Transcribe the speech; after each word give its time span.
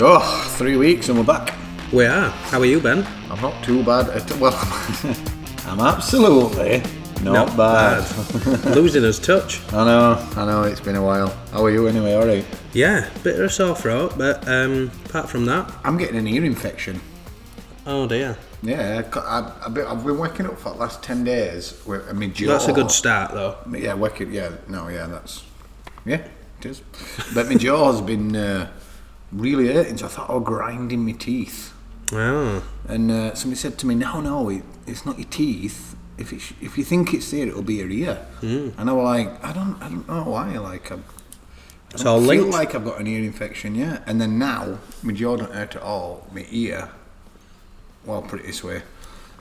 Oh, 0.00 0.54
three 0.58 0.76
weeks 0.76 1.08
and 1.08 1.16
we're 1.16 1.24
back. 1.24 1.54
We 1.92 2.04
are. 2.06 2.28
How 2.30 2.58
are 2.58 2.64
you, 2.66 2.80
Ben? 2.80 3.06
I'm 3.30 3.40
not 3.40 3.62
too 3.62 3.84
bad 3.84 4.08
at 4.08 4.28
well. 4.38 4.52
I'm 5.66 5.78
absolutely 5.78 6.82
not, 7.22 7.56
bad. 7.56 8.04
Losing 8.74 9.04
us 9.04 9.20
touch. 9.20 9.60
I 9.72 9.84
know, 9.84 10.28
I 10.36 10.46
know. 10.46 10.62
It's 10.64 10.80
been 10.80 10.96
a 10.96 11.02
while. 11.02 11.28
How 11.52 11.64
are 11.64 11.70
you 11.70 11.86
anyway? 11.86 12.14
All 12.14 12.26
right. 12.26 12.44
Yeah, 12.72 13.08
bit 13.22 13.38
of 13.38 13.44
a 13.46 13.48
sore 13.48 13.76
throat, 13.76 14.14
but 14.18 14.46
um, 14.48 14.90
apart 15.06 15.28
from 15.30 15.46
that, 15.46 15.72
I'm 15.84 15.96
getting 15.96 16.16
an 16.16 16.26
ear 16.26 16.44
infection. 16.44 17.00
oh 17.86 18.08
dear. 18.08 18.36
Yeah, 18.64 19.02
I- 19.14 19.52
I've 19.64 19.74
been, 19.74 19.86
I've 19.86 20.04
been 20.04 20.18
waking 20.18 20.46
up 20.46 20.58
for 20.58 20.70
the 20.70 20.78
last 20.78 21.04
ten 21.04 21.22
days 21.22 21.80
with 21.86 22.08
I 22.08 22.12
mean, 22.14 22.32
jaw. 22.32 22.48
That's 22.48 22.66
a 22.66 22.72
good 22.72 22.90
start, 22.90 23.32
though. 23.32 23.58
Yeah, 23.70 23.94
waking. 23.94 24.32
Yeah, 24.32 24.50
no, 24.68 24.88
yeah, 24.88 25.06
that's 25.06 25.44
yeah, 26.04 26.26
it 26.58 26.66
is. 26.66 26.82
But 27.32 27.46
my 27.48 27.54
jaw 27.58 27.92
has 27.92 28.00
been 28.00 28.34
uh, 28.34 28.72
really 29.34 29.72
hurting, 29.72 29.96
so 29.98 30.06
I 30.06 30.08
thought 30.08 30.30
I 30.30 30.34
was 30.34 30.44
grinding 30.44 31.04
my 31.04 31.12
teeth. 31.12 31.72
Oh, 32.12 32.62
And 32.88 33.10
uh, 33.10 33.34
somebody 33.34 33.58
said 33.58 33.78
to 33.78 33.86
me, 33.86 33.94
"No, 33.94 34.20
no, 34.20 34.48
it, 34.50 34.62
it's 34.86 35.04
not 35.06 35.18
your 35.18 35.28
teeth. 35.28 35.96
If 36.16 36.32
it's, 36.32 36.52
if 36.60 36.78
you 36.78 36.84
think 36.84 37.12
it's 37.12 37.30
there, 37.30 37.46
it'll 37.48 37.62
be 37.62 37.76
your 37.76 37.90
ear." 37.90 38.14
Hmm. 38.40 38.68
And 38.78 38.88
I 38.90 38.92
was 38.92 39.04
like, 39.04 39.44
"I 39.44 39.52
don't, 39.52 39.76
I 39.82 39.88
don't 39.88 40.06
know 40.08 40.24
why. 40.24 40.56
Like, 40.58 40.90
I'm, 40.92 41.00
I 41.00 41.94
It's 41.94 42.02
don't 42.04 42.28
feel 42.28 42.46
like 42.46 42.74
I've 42.74 42.84
got 42.84 43.00
an 43.00 43.06
ear 43.06 43.22
infection 43.24 43.74
yet." 43.74 44.02
And 44.06 44.20
then 44.20 44.38
now, 44.38 44.78
my 45.02 45.12
jaw 45.12 45.36
don't 45.36 45.52
hurt 45.52 45.74
at 45.76 45.82
all. 45.82 46.26
My 46.32 46.46
ear, 46.50 46.90
well, 48.04 48.22
put 48.22 48.40
it 48.40 48.46
this 48.46 48.62
way, 48.62 48.82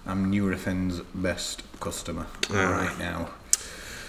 I'm 0.06 0.32
Nurofen 0.32 1.06
best 1.14 1.64
customer 1.80 2.26
Ah. 2.52 2.72
right 2.88 2.98
now. 2.98 3.30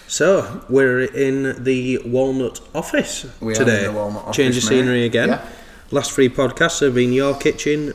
so 0.07 0.65
we're 0.69 1.01
in 1.03 1.63
the 1.65 1.99
Walnut 2.05 2.61
office 2.75 3.27
We 3.41 3.53
are 3.53 3.57
today. 3.57 3.85
in 3.87 3.93
the 3.93 3.99
Walnut 3.99 4.33
Change 4.33 4.57
of 4.57 4.63
office, 4.63 4.69
scenery 4.69 5.05
again. 5.05 5.29
Yeah. 5.31 5.49
Last 5.95 6.11
three 6.11 6.29
podcasts 6.29 6.81
have 6.81 6.97
been 6.97 7.13
your 7.13 7.37
kitchen, 7.37 7.95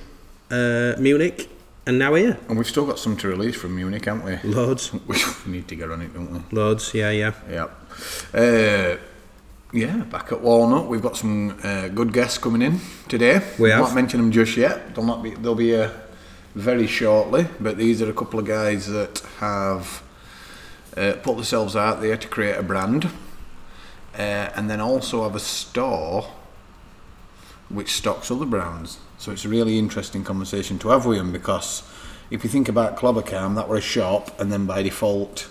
uh, 0.50 0.94
Munich, 0.98 1.50
and 1.86 2.00
now 2.00 2.14
here. 2.14 2.40
And 2.48 2.58
we've 2.58 2.66
still 2.66 2.86
got 2.86 2.98
some 2.98 3.18
to 3.18 3.28
release 3.28 3.58
from 3.58 3.76
Munich, 3.76 4.06
haven't 4.06 4.24
we? 4.24 4.50
Loads, 4.50 4.94
We 5.06 5.18
need 5.52 5.68
to 5.68 5.76
get 5.76 5.92
on 5.92 6.02
it, 6.02 6.14
don't 6.14 6.32
we? 6.32 6.40
loads. 6.58 6.94
Yeah, 6.94 7.10
yeah. 7.10 7.34
Yep. 7.50 7.72
Uh, 8.34 9.02
yeah, 9.74 9.98
back 10.06 10.32
at 10.32 10.40
Walnut, 10.40 10.88
we've 10.88 11.02
got 11.02 11.18
some 11.18 11.60
uh, 11.62 11.90
good 11.90 12.14
guests 12.14 12.38
coming 12.38 12.62
in 12.62 12.80
today. 13.10 13.42
We 13.60 13.70
have. 13.72 13.82
Not 13.82 13.96
mention 13.96 14.22
them 14.22 14.32
just 14.32 14.56
yet. 14.56 14.96
They'll 14.96 15.04
not 15.04 15.22
be. 15.22 15.32
They'll 15.32 15.54
be 15.54 15.76
uh, 15.76 15.92
very 16.56 16.88
shortly. 16.88 17.48
But 17.60 17.78
these 17.78 18.02
are 18.02 18.10
a 18.10 18.14
couple 18.14 18.40
of 18.40 18.46
guys 18.46 18.88
that 18.88 19.20
have 19.40 20.02
uh, 20.96 21.16
put 21.22 21.36
themselves 21.36 21.76
out 21.76 22.00
there 22.00 22.16
to 22.16 22.28
create 22.30 22.56
a 22.56 22.64
brand, 22.64 23.10
uh, 24.14 24.22
and 24.56 24.70
then 24.70 24.80
also 24.80 25.24
have 25.24 25.36
a 25.36 25.40
store 25.42 26.32
which 27.70 27.94
stocks 27.94 28.32
other 28.32 28.46
brands. 28.46 28.98
So 29.18 29.32
it's 29.32 29.46
a 29.46 29.50
really 29.50 29.78
interesting 29.78 30.24
conversation 30.24 30.80
to 30.80 30.90
have 30.90 31.06
with 31.06 31.18
them 31.18 31.32
because 31.32 31.84
if 32.32 32.44
you 32.44 32.50
think 32.50 32.70
about 32.70 32.98
Clobbercam, 32.98 33.56
that 33.56 33.68
were 33.68 33.78
a 33.78 33.82
shop, 33.82 34.40
and 34.40 34.52
then 34.52 34.66
by 34.66 34.84
default, 34.84 35.48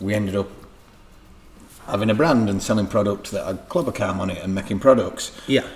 we 0.00 0.14
ended 0.14 0.36
up 0.36 0.48
having 1.86 2.10
a 2.10 2.14
brand 2.14 2.48
and 2.48 2.62
selling 2.62 2.86
product 2.86 3.30
that 3.30 3.46
had 3.46 3.68
Clobbercam 3.68 4.18
on 4.18 4.30
it 4.30 4.42
and 4.42 4.54
making 4.54 4.80
products. 4.80 5.32
Yeah. 5.46 5.66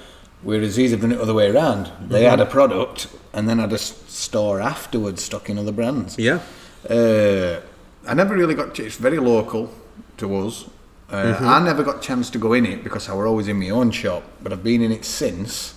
Whereas 0.43 0.77
these 0.77 0.91
have 0.93 1.01
done 1.01 1.13
it 1.13 1.17
the 1.17 1.23
other 1.23 1.35
way 1.35 1.51
around. 1.51 1.91
They 2.01 2.25
had 2.25 2.41
a 2.41 2.47
product 2.47 3.09
and 3.33 3.49
then 3.49 3.59
had 3.59 3.73
a 3.73 3.79
store 3.79 4.61
afterwards 4.61 5.23
stocking 5.23 5.59
other 5.59 5.73
brands. 5.73 6.19
Yeah. 6.19 6.41
Uh, 6.89 7.61
I 8.07 8.15
never 8.15 8.35
really 8.37 8.55
got. 8.55 8.79
It's 8.79 8.97
very 8.97 9.19
local 9.19 9.73
to 10.19 10.37
us. 10.37 10.69
Uh, 11.11 11.37
I 11.41 11.61
never 11.62 11.83
got 11.85 11.99
a 11.99 12.01
chance 12.01 12.31
to 12.31 12.39
go 12.39 12.53
in 12.53 12.67
it 12.67 12.83
because 12.83 13.09
I 13.09 13.15
were 13.15 13.27
always 13.27 13.47
in 13.49 13.61
my 13.61 13.71
own 13.71 13.91
shop, 13.93 14.25
but 14.43 14.53
I've 14.53 14.65
been 14.65 14.83
in 14.83 14.91
it 14.91 15.05
since. 15.05 15.75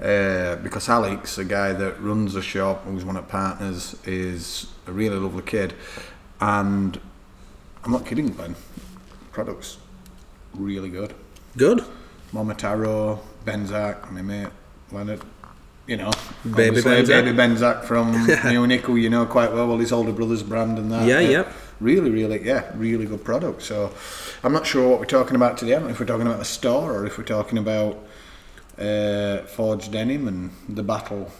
Uh, 0.00 0.56
because 0.56 0.88
Alex, 0.88 1.36
the 1.36 1.44
guy 1.44 1.72
that 1.72 2.00
runs 2.00 2.32
the 2.32 2.42
shop, 2.42 2.84
who's 2.84 3.04
one 3.04 3.16
of 3.16 3.26
the 3.26 3.30
partners, 3.30 3.96
is 4.06 4.66
a 4.86 4.92
really 4.92 5.16
lovely 5.16 5.42
kid, 5.42 5.74
and 6.40 6.98
I'm 7.84 7.92
not 7.92 8.06
kidding, 8.06 8.28
Ben. 8.30 8.54
Products 9.32 9.78
really 10.54 10.88
good. 10.88 11.14
Good. 11.56 11.84
Momotaro, 12.32 13.18
Benzak, 13.44 14.10
my 14.10 14.22
mate 14.22 14.48
Leonard. 14.92 15.20
You 15.86 15.96
know, 15.96 16.10
Baby 16.44 16.76
Benzak. 16.76 17.06
Baby 17.08 17.30
Benzak 17.32 17.84
from 17.84 18.12
Munich, 18.44 18.82
who 18.82 18.96
you 18.96 19.10
know 19.10 19.26
quite 19.26 19.52
well, 19.52 19.66
well, 19.66 19.78
his 19.78 19.92
older 19.92 20.12
brother's 20.12 20.42
brand 20.42 20.78
and 20.78 20.92
that. 20.92 21.06
Yeah, 21.06 21.20
yeah. 21.20 21.52
Really, 21.80 22.10
really, 22.10 22.44
yeah, 22.44 22.70
really 22.76 23.06
good 23.06 23.24
product. 23.24 23.62
So 23.62 23.92
I'm 24.44 24.52
not 24.52 24.66
sure 24.66 24.88
what 24.88 24.98
we're 25.00 25.06
talking 25.06 25.34
about 25.36 25.56
today. 25.56 25.72
I 25.72 25.78
don't 25.78 25.84
know 25.86 25.90
if 25.92 26.00
we're 26.00 26.06
talking 26.06 26.26
about 26.26 26.38
the 26.38 26.44
store 26.44 26.92
or 26.94 27.06
if 27.06 27.16
we're 27.16 27.24
talking 27.24 27.56
about 27.58 27.98
uh, 28.78 29.38
forged 29.46 29.90
denim 29.92 30.28
and 30.28 30.50
the 30.68 30.82
battle 30.82 31.30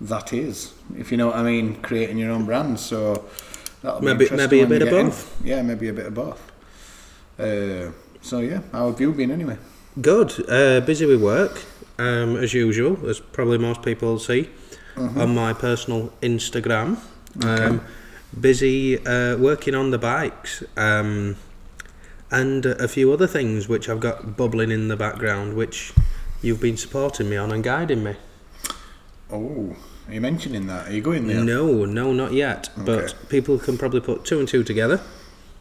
that 0.00 0.32
is, 0.32 0.72
if 0.96 1.10
you 1.10 1.16
know 1.16 1.26
what 1.28 1.36
I 1.36 1.42
mean, 1.42 1.76
creating 1.82 2.18
your 2.18 2.30
own 2.30 2.44
brand. 2.44 2.78
So 2.78 3.24
that'll 3.82 4.00
be 4.00 4.06
Maybe- 4.06 4.24
interesting 4.24 4.38
maybe 4.38 4.60
a 4.62 4.66
bit 4.66 4.82
of 4.82 4.88
get 4.90 4.98
in. 5.00 5.06
both. 5.06 5.40
Yeah, 5.44 5.62
maybe 5.62 5.88
a 5.88 5.92
bit 5.92 6.06
of 6.06 6.14
both. 6.14 6.52
Uh, 7.38 7.90
so 8.22 8.38
yeah, 8.38 8.60
how 8.72 8.90
have 8.90 9.00
you 9.00 9.12
been 9.12 9.30
anyway? 9.30 9.58
Good. 10.00 10.32
Uh, 10.48 10.80
busy 10.86 11.06
with 11.06 11.20
work, 11.22 11.62
um, 11.98 12.36
as 12.36 12.54
usual, 12.54 12.96
as 13.08 13.18
probably 13.20 13.58
most 13.58 13.82
people 13.82 14.18
see 14.18 14.48
on 14.96 15.34
my 15.34 15.52
personal 15.52 16.12
Instagram. 16.22 16.96
Um, 17.44 17.80
busy 18.40 19.04
uh, 19.06 19.36
working 19.36 19.74
on 19.74 19.90
the 19.90 19.98
bikes 19.98 20.62
um, 20.76 21.36
and 22.30 22.66
a 22.66 22.88
few 22.88 23.12
other 23.12 23.26
things 23.26 23.68
which 23.68 23.88
I've 23.88 24.00
got 24.00 24.36
bubbling 24.36 24.70
in 24.70 24.88
the 24.88 24.96
background, 24.96 25.54
which 25.54 25.92
you've 26.42 26.60
been 26.60 26.76
supporting 26.76 27.30
me 27.30 27.36
on 27.36 27.52
and 27.52 27.62
guiding 27.62 28.02
me. 28.02 28.16
Oh, 29.30 29.76
are 30.06 30.14
you 30.14 30.20
mentioning 30.20 30.66
that? 30.66 30.88
Are 30.88 30.92
you 30.92 31.00
going 31.00 31.26
there? 31.26 31.42
No, 31.42 31.84
no, 31.84 32.12
not 32.12 32.32
yet. 32.32 32.68
Okay. 32.78 32.84
But 32.84 33.28
people 33.28 33.58
can 33.58 33.78
probably 33.78 34.00
put 34.00 34.24
two 34.24 34.38
and 34.38 34.46
two 34.46 34.62
together. 34.62 35.00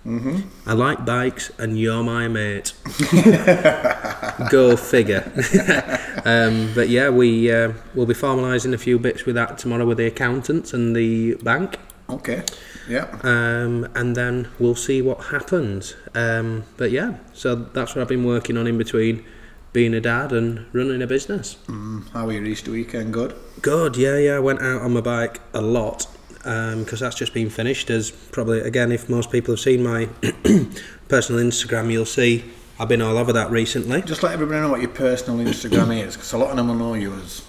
Mm-hmm. 0.05 0.69
I 0.69 0.73
like 0.73 1.05
bikes, 1.05 1.49
and 1.57 1.79
you're 1.79 2.03
my 2.03 2.27
mate. 2.27 2.73
Go 4.49 4.75
figure. 4.75 5.31
um, 6.25 6.71
but 6.75 6.89
yeah, 6.89 7.09
we 7.09 7.49
uh, 7.49 7.71
will 7.95 8.05
be 8.05 8.13
formalising 8.13 8.73
a 8.73 8.77
few 8.77 8.99
bits 8.99 9.25
with 9.25 9.35
that 9.35 9.57
tomorrow 9.57 9.85
with 9.85 9.97
the 9.97 10.05
accountants 10.05 10.73
and 10.73 10.93
the 10.93 11.35
bank, 11.35 11.79
Okay. 12.09 12.43
Yeah. 12.87 13.17
um, 13.23 13.87
and 13.95 14.15
then 14.15 14.49
we'll 14.59 14.75
see 14.75 15.01
what 15.01 15.25
happens. 15.25 15.95
Um, 16.13 16.65
but 16.77 16.91
yeah, 16.91 17.17
so 17.33 17.55
that's 17.55 17.95
what 17.95 18.01
I've 18.01 18.09
been 18.09 18.25
working 18.25 18.57
on 18.57 18.67
in 18.67 18.77
between 18.77 19.23
being 19.71 19.93
a 19.93 20.01
dad 20.01 20.31
and 20.31 20.65
running 20.73 21.01
a 21.01 21.07
business. 21.07 21.55
Mm, 21.67 22.09
how 22.11 22.25
were 22.25 22.33
your 22.33 22.45
Easter 22.45 22.71
weekend? 22.71 23.13
Good. 23.13 23.35
Good, 23.61 23.97
yeah, 23.97 24.17
yeah. 24.17 24.35
I 24.35 24.39
went 24.39 24.61
out 24.61 24.81
on 24.81 24.93
my 24.93 25.01
bike 25.01 25.41
a 25.53 25.61
lot 25.61 26.07
because 26.37 26.99
that's 26.99 27.15
just 27.15 27.33
been 27.33 27.49
finished. 27.49 27.89
As 27.89 28.11
probably, 28.11 28.59
again, 28.59 28.91
if 28.91 29.09
most 29.09 29.31
people 29.31 29.53
have 29.53 29.61
seen 29.61 29.81
my 29.81 30.05
personal 31.07 31.41
Instagram, 31.41 31.91
you'll 31.91 32.05
see 32.05 32.43
I've 32.79 32.89
been 32.89 33.01
all 33.01 33.17
over 33.17 33.33
that 33.33 33.49
recently. 33.49 34.01
Just 34.01 34.23
let 34.23 34.33
everybody 34.33 34.59
know 34.59 34.69
what 34.69 34.81
your 34.81 34.89
personal 34.89 35.43
Instagram 35.45 36.05
is, 36.05 36.15
because 36.15 36.33
a 36.33 36.37
lot 36.37 36.49
of 36.49 36.57
them 36.57 36.67
will 36.67 36.75
know 36.75 36.93
you 36.95 37.13
as. 37.13 37.43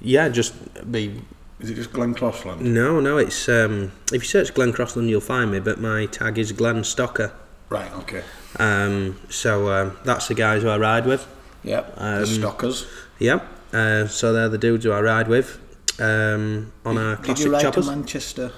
Yeah, 0.00 0.28
just 0.28 0.54
be. 0.90 1.22
Is 1.62 1.70
it 1.70 1.74
just 1.74 1.92
Glenn 1.92 2.12
Crossland? 2.12 2.60
No, 2.60 3.00
no, 3.00 3.18
it's. 3.18 3.48
Um, 3.48 3.92
if 4.12 4.22
you 4.22 4.28
search 4.28 4.52
Glenn 4.52 4.72
Crossland, 4.72 5.08
you'll 5.08 5.20
find 5.20 5.50
me, 5.50 5.60
but 5.60 5.80
my 5.80 6.06
tag 6.06 6.36
is 6.38 6.52
Glenn 6.52 6.82
Stocker. 6.82 7.32
Right. 7.68 7.90
Okay. 7.94 8.22
Um, 8.58 9.18
so 9.30 9.70
um, 9.70 9.96
that's 10.04 10.28
the 10.28 10.34
guys 10.34 10.62
who 10.62 10.68
I 10.68 10.76
ride 10.76 11.06
with. 11.06 11.26
Yep. 11.64 11.94
Um, 11.96 12.20
the 12.20 12.26
Stockers. 12.26 12.86
Yep. 13.18 13.46
Uh, 13.72 14.06
so 14.06 14.32
they're 14.32 14.48
the 14.48 14.58
dudes 14.58 14.84
who 14.84 14.92
I 14.92 15.00
ride 15.00 15.28
with 15.28 15.58
um, 15.98 16.72
on 16.84 16.98
our 16.98 17.16
Did 17.16 17.24
classic 17.24 17.46
you 17.46 17.52
ride 17.52 17.62
choppers. 17.62 17.86
to 17.86 17.96
Manchester 17.96 18.52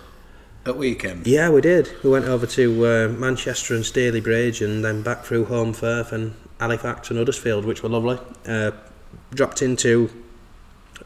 at 0.66 0.76
weekend? 0.76 1.26
Yeah, 1.26 1.50
we 1.50 1.60
did. 1.60 1.92
We 2.02 2.10
went 2.10 2.24
over 2.24 2.46
to 2.46 2.86
uh, 2.86 3.08
Manchester 3.08 3.74
and 3.74 3.84
Stalybridge 3.84 4.64
and 4.64 4.84
then 4.84 5.02
back 5.02 5.24
through 5.24 5.44
Holmfirth 5.46 6.10
and 6.10 6.34
Halifax 6.58 7.10
and 7.10 7.18
Huddersfield, 7.18 7.64
which 7.64 7.82
were 7.82 7.90
lovely. 7.90 8.18
Uh, 8.46 8.72
dropped 9.32 9.62
into 9.62 10.10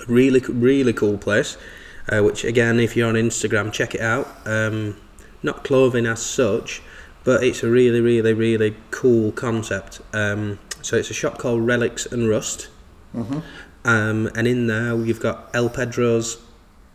a 0.01 0.05
really, 0.07 0.41
really 0.41 0.93
cool 0.93 1.19
place, 1.19 1.59
uh, 2.09 2.23
which 2.23 2.45
again, 2.45 2.81
if 2.81 2.97
you're 2.97 3.09
on 3.09 3.15
Instagram, 3.15 3.73
check 3.73 3.95
it 3.95 4.01
out. 4.01 4.29
Um, 4.47 4.97
not 5.43 5.65
clothing 5.65 6.07
as 6.07 6.21
such, 6.21 6.83
but 7.25 7.43
it's 7.45 7.63
a 7.63 7.69
really, 7.71 8.01
really, 8.01 8.33
really 8.35 8.77
cool 8.91 9.33
concept. 9.33 10.01
Um, 10.13 10.59
so 10.83 10.97
it's 10.97 11.11
a 11.11 11.15
shop 11.15 11.39
called 11.39 11.67
Relics 11.67 12.07
and 12.07 12.29
Rust. 12.29 12.69
Mm-hmm. 13.15 13.39
Um, 13.85 14.31
and 14.35 14.47
in 14.47 14.67
there, 14.67 14.97
you've 14.97 15.21
got 15.21 15.51
El 15.55 15.69
Pedro's 15.71 16.39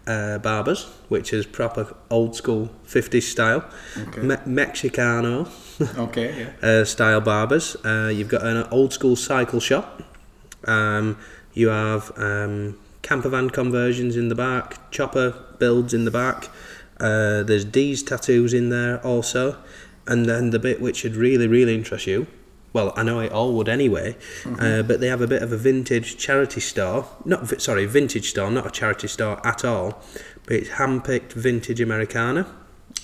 uh, 0.06 0.38
Barbers, 0.40 0.86
which 1.08 1.32
is 1.32 1.46
proper 1.46 1.96
old 2.10 2.36
school 2.36 2.70
50s 2.86 3.24
style, 3.24 3.64
Okay. 3.98 4.22
Me- 4.22 4.36
Mexicano 4.46 5.48
Okay. 5.98 6.52
Yeah. 6.62 6.68
uh, 6.70 6.86
style 6.86 7.22
barbers. 7.22 7.76
Uh, 7.86 8.12
you've 8.14 8.28
got 8.28 8.44
an 8.46 8.68
old 8.72 8.92
school 8.94 9.16
cycle 9.16 9.60
shop. 9.60 10.02
Um, 10.66 11.18
you 11.54 11.70
have 11.70 12.12
um, 12.18 12.78
camper 13.04 13.30
van 13.30 13.52
conversions 13.52 14.16
in 14.16 14.30
the 14.30 14.36
back, 14.36 14.90
chopper 14.90 15.36
builds 15.60 15.94
in 15.94 16.06
the 16.06 16.12
back. 16.12 16.50
Uh, 17.00 17.44
there's 17.44 17.66
D's 17.66 18.02
tattoos 18.02 18.54
in 18.54 18.70
there 18.70 19.00
also. 19.06 19.58
And 20.08 20.26
then 20.26 20.50
the 20.50 20.60
bit 20.60 20.82
which 20.82 21.04
would 21.04 21.16
really, 21.16 21.48
really 21.48 21.76
interest 21.76 22.08
you 22.08 22.28
Well, 22.74 22.92
I 22.98 23.04
know 23.04 23.20
it 23.20 23.32
all 23.32 23.54
would 23.54 23.70
anyway, 23.70 24.18
uh, 24.60 24.82
but 24.82 25.00
they 25.00 25.08
have 25.08 25.22
a 25.22 25.28
bit 25.28 25.42
of 25.42 25.54
a 25.54 25.58
vintage 25.58 26.18
charity 26.18 26.60
store. 26.60 27.08
Not 27.24 27.62
sorry, 27.62 27.86
vintage 27.86 28.32
store, 28.32 28.50
not 28.52 28.66
a 28.66 28.72
charity 28.72 29.08
store 29.08 29.46
at 29.46 29.64
all. 29.64 30.02
But 30.46 30.58
it's 30.58 30.70
hand-picked 30.70 31.34
vintage 31.34 31.80
Americana. 31.80 32.48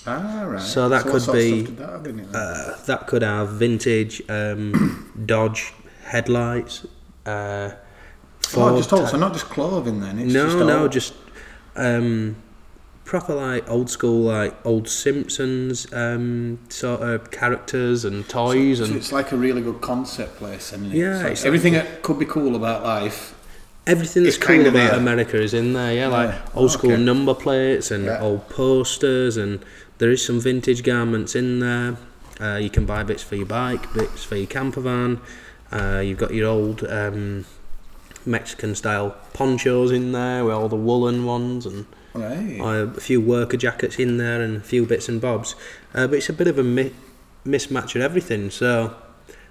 Ah, 0.06 0.44
right. 0.46 0.60
So 0.60 0.88
that 0.88 1.04
what 1.04 1.22
could 1.22 1.32
be, 1.32 1.62
that 1.62 1.88
have 1.88 2.06
it? 2.06 2.26
Uh, 2.34 2.76
that 2.86 3.06
could 3.06 3.22
have 3.22 3.50
vintage 3.50 4.22
um, 4.28 5.12
Dodge 5.26 5.72
headlights. 6.04 6.86
Uh, 7.24 7.70
oh, 8.46 8.48
Ford 8.48 8.76
just 8.76 8.92
all, 8.92 9.00
type- 9.00 9.10
so 9.10 9.16
not 9.18 9.32
just 9.32 9.46
clothing 9.46 10.00
then. 10.00 10.18
It's 10.18 10.32
no, 10.32 10.44
just 10.46 10.56
no, 10.58 10.88
just 10.88 11.14
um, 11.76 12.36
proper 13.04 13.34
like 13.34 13.68
old 13.70 13.90
school, 13.90 14.22
like 14.22 14.54
old 14.66 14.88
Simpsons 14.88 15.92
um, 15.92 16.58
sort 16.68 17.00
of 17.02 17.30
characters 17.30 18.04
and 18.04 18.28
toys 18.28 18.78
So 18.78 18.84
and 18.84 18.96
it's 18.96 19.12
like 19.12 19.32
a 19.32 19.36
really 19.36 19.62
good 19.62 19.80
concept 19.80 20.36
place, 20.36 20.72
isn't 20.72 20.86
it? 20.92 20.94
Yeah, 20.96 21.14
It's 21.14 21.22
like 21.22 21.32
it's 21.32 21.44
everything 21.44 21.72
that 21.74 22.02
could 22.02 22.18
be 22.18 22.26
cool 22.26 22.56
about 22.56 22.82
life. 22.84 23.34
everything 23.86 24.24
that's 24.24 24.36
cool 24.36 24.60
about 24.60 24.72
there. 24.74 24.92
America 24.94 25.40
is 25.40 25.54
in 25.54 25.72
there. 25.72 25.92
Yeah, 25.94 26.08
like 26.08 26.30
Yeah, 26.30 26.42
old 26.54 26.70
school 26.70 26.92
okay. 26.92 27.02
number 27.02 27.34
plates 27.34 27.90
and 27.90 28.04
Yeah. 28.04 28.20
old 28.20 28.48
posters, 28.48 29.36
and 29.36 29.64
there 29.98 30.10
is 30.10 30.24
some 30.24 30.40
vintage 30.40 30.82
garments 30.82 31.34
in 31.34 31.60
there. 31.60 31.96
Uh, 32.40 32.56
you 32.56 32.70
can 32.70 32.86
buy 32.86 33.02
bits 33.02 33.22
for 33.22 33.36
your 33.36 33.46
bike, 33.46 33.92
bits 33.92 34.24
for 34.24 34.36
your 34.36 34.46
camper 34.46 34.80
van. 34.80 35.20
Uh, 35.70 35.98
you've 36.00 36.18
got 36.18 36.32
your 36.32 36.48
old 36.48 36.82
um, 36.88 37.44
Mexican 38.26 38.74
style 38.74 39.16
ponchos 39.32 39.90
in 39.90 40.12
there 40.12 40.44
with 40.44 40.54
all 40.54 40.68
the 40.68 40.76
woolen 40.76 41.24
ones 41.24 41.66
and 41.66 41.86
Right. 42.12 42.58
a 42.60 43.00
few 43.00 43.20
worker 43.20 43.56
jackets 43.56 43.96
in 43.98 44.16
there 44.16 44.42
and 44.42 44.56
a 44.56 44.60
few 44.60 44.84
bits 44.84 45.08
and 45.08 45.20
bobs. 45.20 45.54
Uh, 45.94 46.06
but 46.08 46.16
it's 46.16 46.28
a 46.28 46.32
bit 46.32 46.48
of 46.48 46.58
a 46.58 46.64
mi- 46.64 46.92
mismatch 47.46 47.94
of 47.94 48.02
everything. 48.02 48.50
So, 48.50 48.94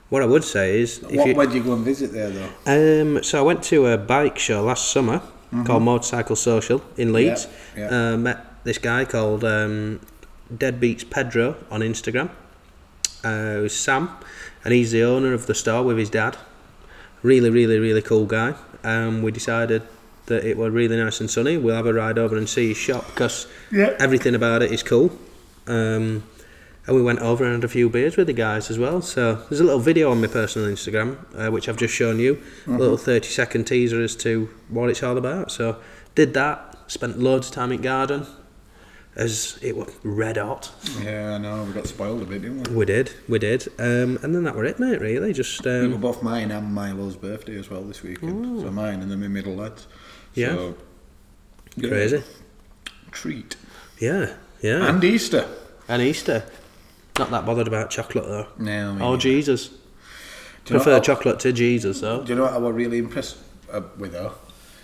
what 0.09 0.21
I 0.21 0.25
would 0.25 0.43
say 0.43 0.81
is, 0.81 0.99
what, 0.99 1.27
you, 1.27 1.35
where 1.35 1.45
did 1.45 1.55
you 1.55 1.63
go 1.63 1.73
and 1.73 1.85
visit 1.85 2.11
there 2.11 2.29
though? 2.29 2.49
um, 2.65 3.23
so 3.23 3.39
I 3.39 3.41
went 3.43 3.63
to 3.63 3.85
a 3.87 3.97
bike 3.97 4.37
show 4.37 4.61
last 4.63 4.91
summer 4.91 5.21
called 5.65 5.83
Motorcycle 5.83 6.35
Social 6.35 6.81
in 6.97 7.13
Leeds. 7.13 7.47
Mm-hmm. 7.75 7.93
Uh, 7.93 8.17
met 8.17 8.45
this 8.65 8.77
guy 8.77 9.05
called 9.05 9.43
um, 9.45 10.01
Deadbeats 10.53 11.09
Pedro 11.09 11.55
on 11.71 11.79
Instagram. 11.81 12.29
Uh, 13.23 13.57
it 13.57 13.61
was 13.61 13.75
Sam, 13.79 14.09
and 14.65 14.73
he's 14.73 14.91
the 14.91 15.03
owner 15.03 15.33
of 15.33 15.45
the 15.47 15.55
store 15.55 15.83
with 15.83 15.97
his 15.97 16.09
dad. 16.09 16.37
Really, 17.21 17.49
really, 17.49 17.79
really 17.79 18.01
cool 18.01 18.25
guy. 18.25 18.53
Um, 18.83 19.21
we 19.21 19.31
decided 19.31 19.81
that 20.27 20.45
it 20.45 20.57
was 20.57 20.71
really 20.71 20.95
nice 20.95 21.19
and 21.19 21.29
sunny. 21.29 21.57
We'll 21.57 21.75
have 21.75 21.85
a 21.87 21.93
ride 21.93 22.17
over 22.17 22.37
and 22.37 22.47
see 22.47 22.69
his 22.69 22.77
shop 22.77 23.05
because 23.07 23.47
Yeah. 23.71 23.95
everything 23.99 24.35
about 24.35 24.61
it 24.61 24.71
is 24.71 24.83
cool. 24.83 25.11
Um, 25.67 26.23
and 26.87 26.95
we 26.95 27.01
went 27.03 27.19
over 27.19 27.43
and 27.43 27.53
had 27.55 27.63
a 27.63 27.67
few 27.67 27.89
beers 27.89 28.15
with 28.17 28.27
the 28.27 28.33
guys 28.33 28.71
as 28.71 28.79
well. 28.79 29.01
So 29.01 29.39
there's 29.49 29.59
a 29.59 29.63
little 29.63 29.79
video 29.79 30.11
on 30.11 30.21
my 30.21 30.27
personal 30.27 30.67
Instagram, 30.69 31.17
uh, 31.37 31.51
which 31.51 31.67
I've 31.69 31.77
just 31.77 31.93
shown 31.93 32.19
you. 32.19 32.41
A 32.67 32.71
little 32.71 32.97
30 32.97 33.27
second 33.27 33.65
teaser 33.65 34.01
as 34.01 34.15
to 34.17 34.49
what 34.69 34.89
it's 34.89 35.03
all 35.03 35.17
about. 35.17 35.51
So 35.51 35.75
did 36.15 36.33
that, 36.35 36.75
spent 36.87 37.19
loads 37.19 37.49
of 37.49 37.53
time 37.53 37.71
in 37.71 37.81
garden, 37.81 38.25
as 39.19 39.59
it 39.61 39.75
was 39.75 39.89
red 40.03 40.37
hot. 40.37 40.71
Yeah, 41.03 41.35
I 41.35 41.37
know. 41.37 41.63
We 41.65 41.73
got 41.73 41.87
spoiled 41.87 42.21
a 42.21 42.25
bit, 42.25 42.41
didn't 42.41 42.69
we? 42.69 42.75
We 42.75 42.85
did, 42.85 43.13
we 43.27 43.37
did. 43.37 43.67
Um, 43.77 44.17
and 44.23 44.33
then 44.33 44.43
that 44.45 44.55
were 44.55 44.63
it, 44.65 44.79
mate, 44.79 45.01
really. 45.01 45.33
Just, 45.33 45.65
It 45.65 45.87
were 45.89 45.95
um, 45.95 46.01
both 46.01 46.23
mine 46.23 46.51
and 46.51 46.73
Milo's 46.73 47.17
birthday 47.17 47.57
as 47.59 47.69
well 47.69 47.81
this 47.81 48.01
weekend. 48.01 48.61
So 48.61 48.71
mine 48.71 49.01
and 49.01 49.11
then 49.11 49.19
my 49.19 49.27
middle 49.27 49.55
lads. 49.55 49.87
Yeah. 50.33 50.55
So, 50.55 50.75
yeah, 51.75 51.89
crazy. 51.89 52.23
Treat. 53.11 53.55
Yeah, 53.99 54.35
yeah. 54.61 54.87
And 54.87 55.03
Easter. 55.03 55.47
And 55.87 56.01
Easter. 56.01 56.43
Not 57.17 57.29
that 57.31 57.45
bothered 57.45 57.67
about 57.67 57.89
chocolate, 57.89 58.25
though. 58.25 58.47
No, 58.57 58.89
I 58.89 58.91
mean, 58.93 59.01
Oh, 59.01 59.17
Jesus. 59.17 59.67
Do 60.65 60.75
Prefer 60.75 60.93
what- 60.93 61.03
chocolate 61.03 61.39
to 61.41 61.51
Jesus, 61.51 61.99
though. 61.99 62.23
Do 62.23 62.29
you 62.29 62.35
know 62.37 62.43
what 62.43 62.53
I 62.53 62.57
was 62.57 62.73
really 62.73 62.99
impressed 62.99 63.37
uh, 63.71 63.81
with 63.97 64.13
her? 64.13 64.31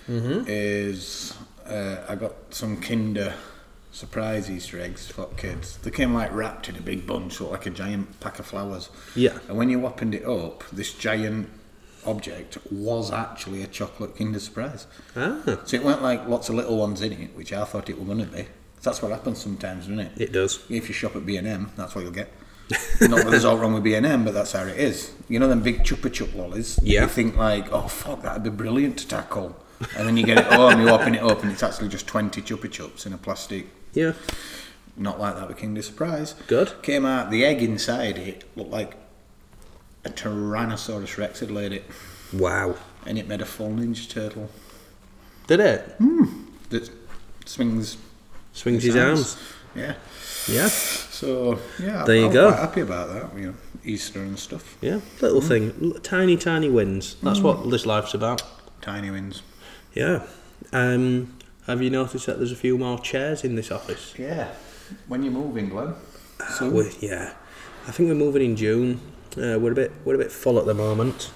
Mm-hmm. 0.10 0.44
Is 0.48 1.34
uh, 1.66 2.04
I 2.10 2.16
got 2.16 2.34
some 2.50 2.82
Kinder 2.82 3.34
surprise 3.96 4.52
Easter 4.52 4.80
eggs 4.80 5.08
for 5.08 5.26
kids. 5.38 5.78
They 5.78 5.92
came 5.92 6.14
like 6.14 6.34
wrapped 6.34 6.68
in 6.70 6.76
a 6.76 6.82
big 6.82 7.08
bunch, 7.08 7.40
looked 7.40 7.54
like 7.54 7.66
a 7.66 7.70
giant 7.70 8.20
pack 8.20 8.40
of 8.40 8.46
flowers. 8.46 8.90
Yeah. 9.16 9.40
And 9.48 9.58
when 9.58 9.70
you 9.70 9.86
opened 9.86 10.14
it 10.14 10.26
up, 10.26 10.64
this 10.72 10.94
giant 10.94 11.50
object 12.06 12.58
was 12.72 13.12
actually 13.12 13.64
a 13.64 13.68
chocolate 13.68 14.18
Kinder 14.18 14.40
surprise. 14.40 14.86
Ah, 15.16 15.40
So 15.66 15.78
it 15.78 15.84
weren't 15.84 16.04
like 16.04 16.28
lots 16.28 16.50
of 16.50 16.56
little 16.56 16.78
ones 16.78 17.02
in 17.02 17.14
it, 17.14 17.36
which 17.36 17.54
I 17.54 17.64
thought 17.64 17.90
it 17.90 17.98
were 17.98 18.06
going 18.06 18.20
to 18.20 18.26
be. 18.26 18.46
That's 18.84 19.02
what 19.02 19.12
happens 19.12 19.42
sometimes, 19.42 19.86
doesn't 19.88 20.00
it? 20.00 20.12
it 20.22 20.32
does. 20.32 20.64
If 20.70 20.88
you 20.90 20.94
shop 20.94 21.16
at 21.16 21.26
B&M, 21.26 21.72
that's 21.76 21.96
what 21.96 22.04
you'll 22.04 22.12
get. 22.14 22.32
Not 23.02 23.24
that 23.24 23.28
there's 23.32 23.46
all 23.46 23.58
wrong 23.58 23.74
with 23.74 23.84
B&M, 23.84 24.26
but 24.26 24.34
that's 24.34 24.52
how 24.52 24.64
it 24.66 24.78
is. 24.78 25.14
You 25.30 25.40
know 25.40 25.48
them 25.48 25.62
big 25.62 25.84
Chupa 25.84 26.12
Chup 26.12 26.36
lollies? 26.36 26.80
Yeah. 26.84 27.04
You 27.04 27.08
think 27.08 27.36
like, 27.38 27.72
oh 27.72 27.88
fuck, 27.88 28.22
that'd 28.24 28.44
be 28.44 28.50
brilliant 28.50 28.98
to 29.00 29.08
tackle. 29.08 29.56
And 29.98 30.08
then 30.08 30.18
you 30.18 30.26
get 30.26 30.38
it 30.38 30.46
home, 30.46 30.80
you 30.82 30.90
open 30.90 31.16
it 31.16 31.22
up, 31.24 31.42
and 31.44 31.52
it's 31.52 31.64
actually 31.64 31.90
just 31.90 32.08
20 32.08 32.42
Chupa 32.42 32.68
Chups 32.70 33.06
in 33.06 33.14
a 33.14 33.18
plastic. 33.18 33.68
Yeah. 33.96 34.14
Not 34.98 35.20
like 35.20 35.36
that 35.36 35.48
with 35.48 35.58
Kinder 35.58 35.82
Surprise. 35.82 36.36
Good. 36.48 36.82
Came 36.82 37.06
out, 37.06 37.32
the 37.32 37.44
egg 37.44 37.62
inside 37.62 38.18
it 38.18 38.44
looked 38.56 38.72
like 38.72 38.96
a 40.06 40.10
Tyrannosaurus 40.10 41.18
Rex 41.18 41.40
had 41.40 41.52
laid 41.52 41.74
it. 41.74 41.86
Wow. 42.32 42.76
And 43.06 43.18
it 43.18 43.28
made 43.28 43.42
a 43.42 43.46
full 43.46 43.70
Ninja 43.70 44.10
Turtle 44.10 44.50
Did 45.48 45.60
it? 45.60 45.82
Hmm. 45.98 46.46
that 46.70 46.90
swings 47.46 47.98
Swings 48.54 48.84
his 48.84 48.94
his 48.94 49.04
arms. 49.04 49.38
Yeah. 49.76 49.96
Yeah. 50.48 50.68
So, 50.68 51.60
yeah, 51.82 52.06
There 52.06 52.16
you 52.16 52.28
I'm 52.28 52.34
go. 52.34 52.52
quite 52.52 52.62
happy 52.62 52.82
about 52.82 53.10
that, 53.10 53.40
you 53.40 53.48
know, 53.48 53.56
Easter 53.84 54.22
and 54.22 54.40
stuff. 54.40 54.78
Yeah. 54.82 55.02
Little 55.22 55.42
hmm. 55.42 55.48
thing. 55.48 56.00
Tiny, 56.04 56.38
tiny 56.38 56.70
wins. 56.70 57.16
That's 57.22 57.40
hmm. 57.40 57.46
what 57.46 57.70
this 57.70 57.86
life's 57.86 58.14
about. 58.14 58.42
Tiny 58.82 59.12
wins. 59.12 59.42
Yeah. 59.94 60.24
Um, 60.72 61.35
have 61.68 61.82
you 61.82 61.90
noticed 61.90 62.26
that 62.28 62.38
there's 62.38 62.52
a 62.52 62.56
few 62.56 62.78
more 62.78 63.00
chairs 63.00 63.44
in 63.44 63.56
this 63.56 63.72
office? 63.72 64.14
Yeah. 64.18 64.48
When 65.08 65.24
you're 65.24 65.34
moving, 65.34 65.70
Glenn. 65.70 65.96
So, 66.58 66.70
We, 66.70 66.92
yeah. 67.00 67.34
I 67.88 67.92
think 67.92 68.10
we're 68.10 68.16
moving 68.16 68.44
in 68.44 68.56
June. 68.56 69.00
Uh, 69.38 69.60
we're 69.60 69.72
a 69.72 69.76
bit 69.76 69.92
we're 70.06 70.16
a 70.16 70.18
bit 70.18 70.32
full 70.32 70.58
at 70.60 70.66
the 70.66 70.74
moment. 70.74 71.32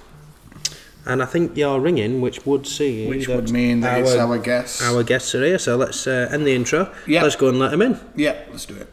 And 1.05 1.23
I 1.23 1.25
think 1.25 1.57
you're 1.57 1.79
ringing, 1.79 2.21
which 2.21 2.45
would 2.45 2.67
see 2.67 3.07
which 3.07 3.27
that 3.27 3.35
would 3.35 3.51
mean 3.51 3.79
that 3.81 4.01
it's 4.01 4.15
our 4.15 4.37
guess. 4.37 4.81
our 4.81 5.03
guests 5.03 5.33
are 5.33 5.43
here. 5.43 5.57
So 5.57 5.75
let's 5.77 6.05
uh, 6.05 6.29
end 6.31 6.45
the 6.45 6.53
intro. 6.53 6.93
Yeah. 7.07 7.23
Let's 7.23 7.35
go 7.35 7.49
and 7.49 7.57
let 7.59 7.71
them 7.71 7.81
in. 7.81 7.99
yeah, 8.15 8.35
let's 8.51 8.65
do 8.65 8.75
it. 8.75 8.87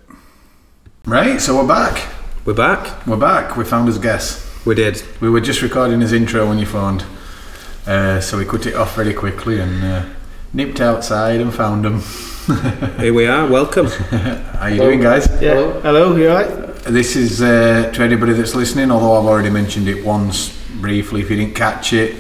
Right, 1.04 1.40
so 1.40 1.56
we're 1.56 1.68
back. 1.68 2.02
We're 2.44 2.54
back. 2.54 3.06
We're 3.06 3.16
back. 3.16 3.56
We 3.56 3.64
found 3.64 3.86
his 3.88 3.98
guest. 3.98 4.44
We 4.66 4.74
did. 4.74 5.02
We 5.20 5.28
were 5.30 5.40
just 5.40 5.62
recording 5.62 6.00
his 6.00 6.12
intro 6.12 6.48
when 6.48 6.58
you 6.58 6.66
phoned. 6.66 7.04
Uh, 7.86 8.20
so 8.20 8.38
we 8.38 8.44
cut 8.44 8.66
it 8.66 8.74
off 8.74 8.96
very 8.96 9.14
quickly 9.14 9.60
and 9.60 9.84
uh, 9.84 10.04
nipped 10.56 10.80
outside 10.80 11.38
and 11.38 11.52
found 11.52 11.84
them. 11.84 12.00
Here 12.98 13.12
we 13.12 13.26
are. 13.26 13.46
Welcome. 13.46 13.88
How 13.88 14.60
are 14.62 14.70
you 14.70 14.80
doing, 14.80 15.00
guys? 15.00 15.28
Yeah. 15.38 15.80
Hello. 15.82 16.16
you 16.16 16.30
alright? 16.30 16.76
This 16.84 17.14
is 17.14 17.42
uh, 17.42 17.90
to 17.92 18.02
anybody 18.02 18.32
that's 18.32 18.54
listening, 18.54 18.90
although 18.90 19.18
I've 19.20 19.26
already 19.26 19.50
mentioned 19.50 19.86
it 19.86 20.02
once 20.02 20.56
briefly 20.80 21.20
if 21.20 21.28
you 21.28 21.36
didn't 21.36 21.54
catch 21.56 21.92
it. 21.92 22.16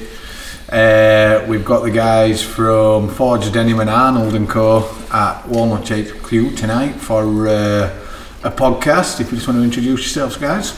Uh, 0.70 1.46
we've 1.48 1.64
got 1.64 1.82
the 1.82 1.90
guys 1.90 2.42
from 2.42 3.08
Forge 3.08 3.50
Denim 3.52 3.80
and 3.80 3.88
Arnold 3.88 4.34
and 4.34 4.46
Co. 4.46 4.86
at 5.10 5.48
Walnut 5.48 5.88
HQ 5.88 6.28
tonight 6.56 6.92
for 6.96 7.48
uh, 7.48 8.04
a 8.44 8.50
podcast. 8.50 9.18
If 9.18 9.30
you 9.30 9.36
just 9.38 9.48
want 9.48 9.60
to 9.60 9.64
introduce 9.64 10.00
yourselves, 10.00 10.36
guys. 10.36 10.74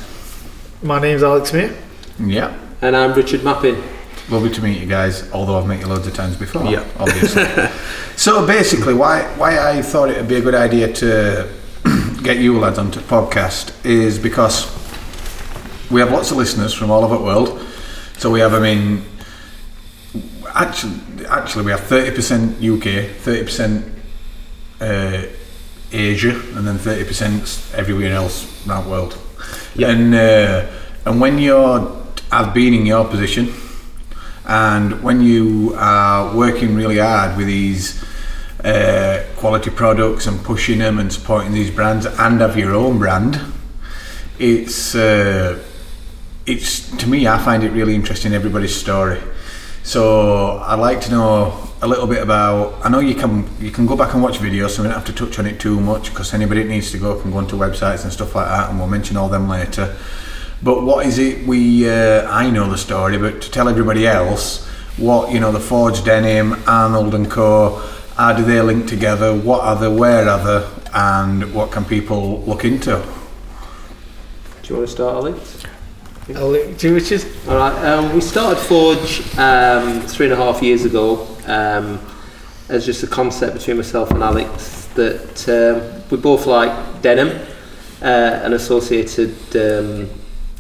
My 0.80 1.00
name's 1.00 1.24
Alex 1.24 1.52
May. 1.52 1.76
Yeah. 2.20 2.56
and 2.82 2.94
I'm 2.96 3.14
Richard 3.14 3.40
Mappin. 3.40 3.82
Lovely 4.30 4.50
to 4.50 4.62
meet 4.62 4.78
you 4.78 4.86
guys, 4.86 5.30
although 5.32 5.58
I've 5.58 5.66
met 5.66 5.80
you 5.80 5.86
loads 5.86 6.06
of 6.06 6.14
times 6.14 6.36
before. 6.36 6.64
Yeah. 6.64 6.84
Obviously. 6.98 7.44
so 8.16 8.46
basically, 8.46 8.94
why 8.94 9.22
why 9.36 9.58
I 9.58 9.80
thought 9.82 10.10
it 10.10 10.16
would 10.18 10.28
be 10.28 10.36
a 10.36 10.42
good 10.42 10.54
idea 10.54 10.92
to 10.92 11.48
get 12.22 12.38
you 12.38 12.58
lads 12.58 12.78
onto 12.78 13.00
the 13.00 13.06
podcast 13.06 13.72
is 13.86 14.18
because 14.18 14.66
we 15.90 16.00
have 16.00 16.10
lots 16.12 16.30
of 16.30 16.36
listeners 16.36 16.74
from 16.74 16.90
all 16.90 17.04
over 17.04 17.16
the 17.16 17.24
world. 17.24 17.64
So 18.18 18.30
we 18.30 18.40
have 18.40 18.52
I 18.52 18.60
mean, 18.60 19.04
Actually, 20.54 21.26
actually, 21.26 21.64
we 21.64 21.70
have 21.70 21.80
thirty 21.80 22.14
percent 22.14 22.56
UK, 22.62 23.10
thirty 23.20 23.44
percent 23.44 23.84
uh, 24.80 25.22
Asia, 25.92 26.30
and 26.56 26.66
then 26.66 26.78
thirty 26.78 27.04
percent 27.04 27.62
everywhere 27.74 28.12
else 28.12 28.66
around 28.66 28.84
the 28.84 28.90
world. 28.90 29.18
And 29.78 30.14
uh, 30.14 30.66
and 31.04 31.20
when 31.20 31.38
you're, 31.38 31.96
I've 32.32 32.52
been 32.54 32.74
in 32.74 32.86
your 32.86 33.04
position, 33.06 33.52
and 34.48 35.02
when 35.02 35.20
you 35.20 35.74
are 35.76 36.34
working 36.34 36.74
really 36.74 36.98
hard 36.98 37.36
with 37.36 37.46
these 37.46 38.02
uh, 38.64 39.22
quality 39.36 39.70
products 39.70 40.26
and 40.26 40.42
pushing 40.42 40.78
them 40.78 40.98
and 40.98 41.12
supporting 41.12 41.52
these 41.52 41.70
brands 41.70 42.06
and 42.06 42.40
have 42.40 42.58
your 42.58 42.74
own 42.74 42.98
brand, 42.98 43.38
it's 44.38 44.94
uh, 44.94 45.62
it's 46.46 46.90
to 46.96 47.06
me 47.06 47.28
I 47.28 47.38
find 47.38 47.62
it 47.62 47.72
really 47.72 47.94
interesting 47.94 48.32
everybody's 48.32 48.74
story. 48.74 49.20
So 49.82 50.58
I'd 50.58 50.80
like 50.80 51.02
to 51.02 51.10
know 51.10 51.68
a 51.82 51.86
little 51.86 52.06
bit 52.06 52.22
about. 52.22 52.84
I 52.84 52.88
know 52.88 53.00
you 53.00 53.14
can 53.14 53.48
you 53.60 53.70
can 53.70 53.86
go 53.86 53.96
back 53.96 54.14
and 54.14 54.22
watch 54.22 54.38
videos, 54.38 54.70
so 54.70 54.82
we 54.82 54.88
don't 54.88 54.96
have 54.96 55.06
to 55.06 55.12
touch 55.12 55.38
on 55.38 55.46
it 55.46 55.60
too 55.60 55.78
much 55.78 56.08
because 56.08 56.32
anybody 56.32 56.62
that 56.62 56.68
needs 56.68 56.90
to 56.92 56.98
go 56.98 57.20
can 57.20 57.30
go 57.30 57.36
onto 57.38 57.56
websites 57.56 58.02
and 58.04 58.12
stuff 58.12 58.34
like 58.34 58.48
that, 58.48 58.70
and 58.70 58.78
we'll 58.78 58.88
mention 58.88 59.18
all 59.18 59.28
them 59.28 59.46
later. 59.46 59.94
But 60.62 60.82
what 60.82 61.06
is 61.06 61.18
it? 61.18 61.46
We 61.46 61.88
uh, 61.88 62.28
I 62.28 62.50
know 62.50 62.68
the 62.68 62.78
story, 62.78 63.16
but 63.16 63.40
to 63.42 63.50
tell 63.50 63.68
everybody 63.68 64.06
else, 64.06 64.66
what 64.96 65.32
you 65.32 65.38
know, 65.38 65.52
the 65.52 65.60
Forge 65.60 66.04
Denim, 66.04 66.62
Arnold 66.66 67.14
and 67.14 67.30
Co. 67.30 67.76
How 68.16 68.32
do 68.32 68.44
they 68.44 68.60
link 68.60 68.88
together? 68.88 69.32
What 69.32 69.60
are 69.60 69.76
they? 69.76 69.88
Where 69.88 70.28
are 70.28 70.60
they? 70.60 70.68
And 70.92 71.54
what 71.54 71.70
can 71.70 71.84
people 71.84 72.40
look 72.42 72.64
into? 72.64 72.96
Do 74.62 74.68
you 74.68 74.76
want 74.76 74.88
to 74.88 74.92
start, 74.92 75.14
Alex? 75.14 75.62
I'll 76.34 76.48
let 76.48 76.82
you, 76.82 76.94
Richard. 76.94 77.24
All 77.48 77.56
right. 77.56 77.84
Um, 77.84 78.12
we 78.12 78.20
started 78.20 78.58
Forge 78.58 79.20
um, 79.38 80.00
three 80.02 80.26
and 80.26 80.32
a 80.32 80.36
half 80.36 80.60
years 80.60 80.84
ago 80.84 81.26
um, 81.46 82.00
as 82.68 82.84
just 82.84 83.02
a 83.02 83.06
concept 83.06 83.54
between 83.54 83.76
myself 83.76 84.10
and 84.10 84.22
Alex 84.22 84.86
that 84.94 85.48
um, 85.48 86.02
we 86.10 86.16
both 86.16 86.46
like 86.46 87.00
denim 87.00 87.28
uh, 88.02 88.04
and 88.42 88.52
associated 88.52 89.34
um, 89.56 90.10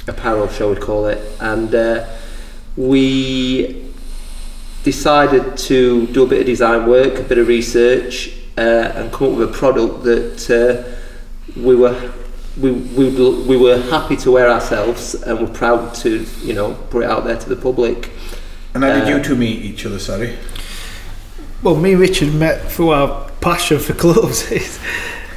apparel, 0.08 0.48
shall 0.48 0.70
we 0.70 0.76
call 0.76 1.06
it, 1.06 1.18
and 1.40 1.74
uh, 1.74 2.06
we 2.76 3.84
decided 4.84 5.56
to 5.58 6.06
do 6.08 6.22
a 6.24 6.26
bit 6.26 6.40
of 6.40 6.46
design 6.46 6.86
work, 6.88 7.18
a 7.18 7.22
bit 7.22 7.38
of 7.38 7.48
research, 7.48 8.30
uh, 8.56 8.60
and 8.94 9.12
come 9.12 9.32
up 9.32 9.38
with 9.38 9.50
a 9.50 9.52
product 9.52 10.04
that 10.04 10.50
uh, 10.50 11.60
we 11.60 11.74
were 11.76 12.12
we, 12.60 12.72
we, 12.72 13.08
we 13.46 13.56
were 13.56 13.80
happy 13.82 14.16
to 14.16 14.32
wear 14.32 14.50
ourselves 14.50 15.14
and 15.14 15.38
were 15.40 15.46
proud 15.54 15.94
to 15.94 16.26
you 16.42 16.54
know 16.54 16.74
put 16.90 17.04
it 17.04 17.10
out 17.10 17.24
there 17.24 17.36
to 17.38 17.48
the 17.48 17.56
public. 17.56 18.10
And 18.74 18.82
how 18.84 18.92
did 18.94 19.04
Uh, 19.12 19.16
you 19.16 19.22
two 19.22 19.36
meet 19.36 19.62
each 19.62 19.86
other? 19.86 19.98
Sorry. 19.98 20.36
Well, 21.62 21.76
me 21.76 21.92
and 21.92 22.00
Richard 22.00 22.34
met 22.34 22.70
through 22.70 22.90
our 22.90 23.30
passion 23.40 23.78
for 23.78 23.92
clothes. 24.04 24.48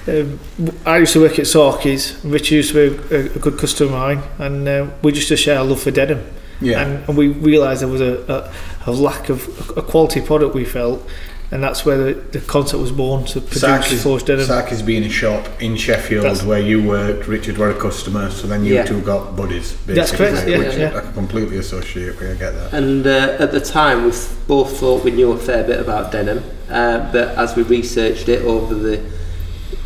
Um, 0.07 0.39
I 0.85 0.97
used 0.97 1.13
to 1.13 1.21
work 1.21 1.37
at 1.39 1.45
Sorky's. 1.45 2.23
Richard 2.23 2.55
used 2.55 2.73
to 2.73 2.97
be 2.97 3.15
a, 3.15 3.19
a 3.35 3.39
good 3.39 3.57
customer 3.57 3.91
of 3.91 3.93
mine, 3.93 4.23
and 4.39 4.67
uh, 4.67 4.87
we 5.03 5.11
just 5.11 5.27
to 5.29 5.37
share 5.37 5.59
our 5.59 5.65
love 5.65 5.81
for 5.81 5.91
denim. 5.91 6.23
Yeah. 6.59 6.81
And, 6.81 7.07
and 7.09 7.17
we 7.17 7.27
realised 7.29 7.81
there 7.81 7.87
was 7.89 8.01
a, 8.01 8.51
a, 8.85 8.89
a 8.89 8.91
lack 8.91 9.29
of 9.29 9.77
a 9.77 9.81
quality 9.81 10.21
product 10.21 10.53
we 10.53 10.63
felt, 10.65 11.07
and 11.51 11.61
that's 11.63 11.85
where 11.85 11.97
the, 11.97 12.13
the 12.13 12.39
concept 12.41 12.79
was 12.81 12.91
born 12.91 13.25
to 13.25 13.41
produce 13.41 13.61
Sarki's, 13.63 14.03
Forged 14.03 14.27
denim. 14.27 14.45
Sarki's 14.45 14.81
being 14.83 15.03
a 15.03 15.09
shop 15.09 15.47
in 15.61 15.75
Sheffield 15.75 16.23
That's- 16.23 16.43
where 16.43 16.61
you 16.61 16.87
worked, 16.87 17.27
Richard 17.27 17.57
were 17.57 17.71
a 17.71 17.79
customer, 17.79 18.29
so 18.29 18.47
then 18.47 18.63
you 18.63 18.75
Yeah. 18.75 18.85
two 18.85 19.01
got 19.01 19.35
buddies. 19.35 19.73
Basically, 19.73 19.93
That's 19.95 20.11
correct, 20.11 20.47
yeah, 20.47 20.57
which 20.59 20.77
yeah. 20.77 20.97
I 20.97 21.01
can 21.01 21.13
completely 21.13 21.57
associate 21.57 22.19
with, 22.19 22.31
I 22.37 22.39
get 22.39 22.51
that. 22.53 22.73
And 22.73 23.05
uh, 23.07 23.37
at 23.39 23.51
the 23.51 23.59
time, 23.59 24.05
we 24.05 24.11
both 24.47 24.77
thought 24.79 25.03
we 25.03 25.11
knew 25.11 25.31
a 25.31 25.37
fair 25.37 25.63
bit 25.63 25.79
about 25.79 26.11
denim, 26.11 26.43
uh, 26.69 27.11
but 27.11 27.29
as 27.37 27.55
we 27.55 27.63
researched 27.63 28.29
it 28.29 28.43
over 28.45 28.73
the 28.75 29.01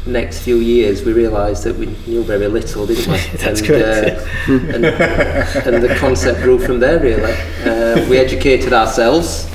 next 0.06 0.42
few 0.44 0.58
years, 0.58 1.04
we 1.04 1.14
realised 1.14 1.64
that 1.64 1.76
we 1.76 1.88
knew 2.08 2.24
very 2.24 2.48
little, 2.48 2.86
didn't 2.86 3.08
we? 3.08 3.18
That's 3.38 3.60
and, 3.62 3.68
correct, 3.68 4.22
Uh, 4.48 4.52
and, 4.54 4.86
and 4.86 5.84
the 5.84 5.96
concept 6.00 6.42
grew 6.42 6.60
from 6.60 6.80
there, 6.80 7.00
really. 7.00 7.34
Uh, 7.64 8.08
we 8.10 8.18
educated 8.18 8.74
ourselves 8.74 9.50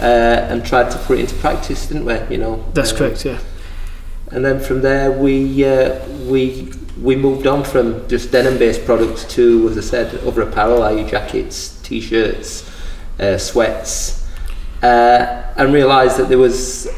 uh, 0.00 0.02
and 0.50 0.64
tried 0.64 0.90
to 0.90 0.98
put 0.98 1.18
it 1.18 1.22
into 1.22 1.34
practice, 1.36 1.86
didn't 1.86 2.04
we? 2.04 2.18
You 2.34 2.38
know. 2.42 2.64
That's 2.74 2.92
Uh, 2.92 2.96
correct, 2.98 3.24
yeah. 3.24 3.38
And 4.30 4.44
then 4.44 4.60
from 4.60 4.82
there, 4.82 5.12
we 5.12 5.64
uh, 5.64 6.00
we 6.28 6.72
we 7.02 7.16
moved 7.16 7.46
on 7.46 7.64
from 7.64 8.06
just 8.08 8.30
denim-based 8.30 8.84
products 8.84 9.24
to, 9.34 9.68
as 9.68 9.76
I 9.78 9.80
said, 9.80 10.14
other 10.26 10.42
apparel, 10.42 10.82
i.e. 10.84 11.04
jackets, 11.04 11.78
t-shirts, 11.82 12.70
uh, 13.18 13.36
sweats, 13.36 14.24
uh, 14.82 15.42
and 15.56 15.72
realised 15.72 16.18
that 16.18 16.28
there 16.28 16.38
was 16.38 16.88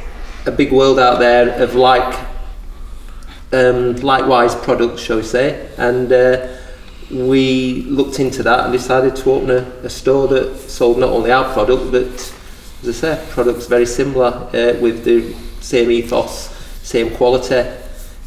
a 0.47 0.51
big 0.51 0.71
world 0.73 0.99
out 0.99 1.19
there 1.19 1.49
of 1.63 1.75
like 1.75 2.26
um, 3.53 3.97
likewise 3.97 4.55
products, 4.55 5.03
shall 5.03 5.17
we 5.17 5.23
say, 5.23 5.71
and. 5.77 6.13
Uh, 6.13 6.57
we 7.11 7.83
looked 7.83 8.19
into 8.19 8.43
that 8.43 8.65
and 8.65 8.73
decided 8.73 9.15
to 9.15 9.31
open 9.31 9.51
a, 9.51 9.59
a 9.85 9.91
store 9.91 10.27
that 10.29 10.59
sold 10.59 10.99
not 10.99 11.11
only 11.11 11.31
our 11.31 11.53
product 11.53 11.93
but 11.93 12.05
as 12.83 12.89
I 12.89 12.93
said 12.93 13.29
products 13.31 13.67
very 13.67 13.87
similar 13.87 14.27
uh, 14.27 14.79
with 14.81 15.05
the 15.05 15.33
same 15.61 15.91
ethos 15.91 16.49
same 16.83 17.15
quality 17.15 17.61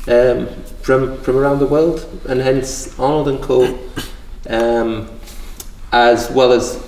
um, 0.07 0.47
from 0.81 1.21
from 1.21 1.35
around 1.35 1.59
the 1.59 1.65
world 1.65 2.07
and 2.27 2.39
hence 2.39 2.97
Arnold 2.97 3.27
and 3.27 3.41
Co 3.41 3.77
um, 4.49 5.09
as 5.91 6.29
well 6.31 6.53
as 6.53 6.81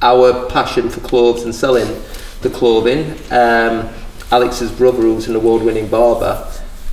our 0.00 0.48
passion 0.48 0.88
for 0.88 1.00
clothes 1.00 1.42
and 1.42 1.52
selling 1.52 2.00
the 2.42 2.50
clothing 2.50 3.10
um, 3.32 3.92
Alex's 4.30 4.70
brother 4.70 5.02
who's 5.02 5.26
an 5.26 5.34
award-winning 5.34 5.88
barber 5.88 6.48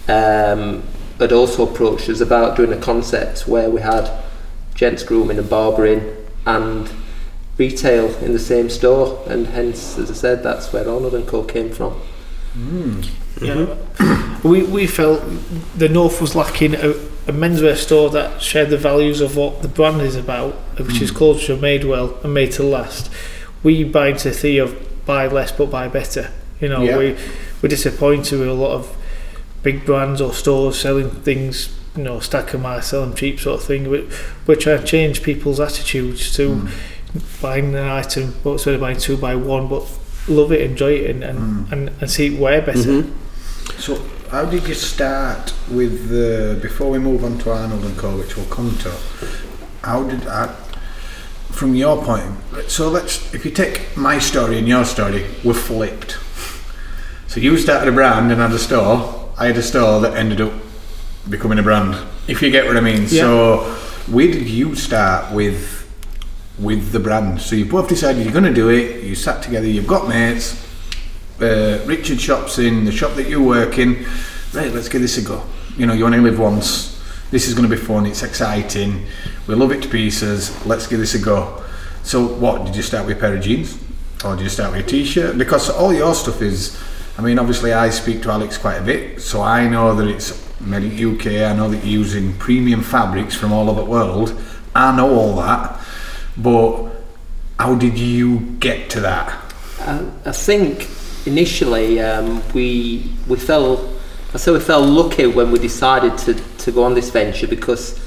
um, 0.07 0.83
had 1.19 1.31
also 1.31 1.69
approached 1.69 2.09
us 2.09 2.21
about 2.21 2.55
doing 2.55 2.73
a 2.73 2.77
concept 2.77 3.47
where 3.47 3.69
we 3.69 3.81
had 3.81 4.11
gents 4.73 5.03
grooming 5.03 5.37
and 5.39 5.49
barbering 5.49 6.15
and 6.45 6.91
retail 7.57 8.13
in 8.17 8.33
the 8.33 8.39
same 8.39 8.69
store 8.69 9.23
and 9.27 9.47
hence 9.47 9.97
as 9.97 10.11
I 10.11 10.13
said 10.13 10.43
that's 10.43 10.73
where 10.73 10.87
Arnold 10.87 11.13
and 11.13 11.25
Co 11.25 11.43
came 11.43 11.71
from 11.71 11.93
hmm. 12.53 13.01
Yeah. 13.41 13.53
Mm-hmm. 13.55 14.47
we, 14.47 14.63
we 14.63 14.87
felt 14.87 15.21
the 15.75 15.89
North 15.89 16.21
was 16.21 16.35
lacking 16.35 16.75
a, 16.75 16.91
a 17.27 17.33
menswear 17.33 17.75
store 17.75 18.09
that 18.11 18.41
shared 18.41 18.69
the 18.69 18.77
values 18.77 19.21
of 19.21 19.35
what 19.35 19.61
the 19.61 19.67
brand 19.67 20.01
is 20.01 20.15
about, 20.15 20.53
which 20.77 21.01
is 21.01 21.09
hmm. 21.09 21.17
culture 21.17 21.57
made 21.57 21.83
well 21.83 22.17
and 22.23 22.33
made 22.33 22.51
to 22.53 22.63
last. 22.63 23.11
We 23.63 23.83
buy 23.83 24.09
into 24.09 24.29
the 24.29 24.35
theory 24.35 24.59
of 24.59 25.05
buy 25.05 25.27
less 25.27 25.51
but 25.51 25.69
buy 25.69 25.87
better. 25.87 26.31
You 26.61 26.69
know, 26.69 26.81
Yeah. 26.81 26.97
we, 26.97 27.17
we're 27.61 27.69
disappointed 27.69 28.39
with 28.39 28.47
a 28.47 28.53
lot 28.53 28.71
of 28.71 28.95
big 29.65 29.83
brands 29.83 30.21
or 30.21 30.31
stores 30.31 30.79
selling 30.79 31.09
things, 31.09 31.55
you 31.97 32.03
know, 32.03 32.19
stack 32.19 32.53
'em 32.53 32.61
high, 32.61 32.79
sell 32.81 33.03
'em 33.03 33.13
cheap 33.15 33.39
sort 33.39 33.59
of 33.59 33.65
thing. 33.67 33.89
We, 33.89 34.07
we're 34.45 34.55
trying 34.65 34.79
to 34.79 34.85
change 34.85 35.23
people's 35.23 35.59
attitudes 35.59 36.21
to 36.37 36.43
Mm. 36.49 36.69
buying 37.41 37.69
an 37.75 37.87
item, 38.03 38.35
but 38.43 38.51
instead 38.53 38.75
of 38.75 38.81
buying 38.81 38.97
two, 38.97 39.17
buy 39.17 39.35
one, 39.35 39.67
but 39.67 39.83
love 40.27 40.51
it, 40.51 40.61
enjoy 40.61 40.91
it, 40.99 41.09
and, 41.11 41.23
and, 41.23 41.39
Mm. 41.39 41.71
and, 41.71 41.81
and 41.99 42.11
see 42.11 42.25
it 42.27 42.39
wear 42.39 42.61
better. 42.61 42.79
Mm-hmm. 42.79 43.09
So, 43.79 43.91
how 44.31 44.45
did 44.45 44.67
you 44.67 44.75
start 44.75 45.53
with 45.71 46.09
the? 46.09 46.57
Before 46.61 46.89
we 46.91 46.99
move 46.99 47.23
on 47.23 47.37
to 47.39 47.51
Arnold 47.51 47.83
and 47.85 47.97
Co, 47.97 48.09
which 48.17 48.35
we'll 48.37 48.45
come 48.57 48.77
to, 48.83 48.91
how 49.81 50.03
did 50.03 50.21
that, 50.33 50.49
From 51.51 51.73
your 51.73 52.03
point, 52.03 52.35
so 52.67 52.89
let's. 52.89 53.33
If 53.33 53.45
you 53.45 53.51
take 53.51 53.95
my 53.95 54.19
story 54.19 54.57
and 54.59 54.67
your 54.67 54.83
story, 54.83 55.23
we're 55.43 55.53
flipped. 55.53 56.17
So 57.29 57.39
you 57.39 57.57
started 57.57 57.87
a 57.87 57.91
brand 57.93 58.29
and 58.31 58.41
had 58.41 58.51
a 58.51 58.59
store. 58.59 59.24
I 59.37 59.47
had 59.47 59.57
a 59.57 59.63
store 59.63 59.99
that 60.01 60.15
ended 60.15 60.41
up 60.41 60.53
becoming 61.29 61.59
a 61.59 61.63
brand. 61.63 61.95
If 62.27 62.41
you 62.41 62.51
get 62.51 62.65
what 62.65 62.77
I 62.77 62.81
mean. 62.81 63.07
So, 63.07 63.59
where 64.07 64.27
did 64.27 64.47
you 64.47 64.75
start 64.75 65.33
with? 65.33 65.83
With 66.57 66.93
the 66.93 67.01
brand, 67.01 67.41
so 67.41 67.53
you 67.53 67.65
both 67.65 67.89
decided 67.89 68.23
you're 68.23 68.31
going 68.31 68.45
to 68.45 68.53
do 68.53 68.69
it. 68.69 69.03
You 69.03 69.13
sat 69.13 69.43
together. 69.43 69.67
You've 69.67 69.87
got 69.87 70.07
mates 70.07 70.65
uh, 71.41 71.83
Richard 71.85 72.19
shops 72.19 72.59
in 72.59 72.85
the 72.85 72.91
shop 72.91 73.15
that 73.15 73.27
you 73.27 73.43
work 73.43 73.77
in. 73.77 74.05
Right, 74.53 74.71
let's 74.71 74.89
give 74.89 75.01
this 75.01 75.17
a 75.17 75.21
go. 75.21 75.43
You 75.77 75.85
know, 75.85 75.93
you 75.93 76.05
only 76.05 76.19
live 76.19 76.39
once. 76.39 77.01
This 77.31 77.47
is 77.47 77.53
going 77.53 77.69
to 77.69 77.75
be 77.75 77.81
fun. 77.81 78.05
It's 78.05 78.23
exciting. 78.23 79.05
We 79.47 79.55
love 79.55 79.71
it 79.71 79.81
to 79.83 79.89
pieces. 79.89 80.65
Let's 80.65 80.87
give 80.87 80.99
this 80.99 81.15
a 81.15 81.19
go. 81.19 81.63
So, 82.03 82.25
what 82.25 82.65
did 82.65 82.75
you 82.75 82.81
start 82.81 83.05
with 83.05 83.17
a 83.17 83.19
pair 83.19 83.35
of 83.35 83.43
jeans, 83.43 83.77
or 84.23 84.35
did 84.35 84.43
you 84.43 84.49
start 84.49 84.71
with 84.71 84.85
a 84.85 84.87
t-shirt? 84.87 85.37
Because 85.37 85.69
all 85.69 85.93
your 85.93 86.13
stuff 86.15 86.41
is. 86.41 86.79
I 87.17 87.21
mean, 87.21 87.39
obviously, 87.39 87.71
I 87.71 87.89
speak 87.91 88.21
to 88.23 88.31
Alex 88.31 88.57
quite 88.57 88.75
a 88.75 88.83
bit, 88.83 89.21
so 89.21 89.41
I 89.41 89.67
know 89.67 89.95
that 89.95 90.07
it's 90.07 90.43
made 90.59 90.83
in 90.83 91.15
UK. 91.15 91.27
I 91.49 91.55
know 91.55 91.69
that 91.69 91.77
you're 91.77 91.99
using 91.99 92.33
premium 92.37 92.81
fabrics 92.81 93.35
from 93.35 93.53
all 93.53 93.69
over 93.69 93.81
the 93.81 93.89
world. 93.89 94.37
I 94.75 94.95
know 94.95 95.15
all 95.15 95.35
that, 95.37 95.79
but 96.35 96.91
how 97.57 97.75
did 97.75 97.97
you 97.97 98.39
get 98.59 98.89
to 98.91 98.99
that? 99.01 99.41
I, 99.79 100.05
I 100.25 100.31
think 100.31 100.89
initially 101.25 101.99
um, 102.01 102.43
we 102.53 103.11
we 103.27 103.37
fell 103.37 103.95
I 104.33 104.37
say 104.37 104.51
we 104.51 104.59
fell 104.59 104.85
lucky 104.85 105.27
when 105.27 105.49
we 105.51 105.59
decided 105.59 106.17
to, 106.19 106.33
to 106.33 106.71
go 106.71 106.83
on 106.83 106.93
this 106.93 107.09
venture 107.09 107.47
because 107.47 107.99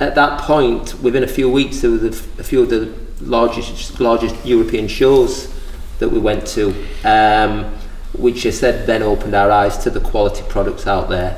at 0.00 0.16
that 0.16 0.40
point 0.40 1.00
within 1.00 1.22
a 1.22 1.28
few 1.28 1.48
weeks 1.48 1.80
there 1.80 1.92
were 1.92 2.06
a 2.08 2.12
few 2.12 2.62
of 2.62 2.70
the 2.70 2.92
largest 3.20 4.00
largest 4.00 4.34
European 4.44 4.88
shows 4.88 5.54
that 6.00 6.08
we 6.08 6.18
went 6.18 6.46
to 6.48 6.70
um, 7.04 7.72
which 8.18 8.46
I 8.46 8.50
said 8.50 8.86
then 8.86 9.02
opened 9.02 9.34
our 9.34 9.50
eyes 9.50 9.76
to 9.78 9.90
the 9.90 10.00
quality 10.00 10.42
products 10.48 10.86
out 10.86 11.08
there 11.08 11.36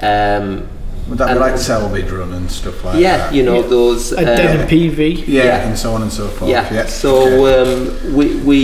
um, 0.00 0.68
Would 1.08 1.18
that 1.18 1.34
be 1.34 1.38
like 1.40 1.54
Selvedge 1.54 2.10
Run 2.10 2.32
and 2.32 2.50
stuff 2.50 2.84
like 2.84 3.00
yeah 3.00 3.16
that? 3.18 3.32
Yeah, 3.32 3.36
you 3.38 3.42
know 3.44 3.60
Yeah. 3.60 3.66
those 3.68 4.12
And 4.12 4.28
uh, 4.28 4.36
denim 4.36 4.66
PV. 4.68 5.24
Yeah, 5.26 5.44
Yeah. 5.44 5.68
and 5.68 5.78
so 5.78 5.92
on 5.94 6.02
and 6.02 6.12
so 6.12 6.28
forth. 6.28 6.50
yeah. 6.50 6.72
Yeah. 6.72 6.86
So 6.86 7.10
okay. 7.44 7.54
um, 7.62 8.14
we 8.16 8.36
we 8.48 8.60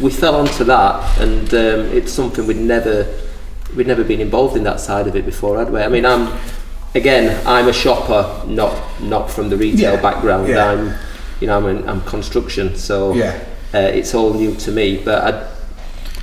we 0.00 0.10
fell 0.10 0.34
onto 0.36 0.64
that, 0.64 1.18
and 1.20 1.48
um, 1.54 1.80
it's 1.96 2.12
something 2.12 2.46
we'd 2.46 2.56
never 2.76 3.06
we'd 3.76 3.86
never 3.86 4.04
been 4.04 4.20
involved 4.20 4.56
in 4.56 4.64
that 4.64 4.80
side 4.80 5.06
of 5.06 5.14
it 5.16 5.24
before, 5.26 5.58
had 5.58 5.70
we? 5.72 5.80
I 5.80 5.88
mean, 5.88 6.06
I'm 6.06 6.28
again, 6.94 7.24
I'm 7.46 7.68
a 7.68 7.72
shopper, 7.72 8.22
not 8.46 8.74
not 9.02 9.30
from 9.30 9.48
the 9.50 9.56
retail 9.56 9.94
Yeah, 9.94 10.02
background. 10.02 10.48
yeah. 10.48 10.70
I'm 10.70 10.94
you 11.40 11.46
know 11.48 11.56
I'm 11.58 11.66
in, 11.66 11.88
I'm 11.88 12.00
construction, 12.02 12.76
so 12.76 13.12
yeah. 13.14 13.34
uh, 13.74 13.78
it's 13.98 14.14
all 14.14 14.32
new 14.34 14.54
to 14.54 14.70
me. 14.70 15.02
But 15.04 15.18
I, 15.28 15.30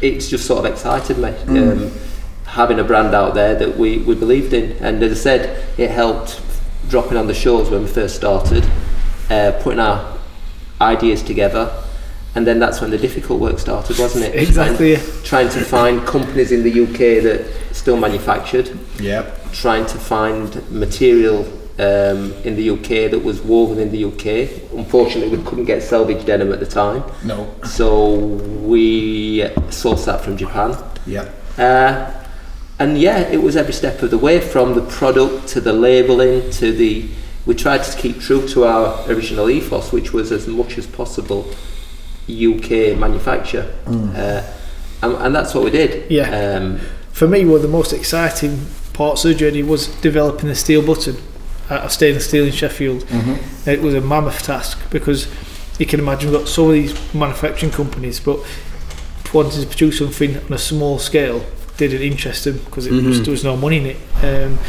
it's 0.02 0.30
just 0.30 0.46
sort 0.46 0.66
of 0.66 0.72
excited 0.72 1.18
me. 1.18 1.30
Mm. 1.32 1.72
Um, 1.72 1.92
having 2.46 2.80
a 2.80 2.84
brand 2.84 3.14
out 3.14 3.36
there 3.36 3.54
that 3.56 3.78
we, 3.78 4.00
we 4.00 4.16
believed 4.16 4.54
in 4.54 4.72
and 4.84 5.04
as 5.04 5.12
I 5.12 5.16
said 5.16 5.66
it 5.80 5.92
helped 5.92 6.42
dropping 6.90 7.16
on 7.18 7.28
the 7.28 7.34
shores 7.34 7.70
when 7.70 7.84
we 7.84 7.88
first 7.88 8.16
started 8.16 8.66
uh, 9.30 9.52
putting 9.62 9.80
our 9.80 10.18
ideas 10.82 11.22
together, 11.22 11.72
and 12.36 12.48
then 12.48 12.60
that's 12.60 12.82
when 12.82 12.90
the 12.90 12.98
difficult 12.98 13.40
work 13.40 13.60
started, 13.60 13.98
wasn't 14.00 14.26
it? 14.26 14.36
Exactly. 14.36 14.96
Trying, 14.96 15.24
trying 15.24 15.50
to 15.50 15.60
find 15.60 16.08
companies 16.08 16.52
in 16.52 16.64
the 16.64 16.84
UK 16.84 17.24
that 17.24 17.46
still 17.72 17.98
manufactured, 17.98 18.78
Yep. 19.00 19.52
trying 19.52 19.86
to 19.88 19.98
find 19.98 20.70
material 20.72 21.44
um, 21.80 22.34
in 22.44 22.56
the 22.56 22.70
UK 22.72 23.10
that 23.12 23.22
was 23.24 23.42
woven 23.42 23.80
in 23.80 23.90
the 23.92 24.04
UK. 24.06 24.72
Unfortunately, 24.78 25.36
we 25.36 25.44
couldn't 25.46 25.66
get 25.66 25.82
selvage 25.82 26.26
denim 26.26 26.52
at 26.52 26.60
the 26.60 26.66
time, 26.66 27.04
No. 27.24 27.48
so 27.64 28.16
we 28.16 29.40
sourced 29.70 30.06
that 30.06 30.22
from 30.22 30.36
Japan. 30.38 30.76
Yep. 31.08 31.34
Uh, 31.58 32.12
and 32.80 32.98
yeah, 32.98 33.20
it 33.20 33.42
was 33.42 33.56
every 33.56 33.74
step 33.74 34.02
of 34.02 34.12
the 34.12 34.18
way 34.18 34.40
from 34.40 34.74
the 34.76 34.82
product 34.82 35.48
to 35.50 35.62
the 35.62 35.74
labelling 35.74 36.50
to 36.52 36.72
the. 36.72 37.08
We 37.46 37.56
tried 37.56 37.84
to 37.84 37.98
keep 37.98 38.20
true 38.20 38.48
to 38.50 38.66
our 38.66 39.10
original 39.10 39.50
ethos, 39.50 39.92
which 39.92 40.14
was 40.14 40.32
as 40.32 40.48
much 40.48 40.78
as 40.78 40.86
possible 40.86 41.50
UK 42.30 42.96
manufacture, 42.98 43.74
uh, 43.88 44.44
and, 45.02 45.14
and 45.16 45.36
that's 45.36 45.56
what 45.56 45.64
we 45.64 45.72
did. 45.72 46.10
Yeah. 46.12 46.30
Um, 46.30 46.80
For 47.12 47.28
me, 47.28 47.44
one 47.46 47.56
of 47.56 47.62
the 47.64 47.68
most 47.68 47.92
exciting 47.92 48.68
parts 48.94 49.26
of 49.26 49.30
the 49.32 49.36
journey 49.36 49.64
was 49.64 49.88
developing 50.02 50.48
the 50.50 50.56
steel 50.56 50.86
button 50.86 51.16
out 51.70 51.82
of 51.82 51.92
stainless 51.92 52.28
steel 52.28 52.46
in 52.46 52.52
Sheffield. 52.52 53.04
Mm-hmm. 53.04 53.70
It 53.70 53.82
was 53.82 53.94
a 53.94 54.02
mammoth 54.02 54.44
task 54.44 54.90
because 54.90 55.28
you 55.80 55.86
can 55.86 56.00
imagine 56.00 56.32
we've 56.32 56.40
got 56.40 56.48
some 56.48 56.66
of 56.66 56.74
these 56.74 57.14
manufacturing 57.14 57.72
companies, 57.72 58.20
but 58.20 58.40
wanting 59.34 59.62
to 59.62 59.68
produce 59.68 60.00
something 60.00 60.38
on 60.38 60.54
a 60.54 60.58
small 60.58 61.00
scale 61.00 61.46
didn't 61.78 62.02
interest 62.02 62.44
them 62.44 62.58
because 62.66 62.88
it 62.88 63.04
was, 63.04 63.24
there 63.24 63.32
was 63.32 63.44
no 63.44 63.56
money 63.56 63.78
in 63.78 63.86
it. 63.86 63.98
Um, 64.24 64.60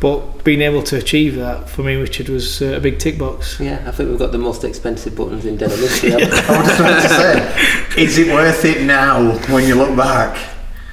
but 0.00 0.44
being 0.44 0.60
able 0.60 0.82
to 0.84 0.96
achieve 0.96 1.36
that 1.36 1.68
for 1.68 1.82
me, 1.82 1.94
Richard, 1.96 2.28
was 2.28 2.60
uh, 2.60 2.74
a 2.76 2.80
big 2.80 2.98
tick 2.98 3.18
box. 3.18 3.58
yeah, 3.60 3.82
I 3.86 3.90
think 3.90 4.10
we've 4.10 4.18
got 4.18 4.32
the 4.32 4.38
most 4.38 4.64
expensive 4.64 5.16
buttons 5.16 5.46
in 5.46 5.56
denim 5.56 5.78
history. 5.78 6.12
I 6.14 6.16
was 6.18 6.28
just 6.28 6.80
about 6.80 7.02
to 7.02 7.08
say, 7.08 8.02
is 8.02 8.18
it 8.18 8.32
worth 8.32 8.64
it 8.64 8.82
now 8.82 9.32
when 9.52 9.66
you 9.66 9.74
look 9.76 9.96
back? 9.96 10.36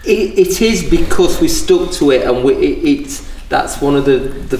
It, 0.05 0.39
it 0.39 0.61
is 0.61 0.89
because 0.89 1.41
we 1.41 1.47
stuck 1.47 1.91
to 1.93 2.11
it, 2.11 2.27
and 2.27 2.43
we, 2.43 2.53
it, 2.55 2.99
it's 2.99 3.29
that's 3.49 3.81
one 3.81 3.95
of 3.95 4.05
the, 4.05 4.17
the 4.17 4.57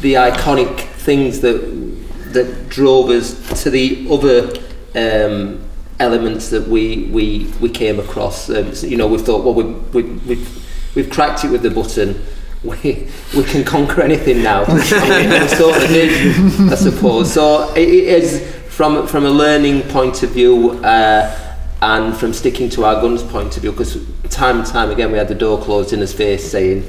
the 0.00 0.14
iconic 0.14 0.78
things 0.78 1.40
that 1.40 1.86
that 2.32 2.68
drove 2.68 3.08
us 3.10 3.62
to 3.62 3.70
the 3.70 4.06
other 4.10 4.52
um, 4.94 5.60
elements 5.98 6.50
that 6.50 6.68
we 6.68 7.04
we, 7.04 7.52
we 7.60 7.68
came 7.68 7.98
across. 7.98 8.50
Um, 8.50 8.74
so, 8.74 8.86
you 8.86 8.96
know, 8.96 9.06
we've 9.06 9.22
thought, 9.22 9.44
well, 9.44 9.54
we, 9.54 9.64
we, 9.64 10.02
we've 10.02 10.94
we've 10.94 11.10
cracked 11.10 11.44
it 11.44 11.50
with 11.50 11.62
the 11.62 11.70
button. 11.70 12.22
We 12.64 13.06
we 13.36 13.44
can 13.44 13.62
conquer 13.62 14.00
anything 14.00 14.42
now. 14.42 14.64
I 14.66 14.72
mean, 14.72 15.40
we 15.40 15.46
sort 15.46 15.76
of 15.76 15.88
did, 15.88 16.72
I 16.72 16.74
suppose. 16.74 17.32
So 17.32 17.72
it, 17.74 17.88
it 17.88 18.22
is 18.24 18.56
from 18.68 19.06
from 19.06 19.24
a 19.24 19.30
learning 19.30 19.82
point 19.82 20.24
of 20.24 20.30
view. 20.30 20.72
Uh, 20.82 21.46
and 21.82 22.16
from 22.16 22.32
sticking 22.32 22.70
to 22.70 22.84
our 22.84 23.00
guns 23.00 23.22
point 23.22 23.54
of 23.56 23.62
view 23.62 23.70
because 23.70 23.98
time 24.30 24.58
and 24.58 24.66
time 24.66 24.90
again 24.90 25.12
we 25.12 25.18
had 25.18 25.28
the 25.28 25.34
door 25.34 25.60
closed 25.60 25.92
in 25.92 26.00
his 26.00 26.12
face 26.12 26.50
saying 26.50 26.82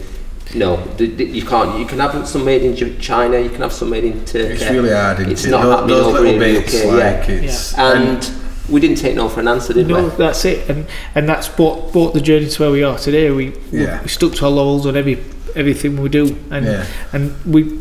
no 0.56 0.78
d- 0.98 1.08
d- 1.08 1.24
you 1.26 1.44
can't 1.46 1.78
you 1.80 1.86
can 1.86 2.00
have 2.00 2.28
some 2.28 2.46
made 2.46 2.62
in 2.64 2.76
China 3.00 3.40
you 3.40 3.50
can 3.50 3.62
have 3.62 3.74
some 3.74 3.90
made 3.90 4.04
in 4.06 4.24
Turkey 4.26 4.54
It's 4.54 4.70
really 4.70 4.92
hard. 4.92 5.20
It's 5.20 5.46
it? 5.46 5.50
not 5.52 5.64
those, 5.64 5.74
happening 5.76 5.96
those 5.98 6.06
over 6.08 6.20
little 6.22 6.40
here 6.42 6.48
in 6.50 6.54
the 6.56 6.60
bits, 6.62 6.76
UK 6.76 6.86
like 6.92 7.28
yeah. 7.28 7.36
it's 7.36 7.78
and 7.78 8.32
we 8.70 8.82
didn't 8.82 8.98
take 8.98 9.16
no 9.16 9.30
for 9.30 9.40
an 9.40 9.48
answer 9.48 9.74
did 9.74 9.88
No, 9.88 10.04
we 10.06 10.10
that's 10.12 10.44
it, 10.46 10.70
and 10.70 10.86
and 11.16 11.28
that's 11.28 11.48
brought 11.48 11.92
brought 11.94 12.14
the 12.14 12.22
journey 12.22 12.48
to 12.50 12.62
where 12.62 12.72
we 12.72 12.84
are 12.84 12.98
today. 12.98 13.30
We 13.32 13.50
we- 13.72 13.84
Yeah. 13.84 14.02
we 14.02 14.08
stuck 14.10 14.34
to 14.36 14.46
our 14.46 14.52
laurels 14.52 14.86
on 14.86 14.96
every 14.98 15.24
everything 15.56 16.02
we 16.02 16.10
do, 16.10 16.36
and 16.52 16.66
yeah. 16.66 16.86
and 17.14 17.34
we. 17.46 17.80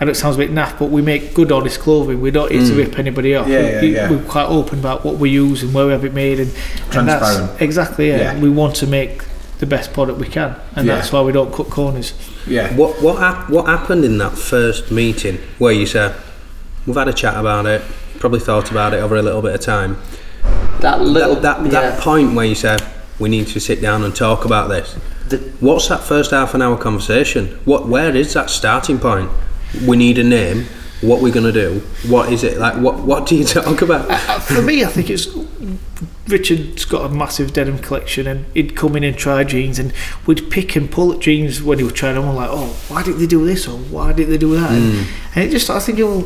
I 0.00 0.04
know 0.04 0.10
it 0.10 0.14
sounds 0.16 0.34
a 0.34 0.38
bit 0.38 0.50
naff, 0.50 0.78
but 0.80 0.90
we 0.90 1.00
make 1.00 1.32
good, 1.32 1.52
honest 1.52 1.78
clothing. 1.78 2.20
We 2.20 2.30
don't 2.32 2.50
here 2.50 2.62
to 2.66 2.72
Mm. 2.72 2.76
rip 2.78 2.98
anybody 2.98 3.36
off. 3.36 3.46
Yeah, 3.46 3.80
we, 3.82 3.88
yeah, 3.94 4.08
yeah. 4.08 4.10
We're 4.10 4.22
quite 4.24 4.46
open 4.48 4.80
about 4.80 5.04
what 5.04 5.18
we 5.18 5.30
use 5.30 5.62
and 5.62 5.72
where 5.72 5.86
we 5.86 5.92
have 5.92 6.04
it 6.04 6.12
made, 6.14 6.40
and, 6.40 6.50
and 6.92 7.06
that's 7.08 7.24
Transparent. 7.36 7.60
exactly 7.62 8.08
yeah. 8.08 8.16
Yeah. 8.32 8.40
We 8.40 8.48
want 8.50 8.74
to 8.76 8.86
make 8.88 9.22
the 9.62 9.66
best 9.66 9.92
product 9.92 10.18
we 10.18 10.26
can, 10.26 10.56
and 10.74 10.84
Yeah. 10.88 10.96
that's 10.96 11.12
why 11.12 11.20
we 11.22 11.30
don't 11.30 11.54
cut 11.54 11.70
corners. 11.70 12.14
Yeah. 12.48 12.74
What 12.74 13.00
what 13.00 13.18
hap- 13.20 13.48
what 13.48 13.66
happened 13.66 14.04
in 14.04 14.18
that 14.18 14.36
first 14.36 14.90
meeting 14.90 15.38
where 15.58 15.72
you 15.72 15.86
said 15.86 16.14
we've 16.84 16.96
had 16.96 17.06
a 17.06 17.12
chat 17.12 17.36
about 17.36 17.66
it, 17.66 17.80
probably 18.18 18.40
thought 18.40 18.72
about 18.72 18.92
it 18.92 18.96
over 18.96 19.14
a 19.14 19.22
little 19.22 19.40
bit 19.40 19.54
of 19.54 19.60
time. 19.60 19.98
that 20.80 21.00
little 21.00 21.36
that 21.36 21.62
that, 21.62 21.72
yeah, 21.72 21.80
that 21.90 22.00
point 22.00 22.34
where 22.34 22.44
you 22.44 22.56
said 22.56 22.82
we 23.20 23.28
need 23.28 23.46
to 23.46 23.60
sit 23.60 23.80
down 23.80 24.02
and 24.02 24.16
talk 24.16 24.44
about 24.44 24.68
this. 24.68 24.96
the, 25.28 25.36
What's 25.60 25.86
that 25.86 26.00
first 26.02 26.32
half 26.32 26.54
an 26.54 26.60
hour 26.62 26.76
conversation? 26.76 27.42
What 27.64 27.86
where 27.86 28.16
is 28.16 28.32
that 28.34 28.50
starting 28.50 28.98
point? 28.98 29.30
We 29.86 29.96
need 29.96 30.18
a 30.18 30.24
name. 30.24 30.66
What 31.02 31.20
we're 31.20 31.32
gonna 31.32 31.52
do? 31.52 31.82
What 32.08 32.32
is 32.32 32.42
it 32.44 32.58
like? 32.58 32.74
What 32.76 33.00
what 33.00 33.26
do 33.26 33.36
you 33.36 33.44
talk 33.60 33.82
about? 33.82 34.08
Uh, 34.10 34.38
For 34.40 34.62
me, 34.62 34.84
I 34.84 34.88
think 34.88 35.10
it's 35.10 35.26
Richard's 36.28 36.84
got 36.84 37.10
a 37.10 37.14
massive 37.14 37.52
denim 37.52 37.78
collection, 37.78 38.26
and 38.26 38.46
he'd 38.54 38.76
come 38.76 38.96
in 38.96 39.04
and 39.04 39.16
try 39.16 39.42
jeans, 39.44 39.78
and 39.78 39.92
we'd 40.26 40.50
pick 40.50 40.76
and 40.76 40.90
pull 40.90 41.12
at 41.12 41.20
jeans 41.20 41.62
when 41.62 41.78
he 41.78 41.84
was 41.84 41.92
trying 41.92 42.14
them. 42.14 42.24
I'm 42.28 42.36
like, 42.36 42.48
oh, 42.50 42.68
why 42.88 43.02
did 43.02 43.16
they 43.16 43.26
do 43.26 43.44
this 43.44 43.66
or 43.68 43.76
why 43.76 44.12
did 44.12 44.28
they 44.28 44.38
do 44.38 44.54
that? 44.54 44.70
And, 44.70 45.06
and 45.34 45.44
it 45.44 45.50
just, 45.50 45.68
I 45.68 45.80
think, 45.80 45.98
well, 45.98 46.20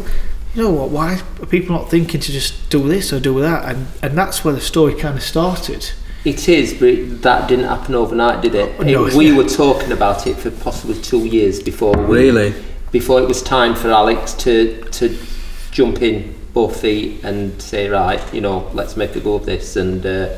you 0.55 0.63
know 0.63 0.71
what? 0.71 0.91
Why 0.91 1.21
are 1.41 1.47
people 1.47 1.75
not 1.75 1.91
thinking 1.91 2.21
to 2.21 2.33
just 2.33 2.69
do 2.71 2.87
this 2.87 3.13
or 3.13 3.19
do 3.21 3.41
that? 3.41 3.65
And 3.75 3.87
and 4.03 4.17
that's 4.17 4.45
where 4.45 4.55
the 4.55 4.61
story 4.61 4.95
kind 4.95 5.17
of 5.17 5.23
started. 5.23 5.91
it 6.25 6.49
is 6.49 6.75
but 6.75 7.23
that 7.23 7.49
didn't 7.49 7.67
happen 7.67 7.95
overnight 7.95 8.43
did 8.43 8.55
it, 8.55 8.79
no, 8.81 9.07
It- 9.07 9.15
we 9.15 9.29
yeah. 9.31 9.37
were 9.37 9.49
talking 9.49 9.93
about 9.93 10.27
it 10.27 10.37
for 10.37 10.51
possibly 10.51 11.01
two 11.01 11.25
years 11.25 11.63
before 11.63 11.97
we 11.97 12.17
Really? 12.33 12.55
Before 12.99 13.21
it 13.21 13.29
was 13.29 13.43
time 13.43 13.75
for 13.75 13.91
Alex 13.91 14.33
to 14.45 14.55
to 14.99 15.05
jump 15.71 16.01
in 16.01 16.35
both 16.55 16.81
feet 16.81 17.23
and 17.29 17.61
say 17.61 17.91
right 17.91 18.23
you 18.35 18.41
know 18.41 18.71
let's 18.73 18.97
make 18.97 19.15
a 19.17 19.21
go 19.21 19.35
of 19.35 19.45
this. 19.45 19.77
And 19.77 20.01
uh, 20.07 20.29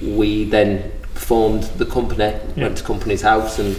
we 0.00 0.44
then 0.44 0.68
formed 1.12 1.64
the 1.80 1.84
company 1.84 2.30
Yeah. 2.56 2.64
went 2.64 2.78
to 2.78 2.84
Companies 2.84 3.20
House 3.22 3.58
and 3.58 3.76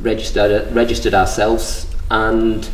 registered 0.00 0.74
registered 0.74 1.14
ourselves. 1.14 1.86
And 2.10 2.68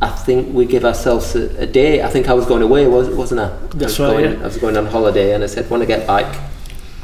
I 0.00 0.08
think 0.08 0.54
we 0.54 0.64
give 0.64 0.84
ourselves 0.86 1.36
a, 1.36 1.44
a 1.60 1.66
day. 1.66 2.02
I 2.02 2.08
think 2.08 2.28
I 2.28 2.34
was 2.34 2.46
going 2.46 2.62
away 2.62 2.86
was, 2.86 3.08
wasn't 3.10 3.40
I? 3.40 3.48
That's 3.74 3.82
I 3.82 3.86
was 3.86 4.00
right, 4.00 4.10
going, 4.12 4.32
yeah. 4.32 4.44
I 4.44 4.46
was 4.46 4.56
going 4.56 4.76
on 4.78 4.86
holiday 4.86 5.34
and 5.34 5.44
I 5.44 5.46
said 5.46 5.68
when 5.70 5.82
I 5.82 5.84
get 5.84 6.06
back? 6.06 6.26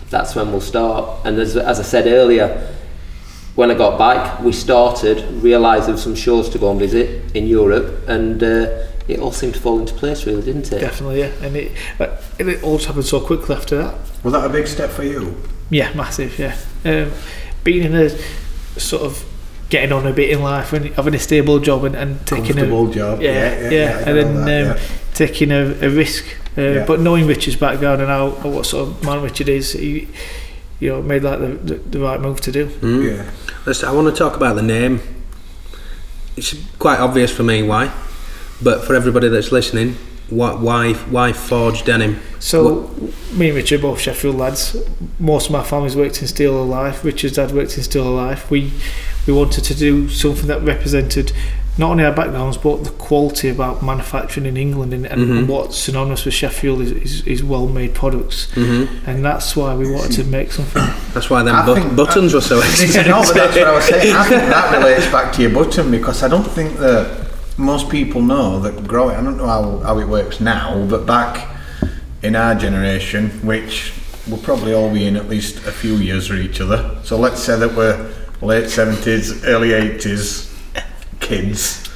That's 0.09 0.35
when 0.35 0.51
we'll 0.51 0.63
start. 0.75 1.27
And 1.27 1.39
as, 1.39 1.57
as 1.59 1.79
I 1.79 1.83
said 1.83 2.07
earlier 2.07 2.49
when 3.57 3.71
I 3.71 3.75
got 3.75 3.99
back, 3.99 4.41
we 4.41 4.53
started, 4.53 5.25
realised 5.43 5.87
there 5.87 5.95
were 5.95 6.01
some 6.01 6.15
shows 6.15 6.49
to 6.51 6.59
go 6.59 6.71
and 6.71 6.79
visit 6.81 7.35
in 7.35 7.47
Europe, 7.47 8.09
and 8.09 8.43
uh, 8.43 8.87
it 9.09 9.19
all 9.21 9.33
seemed 9.33 9.55
to 9.55 9.61
fall 9.61 9.79
into 9.81 9.93
place, 9.95 10.27
really, 10.27 10.43
didn't 10.43 10.71
it? 10.73 10.81
Definitely, 10.81 11.21
yeah. 11.21 11.33
And 11.43 11.57
it, 11.57 11.73
but 11.99 12.23
and 12.39 12.49
it 12.49 12.63
all 12.63 12.79
happened 12.79 13.05
so 13.07 13.21
quickly 13.21 13.55
after 13.57 13.77
that. 13.79 13.95
Was 14.23 14.33
that 14.33 14.45
a 14.45 14.49
big 14.49 14.67
step 14.67 14.91
for 14.91 15.03
you? 15.05 15.37
Yeah, 15.71 15.93
massive. 15.95 16.39
Yeah, 16.39 16.57
um, 16.85 17.13
being 17.65 17.85
in 17.85 17.95
a 17.95 18.11
sort 18.79 19.03
of 19.03 19.25
getting 19.69 19.93
on 19.93 20.07
a 20.07 20.13
bit 20.13 20.31
in 20.31 20.43
life 20.43 20.73
and 20.73 20.87
having 20.95 21.15
a 21.15 21.19
stable 21.19 21.59
job 21.61 21.85
and, 21.85 21.95
and 21.95 22.27
taking 22.27 22.45
a 22.53 22.55
Comfortable 22.55 22.91
job. 22.91 23.21
yeah, 23.23 23.33
Yeah. 23.33 23.61
yeah, 23.61 23.71
Yeah. 23.71 23.97
I 23.99 24.01
and 24.11 24.17
then 24.19 24.45
that, 24.45 24.77
um, 24.77 24.83
taking 25.15 25.53
a, 25.53 25.63
a 25.81 25.89
risk. 25.91 26.25
Uh, 26.59 26.61
Yeah. 26.63 26.85
But 26.87 26.99
knowing 27.01 27.27
Richard's 27.29 27.57
background 27.57 28.01
and 28.01 28.11
how 28.11 28.31
what 28.51 28.67
sort 28.67 28.89
of 28.89 29.05
man 29.05 29.23
Richard 29.23 29.49
is, 29.49 29.73
he, 29.73 30.09
you 30.81 30.91
know, 30.91 31.03
made 31.03 31.23
like 31.23 31.39
the, 31.39 31.47
the, 31.47 31.75
the 31.75 32.01
right 32.01 32.21
move 32.21 32.41
to 32.43 32.53
do. 32.53 32.67
Hmm? 32.67 33.03
yeah. 33.03 33.11
yeah. 33.11 33.31
Let's, 33.67 33.85
I 33.85 33.93
want 33.93 34.09
to 34.09 34.19
talk 34.19 34.37
about 34.37 34.57
the 34.57 34.63
name. 34.63 35.01
It's 36.37 36.55
quite 36.79 36.99
obvious 36.99 37.31
for 37.31 37.43
me 37.43 37.63
why, 37.63 37.93
but 38.63 38.85
for 38.85 38.95
everybody 38.95 39.29
that's 39.29 39.53
listening, 39.53 39.97
why 40.31 40.55
why, 40.55 40.95
why 40.95 41.33
Forge 41.33 41.85
Denim? 41.85 42.21
So, 42.39 42.89
me 43.35 43.49
and 43.49 43.57
Richard, 43.57 43.83
both 43.83 44.01
Sheffield 44.01 44.37
lads, 44.37 44.77
most 45.19 45.47
of 45.47 45.53
my 45.53 45.63
family's 45.63 45.97
worked 45.97 46.23
in 46.23 46.29
Steel 46.29 46.63
of 46.63 46.69
Life. 46.69 47.05
Richard's 47.05 47.35
dad 47.35 47.51
worked 47.53 47.77
in 47.77 47.83
Steel 47.83 48.09
of 48.09 48.15
Life. 48.15 48.51
We 48.51 48.73
we 49.27 49.33
wanted 49.33 49.65
to 49.65 49.75
do 49.75 50.09
something 50.09 50.47
that 50.47 50.63
represented 50.63 51.33
not 51.81 51.91
only 51.93 52.05
our 52.05 52.13
backgrounds 52.13 52.57
but 52.67 52.85
the 52.85 52.91
quality 52.91 53.49
about 53.49 53.83
manufacturing 53.83 54.47
in 54.47 54.57
England 54.57 54.93
and, 54.93 55.05
and 55.07 55.21
Mhm. 55.23 55.47
what's 55.49 55.77
synonymous 55.77 56.25
with 56.27 56.35
Sheffield 56.35 56.81
is, 56.83 56.93
is, 56.93 57.27
is 57.27 57.43
well-made 57.43 57.93
products. 57.95 58.39
Mm-hmm. 58.55 59.09
And 59.09 59.25
that's 59.25 59.57
why 59.57 59.75
we 59.75 59.91
wanted 59.91 60.13
to 60.13 60.25
make 60.25 60.53
something. 60.53 60.83
That's 61.15 61.29
why 61.31 61.43
them 61.43 61.57
I 61.57 61.67
but- 61.67 61.75
think- 61.77 61.97
buttons 61.97 62.35
were 62.35 62.41
so 62.53 62.59
expensive 62.69 63.07
no, 63.07 63.21
expensive. 63.21 63.35
but 63.35 63.41
that's 63.45 63.57
what 63.59 63.67
I 63.69 63.75
was 63.75 63.85
saying. 63.85 64.15
I 64.15 64.25
think 64.29 64.43
that 64.55 64.79
relates 64.79 65.07
back 65.11 65.33
to 65.35 65.43
your 65.43 65.51
button 65.59 65.91
because 65.91 66.23
I 66.23 66.29
don't 66.29 66.47
think 66.47 66.77
that 66.79 67.27
most 67.57 67.89
people 67.89 68.21
know 68.23 68.61
that 68.61 68.87
growing. 68.87 69.17
I 69.17 69.23
don't 69.23 69.37
know 69.39 69.47
how, 69.47 69.79
how 69.79 69.99
it 69.99 70.09
works 70.09 70.41
now, 70.41 70.87
but 70.89 71.07
back 71.07 71.49
in 72.23 72.37
our 72.37 72.55
generation, 72.55 73.31
which 73.43 73.93
we'll 74.29 74.39
probably 74.51 74.73
all 74.75 74.93
be 74.93 75.07
in 75.07 75.17
at 75.17 75.29
least 75.29 75.57
a 75.67 75.73
few 75.73 75.95
years 75.97 76.27
for 76.29 76.35
each 76.35 76.61
other. 76.61 76.79
So 77.05 77.17
let's 77.17 77.43
say 77.43 77.59
that 77.59 77.75
we're 77.75 78.13
late 78.43 78.69
seventies, 78.69 79.45
early 79.45 79.73
eighties 79.73 80.50
kids. 81.21 81.87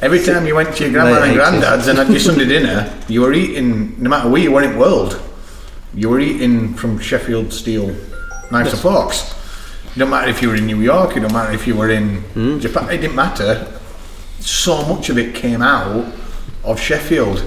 Every 0.00 0.22
time 0.22 0.46
you 0.46 0.54
went 0.54 0.76
to 0.76 0.84
your 0.84 0.92
grandma 0.92 1.22
and 1.22 1.32
80s. 1.32 1.34
granddad's 1.34 1.86
and 1.88 1.98
had 1.98 2.08
your 2.10 2.20
Sunday 2.20 2.44
dinner, 2.46 2.92
you 3.08 3.22
were 3.22 3.32
eating, 3.32 4.00
no 4.00 4.10
matter 4.10 4.28
where 4.28 4.40
you 4.40 4.52
were 4.52 4.62
in 4.62 4.72
the 4.72 4.78
world, 4.78 5.20
you 5.94 6.08
were 6.08 6.20
eating 6.20 6.74
from 6.74 6.98
Sheffield 6.98 7.52
steel 7.52 7.94
knives 8.50 8.72
and 8.72 8.80
forks. 8.80 9.34
It 9.96 9.98
don't 9.98 10.10
matter 10.10 10.28
if 10.28 10.40
you 10.42 10.48
were 10.48 10.54
in 10.56 10.66
New 10.66 10.80
York, 10.80 11.16
it 11.16 11.20
don't 11.20 11.32
matter 11.32 11.52
if 11.52 11.66
you 11.66 11.74
were 11.74 11.90
in 11.90 12.22
Japan, 12.60 12.90
it 12.90 12.98
didn't 12.98 13.16
matter. 13.16 13.66
So 14.40 14.84
much 14.86 15.08
of 15.08 15.18
it 15.18 15.34
came 15.34 15.62
out 15.62 16.06
of 16.62 16.78
Sheffield, 16.78 17.42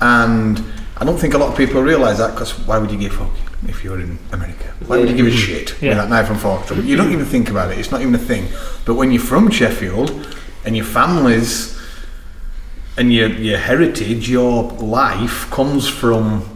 and 0.00 0.64
I 0.96 1.04
don't 1.04 1.18
think 1.18 1.34
a 1.34 1.38
lot 1.38 1.50
of 1.50 1.56
people 1.56 1.82
realise 1.82 2.18
that 2.18 2.32
because 2.34 2.52
why 2.66 2.78
would 2.78 2.90
you 2.90 2.98
give 2.98 3.12
a 3.12 3.16
fuck 3.16 3.30
if 3.68 3.84
you're 3.84 4.00
in 4.00 4.18
America? 4.32 4.72
Why 4.86 4.98
would 4.98 5.08
you 5.10 5.14
give 5.16 5.26
a 5.26 5.30
shit 5.30 5.76
Yeah. 5.80 5.90
with 5.90 5.98
that 5.98 6.08
knife 6.10 6.30
and 6.30 6.40
fork? 6.40 6.68
You 6.82 6.96
don't 6.96 7.12
even 7.12 7.26
think 7.26 7.50
about 7.50 7.70
it. 7.70 7.78
It's 7.78 7.92
not 7.92 8.00
even 8.00 8.14
a 8.14 8.18
thing. 8.18 8.48
But 8.84 8.94
when 8.94 9.12
you're 9.12 9.22
from 9.22 9.50
Sheffield 9.50 10.36
and 10.64 10.76
your 10.76 10.84
families 10.86 11.78
and 12.96 13.12
your 13.12 13.28
your 13.28 13.58
heritage, 13.58 14.28
your 14.28 14.64
life 14.72 15.50
comes 15.50 15.88
from. 15.88 16.48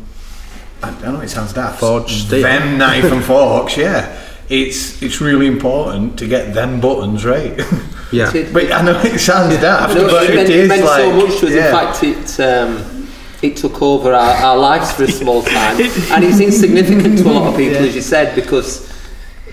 I 0.82 0.90
don't 0.90 1.14
know. 1.14 1.20
It 1.20 1.28
sounds 1.30 1.52
daft. 1.54 1.80
Forged 1.80 2.26
steel. 2.26 2.42
Them 2.42 2.78
knife 2.82 3.04
and 3.04 3.24
forks. 3.24 3.76
Yeah, 3.76 4.20
it's 4.48 5.02
it's 5.02 5.20
really 5.20 5.46
important 5.46 6.18
to 6.18 6.26
get 6.26 6.54
them 6.54 6.80
buttons 6.80 7.24
right. 7.24 7.60
Yeah. 8.12 8.30
But 8.52 8.70
I 8.70 8.82
know 8.82 9.00
it 9.00 9.18
sounds 9.18 9.56
daft, 9.56 9.96
No, 9.96 10.06
but 10.06 10.22
it 10.22 10.30
it 10.30 10.36
meant, 10.36 10.48
is 10.48 10.68
meant 10.68 10.84
like 10.84 11.00
so 11.00 11.12
much 11.12 11.40
to 11.40 11.46
us. 11.48 11.52
yeah. 11.52 11.66
In 11.66 11.72
fact, 11.72 12.04
it 12.04 12.40
um, 12.40 13.08
it 13.42 13.56
took 13.56 13.82
over 13.82 14.12
our, 14.14 14.34
our 14.44 14.56
lives 14.56 14.92
for 14.92 15.02
a 15.02 15.10
small 15.22 15.42
time, 15.42 15.80
and 15.80 16.24
it's 16.24 16.38
insignificant 16.38 17.18
to 17.18 17.24
a 17.28 17.32
lot 17.32 17.48
of 17.50 17.56
people, 17.56 17.78
as 17.82 17.96
you 17.96 18.00
said, 18.02 18.36
because 18.36 18.88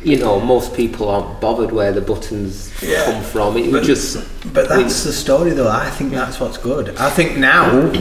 you 0.03 0.17
know 0.17 0.39
most 0.39 0.73
people 0.73 1.09
aren't 1.09 1.39
bothered 1.39 1.71
where 1.71 1.91
the 1.91 2.01
buttons 2.01 2.71
Yeah. 2.81 3.05
come 3.05 3.23
from. 3.23 3.57
It 3.57 3.71
But- 3.71 3.83
just 3.83 4.17
But 4.53 4.67
that's 4.69 5.03
the 5.03 5.13
story, 5.13 5.51
though. 5.51 5.69
I 5.69 5.89
think 5.89 6.11
that's 6.11 6.39
what's 6.39 6.57
good. 6.57 6.93
I 6.99 7.09
think 7.09 7.37
now, 7.37 7.91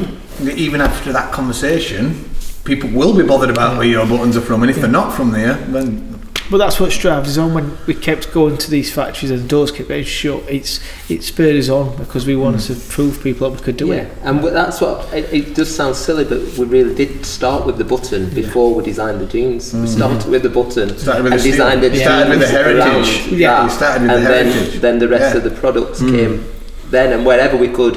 even 0.56 0.80
after 0.80 1.12
that 1.12 1.32
conversation, 1.32 2.24
people 2.64 2.90
will 2.90 3.12
be 3.14 3.22
bothered 3.22 3.50
about 3.50 3.76
where 3.78 3.86
your 3.86 4.06
buttons 4.06 4.36
are 4.36 4.40
from, 4.40 4.62
and 4.62 4.70
if 4.70 4.76
they're 4.80 4.88
not 5.02 5.14
from 5.14 5.32
there, 5.32 5.54
then 5.68 6.11
But 6.52 6.58
that's 6.58 6.78
what 6.78 6.90
drives 6.92 7.30
us 7.30 7.38
on 7.38 7.54
when 7.54 7.78
we 7.86 7.94
kept 7.94 8.30
going 8.30 8.58
to 8.58 8.70
these 8.70 8.92
factories 8.92 9.30
and 9.30 9.40
the 9.40 9.48
doors 9.48 9.72
kept 9.72 9.88
getting 9.88 10.04
shut. 10.04 10.42
It's 10.50 10.80
it 11.08 11.22
spurred 11.24 11.56
us 11.56 11.70
on 11.70 11.96
because 11.96 12.26
we 12.26 12.36
wanted 12.36 12.60
to 12.66 12.74
prove 12.90 13.22
people 13.22 13.48
that 13.48 13.58
we 13.58 13.64
could 13.64 13.78
do 13.78 13.86
yeah, 13.86 14.02
it. 14.02 14.18
and 14.22 14.44
that's 14.44 14.78
what 14.82 15.10
it, 15.14 15.32
it 15.32 15.54
does 15.54 15.74
sound 15.74 15.96
silly, 15.96 16.24
but 16.24 16.40
we 16.58 16.66
really 16.66 16.94
did 16.94 17.24
start 17.24 17.64
with 17.64 17.78
the 17.78 17.84
button 17.84 18.28
before 18.34 18.74
we 18.74 18.84
designed 18.84 19.18
the 19.22 19.26
jeans. 19.26 19.72
We 19.72 19.86
started 19.86 20.30
with 20.30 20.42
the 20.42 20.50
button 20.50 20.90
Mm. 20.90 20.98
Started 20.98 21.24
with 21.24 21.32
and 21.32 21.40
the 21.40 21.42
steel. 21.42 21.52
designed 21.52 21.82
the 21.82 21.96
Yeah. 21.96 22.04
Started 22.04 22.28
with 22.28 22.40
the 22.40 22.46
jeans 22.46 22.52
heritage. 22.52 23.26
around 23.28 23.38
Yeah. 23.40 23.48
that. 23.54 23.64
We 23.64 23.70
started 23.70 24.02
with 24.02 24.10
and 24.10 24.26
the 24.26 24.28
then 24.28 24.46
heritage. 24.52 24.80
then 24.82 24.98
the 24.98 25.08
rest 25.08 25.22
Yeah. 25.22 25.32
Mm. 25.32 25.36
of 25.36 25.44
the 25.44 25.60
products 25.62 26.00
came 26.00 26.44
then, 26.90 27.12
and 27.14 27.24
wherever 27.24 27.56
we 27.56 27.68
could 27.68 27.96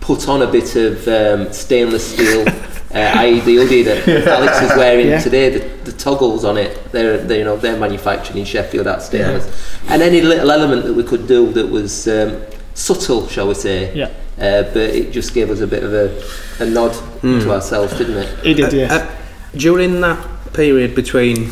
put 0.00 0.28
on 0.30 0.40
a 0.40 0.46
bit 0.46 0.74
of 0.76 1.06
um, 1.08 1.52
stainless 1.52 2.14
steel. 2.14 2.46
Uh, 2.94 2.98
i.e. 3.20 3.40
the 3.40 3.54
hoodie 3.56 3.82
that 3.82 4.06
Alex 4.28 4.60
is 4.60 4.76
wearing 4.76 5.08
Yeah. 5.08 5.20
today, 5.20 5.48
the, 5.48 5.90
the 5.90 5.92
toggles 5.92 6.44
on 6.44 6.58
it, 6.58 6.92
they're, 6.92 7.16
they 7.18 7.38
you 7.38 7.44
know 7.44 7.56
they're 7.56 7.78
manufactured 7.78 8.36
in 8.36 8.44
Sheffield 8.44 8.86
at 8.86 9.02
stainless, 9.02 9.46
and 9.88 10.02
any 10.02 10.20
little 10.20 10.50
element 10.50 10.84
that 10.84 10.92
we 10.92 11.02
could 11.02 11.26
do 11.26 11.50
that 11.52 11.68
was 11.68 12.06
um, 12.08 12.42
subtle, 12.74 13.26
shall 13.28 13.48
we 13.48 13.54
say, 13.54 13.94
Yeah, 13.96 14.10
uh, 14.38 14.64
but 14.74 14.76
it 14.76 15.10
just 15.12 15.32
gave 15.32 15.50
us 15.50 15.60
a 15.60 15.66
bit 15.66 15.82
of 15.82 15.94
a, 15.94 16.22
a 16.62 16.66
nod 16.68 16.92
to 17.22 17.50
ourselves, 17.50 17.96
didn't 17.96 18.18
it? 18.18 18.38
he 18.44 18.52
did. 18.54 18.72
Yeah, 18.74 18.94
Uh, 18.94 19.16
during 19.56 20.00
that 20.02 20.52
period 20.52 20.94
between 20.94 21.50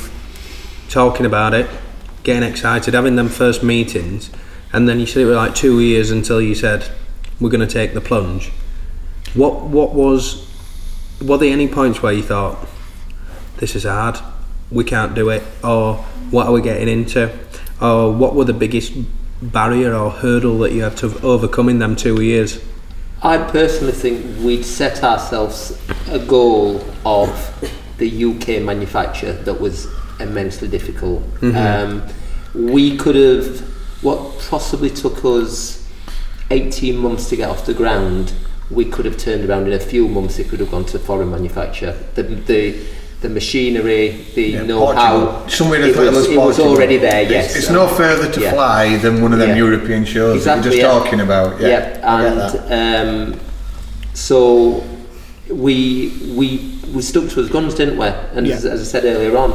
talking 0.91 1.25
about 1.25 1.55
it, 1.55 1.67
getting 2.23 2.43
excited, 2.49 2.93
having 2.93 3.17
them 3.17 3.29
first 3.31 3.63
meetings, 3.63 4.31
and 4.75 4.87
then 4.87 5.01
you 5.01 5.07
said 5.07 5.23
it 5.23 5.27
was 5.27 5.37
like 5.37 5.55
two 5.55 5.81
years 5.81 6.11
until 6.11 6.41
you 6.43 6.55
said 6.55 6.87
we're 7.41 7.49
going 7.49 7.67
to 7.67 7.73
take 7.75 7.95
the 7.95 8.01
plunge. 8.03 8.51
What 9.33 9.63
what 9.63 9.95
was 9.95 10.50
were 11.21 11.39
there 11.39 11.53
any 11.53 11.69
points 11.69 12.03
where 12.03 12.13
you 12.13 12.23
thought 12.23 12.67
this 13.59 13.77
is 13.77 13.85
hard, 13.85 14.19
we 14.71 14.85
can't 14.85 15.15
do 15.15 15.29
it, 15.31 15.43
or 15.63 15.97
what 16.31 16.47
are 16.47 16.53
we 16.53 16.63
getting 16.63 16.89
into, 16.89 17.31
or 17.81 18.13
what 18.13 18.35
were 18.35 18.45
the 18.45 18.53
biggest 18.55 18.93
barrier 19.43 19.95
or 19.95 20.11
hurdle 20.11 20.59
that 20.59 20.73
you 20.73 20.83
had 20.83 20.97
to 20.99 21.21
overcome 21.23 21.69
in 21.69 21.79
them 21.79 21.97
two 21.97 22.23
years? 22.23 22.63
I 23.23 23.37
personally 23.39 23.93
think 23.93 24.39
we'd 24.43 24.65
set 24.65 25.03
ourselves 25.05 25.79
a 26.09 26.19
goal 26.19 26.83
of 27.05 27.29
the 27.99 28.25
UK 28.25 28.63
manufacture 28.63 29.33
that 29.33 29.61
was 29.61 29.87
immensely 30.21 30.69
difficult. 30.69 31.23
Um, 31.43 32.03
we 32.55 32.97
could 32.97 33.15
have, 33.15 33.61
what 34.03 34.39
possibly 34.49 34.89
took 34.89 35.23
us 35.25 35.87
18 36.51 36.97
months 36.97 37.29
to 37.29 37.37
get 37.37 37.51
off 37.51 37.67
the 37.67 37.75
ground, 37.75 38.33
we 38.71 38.85
could 38.85 39.05
have 39.05 39.17
turned 39.17 39.49
around 39.49 39.67
in 39.67 39.73
a 39.73 39.79
few 39.81 40.09
months. 40.09 40.39
It 40.39 40.49
could 40.49 40.61
have 40.61 40.71
gone 40.71 40.85
to 40.87 40.99
foreign 40.99 41.31
manufacture. 41.31 41.93
The 42.15 42.23
the, 42.23 42.87
the 43.21 43.29
machinery, 43.29 44.25
the 44.35 44.43
Yeah, 44.43 44.63
know-how, 44.63 45.47
Somewhere 45.49 45.83
it 45.83 45.95
was, 45.97 46.27
it 46.29 46.37
was 46.39 46.59
already 46.59 46.97
there. 46.97 47.21
It's- 47.23 47.31
Yes, 47.31 47.57
it's, 47.57 47.71
no 47.71 47.87
further 47.87 48.31
to 48.33 48.41
Yeah. 48.41 48.53
fly 48.53 48.97
than 48.97 49.21
one 49.21 49.33
of 49.35 49.39
them 49.39 49.51
Yeah. 49.51 49.57
European 49.67 50.05
shows 50.07 50.45
that 50.45 50.59
Exactly, 50.59 50.79
you're 50.79 50.87
yeah. 50.87 50.93
just 50.95 51.05
talking 51.05 51.21
about. 51.21 51.61
Yeah, 51.61 51.69
Yeah, 51.69 52.15
I 52.17 52.23
get 52.23 52.35
that. 52.37 52.55
and 52.71 53.33
um, 53.35 53.41
so 54.15 54.83
we 55.49 56.13
we 56.37 56.47
we 56.95 57.03
stuck 57.03 57.29
to 57.29 57.41
his 57.41 57.51
guns, 57.51 57.75
didn't 57.75 57.99
we? 57.99 58.07
And 58.35 58.47
as, 58.47 58.65
as 58.65 58.81
I 58.81 58.85
said 58.85 59.05
earlier 59.05 59.37
on, 59.37 59.53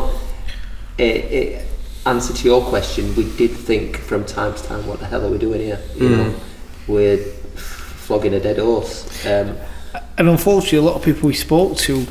it, 0.97 1.15
it, 1.39 1.65
answer 2.05 2.33
to 2.33 2.43
your 2.47 2.61
question, 2.61 3.13
we 3.15 3.23
did 3.35 3.51
think 3.51 3.97
from 3.97 4.23
time 4.25 4.53
to 4.53 4.63
time, 4.63 4.85
what 4.87 4.99
the 4.99 5.05
hell 5.05 5.25
are 5.25 5.29
we 5.29 5.37
doing 5.37 5.59
here? 5.61 5.79
You 5.97 6.09
know, 6.09 6.35
we're 6.87 7.17
flogging 8.05 8.33
a 8.33 8.39
dead 8.39 8.57
horse. 8.57 9.25
Um, 9.25 9.57
and 10.17 10.29
unfortunately, 10.29 10.77
a 10.79 10.81
lot 10.81 10.95
of 10.95 11.03
people 11.03 11.27
we 11.27 11.33
spoke 11.33 11.77
to 11.77 12.05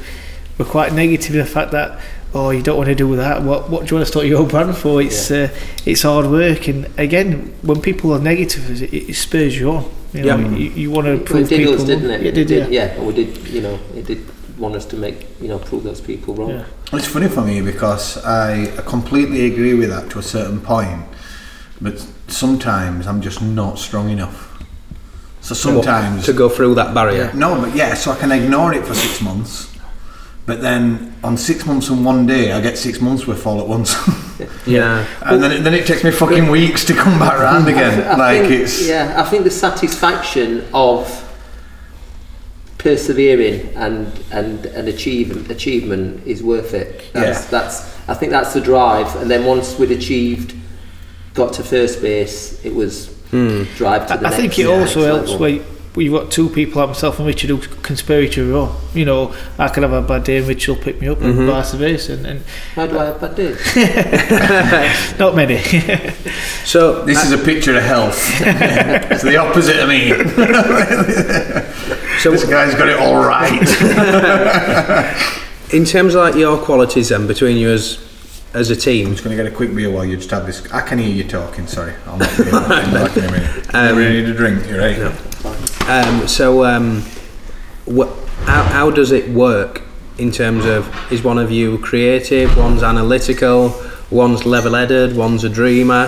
were 0.59 0.65
quite 0.65 0.93
negative 0.93 1.33
in 1.35 1.39
the 1.41 1.47
fact 1.47 1.71
that. 1.73 2.01
Oh, 2.37 2.51
you 2.51 2.63
don't 2.65 2.77
want 2.77 2.89
to 2.89 2.97
do 2.97 3.15
that. 3.15 3.43
What 3.45 3.71
What 3.71 3.87
do 3.87 3.91
you 3.91 3.97
want 3.97 4.07
to 4.09 4.11
start 4.11 4.27
your 4.27 4.41
own 4.43 4.49
brand 4.49 4.77
for? 4.77 5.01
It's 5.01 5.31
uh, 5.31 5.49
it's 5.87 6.03
hard 6.03 6.27
work, 6.27 6.67
and 6.67 6.87
again, 6.99 7.55
when 7.63 7.81
people 7.81 8.13
are 8.13 8.19
negative, 8.19 8.83
it, 8.83 8.93
it 8.93 9.15
spurs 9.15 9.57
you 9.57 9.71
on. 9.71 9.85
You 10.13 10.23
know, 10.25 10.39
Yeah. 10.39 10.49
you, 10.57 10.71
you 10.71 10.91
want 10.91 11.07
to 11.07 11.13
it 11.13 11.25
prove 11.27 11.49
did 11.49 11.59
people. 11.59 11.75
us, 11.75 11.85
didn't 11.85 12.09
wrong. 12.11 12.21
it? 12.21 12.27
It 12.27 12.35
did, 12.35 12.51
yeah. 12.51 12.67
yeah. 12.87 12.97
and 12.97 13.07
we 13.07 13.13
did. 13.15 13.39
You 13.47 13.61
know, 13.61 13.79
it 13.95 14.07
did 14.07 14.19
want 14.59 14.75
us 14.75 14.85
to 14.87 14.97
make 14.97 15.27
you 15.41 15.47
know 15.47 15.61
prove 15.61 15.85
those 15.85 16.01
people 16.01 16.35
wrong. 16.35 16.51
Yeah. 16.51 16.65
It's 16.93 17.07
funny 17.07 17.29
for 17.29 17.43
me 17.43 17.61
because 17.61 18.19
I 18.25 18.67
completely 18.85 19.47
agree 19.47 19.75
with 19.75 19.91
that 19.91 20.11
to 20.11 20.19
a 20.19 20.23
certain 20.23 20.61
point, 20.61 21.03
but 21.81 22.05
sometimes 22.27 23.07
I'm 23.07 23.21
just 23.23 23.43
not 23.43 23.79
strong 23.79 24.11
enough. 24.11 24.54
So 25.45 25.55
sometimes 25.55 26.25
to 26.25 26.33
go 26.33 26.49
through 26.49 26.75
that 26.77 26.95
barrier. 26.95 27.31
no, 27.35 27.61
but 27.61 27.77
yeah, 27.77 27.93
so 27.95 28.13
I 28.13 28.17
can 28.19 28.33
ignore 28.33 28.73
it 28.73 28.87
for 28.87 28.95
six 28.95 29.21
months, 29.21 29.71
but 30.47 30.63
then 30.63 31.15
on 31.23 31.37
six 31.37 31.67
months 31.67 31.91
and 31.91 32.03
one 32.05 32.25
day 32.27 32.53
I 32.53 32.61
get 32.63 32.79
six 32.79 32.99
months 33.01 33.27
worth 33.27 33.47
all 33.47 33.61
at 33.61 33.69
once, 33.69 33.95
Yeah. 34.67 35.07
and 35.21 35.43
then 35.43 35.53
it, 35.53 35.61
then 35.63 35.75
it 35.75 35.87
takes 35.87 36.03
me 36.03 36.11
fucking 36.13 36.49
weeks 36.51 36.85
to 36.87 36.95
come 36.95 37.19
back 37.19 37.39
around 37.39 37.69
again. 37.69 38.07
I 38.13 38.17
like 38.17 38.41
think, 38.49 38.63
it's 38.63 38.89
yeah, 38.89 39.21
I 39.23 39.29
think 39.29 39.45
the 39.45 39.51
satisfaction 39.51 40.65
of 40.73 41.07
persevering 42.79 43.75
and 43.77 44.13
and 44.33 44.67
and 44.67 44.89
achieve, 44.89 45.51
achievement 45.51 46.27
is 46.27 46.43
worth 46.43 46.75
it. 46.75 47.13
That's, 47.13 47.45
Yeah. 47.45 47.51
that's 47.51 48.09
I 48.09 48.15
think 48.15 48.33
that's 48.33 48.53
the 48.55 48.61
drive. 48.61 49.15
And 49.17 49.31
then 49.31 49.45
once 49.45 49.79
we'd 49.79 49.91
achieved, 49.91 50.55
got 51.35 51.53
to 51.55 51.63
first 51.63 52.03
base, 52.03 52.65
it 52.65 52.75
was 52.75 53.13
drive 53.77 54.07
to 54.07 54.14
the 54.14 54.20
I 54.20 54.23
next. 54.23 54.37
think 54.37 54.59
it 54.59 54.66
next 54.66 54.97
also 54.97 55.05
helps 55.05 55.31
level. 55.33 55.61
where 55.94 56.03
you've 56.03 56.12
got 56.12 56.31
two 56.31 56.49
people 56.49 56.81
like 56.81 56.88
myself 56.88 57.18
and 57.18 57.27
Richard 57.27 57.51
who 57.51 57.59
can 57.59 57.97
spur 57.97 58.20
each 58.20 58.37
other 58.38 58.55
on. 58.55 58.77
You 58.94 59.05
know, 59.05 59.35
I 59.59 59.68
can 59.68 59.83
have 59.85 59.92
a 59.92 60.03
bad 60.03 60.25
day 60.25 60.38
and 60.38 60.49
Richard 60.49 60.77
will 60.77 60.83
pick 60.83 61.01
me 61.01 61.09
up 61.09 61.20
and 61.20 61.35
mm-hmm. 61.35 61.47
vice 61.47 61.73
versa. 61.75 62.14
And, 62.14 62.27
and 62.27 62.44
How 62.75 62.87
do 62.87 62.99
I 62.99 63.05
have 63.07 63.20
bad 63.20 63.37
days? 63.37 65.18
not 65.18 65.35
many. 65.37 65.62
So 66.64 67.05
this 67.05 67.23
is 67.23 67.31
a 67.31 67.38
picture 67.38 67.77
of 67.77 67.83
health. 67.85 68.18
it's 68.40 69.23
the 69.23 69.37
opposite 69.37 69.77
of 69.81 69.88
me. 69.88 70.09
so 72.18 72.31
This 72.31 72.44
guy's 72.49 72.75
got 72.75 72.88
it 72.88 72.99
all 72.99 73.23
right. 73.23 73.53
in 75.73 75.85
terms 75.85 76.14
of 76.14 76.23
like 76.23 76.35
your 76.35 76.57
qualities 76.59 77.11
then 77.11 77.27
between 77.27 77.59
you 77.59 77.70
as 77.70 77.99
as 78.55 78.71
a 78.71 78.77
team, 78.77 79.07
I'm 79.09 79.12
just 79.12 79.25
going 79.25 79.37
to 79.37 79.43
get 79.43 79.53
a 79.53 79.55
quick 79.55 79.75
beer 79.75 79.90
while 79.90 80.05
you 80.05 80.17
just 80.17 80.31
have 80.31 80.47
this. 80.47 80.71
I 80.73 80.81
can 80.81 80.99
hear 80.99 81.09
you 81.12 81.25
talking. 81.25 81.67
Sorry, 81.67 81.93
I'll 82.07 82.17
not 82.17 82.37
be 82.38 82.45
I'll 82.53 82.69
back 82.93 83.17
in 83.17 83.25
a 83.25 83.33
minute. 83.33 83.75
Um, 83.75 83.88
you 83.88 83.95
really 84.05 84.23
need 84.23 84.31
a 84.31 84.35
drink. 84.35 84.67
You're 84.69 84.79
right. 84.79 85.88
Um, 85.88 86.27
so, 86.29 86.64
um, 86.64 87.03
wh- 87.87 88.09
how, 88.47 88.62
how 88.64 88.90
does 88.90 89.12
it 89.12 89.29
work 89.31 89.83
in 90.19 90.31
terms 90.31 90.64
of 90.64 90.88
is 91.12 91.23
one 91.23 91.38
of 91.38 91.51
you 91.51 91.79
creative, 91.79 92.57
one's 92.57 92.83
analytical, 92.83 93.75
one's 94.11 94.47
level-headed, 94.47 95.17
one's 95.17 95.43
a 95.45 95.49
dreamer? 95.49 96.07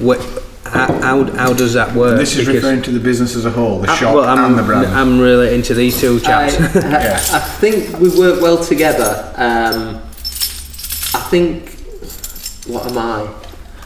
Wh- 0.00 0.20
how, 0.64 0.86
how, 1.00 1.24
how 1.32 1.52
does 1.52 1.74
that 1.74 1.94
work? 1.94 2.18
This 2.18 2.32
is 2.36 2.46
Because- 2.46 2.54
referring 2.62 2.82
to 2.82 2.92
the 2.92 3.00
business 3.00 3.34
as 3.36 3.44
a 3.44 3.50
whole, 3.50 3.80
the 3.80 3.90
Uh, 3.90 3.96
shop 3.96 4.14
well, 4.14 4.24
I'm, 4.24 4.44
and 4.50 4.58
the 4.58 4.62
brand. 4.62 4.86
I'm 4.86 5.18
really 5.20 5.54
into 5.54 5.74
these 5.74 6.00
two 6.00 6.18
chaps. 6.20 6.54
I, 6.58 6.66
I, 6.78 6.82
Yeah. 7.02 7.14
I 7.32 7.38
think 7.40 7.98
we 7.98 8.08
work 8.16 8.40
well 8.40 8.64
together. 8.64 9.32
Um, 9.36 10.00
I 10.00 10.11
think. 11.32 11.70
What 12.66 12.86
am 12.90 12.98
I? 12.98 13.34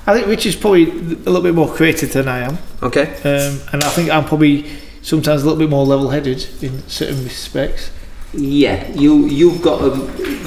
I 0.07 0.15
think 0.15 0.27
Richard's 0.27 0.57
probably 0.57 0.91
a 0.91 1.31
little 1.31 1.43
bit 1.43 1.55
more 1.55 1.73
creative 1.73 2.13
than 2.13 2.29
I 2.29 2.41
am. 2.41 2.59
okay. 2.83 3.15
Um, 3.25 3.61
and 3.73 3.83
I 3.83 3.89
think 3.91 4.11
I'm 4.11 4.25
probably 4.25 4.67
sometimes 5.03 5.43
a 5.43 5.47
little 5.47 5.59
bit 5.59 5.71
more 5.71 5.87
level 5.87 6.11
headed 6.11 6.47
in 6.63 6.87
certain 6.89 7.25
respects. 7.25 7.91
Yeah, 8.33 8.87
you 8.93 9.27
you've 9.27 9.63
got 9.63 9.81
a, 9.81 9.97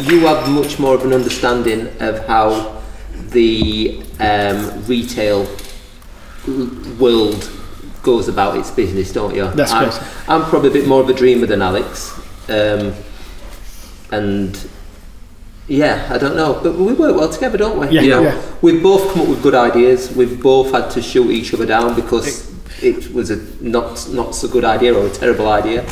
you 0.04 0.20
have 0.28 0.50
much 0.50 0.78
more 0.80 0.96
of 0.96 1.04
an 1.06 1.14
understanding 1.14 1.88
of 2.00 2.26
how 2.28 2.82
the 3.32 4.04
um, 4.20 4.86
retail 4.86 5.48
world 7.00 7.50
goes 8.04 8.28
about 8.28 8.58
its 8.58 8.72
business, 8.72 9.12
don't 9.12 9.34
you? 9.34 9.50
That's 9.52 9.72
I'm. 9.72 9.92
I'm 10.28 10.50
probably 10.50 10.70
a 10.70 10.74
bit 10.74 10.88
more 10.88 11.02
of 11.02 11.10
a 11.10 11.14
dreamer 11.14 11.48
than 11.48 11.62
Alex, 11.62 12.14
um, 12.50 12.94
and 14.12 14.70
yeah, 15.70 16.08
I 16.12 16.18
don't 16.18 16.36
know, 16.36 16.60
but 16.62 16.76
we 16.76 16.94
work 16.94 17.16
well 17.16 17.30
together, 17.30 17.58
don't 17.58 17.80
we? 17.80 17.88
Yeah, 17.90 18.02
You 18.02 18.10
know, 18.10 18.22
yeah. 18.24 18.42
We've 18.62 18.82
both 18.84 19.14
come 19.14 19.22
up 19.22 19.28
with 19.30 19.42
good 19.44 19.56
ideas. 19.56 20.12
We've 20.16 20.42
both 20.42 20.72
had 20.72 20.90
to 20.92 21.02
shoot 21.02 21.30
each 21.32 21.54
other 21.54 21.66
down 21.66 21.96
because 21.96 22.50
it 22.82 23.14
was 23.14 23.30
a 23.30 23.38
not 23.62 24.08
not 24.12 24.36
so 24.36 24.48
good 24.48 24.66
idea 24.66 24.94
or 24.94 25.06
a 25.06 25.10
terrible 25.12 25.48
idea. 25.48 25.86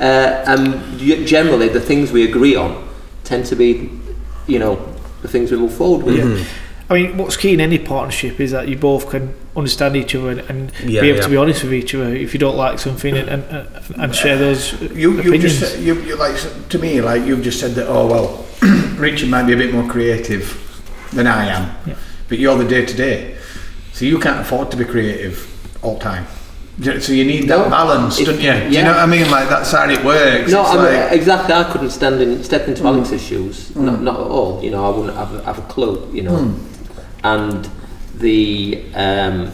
Uh, 0.00 0.44
and 0.46 0.98
generally, 1.26 1.68
the 1.68 1.80
things 1.80 2.10
we 2.12 2.24
agree 2.28 2.56
on 2.56 2.88
tend 3.24 3.44
to 3.46 3.56
be, 3.56 3.90
you 4.46 4.58
know, 4.58 4.76
the 5.22 5.28
things 5.28 5.50
we 5.50 5.58
move 5.58 5.74
forward 5.74 6.04
with. 6.06 6.16
Yeah. 6.16 6.44
I 6.90 6.94
mean, 6.94 7.18
what's 7.18 7.36
key 7.36 7.52
in 7.52 7.60
any 7.60 7.78
partnership 7.78 8.40
is 8.40 8.52
that 8.52 8.66
you 8.68 8.76
both 8.78 9.10
can 9.10 9.34
understand 9.54 9.94
each 9.94 10.14
other 10.14 10.30
and, 10.30 10.40
and 10.48 10.72
Yeah, 10.88 11.02
be 11.02 11.08
able 11.08 11.18
yeah. 11.18 11.24
to 11.24 11.28
be 11.28 11.36
honest 11.36 11.62
with 11.64 11.74
each 11.74 11.94
other 11.94 12.14
if 12.14 12.32
you 12.32 12.40
don't 12.40 12.56
like 12.56 12.78
something 12.78 13.14
and, 13.14 13.28
and, 13.28 13.44
and, 13.44 13.68
and 13.96 14.14
share 14.14 14.38
those 14.38 14.72
You, 14.80 15.20
you 15.20 15.36
just 15.36 15.78
you, 15.80 16.00
you 16.00 16.16
like 16.16 16.36
to 16.70 16.78
me 16.78 17.02
like 17.02 17.26
you've 17.26 17.42
just 17.42 17.60
said 17.60 17.72
that. 17.72 17.88
Oh 17.88 18.06
well, 18.06 18.46
Richard 18.98 19.28
might 19.30 19.44
be 19.44 19.52
a 19.52 19.56
bit 19.56 19.72
more 19.72 19.88
creative 19.88 20.44
than 21.12 21.26
I 21.26 21.46
am, 21.46 21.70
Yeah. 21.86 21.94
but 22.28 22.38
you're 22.38 22.56
the 22.58 22.64
day 22.68 22.84
to 22.84 22.94
day, 22.96 23.36
so 23.92 24.04
you 24.04 24.18
can't 24.18 24.40
afford 24.40 24.70
to 24.72 24.76
be 24.76 24.84
creative 24.84 25.46
all 25.82 25.94
the 25.94 26.00
time. 26.04 26.26
So 27.00 27.12
you 27.12 27.24
need 27.24 27.48
that 27.48 27.58
No, 27.58 27.70
balance, 27.70 28.20
it- 28.20 28.26
don't 28.26 28.40
you? 28.40 28.52
Do 28.70 28.76
you 28.76 28.82
know 28.84 28.90
what 28.90 29.00
I 29.00 29.06
mean? 29.06 29.28
Like 29.30 29.48
that's 29.48 29.72
how 29.72 29.88
it 29.90 30.04
works. 30.04 30.52
No, 30.52 30.62
I 30.64 30.74
mean, 30.76 30.84
like- 31.00 31.12
exactly. 31.12 31.52
I 31.54 31.64
couldn't 31.64 31.90
stand 31.90 32.20
in, 32.22 32.44
step 32.44 32.68
into 32.68 32.82
Mm. 32.82 32.86
Alex's 32.86 33.20
shoes. 33.22 33.74
Not, 33.74 34.00
not 34.02 34.14
at 34.20 34.26
all. 34.26 34.60
You 34.62 34.70
know, 34.70 34.86
I 34.86 34.96
wouldn't 34.96 35.16
have, 35.16 35.44
have 35.44 35.58
a 35.58 35.62
clue. 35.62 36.06
You 36.12 36.22
know, 36.22 36.36
Mm. 36.36 36.54
and 37.24 37.68
the 38.16 38.80
um, 38.94 39.50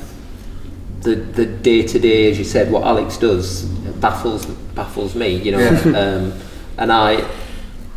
the 1.01 1.15
the 1.15 1.47
day 1.47 1.83
to 1.83 1.99
day, 1.99 2.31
as 2.31 2.39
you 2.39 2.45
said, 2.45 2.71
what 2.71 2.83
Alex 2.85 3.17
does 3.17 3.63
baffles 4.03 4.45
baffles 4.75 5.15
me. 5.15 5.29
You 5.37 5.53
know, 5.53 5.61
Yeah. 5.61 5.99
um, 6.03 6.33
and 6.77 6.93
I. 6.93 7.25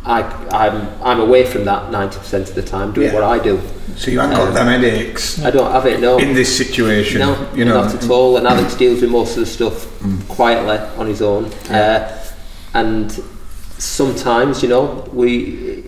I, 0.04 0.22
I'm, 0.50 0.88
I'm 1.02 1.20
away 1.20 1.44
from 1.44 1.64
that 1.66 1.90
90% 1.90 2.48
of 2.48 2.54
the 2.54 2.62
time 2.62 2.92
doing 2.92 3.08
Yeah. 3.08 3.14
what 3.14 3.24
I 3.24 3.38
do. 3.42 3.60
so 3.96 4.10
you 4.10 4.20
haven't 4.20 4.36
got 4.36 4.48
um, 4.48 4.54
them 4.54 4.66
headaches 4.68 5.44
I 5.44 5.50
don't 5.50 5.70
have 5.72 5.84
it, 5.86 6.00
no. 6.00 6.18
in 6.18 6.32
this 6.34 6.56
situation. 6.56 7.20
No, 7.20 7.50
you 7.54 7.64
know. 7.64 7.82
not 7.84 7.94
at 7.94 8.08
all. 8.08 8.36
And 8.38 8.46
Alex 8.46 8.74
deals 8.74 9.00
with 9.02 9.10
most 9.10 9.32
of 9.36 9.40
the 9.40 9.46
stuff 9.46 9.86
Mm. 10.00 10.28
quietly 10.28 10.78
on 10.98 11.06
his 11.08 11.20
own. 11.20 11.46
Uh, 11.68 12.08
and 12.74 13.10
sometimes, 13.78 14.62
you 14.62 14.68
know, 14.68 15.04
we, 15.12 15.84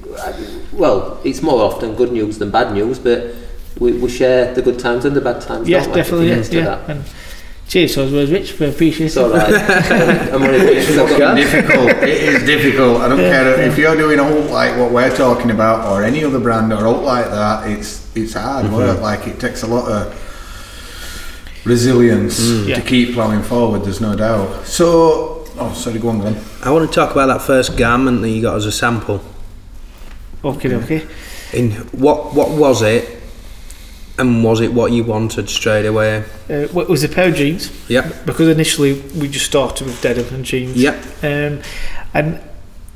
well, 0.73 1.21
it's 1.25 1.43
more 1.43 1.63
often 1.63 1.95
good 1.95 2.13
news 2.13 2.39
than 2.39 2.51
bad 2.51 2.73
news, 2.75 2.99
but 2.99 3.35
we, 3.79 3.93
we 3.93 4.09
share 4.09 4.53
the 4.55 4.63
good 4.63 4.79
times 4.79 5.05
and 5.05 5.15
the 5.17 5.21
bad 5.21 5.41
times. 5.41 5.69
Yes, 5.69 5.85
don't 5.87 5.95
we? 5.95 6.01
definitely. 6.01 6.31
If 6.31 6.53
it 6.53 6.53
Yeah, 6.55 7.03
comes 7.73 7.95
to 7.95 7.99
yeah. 7.99 8.05
that. 8.05 8.11
And 8.11 8.11
cheers, 8.11 8.11
so 8.11 8.11
was 8.11 8.31
Rich, 8.31 8.53
for 8.53 8.67
appreciate 8.67 9.07
It's 9.07 9.17
all 9.17 9.31
right. 9.31 9.53
I'm 10.33 10.43
only 10.43 10.59
doing 10.59 10.77
it 10.77 10.87
'cause 10.87 10.99
I've 10.99 11.39
It's 11.39 11.51
difficult. 11.53 11.91
It 12.03 12.09
is 12.09 12.43
difficult. 12.45 13.01
I 13.03 13.09
don't 13.09 13.19
care 13.19 13.61
if 13.61 13.79
you're 13.79 13.97
doing 13.97 14.21
all 14.21 14.41
like 14.53 14.77
what 14.79 14.91
we're 14.93 15.15
talking 15.17 15.51
about 15.51 15.87
or 15.91 16.03
any 16.03 16.25
other 16.25 16.39
brand 16.41 16.73
or 16.73 16.87
all 16.87 17.01
like 17.03 17.27
that. 17.27 17.69
It's 17.71 18.07
it's 18.15 18.35
hard 18.35 18.67
Mm-hmm. 18.67 18.77
work. 18.77 19.01
Like 19.01 19.27
it 19.27 19.39
takes 19.41 19.63
a 19.63 19.67
lot 19.67 19.89
of 19.91 20.13
resilience 21.65 22.41
Mm. 22.41 22.67
Yeah. 22.69 22.75
to 22.77 22.81
keep 22.83 23.15
ploughing 23.15 23.43
forward. 23.43 23.85
There's 23.85 24.01
no 24.01 24.15
doubt. 24.17 24.67
So, 24.67 25.45
oh, 25.59 25.73
sorry, 25.75 25.99
go 25.99 26.09
on, 26.09 26.21
Glenn. 26.21 26.37
I 26.65 26.71
want 26.71 26.89
to 26.91 26.95
talk 26.95 27.13
about 27.13 27.27
that 27.27 27.43
first 27.43 27.77
garment 27.77 28.23
that 28.23 28.31
you 28.31 28.43
got 28.43 28.57
as 28.57 28.67
a 28.67 28.73
sample. 28.73 29.21
Okay, 30.45 30.75
okay. 30.75 31.07
In 31.53 31.73
what 31.93 32.35
what 32.35 32.51
was 32.51 32.81
it, 32.83 33.20
and 34.21 34.45
was 34.45 34.61
it 34.61 34.73
what 34.73 34.93
you 34.93 35.03
wanted 35.05 35.49
straight 35.49 35.87
away? 35.87 36.19
Uh, 36.49 36.67
well, 36.73 36.81
it 36.81 36.89
was 36.89 37.03
a 37.05 37.09
pair 37.09 37.29
of 37.29 37.35
jeans 37.35 37.71
Yep. 37.89 38.27
because 38.27 38.49
initially 38.49 39.01
we 39.19 39.29
just 39.29 39.47
started 39.47 39.87
with 39.87 40.01
denim 40.03 40.27
and 40.35 40.45
jeans. 40.45 40.77
Yep. 40.77 40.95
Um, 41.23 41.61
and 42.15 42.41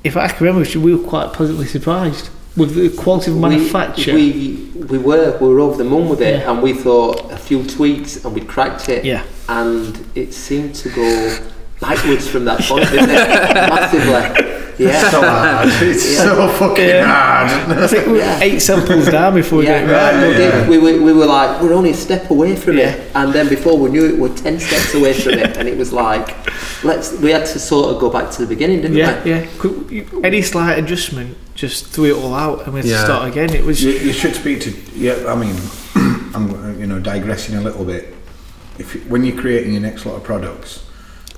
if 0.04 0.16
I 0.16 0.28
can 0.28 0.46
remember, 0.46 0.78
we 0.78 0.94
were 0.94 1.08
quite 1.08 1.32
pleasantly 1.32 1.66
surprised 1.66 2.30
with 2.56 2.74
the 2.74 2.88
quality 3.02 3.30
of 3.32 3.38
manufacture. 3.38 4.14
We, 4.14 4.30
we, 4.76 4.82
we 4.84 4.98
were, 4.98 5.36
we 5.40 5.48
were 5.48 5.60
over 5.60 5.76
the 5.76 5.84
moon 5.88 6.08
with 6.08 6.20
it, 6.20 6.40
Yeah. 6.40 6.52
and 6.52 6.62
we 6.62 6.72
thought 6.72 7.32
a 7.32 7.36
few 7.36 7.64
tweaks 7.66 8.24
and 8.24 8.32
we'd 8.34 8.46
cracked 8.46 8.88
it. 8.88 9.04
yeah. 9.04 9.24
and 9.48 10.06
it 10.14 10.32
seemed 10.34 10.74
to 10.76 10.88
go 10.90 11.38
backwards 11.80 12.28
from 12.28 12.44
that 12.44 12.60
point, 12.60 12.88
didn't 12.90 13.10
it? 13.10 13.54
Massively. 13.54 14.63
Yeah. 14.78 15.10
So 15.10 15.20
hard. 15.20 15.68
It's 15.82 16.12
Yeah. 16.12 16.22
so 16.24 16.48
fucking 16.48 16.88
Yeah. 16.88 17.06
hard. 17.06 17.78
I 17.84 17.86
think 17.86 18.06
we 18.06 18.12
were 18.12 18.18
Yeah. 18.18 18.40
eight 18.42 18.60
samples 18.60 19.08
down 19.08 19.34
before 19.34 19.58
we 19.60 19.66
yeah, 19.66 19.86
got 19.86 20.14
it 20.14 20.16
right. 20.16 20.26
we, 20.28 20.32
yeah. 20.44 20.50
did. 20.60 20.68
We, 20.68 20.78
were, 20.78 21.02
we 21.02 21.12
were 21.12 21.26
like, 21.26 21.60
we're 21.62 21.72
only 21.74 21.90
a 21.90 21.94
step 21.94 22.30
away 22.30 22.56
from 22.56 22.78
Yeah. 22.78 22.90
it, 22.90 23.10
and 23.14 23.32
then 23.32 23.48
before 23.48 23.78
we 23.78 23.90
knew 23.90 24.04
it, 24.06 24.18
we're 24.18 24.34
ten 24.34 24.58
steps 24.58 24.94
away 24.94 25.12
from 25.14 25.34
it, 25.34 25.56
and 25.56 25.68
it 25.68 25.76
was 25.78 25.92
like, 25.92 26.34
let's. 26.84 27.12
We 27.20 27.30
had 27.30 27.46
to 27.46 27.58
sort 27.58 27.94
of 27.94 28.00
go 28.00 28.10
back 28.10 28.30
to 28.32 28.42
the 28.42 28.46
beginning, 28.48 28.80
didn't 28.82 28.96
Yeah, 28.96 29.22
we? 29.24 29.30
yeah. 29.30 29.46
Could, 29.58 30.24
any 30.24 30.42
slight 30.42 30.78
adjustment 30.78 31.36
just 31.54 31.86
threw 31.86 32.06
it 32.06 32.16
all 32.22 32.34
out, 32.34 32.64
and 32.64 32.74
we 32.74 32.80
had 32.80 32.88
Yeah. 32.88 32.96
to 32.98 33.04
start 33.04 33.28
again. 33.30 33.50
It 33.54 33.64
was 33.64 33.82
You, 33.82 33.92
you 33.92 34.12
should 34.12 34.34
speak 34.34 34.60
to. 34.62 34.70
Yeah, 34.96 35.14
I 35.28 35.34
mean, 35.36 35.56
I'm 36.34 36.80
you 36.80 36.86
know 36.86 36.98
digressing 36.98 37.54
a 37.56 37.60
little 37.60 37.84
bit. 37.84 38.12
If 38.78 38.94
you, 38.94 39.00
when 39.02 39.24
you're 39.24 39.38
creating 39.40 39.72
your 39.72 39.82
next 39.82 40.04
lot 40.06 40.16
of 40.16 40.24
products, 40.24 40.82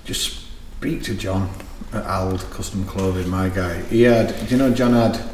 just 0.06 0.46
speak 0.78 1.02
to 1.04 1.14
John 1.14 1.50
at 1.96 2.06
Ald 2.06 2.40
Custom 2.50 2.84
Clothing, 2.86 3.28
my 3.28 3.48
guy. 3.48 3.80
He 3.82 4.02
had. 4.02 4.28
Do 4.46 4.54
you 4.54 4.56
know 4.56 4.72
John 4.72 4.92
had? 4.92 5.16
Have 5.16 5.32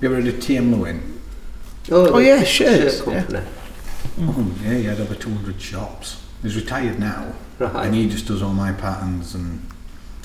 you 0.00 0.08
ever 0.08 0.16
heard 0.16 0.28
of 0.28 0.34
TM 0.40 0.70
Lewin? 0.76 1.20
Oh, 1.90 2.08
oh 2.08 2.16
the 2.18 2.24
yeah, 2.24 2.42
shirts, 2.44 2.96
Shirt 2.96 3.04
company. 3.04 3.46
Oh, 4.20 4.54
yeah, 4.64 4.74
he 4.74 4.84
had 4.84 5.00
over 5.00 5.14
200 5.14 5.60
shops. 5.60 6.22
He's 6.42 6.56
retired 6.56 6.98
now, 6.98 7.32
Right. 7.58 7.86
and 7.86 7.94
he 7.94 8.08
just 8.08 8.26
does 8.26 8.42
all 8.42 8.52
my 8.52 8.72
patterns 8.72 9.34
and 9.34 9.64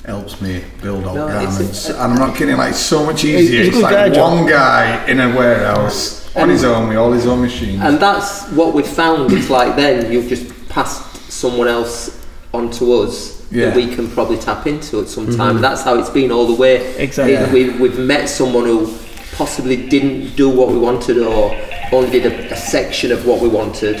helps 0.04 0.40
me 0.40 0.64
build 0.82 1.04
all 1.04 1.14
No, 1.14 1.28
it's- 1.28 1.44
garments. 1.56 1.88
and 1.88 1.98
I'm 1.98 2.14
not 2.16 2.34
kidding, 2.36 2.56
like 2.56 2.74
so 2.74 3.04
much 3.06 3.24
easier. 3.24 3.64
he's 3.64 3.68
a 3.74 3.78
It's 3.78 3.82
like 3.82 3.92
guy, 3.92 4.08
John. 4.10 4.38
one 4.40 4.46
guy 4.50 5.06
in 5.06 5.20
a 5.20 5.28
warehouse 5.34 6.28
on 6.34 6.48
his 6.48 6.64
own 6.64 6.88
with 6.88 6.96
all 6.98 7.12
his 7.12 7.26
own 7.26 7.40
machines. 7.42 7.80
And 7.82 7.98
that's 8.00 8.48
what 8.50 8.74
we 8.74 8.82
found. 8.82 9.32
It's 9.32 9.48
like 9.50 9.76
then 9.76 10.10
you've 10.12 10.28
just 10.28 10.46
passed 10.68 11.30
someone 11.30 11.68
else 11.68 12.10
onto 12.52 12.92
us 13.02 13.41
Yeah. 13.52 13.66
that 13.66 13.76
we 13.76 13.94
can 13.94 14.10
probably 14.10 14.38
tap 14.38 14.66
into 14.66 15.00
at 15.00 15.08
some 15.08 15.26
time. 15.36 15.56
And 15.56 15.64
that's 15.64 15.82
how 15.82 15.98
it's 15.98 16.10
been 16.10 16.32
all 16.32 16.46
the 16.46 16.54
way. 16.54 16.96
Exactly. 16.96 17.36
Either 17.36 17.52
We've, 17.52 17.78
we've 17.78 17.98
met 17.98 18.28
someone 18.28 18.64
who 18.64 18.96
possibly 19.32 19.76
didn't 19.88 20.34
do 20.36 20.48
what 20.48 20.68
we 20.68 20.78
wanted 20.78 21.18
or 21.18 21.54
only 21.92 22.10
did 22.10 22.26
a, 22.26 22.52
a 22.52 22.56
section 22.56 23.12
of 23.12 23.26
what 23.26 23.40
we 23.42 23.48
wanted. 23.48 23.96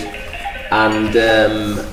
And 0.70 1.14
um, 1.16 1.86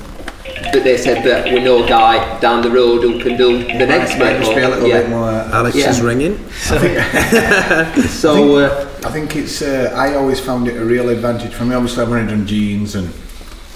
but 0.72 0.84
they 0.84 0.96
said 0.96 1.24
that 1.24 1.52
we 1.52 1.60
know 1.60 1.84
a 1.84 1.88
guy 1.88 2.38
down 2.40 2.62
the 2.62 2.70
road 2.70 3.02
who 3.02 3.20
can 3.20 3.36
do 3.36 3.58
the 3.58 3.86
next 3.86 4.18
might 4.18 4.38
just 4.38 4.54
be 4.54 4.62
a 4.62 4.68
little 4.68 4.88
yeah. 4.88 5.00
bit 5.00 5.10
more. 5.10 5.28
Alex 5.28 5.76
Yeah. 5.76 5.90
is 5.90 6.00
ringing. 6.00 6.38
So 6.50 6.76
uh, 8.58 8.88
I 9.04 9.10
think 9.10 9.36
it's. 9.36 9.62
Uh, 9.62 9.92
I 9.94 10.14
always 10.14 10.40
found 10.40 10.68
it 10.68 10.76
a 10.76 10.84
real 10.84 11.08
advantage 11.08 11.52
for 11.52 11.64
me. 11.64 11.74
Obviously, 11.74 12.02
I've 12.02 12.10
only 12.10 12.26
done 12.26 12.46
jeans 12.46 12.94
and 12.94 13.12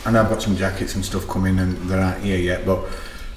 and 0.06 0.18
I've 0.18 0.28
got 0.28 0.42
some 0.42 0.56
jackets 0.56 0.94
and 0.94 1.04
stuff 1.04 1.26
coming, 1.26 1.58
and 1.58 1.76
they're 1.88 2.00
not 2.00 2.18
here 2.20 2.38
yet. 2.38 2.64
But 2.66 2.84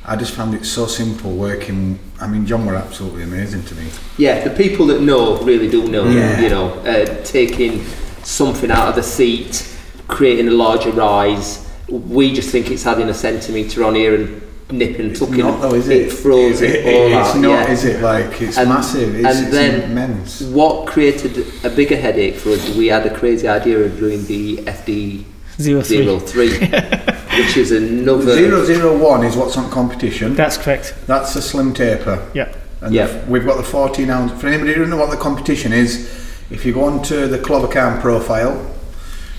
I 0.09 0.15
just 0.15 0.33
found 0.33 0.53
it 0.55 0.65
so 0.65 0.85
simple 0.85 1.35
working. 1.35 1.99
I 2.21 2.27
mean, 2.27 2.45
John 2.45 2.65
were 2.65 2.75
absolutely 2.75 3.23
amazing 3.23 3.63
to 3.65 3.75
me. 3.75 3.89
Yeah, 4.17 4.47
the 4.47 4.55
people 4.55 4.85
that 4.87 5.01
know 5.01 5.37
really 5.41 5.69
do 5.69 5.87
know. 5.89 6.07
Yeah. 6.07 6.39
You 6.39 6.49
know, 6.49 6.69
uh, 6.79 7.23
taking 7.25 7.83
something 8.23 8.71
out 8.71 8.87
of 8.87 8.95
the 8.95 9.03
seat, 9.03 9.67
creating 10.07 10.47
a 10.47 10.51
larger 10.51 10.91
rise. 10.91 11.69
We 11.89 12.33
just 12.33 12.49
think 12.51 12.71
it's 12.71 12.85
adding 12.85 13.09
a 13.09 13.13
centimetre 13.13 13.83
on 13.83 13.95
here 13.95 14.15
and 14.15 14.41
nip 14.71 14.97
and 14.99 15.13
tucking. 15.15 15.37
not 15.37 15.61
though, 15.61 15.73
is 15.75 15.89
it? 15.89 16.07
It 16.07 16.13
throws 16.13 16.61
it, 16.61 16.85
all 16.85 17.07
It's 17.19 17.29
out. 17.35 17.39
not, 17.41 17.49
yeah. 17.67 17.71
is 17.71 17.83
it? 17.85 18.01
Like 18.01 18.41
it's 18.41 18.57
And- 18.57 18.69
massive. 18.69 19.13
It's, 19.15 19.25
and 19.27 19.47
it's 19.47 19.55
then- 19.55 19.91
immense. 19.91 20.41
What 20.41 20.87
created 20.87 21.45
a 21.65 21.69
bigger 21.69 21.97
headache 21.97 22.35
for 22.35 22.49
us? 22.51 22.75
We 22.75 22.87
had 22.87 23.05
a 23.05 23.13
crazy 23.13 23.47
idea 23.47 23.79
of 23.79 23.97
doing 23.99 24.25
the 24.25 24.57
FD 24.67 25.23
zero 25.59 25.81
three. 25.81 26.03
zero 26.03 26.19
three, 26.19 26.49
which 27.37 27.57
is 27.57 27.71
another. 27.71 28.35
Zero 28.35 28.63
zero 28.65 28.97
one 28.97 29.23
is 29.25 29.35
what's 29.35 29.57
on 29.57 29.69
competition. 29.71 30.35
That's 30.35 30.57
correct. 30.57 30.95
That's 31.07 31.35
a 31.35 31.41
slim 31.41 31.73
taper. 31.73 32.29
Yeah. 32.33 32.53
And 32.81 32.93
Yeah. 32.93 33.07
the- 33.07 33.31
we've 33.31 33.45
got 33.45 33.57
the 33.57 33.63
14 33.63 34.09
ounce. 34.09 34.39
For 34.39 34.47
anybody 34.47 34.73
who 34.73 34.79
doesn't 34.79 34.91
know 34.91 34.97
what 34.97 35.09
the 35.11 35.17
competition 35.17 35.73
is, 35.73 36.07
if 36.51 36.65
you 36.65 36.73
go 36.73 36.83
onto 36.83 37.27
the 37.27 37.39
Clobbercam 37.39 37.99
profile, 38.01 38.65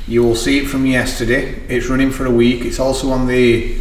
you 0.09 0.23
will 0.23 0.35
see 0.37 0.59
it 0.59 0.67
from 0.69 0.87
yesterday. 0.87 1.55
It's 1.69 1.87
running 1.89 2.11
for 2.11 2.27
a 2.27 2.31
week. 2.31 2.65
It's 2.65 2.81
also 2.81 3.11
on 3.11 3.27
the 3.29 3.77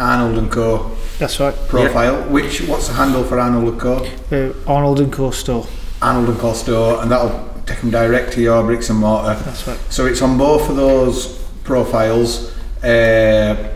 Arnold 0.00 0.38
and 0.38 0.50
Co 0.50 0.90
That's 1.18 1.38
right. 1.38 1.54
profile. 1.68 2.22
Which 2.30 2.62
what's 2.62 2.88
the 2.88 2.94
handle 2.94 3.22
for 3.24 3.38
Arnold 3.38 3.68
and 3.74 3.80
Co? 3.80 4.06
Uh, 4.32 4.52
Arnold 4.66 5.00
and 5.00 5.12
Co 5.12 5.30
store. 5.30 5.66
Arnold 6.02 6.28
and 6.30 6.38
Co 6.38 6.52
store, 6.52 7.00
and 7.02 7.10
that'll 7.10 7.48
take 7.64 7.80
them 7.80 7.90
direct 7.90 8.32
to 8.32 8.40
your 8.42 8.62
bricks 8.64 8.90
and 8.90 8.98
mortar. 8.98 9.34
That's 9.44 9.66
right. 9.66 9.78
So 9.88 10.04
it's 10.06 10.20
on 10.20 10.36
both 10.36 10.68
of 10.68 10.76
those 10.76 11.38
profiles. 11.66 12.52
Uh, 12.82 13.72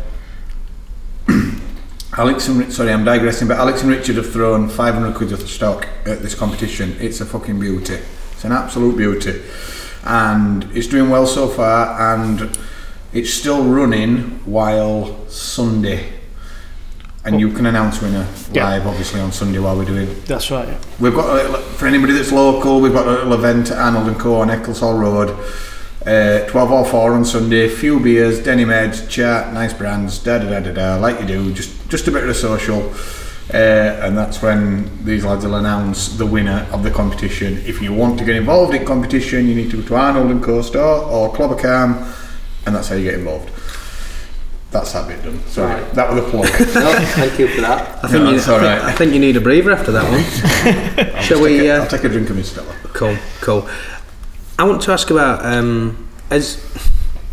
Alex 2.17 2.49
and 2.49 2.73
sorry, 2.73 2.93
I'm 2.93 3.05
digressing, 3.05 3.49
but 3.49 3.59
Alex 3.59 3.83
and 3.83 3.91
Richard 3.91 4.17
have 4.17 4.33
thrown 4.33 4.69
500 4.69 5.15
quid 5.15 5.31
worth 5.31 5.43
of 5.43 5.49
stock 5.51 5.87
at 6.07 6.23
this 6.23 6.35
competition. 6.35 6.97
It's 7.01 7.21
a 7.21 7.27
fucking 7.27 7.59
beauty. 7.61 7.99
It's 8.33 8.45
an 8.45 8.53
absolute 8.53 8.97
beauty, 8.97 9.41
and 10.05 10.65
it's 10.75 10.87
doing 10.87 11.11
well 11.11 11.27
so 11.27 11.47
far, 11.49 12.15
and 12.15 12.59
it's 13.13 13.33
still 13.33 13.65
running 13.65 14.41
while 14.45 15.29
Sunday. 15.29 16.15
and 17.23 17.39
you 17.39 17.53
can 17.53 17.67
announce 17.67 18.01
winner 18.01 18.27
Yeah. 18.51 18.65
live, 18.65 18.87
obviously 18.87 19.21
on 19.21 19.31
Sunday 19.31 19.59
while 19.59 19.77
we're 19.77 19.85
doing. 19.85 20.09
That's 20.25 20.51
right. 20.51 20.67
Yeah. 20.67 20.77
We've 20.99 21.15
got 21.15 21.29
a 21.29 21.35
little, 21.35 21.57
for 21.77 21.87
anybody 21.87 22.15
that's 22.15 22.33
local, 22.33 22.81
we've 22.81 22.95
got 22.95 23.07
a 23.07 23.11
little 23.11 23.35
event 23.35 23.71
at 23.71 23.77
Arnold 23.77 24.09
and 24.09 24.19
Co 24.19 24.37
on 24.41 24.49
Eccleshall 24.49 24.99
Road. 24.99 25.29
Uh, 26.07 26.47
12 26.49 26.71
or 26.73 26.85
4 26.87 27.13
on 27.13 27.25
Sunday, 27.27 27.69
few 27.69 28.01
beers, 28.01 28.43
denim 28.43 28.71
heads, 28.71 29.07
chat, 29.09 29.53
nice 29.53 29.75
brands, 29.75 30.19
da 30.19 30.39
da 30.39 30.49
da 30.49 30.61
da 30.61 30.73
da, 30.73 30.97
like 30.97 31.21
you 31.21 31.27
do, 31.27 31.53
just 31.53 31.71
just 31.91 32.09
a 32.09 32.11
bit 32.11 32.23
of 32.23 32.31
a 32.31 32.35
social. 32.35 32.91
Uh, 33.53 33.57
and 34.07 34.17
that's 34.17 34.41
when 34.41 34.89
these 35.05 35.25
lads 35.25 35.45
will 35.45 35.57
announce 35.57 36.09
the 36.17 36.25
winner 36.25 36.67
of 36.73 36.83
the 36.85 36.91
competition. 36.91 37.59
If 37.67 37.83
you 37.83 37.93
want 37.93 38.19
to 38.21 38.25
get 38.25 38.37
involved 38.37 38.75
in 38.75 38.87
competition, 38.87 39.47
you 39.49 39.55
need 39.55 39.71
to 39.73 39.83
go 39.83 39.89
to 39.89 39.95
Arnold 39.97 40.31
and 40.31 40.43
Co 40.43 40.63
store 40.63 41.05
or 41.05 41.33
Clobbercam, 41.35 41.97
and 42.65 42.75
that's 42.75 42.89
how 42.89 42.95
you 42.95 43.05
get 43.05 43.15
involved. 43.15 43.51
That's 44.71 44.93
that 44.93 45.09
bit 45.09 45.23
done. 45.25 45.43
Sorry, 45.49 45.83
Right. 45.83 45.95
that 45.95 46.15
was 46.15 46.25
a 46.25 46.29
plug. 46.31 46.45
No, 46.77 46.93
thank 47.17 47.39
you 47.41 47.49
for 47.49 47.61
that. 47.63 48.05
I 48.05 48.09
think 48.09 48.23
No, 48.25 48.31
you, 48.31 48.37
that's 48.37 48.49
I, 48.49 48.59
think, 48.61 48.63
right. 48.63 48.83
I 48.85 48.93
think 48.97 49.13
you 49.13 49.19
need 49.19 49.37
a 49.37 49.41
breather 49.41 49.73
after 49.73 49.91
that 49.93 50.05
one. 50.09 51.23
Shall 51.23 51.43
we? 51.43 51.59
Take 51.59 51.67
a, 51.67 51.71
Uh, 51.77 51.81
I'll 51.83 51.89
take 51.89 52.05
a 52.05 52.09
drink 52.09 52.31
of 52.31 52.37
my 52.37 52.43
Stella. 52.43 52.73
Cool, 52.85 53.17
cool. 53.41 53.69
I 54.61 54.65
want 54.65 54.83
to 54.83 54.93
ask 54.93 55.11
about 55.11 55.45
um, 55.45 56.07
as 56.31 56.63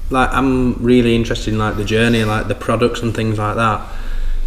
like 0.10 0.30
I'm 0.32 0.76
really 0.76 1.13
interested 1.13 1.54
in 1.54 1.60
like 1.60 1.76
the 1.76 1.84
journey, 1.84 2.24
like 2.24 2.48
the 2.48 2.56
products 2.56 3.02
and 3.02 3.13
things 3.13 3.38
like 3.38 3.56
that. 3.58 3.86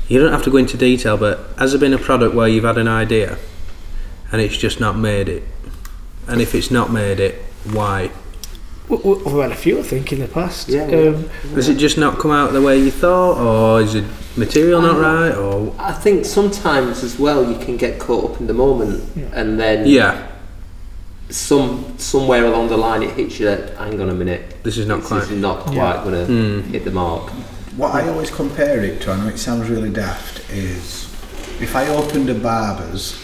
You 0.09 0.19
don't 0.19 0.33
have 0.33 0.43
to 0.45 0.51
go 0.51 0.57
into 0.57 0.79
detail, 0.79 1.19
but 1.19 1.38
has 1.59 1.73
there 1.73 1.79
been 1.79 1.93
a 1.93 1.99
product 1.99 2.35
where 2.35 2.49
you've 2.49 2.64
had 2.64 2.79
an 2.79 2.88
idea 2.88 3.37
and 4.33 4.40
it's 4.40 4.57
just 4.57 4.81
not 4.81 4.97
made 4.97 5.29
it? 5.29 5.43
And 6.27 6.40
if 6.40 6.55
it's 6.55 6.71
not 6.71 6.90
made 6.90 7.21
it, 7.21 7.35
why? 7.71 8.11
We- 8.88 8.97
we- 8.97 9.14
We've 9.25 9.43
had 9.43 9.53
a 9.53 9.55
few, 9.55 9.79
I 9.79 9.83
think, 9.83 10.12
in 10.12 10.19
the 10.21 10.27
past. 10.29 10.69
Yeah, 10.71 10.88
yeah. 10.88 11.11
Um, 11.11 11.29
Has 11.55 11.69
it 11.69 11.77
just 11.77 11.99
not 11.99 12.19
come 12.19 12.31
out 12.33 12.53
the 12.55 12.62
way 12.62 12.79
you 12.79 12.90
thought, 12.90 13.37
or 13.38 13.83
is 13.83 13.93
the 13.93 14.05
material 14.38 14.81
not 14.81 14.99
right, 14.99 15.33
or 15.37 15.75
I 15.79 15.93
think 15.93 16.25
sometimes 16.25 17.05
as 17.05 17.19
well 17.19 17.45
you 17.47 17.59
can 17.59 17.77
get 17.77 17.99
caught 18.01 18.33
up 18.33 18.40
in 18.40 18.47
the 18.47 18.55
moment 18.55 19.05
Yeah. 19.14 19.25
and 19.35 19.61
then 19.61 19.87
yeah, 19.87 20.27
some 21.31 21.95
somewhere 21.99 22.45
along 22.45 22.69
the 22.69 22.77
line 22.77 23.03
it 23.03 23.11
hits 23.14 23.38
you 23.38 23.47
that 23.47 23.77
hang 23.77 24.01
on 24.01 24.09
a 24.11 24.14
minute 24.14 24.62
this 24.62 24.77
is 24.79 24.87
not 24.87 24.99
this 25.01 25.09
quite. 25.09 25.23
is 25.23 25.31
not 25.31 25.61
quite 25.61 25.75
Yeah. 25.75 26.05
going 26.05 26.14
to 26.14 26.25
Hmm. 26.27 26.61
hit 26.73 26.85
the 26.85 26.90
mark. 26.90 27.31
What 27.77 27.95
I 27.95 28.09
always 28.09 28.31
compare 28.31 28.81
it 28.83 29.01
to, 29.03 29.12
I 29.12 29.16
know 29.16 29.29
it 29.29 29.38
sounds 29.38 29.71
really 29.71 29.90
daft, 29.90 30.43
is 30.53 31.07
if 31.61 31.75
I 31.77 31.88
opened 31.88 32.29
a 32.29 32.35
barber's, 32.35 33.16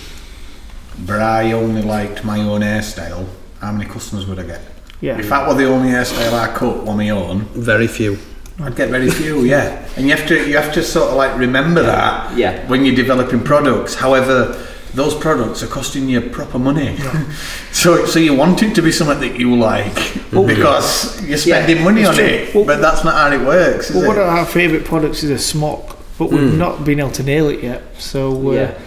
but 1.04 1.20
I 1.20 1.52
only 1.52 1.82
liked 1.82 2.24
my 2.24 2.38
own 2.40 2.60
hairstyle, 2.62 3.26
how 3.60 3.72
many 3.72 3.84
customers 3.90 4.26
would 4.26 4.38
I 4.38 4.44
get? 4.44 4.60
yeah. 5.00 5.18
If 5.18 5.28
that 5.28 5.46
were 5.46 5.54
the 5.54 5.66
only 5.66 5.90
hairstyle 5.90 6.32
I 6.32 6.46
cut 6.54 6.86
on 6.88 6.96
my 6.96 7.10
own, 7.10 7.46
Very 7.54 7.86
few. 7.88 8.18
I'd 8.62 8.74
get 8.76 8.88
very 8.88 9.10
few, 9.10 9.40
yeah. 9.54 9.78
And 9.96 10.06
you 10.08 10.14
have 10.16 10.26
to 10.28 10.48
you 10.48 10.56
have 10.56 10.72
to 10.74 10.82
sort 10.82 11.10
of 11.10 11.16
like 11.16 11.36
remember 11.36 11.82
that 11.82 12.34
Yeah. 12.38 12.66
when 12.68 12.84
you're 12.86 12.94
developing 12.96 13.40
products. 13.40 13.94
However, 13.96 14.56
those 14.96 15.14
products 15.14 15.62
are 15.62 15.66
costing 15.66 16.08
you 16.08 16.22
proper 16.22 16.58
money. 16.58 16.96
so 17.72 18.06
so 18.06 18.18
you 18.18 18.34
want 18.34 18.62
it 18.62 18.74
to 18.74 18.82
be 18.82 18.90
something 18.90 19.20
that 19.20 19.38
you 19.38 19.54
like 19.54 19.94
because 20.30 21.22
you're 21.28 21.38
spending 21.38 21.84
money 21.84 22.04
on 22.04 22.14
true. 22.14 22.24
it. 22.24 22.54
Well- 22.54 22.64
but 22.64 22.80
that's 22.80 23.04
not 23.04 23.14
how 23.14 23.30
it 23.30 23.46
works, 23.46 23.90
is 23.90 23.96
Well, 23.96 24.04
it? 24.04 24.08
one 24.08 24.18
of 24.18 24.26
our 24.26 24.46
favourite 24.46 24.84
products 24.86 25.22
is 25.22 25.30
a 25.30 25.38
smock, 25.38 25.98
but 26.18 26.30
we've 26.30 26.56
not 26.56 26.84
been 26.84 26.98
able 26.98 27.10
to 27.12 27.22
nail 27.22 27.48
it 27.48 27.62
yet. 27.62 27.82
So 27.98 28.48
uh, 28.48 28.52
yeah, 28.52 28.78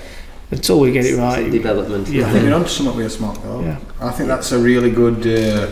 until 0.52 0.80
we 0.80 0.92
get 0.92 1.06
it 1.06 1.10
it's 1.10 1.18
right, 1.20 1.46
in 1.46 1.52
development. 1.52 2.08
Yeah. 2.08 2.28
I 2.28 2.32
think 2.32 2.46
you're 2.46 2.56
onto 2.56 2.70
something 2.70 2.98
with 2.98 3.06
a 3.06 3.10
smock 3.12 3.42
though. 3.44 3.62
Yeah. 3.62 3.80
I 4.02 4.12
think 4.12 4.28
that's 4.28 4.52
a 4.52 4.60
really 4.60 4.92
good. 4.92 5.20
Uh, 5.26 5.70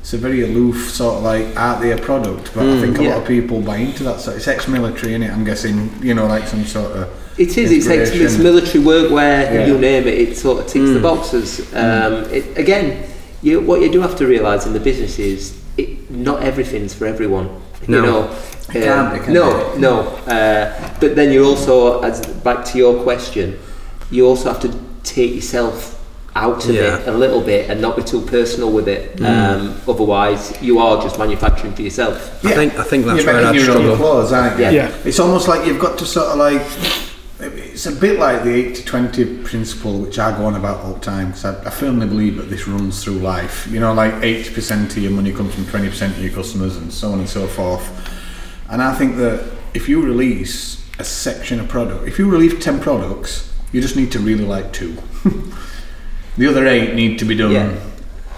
it's 0.00 0.12
a 0.12 0.18
very 0.18 0.42
aloof 0.42 0.90
sort 0.90 1.16
of 1.16 1.22
like 1.22 1.46
out 1.56 1.80
there 1.80 1.98
product, 1.98 2.52
but 2.54 2.64
I 2.66 2.80
think 2.80 2.98
a 2.98 3.02
yeah. 3.02 3.10
lot 3.10 3.22
of 3.22 3.28
people 3.28 3.60
buy 3.60 3.78
into 3.78 4.04
that. 4.04 4.20
So 4.20 4.32
it's 4.32 4.48
ex-military, 4.48 5.14
in 5.14 5.22
it. 5.22 5.30
I'm 5.30 5.44
guessing, 5.44 5.90
you 6.02 6.14
know, 6.14 6.26
like 6.26 6.46
some 6.46 6.64
sort 6.64 6.92
of. 6.92 7.08
It 7.38 7.56
is. 7.56 7.70
It's, 7.70 7.86
ex- 7.86 8.10
it's 8.10 8.34
Inspiration. 8.34 8.42
military 8.42 8.84
workwear. 8.84 9.52
Yeah. 9.54 9.66
You 9.66 9.78
name 9.78 10.06
it. 10.06 10.14
It 10.14 10.36
sort 10.36 10.60
of 10.60 10.66
ticks 10.66 10.90
the 10.90 11.00
boxes. 11.00 11.60
Um, 11.74 12.24
it, 12.32 12.56
again, 12.58 13.08
you, 13.42 13.60
what 13.60 13.80
you 13.80 13.90
do 13.90 14.00
have 14.00 14.16
to 14.16 14.26
realise 14.26 14.66
in 14.66 14.72
the 14.72 14.80
business 14.80 15.18
is 15.18 15.62
it, 15.76 16.10
not 16.10 16.42
everything's 16.42 16.94
for 16.94 17.06
everyone. 17.06 17.48
No. 17.86 17.96
You 17.98 18.02
know. 18.02 18.38
It 18.70 18.84
can't 18.84 19.14
be, 19.18 19.24
can 19.24 19.32
no, 19.34 19.74
no. 19.76 20.00
Uh, 20.26 20.94
but 21.00 21.14
then 21.16 21.32
you 21.32 21.44
also, 21.44 22.02
as 22.02 22.20
back 22.42 22.64
to 22.66 22.78
your 22.78 23.02
question, 23.02 23.58
you 24.10 24.26
also 24.26 24.52
have 24.52 24.60
to 24.62 24.78
take 25.04 25.34
yourself 25.34 25.94
out 26.34 26.64
of 26.68 26.74
Yeah. 26.74 26.98
it 26.98 27.08
a 27.08 27.12
little 27.12 27.40
bit 27.40 27.70
and 27.70 27.80
not 27.80 27.96
be 27.96 28.02
too 28.02 28.20
personal 28.20 28.70
with 28.70 28.86
it. 28.88 29.20
Um, 29.22 29.80
otherwise, 29.88 30.60
you 30.60 30.78
are 30.80 31.00
just 31.02 31.18
manufacturing 31.18 31.72
for 31.74 31.82
yourself. 31.82 32.44
I 32.44 32.52
think 32.52 32.74
I 32.78 32.82
think 32.84 33.06
that's 33.06 33.24
you're 33.24 33.32
where 33.32 33.46
I'd 33.46 33.54
your 33.54 33.64
own 33.70 33.76
struggle. 33.76 33.96
clothes, 33.96 34.32
aren't 34.32 34.56
you? 34.58 34.64
Yeah. 34.64 34.70
Yeah. 34.70 34.94
It's 35.04 35.18
almost 35.18 35.48
like 35.48 35.66
you've 35.66 35.80
got 35.80 35.98
to 36.00 36.04
sort 36.06 36.26
of 36.28 36.36
like. 36.38 37.07
It's 37.78 37.86
a 37.86 37.92
bit 37.92 38.18
like 38.18 38.42
the 38.42 38.72
80-20 38.72 39.44
principle, 39.44 40.00
which 40.00 40.18
I 40.18 40.36
go 40.36 40.46
on 40.46 40.56
about 40.56 40.80
all 40.84 40.94
the 40.94 40.98
time, 40.98 41.28
because 41.28 41.44
I, 41.44 41.64
I 41.64 41.70
firmly 41.70 42.08
believe 42.08 42.34
that 42.38 42.50
this 42.50 42.66
runs 42.66 43.04
through 43.04 43.20
life. 43.20 43.68
You 43.70 43.78
know, 43.78 43.94
like 43.94 44.14
80% 44.14 44.86
of 44.96 44.98
your 44.98 45.12
money 45.12 45.32
comes 45.32 45.54
from 45.54 45.62
20% 45.62 46.08
of 46.08 46.18
your 46.18 46.32
customers 46.32 46.76
and 46.76 46.92
so 46.92 47.12
on 47.12 47.20
and 47.20 47.28
so 47.28 47.46
forth. 47.46 47.88
And 48.68 48.82
I 48.82 48.92
think 48.96 49.14
that 49.18 49.48
if 49.74 49.88
you 49.88 50.02
release 50.02 50.84
a 50.98 51.04
section 51.04 51.60
of 51.60 51.68
product, 51.68 52.08
if 52.08 52.18
you 52.18 52.28
release 52.28 52.60
10 52.64 52.80
products, 52.80 53.48
you 53.70 53.80
just 53.80 53.94
need 53.94 54.10
to 54.10 54.18
really 54.18 54.44
like 54.44 54.72
two. 54.72 54.96
the 56.36 56.48
other 56.48 56.66
eight 56.66 56.96
need 56.96 57.16
to 57.20 57.24
be 57.24 57.36
done 57.36 57.52
Yeah. 57.52 57.78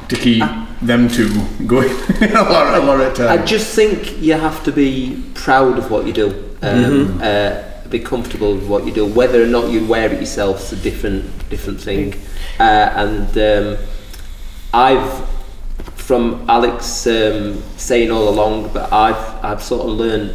to 0.09 0.17
keep 0.17 0.45
them 0.83 1.09
two 1.09 1.31
going 1.67 1.89
a 2.21 2.43
lot, 2.43 2.75
a 2.79 2.85
lot 2.85 3.01
of 3.01 3.21
I 3.21 3.43
just 3.43 3.75
think 3.75 4.21
you 4.21 4.35
have 4.35 4.63
to 4.65 4.71
be 4.71 5.25
proud 5.33 5.79
of 5.79 5.91
what 5.91 6.07
you 6.07 6.13
do. 6.13 6.27
Um, 6.61 7.09
Mm-hmm. 7.09 7.21
uh, 7.23 7.70
be 7.91 7.99
comfortable 7.99 8.55
with 8.55 8.67
what 8.67 8.87
you 8.87 8.93
do. 8.93 9.07
Whether 9.07 9.43
or 9.43 9.47
not 9.47 9.71
you 9.71 9.85
wear 9.87 10.13
it 10.13 10.21
yourself 10.21 10.61
is 10.61 10.73
a 10.73 10.83
different 10.83 11.49
different 11.51 11.81
thing. 11.81 12.15
Uh, 12.59 12.63
and 12.63 13.39
um, 13.39 13.79
I've, 14.73 15.29
from 15.97 16.45
Alex 16.49 17.07
um, 17.07 17.63
saying 17.77 18.11
all 18.11 18.29
along, 18.29 18.73
but 18.73 18.93
I've 18.93 19.45
I've 19.45 19.63
sort 19.63 19.83
of 19.89 19.93
learned 19.97 20.35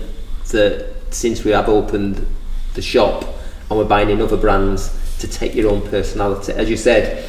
that 0.51 0.93
since 1.11 1.43
we 1.43 1.51
have 1.51 1.69
opened 1.69 2.25
the 2.73 2.81
shop 2.81 3.23
and 3.69 3.79
we're 3.79 3.85
buying 3.85 4.09
in 4.09 4.21
other 4.21 4.37
brands 4.37 4.91
to 5.19 5.27
take 5.27 5.55
your 5.55 5.71
own 5.71 5.81
personality. 5.89 6.51
As 6.51 6.69
you 6.69 6.75
said, 6.77 7.25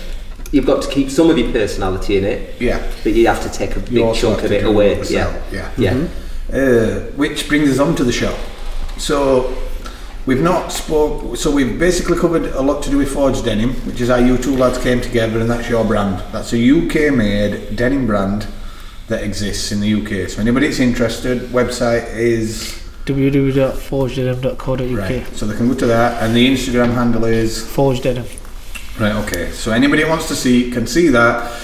you've 0.51 0.67
got 0.67 0.83
to 0.83 0.91
keep 0.91 1.09
some 1.11 1.31
of 1.31 1.39
your 1.39 1.51
personality 1.53 2.19
in 2.19 2.25
it, 2.25 2.61
Yeah. 2.61 2.85
but 3.05 3.13
you 3.13 3.27
have 3.29 3.43
to 3.43 3.49
take 3.49 3.77
a 3.77 3.81
big 3.81 3.93
You 3.93 4.13
chunk 4.15 4.43
of 4.43 4.51
it 4.53 4.65
away. 4.65 4.93
it 4.93 5.11
Yeah. 5.11 5.29
yourself, 5.53 5.53
yeah. 5.53 5.71
Yeah. 5.79 6.07
Uh, 6.53 7.01
which 7.17 7.49
brings 7.49 7.71
us 7.71 7.79
on 7.79 7.95
to 7.97 8.05
the 8.05 8.13
shop. 8.13 8.37
So 8.99 9.55
we've 10.27 10.43
not 10.43 10.73
spoke. 10.73 11.37
So 11.37 11.51
we've 11.51 11.79
basically 11.79 12.19
covered 12.19 12.47
a 12.53 12.61
lot 12.61 12.83
to 12.83 12.91
do 12.91 12.99
with 12.99 13.13
forged 13.13 13.45
Denim, 13.45 13.75
which 13.87 14.01
is 14.01 14.09
how 14.09 14.17
you 14.17 14.37
two 14.37 14.57
lads 14.57 14.79
came 14.79 15.01
together, 15.01 15.41
and 15.41 15.49
that's 15.49 15.69
your 15.69 15.85
brand. 15.85 16.23
That's 16.33 16.53
a 16.53 16.59
UK-made 16.59 17.77
denim 17.77 18.07
brand 18.07 18.47
that 19.09 19.23
exists 19.23 19.71
in 19.73 19.81
the 19.81 19.95
UK. 19.95 20.29
So 20.29 20.41
anybody 20.41 20.67
that's 20.67 20.81
interested, 20.81 21.43
website 21.51 22.13
is 22.15 22.83
www.forgedenim.co.uk. 23.07 24.99
right. 24.99 25.27
So 25.37 25.47
they 25.47 25.57
can 25.57 25.69
go 25.69 25.75
to 25.75 25.87
that, 25.87 26.23
and 26.23 26.35
the 26.35 26.47
Instagram 26.49 26.93
handle 26.93 27.25
is 27.25 27.65
Forge 27.65 28.03
Denim. 28.03 28.27
Right, 28.99 29.15
okay. 29.25 29.53
So 29.53 29.71
anybody 29.73 30.03
who 30.03 30.09
wants 30.09 30.27
to 30.29 30.35
see 30.35 30.71
can 30.73 30.87
see 30.87 31.09
that. 31.09 31.63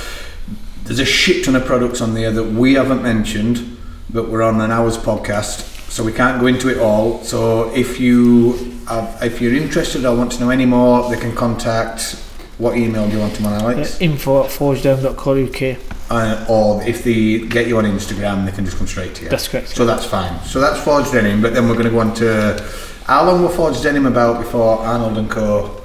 There's 0.85 0.99
a 0.99 1.05
shit 1.05 1.45
ton 1.45 1.57
of 1.57 1.65
products 1.65 2.01
on 2.01 2.15
there 2.15 2.31
that 2.33 2.45
we 2.45 2.75
haven't 2.75 3.03
mentioned, 3.03 3.77
but 4.11 4.29
we're 4.29 4.43
on 4.43 4.61
an 4.61 4.71
hour's 4.71 4.99
podcast, 4.99 5.72
so 5.93 6.03
we 6.03 6.13
can't 6.13 6.41
go 6.41 6.47
into 6.47 6.71
it 6.71 6.79
all. 6.79 7.23
So 7.23 7.71
if 7.75 8.01
you 8.01 8.55
have, 8.89 9.19
if 9.23 9.43
you're 9.43 9.55
interested 9.55 10.07
or 10.07 10.17
want 10.17 10.33
to 10.33 10.41
know 10.41 10.49
any 10.49 10.65
more, 10.65 11.11
they 11.11 11.21
can 11.21 11.35
contact. 11.35 12.15
What 12.57 12.79
email 12.79 13.07
do 13.07 13.13
you 13.15 13.19
want 13.19 13.35
them 13.35 13.47
on, 13.47 13.61
Alex? 13.61 14.01
info 14.01 14.45
at 14.45 14.51
forgedenim.co.uk. 14.51 15.79
Uh, 16.11 16.47
or 16.49 16.83
if 16.85 17.05
they 17.05 17.41
get 17.41 17.67
you 17.67 17.77
on 17.77 17.85
Instagram, 17.85 18.47
they 18.47 18.53
can 18.53 18.65
just 18.65 18.79
come 18.79 18.87
straight 18.87 19.15
to 19.17 19.25
you. 19.25 19.29
That's 19.29 19.49
correct. 19.49 19.69
So 19.69 19.85
that's 19.85 20.07
fine. 20.07 20.43
So 20.45 20.61
that's 20.61 20.83
Forge 20.83 21.11
Denim, 21.11 21.43
but 21.43 21.53
then 21.53 21.69
we're 21.69 21.75
going 21.75 21.85
to 21.85 21.91
go 21.91 22.01
on 22.01 22.15
to 22.15 22.71
how 23.05 23.27
long 23.27 23.43
were 23.43 23.51
Forge 23.51 23.83
Denim 23.83 24.07
about 24.07 24.39
before 24.43 24.79
Arnold 24.79 25.19
and 25.19 25.31
Co. 25.31 25.83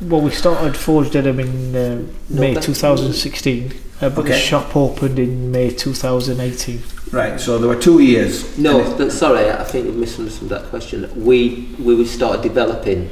Well, 0.00 0.20
we 0.20 0.30
started 0.30 0.76
Forge 0.76 1.10
Denim 1.10 1.40
in 1.40 1.74
uh, 1.74 2.04
May 2.28 2.54
November. 2.54 2.60
2016, 2.60 3.72
uh, 4.00 4.10
but 4.10 4.26
the 4.26 4.36
shop 4.36 4.76
opened 4.76 5.18
in 5.18 5.50
May 5.50 5.70
2018. 5.70 6.93
Right. 7.14 7.40
So 7.40 7.58
there 7.58 7.68
were 7.68 7.80
two 7.80 8.00
years. 8.00 8.58
No, 8.58 8.82
th- 8.96 9.12
sorry, 9.12 9.48
I 9.50 9.62
think 9.64 9.86
you 9.86 9.92
misunderstood 9.92 10.48
that 10.48 10.64
question. 10.64 11.08
We 11.24 11.68
we 11.78 11.94
would 11.94 12.08
start 12.08 12.42
developing. 12.42 13.08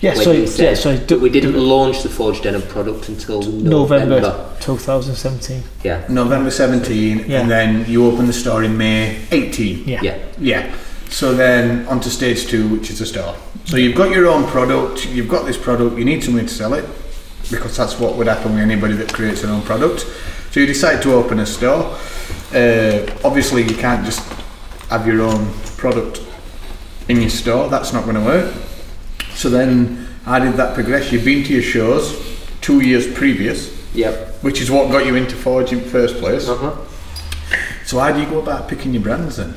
Yeah, 0.00 0.14
when 0.14 0.24
so 0.24 0.32
you 0.32 0.44
yeah, 0.56 0.74
so 0.74 0.98
but 1.08 1.20
we 1.20 1.30
didn't 1.30 1.56
launch 1.56 2.02
the 2.02 2.10
Forged 2.10 2.42
Denim 2.42 2.60
product 2.62 3.08
until 3.08 3.40
November, 3.40 4.20
November. 4.20 4.56
2017. 4.60 5.62
Yeah, 5.84 6.04
November 6.10 6.50
17, 6.50 7.24
Yeah. 7.26 7.40
and 7.40 7.50
then 7.50 7.86
you 7.90 8.04
open 8.06 8.26
the 8.26 8.34
store 8.34 8.62
in 8.62 8.76
May 8.76 9.16
18. 9.30 9.88
Yeah. 9.88 10.02
yeah, 10.02 10.18
Yeah. 10.38 10.74
So 11.08 11.34
then 11.34 11.86
on 11.86 12.00
to 12.00 12.10
stage 12.10 12.46
two, 12.46 12.68
which 12.68 12.90
is 12.90 12.98
the 12.98 13.06
store. 13.06 13.34
So 13.64 13.78
you've 13.78 13.96
got 13.96 14.10
your 14.10 14.26
own 14.26 14.44
product, 14.44 15.06
you've 15.06 15.28
got 15.30 15.46
this 15.46 15.56
product, 15.56 15.96
you 15.96 16.04
need 16.04 16.22
somewhere 16.22 16.42
to 16.44 16.48
sell 16.54 16.74
it, 16.74 16.84
because 17.50 17.74
that's 17.74 17.98
what 17.98 18.16
would 18.16 18.26
happen 18.26 18.52
with 18.52 18.60
anybody 18.62 18.94
that 18.96 19.14
creates 19.14 19.40
their 19.40 19.50
own 19.50 19.62
product. 19.62 20.04
So 20.56 20.60
you 20.60 20.66
decide 20.68 21.02
to 21.02 21.12
open 21.12 21.38
a 21.40 21.44
store. 21.44 21.82
Uh, 22.54 23.06
obviously, 23.22 23.60
you 23.64 23.74
can't 23.76 24.06
just 24.06 24.20
have 24.88 25.06
your 25.06 25.20
own 25.20 25.52
product 25.76 26.22
in 27.08 27.20
your 27.20 27.28
store. 27.28 27.68
That's 27.68 27.92
not 27.92 28.04
going 28.04 28.16
to 28.16 28.22
work. 28.22 28.54
So 29.34 29.50
then 29.50 30.08
I 30.24 30.38
did 30.38 30.54
that 30.54 30.72
progress. 30.72 31.12
You've 31.12 31.26
been 31.26 31.44
to 31.44 31.52
your 31.52 31.62
shows 31.62 32.16
two 32.62 32.80
years 32.80 33.06
previous, 33.06 33.70
Yep. 33.94 34.42
which 34.42 34.62
is 34.62 34.70
what 34.70 34.90
got 34.90 35.04
you 35.04 35.14
into 35.14 35.36
Forge 35.36 35.72
in 35.72 35.82
the 35.82 35.90
first 35.90 36.16
place. 36.16 36.48
Uh-huh. 36.48 36.74
So 37.84 37.98
how 37.98 38.12
do 38.12 38.20
you 38.22 38.26
go 38.26 38.40
about 38.40 38.66
picking 38.66 38.94
your 38.94 39.02
brands 39.02 39.36
then? 39.36 39.52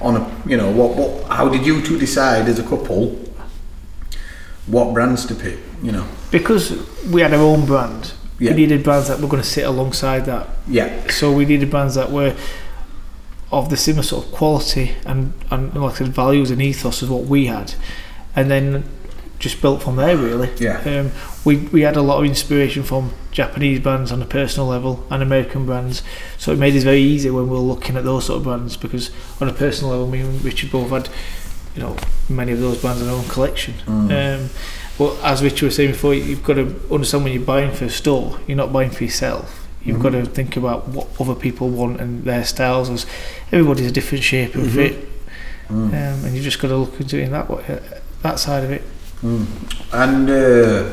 On 0.00 0.16
a, 0.16 0.42
you 0.44 0.56
know, 0.56 0.72
what, 0.72 0.96
what, 0.96 1.22
how 1.30 1.48
did 1.48 1.64
you 1.64 1.80
two 1.82 2.00
decide 2.00 2.48
as 2.48 2.58
a 2.58 2.64
couple 2.64 3.10
what 4.66 4.92
brands 4.92 5.24
to 5.26 5.36
pick? 5.36 5.60
You 5.84 5.92
know, 5.92 6.08
Because 6.32 6.72
we 7.12 7.20
had 7.20 7.32
our 7.32 7.38
own 7.40 7.64
brand, 7.64 8.12
Yeah. 8.38 8.50
we 8.50 8.56
needed 8.58 8.82
brands 8.82 9.08
that 9.08 9.20
were 9.20 9.28
going 9.28 9.42
to 9.42 9.48
sit 9.48 9.64
alongside 9.64 10.24
that. 10.26 10.48
yeah, 10.66 11.08
So 11.10 11.32
we 11.32 11.44
needed 11.44 11.70
brands 11.70 11.94
that 11.94 12.10
were 12.10 12.34
of 13.52 13.70
the 13.70 13.76
similar 13.76 14.02
sort 14.02 14.26
of 14.26 14.32
quality 14.32 14.96
and, 15.06 15.32
and 15.50 15.72
like 15.74 15.94
I 15.94 15.98
said, 15.98 16.08
values 16.08 16.50
and 16.50 16.60
ethos 16.60 17.02
of 17.02 17.10
what 17.10 17.24
we 17.24 17.46
had. 17.46 17.74
And 18.34 18.50
then 18.50 18.84
just 19.38 19.60
built 19.60 19.82
from 19.82 19.96
there 19.96 20.16
really. 20.16 20.50
yeah, 20.58 20.80
Um, 20.80 21.12
we, 21.44 21.58
we 21.58 21.82
had 21.82 21.96
a 21.96 22.02
lot 22.02 22.18
of 22.18 22.24
inspiration 22.24 22.82
from 22.82 23.12
Japanese 23.30 23.78
brands 23.80 24.10
on 24.10 24.22
a 24.22 24.24
personal 24.24 24.66
level 24.68 25.06
and 25.10 25.22
American 25.22 25.66
brands, 25.66 26.02
so 26.38 26.52
it 26.52 26.58
made 26.58 26.74
it 26.74 26.82
very 26.82 27.00
easy 27.02 27.30
when 27.30 27.44
we 27.44 27.50
were 27.50 27.58
looking 27.62 27.96
at 27.96 28.04
those 28.04 28.26
sort 28.26 28.38
of 28.38 28.44
brands 28.44 28.76
because 28.76 29.10
on 29.40 29.48
a 29.48 29.52
personal 29.52 29.90
level, 29.90 30.06
me 30.08 30.20
and 30.20 30.42
Richard 30.42 30.70
both 30.72 30.88
had, 30.90 31.08
you 31.76 31.82
know, 31.82 31.96
many 32.28 32.52
of 32.52 32.60
those 32.60 32.80
brands 32.80 33.02
in 33.02 33.08
our 33.08 33.14
own 33.16 33.24
collection. 33.28 33.74
Mm. 33.86 34.40
Um, 34.44 34.50
but 34.98 35.16
as 35.22 35.42
Richard 35.42 35.66
was 35.66 35.76
saying 35.76 35.92
before, 35.92 36.14
you've 36.14 36.42
got 36.44 36.54
to 36.54 36.74
understand 36.90 37.24
when 37.24 37.32
you're 37.32 37.42
buying 37.42 37.72
for 37.72 37.84
a 37.86 37.90
store, 37.90 38.38
you're 38.46 38.56
not 38.56 38.72
buying 38.72 38.90
for 38.90 39.04
yourself. 39.04 39.66
You've 39.84 39.98
Mhm. 39.98 40.02
got 40.02 40.10
to 40.12 40.24
think 40.24 40.56
about 40.56 40.88
what 40.88 41.08
other 41.20 41.34
people 41.34 41.68
want 41.68 42.00
and 42.00 42.24
their 42.24 42.44
styles. 42.44 42.88
As 42.90 43.06
everybody's 43.52 43.86
a 43.88 43.92
different 43.92 44.24
shape 44.24 44.54
and 44.54 44.66
Mhm. 44.66 44.70
fit, 44.74 45.08
Mm. 45.68 45.74
um, 45.74 46.24
and 46.24 46.34
you've 46.34 46.44
just 46.44 46.58
got 46.60 46.68
to 46.68 46.76
look 46.76 46.98
into 47.00 47.18
it 47.18 47.24
in 47.24 47.32
that 47.32 47.50
way, 47.50 47.62
uh, 47.68 47.76
that 48.22 48.38
side 48.38 48.64
of 48.64 48.70
it. 48.70 48.82
Mm. 49.22 49.46
And 49.92 50.30
uh, 50.30 50.84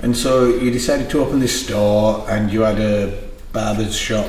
and 0.00 0.16
so 0.16 0.46
you 0.46 0.70
decided 0.70 1.10
to 1.10 1.20
open 1.20 1.40
this 1.40 1.64
store, 1.64 2.24
and 2.28 2.50
you 2.52 2.60
had 2.62 2.78
a 2.80 3.12
barber's 3.52 3.96
shop. 3.96 4.26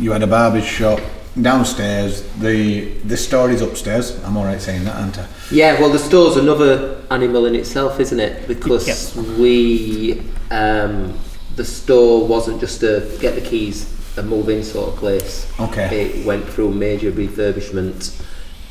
You 0.00 0.10
had 0.12 0.22
a 0.22 0.26
barber's 0.26 0.64
shop 0.66 1.00
downstairs. 1.40 2.22
The 2.38 2.88
the 3.04 3.16
store 3.16 3.50
is 3.50 3.60
upstairs. 3.62 4.22
I'm 4.24 4.36
all 4.36 4.44
right 4.44 4.60
saying 4.60 4.84
that, 4.84 4.96
aren't 4.96 5.18
I? 5.18 5.26
Yeah, 5.50 5.80
well, 5.80 5.90
the 5.90 5.98
store's 5.98 6.36
another 6.36 7.02
animal 7.10 7.46
in 7.46 7.54
itself, 7.54 8.00
isn't 8.00 8.18
it? 8.20 8.48
Because 8.48 9.14
we, 9.38 10.22
um, 10.50 11.18
the 11.56 11.64
store 11.64 12.26
wasn't 12.26 12.60
just 12.60 12.82
a 12.82 13.16
get 13.20 13.34
the 13.34 13.40
keys 13.40 13.92
and 14.18 14.28
move 14.28 14.48
in 14.48 14.64
sort 14.64 14.88
of 14.92 14.96
place. 14.98 15.50
Okay. 15.60 16.04
It 16.06 16.26
went 16.26 16.44
through 16.48 16.72
major 16.72 17.12
refurbishment. 17.12 18.22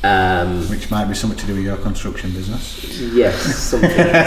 Um, 0.04 0.68
Which 0.68 0.90
might 0.90 1.06
be 1.06 1.14
something 1.14 1.38
to 1.38 1.46
do 1.46 1.54
with 1.54 1.64
your 1.64 1.78
construction 1.78 2.30
business. 2.32 3.00
yes, 3.00 3.34
something. 3.56 3.90
slightly 3.94 4.12
like 4.12 4.22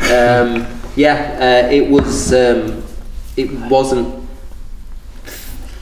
that. 0.00 0.40
um, 0.46 0.80
yeah, 0.96 1.64
uh, 1.66 1.70
it 1.72 1.88
was. 1.90 2.32
Um, 2.32 2.82
it 3.36 3.50
wasn't. 3.70 4.23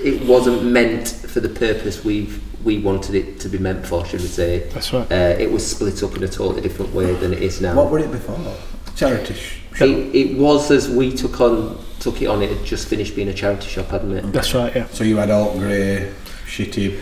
It 0.05 0.23
wasn't 0.27 0.65
meant 0.65 1.09
for 1.09 1.41
the 1.41 1.49
purpose 1.49 2.05
we've 2.05 2.43
we 2.65 2.79
wanted 2.79 3.17
it 3.17 3.41
to 3.41 3.49
be 3.49 3.59
meant 3.59 3.85
for, 3.85 4.05
should 4.07 4.21
we 4.21 4.29
say? 4.29 4.61
That's 4.69 4.93
right. 4.93 5.11
Uh, 5.11 5.35
it 5.37 5.51
was 5.51 5.69
split 5.69 6.01
up 6.05 6.15
in 6.17 6.23
a 6.23 6.29
totally 6.29 6.61
different 6.61 6.95
way 6.95 7.13
than 7.15 7.33
it 7.33 7.43
is 7.43 7.61
now. 7.61 7.75
What 7.75 7.91
were 7.91 7.99
it 7.99 8.11
before? 8.13 8.39
Charity 8.95 9.35
shop. 9.35 9.81
It, 9.89 10.15
it 10.15 10.39
was 10.39 10.71
as 10.71 10.89
we 10.89 11.13
took 11.13 11.41
on 11.41 11.85
took 11.99 12.21
it 12.23 12.27
on. 12.27 12.41
It 12.43 12.57
had 12.57 12.65
just 12.65 12.87
finished 12.89 13.17
being 13.17 13.29
a 13.29 13.35
charity 13.35 13.67
shop, 13.69 13.87
hadn't 13.87 14.13
it? 14.13 14.33
That's 14.33 14.55
right. 14.55 14.75
Yeah. 14.75 14.87
So 14.89 15.03
you 15.03 15.17
had 15.17 15.31
alt 15.31 15.59
grey, 15.59 16.13
shitty, 16.47 17.01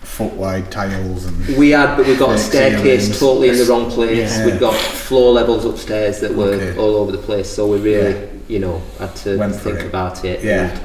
foot 0.00 0.32
wide 0.34 0.70
tiles 0.72 1.26
and. 1.26 1.58
We 1.58 1.70
had, 1.70 1.96
but 1.96 2.06
we 2.06 2.16
got 2.16 2.34
a 2.34 2.38
staircase 2.38 3.02
ceilings. 3.02 3.20
totally 3.20 3.48
in 3.50 3.56
the 3.58 3.64
wrong 3.66 3.90
place. 3.90 4.38
Yeah. 4.38 4.46
We 4.46 4.52
got 4.58 4.74
floor 4.74 5.32
levels 5.32 5.64
upstairs 5.66 6.20
that 6.20 6.34
were 6.34 6.54
Okay. 6.54 6.78
all 6.78 6.96
over 6.96 7.12
the 7.12 7.18
place. 7.18 7.50
So 7.50 7.66
we 7.66 7.78
really, 7.80 8.12
Yeah. 8.14 8.26
you 8.48 8.58
know, 8.60 8.82
had 8.98 9.14
to 9.16 9.36
Went 9.36 9.56
think 9.56 9.80
it. 9.80 9.86
about 9.86 10.24
it. 10.24 10.42
Yeah. 10.42 10.78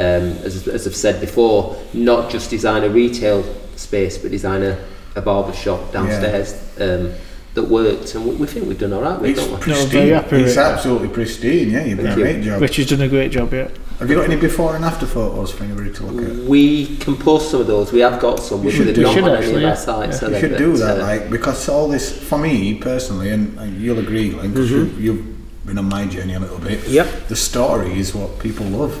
And, 0.00 0.38
um, 0.38 0.44
as, 0.44 0.66
as 0.68 0.86
I've 0.86 0.96
said 0.96 1.20
before, 1.20 1.76
not 1.92 2.30
just 2.30 2.50
design 2.50 2.84
a 2.84 2.88
retail 2.88 3.42
space, 3.76 4.18
but 4.18 4.30
design 4.30 4.62
a, 4.62 4.78
a 5.16 5.20
barber 5.22 5.52
shop 5.52 5.92
downstairs 5.92 6.54
um, 6.80 7.12
that 7.54 7.64
worked. 7.64 8.14
And 8.14 8.26
we, 8.26 8.34
we 8.36 8.46
think 8.46 8.66
we've 8.66 8.78
done 8.78 8.92
all 8.92 9.02
right 9.02 9.20
with 9.20 9.30
it, 9.30 9.38
It's 9.38 9.46
don't 9.46 9.60
pristine. 9.60 9.88
very 9.90 10.10
happy 10.10 10.36
it's 10.36 10.52
it. 10.52 10.58
absolutely 10.58 11.08
pristine. 11.08 11.70
Yeah, 11.70 11.84
you've 11.84 11.98
done 11.98 12.06
a 12.12 12.14
great 12.14 12.42
job. 12.42 12.60
Richard's 12.62 12.90
done 12.90 13.00
a 13.02 13.08
great 13.08 13.30
job. 13.32 13.52
Yeah. 13.52 13.68
Have 13.98 14.08
you 14.08 14.16
got 14.16 14.24
any 14.30 14.36
before 14.40 14.76
and 14.76 14.84
after 14.84 15.04
photos 15.04 15.52
for 15.52 15.64
anybody 15.64 15.92
to 15.92 16.06
look 16.06 16.24
at? 16.30 16.36
We 16.48 16.96
can 16.96 17.16
post 17.16 17.50
some 17.50 17.60
of 17.60 17.66
those. 17.66 17.92
We 17.92 18.00
have 18.00 18.18
got 18.18 18.40
some. 18.40 18.64
We 18.64 18.70
should 18.70 18.86
should 18.86 18.94
do- 18.94 19.02
not 19.02 19.12
should 19.14 19.24
on 19.24 19.30
any 19.30 19.44
actually, 19.46 19.64
of 19.64 19.70
our 19.70 19.76
sites. 19.76 20.22
Yeah. 20.22 20.28
You 20.30 20.40
should 20.40 20.56
do 20.56 20.76
that, 20.78 21.00
uh, 21.00 21.02
like 21.02 21.28
because 21.30 21.68
all 21.68 21.86
this 21.86 22.10
for 22.28 22.38
me 22.38 22.74
personally, 22.76 23.28
and, 23.30 23.58
and 23.58 23.78
you'll 23.78 23.98
agree, 23.98 24.30
like 24.30 24.48
because 24.54 24.70
Mhm. 24.70 24.96
you, 24.98 25.12
you've 25.12 25.66
been 25.66 25.76
on 25.76 25.84
my 25.90 26.06
journey 26.06 26.32
a 26.34 26.40
little 26.40 26.58
bit. 26.58 26.88
Yep. 26.88 27.28
The 27.28 27.36
story 27.36 27.98
is 27.98 28.14
what 28.14 28.38
people 28.38 28.64
love. 28.66 28.94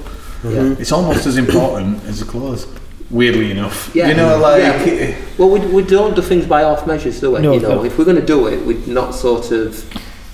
Yeah. 0.44 0.74
It's 0.78 0.92
almost 0.92 1.26
as 1.26 1.36
important 1.36 2.02
as 2.04 2.20
the 2.20 2.26
clothes. 2.26 2.66
Weirdly 3.10 3.50
enough, 3.50 3.90
Yeah. 3.92 4.08
you 4.08 4.14
know, 4.14 4.38
like 4.38 4.62
Yeah. 4.62 5.16
Well, 5.36 5.50
we, 5.50 5.58
we 5.66 5.82
don't 5.82 6.14
do 6.14 6.22
things 6.22 6.46
by 6.46 6.60
half 6.60 6.86
measures, 6.86 7.18
do 7.20 7.32
we? 7.32 7.40
No, 7.40 7.52
you 7.54 7.60
know, 7.60 7.74
no. 7.76 7.84
if 7.84 7.98
we're 7.98 8.04
going 8.04 8.20
to 8.20 8.24
do 8.26 8.46
it, 8.46 8.64
we'd 8.64 8.86
not 8.86 9.14
sort 9.16 9.50
of 9.50 9.84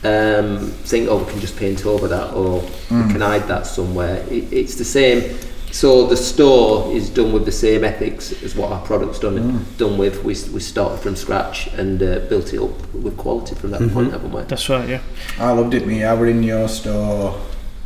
um, 0.05 0.59
think, 0.85 1.09
oh, 1.09 1.17
we 1.25 1.31
can 1.31 1.41
just 1.41 1.57
paint 1.57 1.87
over 1.87 2.07
that 2.09 2.35
or 2.35 2.61
Mm. 2.91 3.07
we 3.07 3.13
can 3.13 3.21
hide 3.23 3.49
that 3.49 3.67
somewhere. 3.67 4.23
It, 4.31 4.53
it's 4.53 4.75
the 4.77 4.85
same. 4.85 5.39
So 5.73 6.07
the 6.07 6.17
store 6.17 6.93
is 6.93 7.09
done 7.11 7.33
with 7.33 7.45
the 7.47 7.53
same 7.53 7.83
ethics 7.83 8.33
as 8.45 8.55
what 8.55 8.71
our 8.71 8.81
product's 8.85 9.19
done 9.21 9.37
Mm. 9.39 9.79
done 9.79 9.97
with. 9.99 10.19
We, 10.23 10.35
we 10.53 10.61
started 10.61 10.99
from 11.01 11.17
scratch 11.17 11.69
and 11.79 12.03
uh, 12.03 12.19
built 12.29 12.53
it 12.53 12.61
up 12.61 12.95
with 12.95 13.17
quality 13.17 13.55
from 13.55 13.71
that 13.71 13.91
point, 13.93 14.13
haven't 14.13 14.33
we? 14.33 14.43
That's 14.43 14.69
right. 14.69 14.87
Yeah. 14.89 15.01
I 15.39 15.51
loved 15.53 15.73
it. 15.75 15.87
Me, 15.87 16.05
I 16.05 16.13
were 16.15 16.27
in 16.29 16.43
your 16.43 16.69
store. 16.69 17.35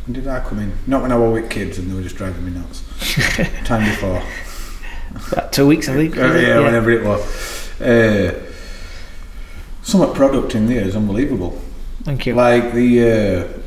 When 0.05 0.13
did 0.13 0.27
I 0.27 0.39
come 0.39 0.59
in? 0.59 0.73
Not 0.87 1.03
when 1.03 1.11
I 1.11 1.17
were 1.17 1.29
with 1.29 1.49
kids 1.49 1.77
and 1.77 1.89
they 1.89 1.95
were 1.95 2.01
just 2.01 2.15
driving 2.15 2.43
me 2.45 2.51
nuts. 2.51 2.83
Time 3.65 3.87
before. 3.87 4.23
About 5.31 5.53
two 5.53 5.67
weeks, 5.67 5.87
I 5.87 5.93
think. 5.93 6.17
Uh, 6.17 6.33
it? 6.33 6.47
yeah, 6.47 6.59
whenever 6.59 6.89
it 6.91 7.03
was. 7.03 7.81
Uh, 7.81 8.51
some 9.83 10.01
of 10.01 10.15
product 10.15 10.55
in 10.55 10.67
there 10.67 10.85
is 10.85 10.95
unbelievable. 10.95 11.61
Thank 12.03 12.25
you. 12.25 12.33
Like 12.33 12.73
the. 12.73 13.61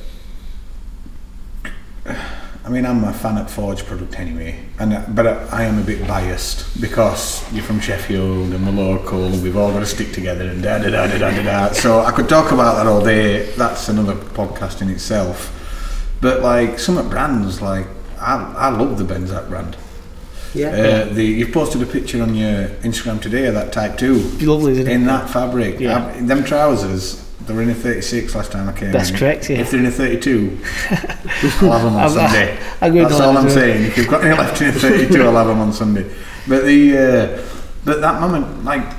Uh, 2.07 2.15
I 2.65 2.71
mean, 2.71 2.87
I'm 2.87 3.05
a 3.05 3.13
fan 3.13 3.37
of 3.37 3.51
Forge 3.51 3.85
product 3.85 4.19
anyway, 4.19 4.59
and 4.79 4.95
uh, 4.95 5.05
but 5.09 5.27
I, 5.53 5.65
am 5.65 5.79
a 5.79 5.83
bit 5.83 6.09
biased 6.09 6.81
because 6.81 7.45
you're 7.53 7.63
from 7.63 7.79
Sheffield 7.79 8.55
and 8.55 8.67
we're 8.67 8.73
local, 8.73 9.27
and 9.27 9.43
we've 9.43 9.57
all 9.57 9.71
got 9.71 9.81
to 9.81 9.87
stick 9.87 10.13
together 10.13 10.49
and 10.49 10.63
da 10.63 10.79
da 10.79 10.91
da 10.91 11.07
da 11.07 11.19
da. 11.19 11.43
da. 11.43 11.73
So 11.73 12.01
I 12.01 12.11
could 12.11 12.29
talk 12.29 12.53
about 12.53 12.77
that 12.77 12.87
all 12.87 13.05
day. 13.05 13.51
That's 13.57 13.89
another 13.91 14.15
podcast 14.15 14.81
in 14.81 14.89
itself. 14.89 15.54
But 16.25 16.41
like 16.41 16.79
some 16.79 16.97
of 16.97 17.11
brands, 17.11 17.61
like 17.61 17.87
I, 18.19 18.55
I 18.57 18.69
love 18.71 18.97
the 18.97 19.05
Benzak 19.05 19.47
brand. 19.51 19.77
Yeah. 20.55 20.69
Uh, 20.69 21.05
the 21.13 21.23
you've 21.23 21.53
posted 21.53 21.83
a 21.83 21.87
picture 21.87 22.23
on 22.23 22.35
your 22.35 22.69
Instagram 22.81 23.21
today 23.21 23.45
of 23.45 23.53
that 23.53 23.75
Type 23.75 23.99
Two 23.99 24.21
Lovely, 24.41 24.73
isn't 24.73 24.87
it? 24.87 24.91
in 24.91 25.05
that 25.05 25.29
fabric. 25.29 25.79
Yeah. 25.79 26.03
Um, 26.03 26.27
them 26.27 26.43
trousers, 26.43 27.23
they 27.45 27.53
were 27.53 27.61
in 27.61 27.69
a 27.69 27.75
36 27.75 28.35
last 28.35 28.53
time 28.53 28.71
I 28.71 28.73
came 28.73 28.91
That's 28.91 29.11
in. 29.11 29.17
correct, 29.19 29.51
yeah. 29.51 29.59
If 29.59 29.71
they're 29.71 29.81
in 29.81 29.85
a 29.85 29.91
32, 29.91 30.61
I'll 30.91 30.97
have 30.97 31.83
them 31.83 31.97
on 31.97 32.09
Sunday. 32.09 32.59
I 32.81 32.89
That's 32.89 33.19
that 33.19 33.29
all 33.29 33.37
I'm 33.37 33.51
saying. 33.51 33.85
If 33.85 33.99
you've 33.99 34.09
got 34.09 34.25
any 34.25 34.35
left 34.35 34.63
in 34.63 34.69
a 34.69 34.73
32, 34.73 35.23
I'll 35.23 35.37
have 35.37 35.49
them 35.49 35.59
on 35.59 35.75
Sunday. 35.75 36.11
But 36.49 36.65
the 36.65 36.97
uh, 36.97 37.43
but 37.85 38.01
that 38.01 38.19
moment, 38.23 38.65
like, 38.65 38.95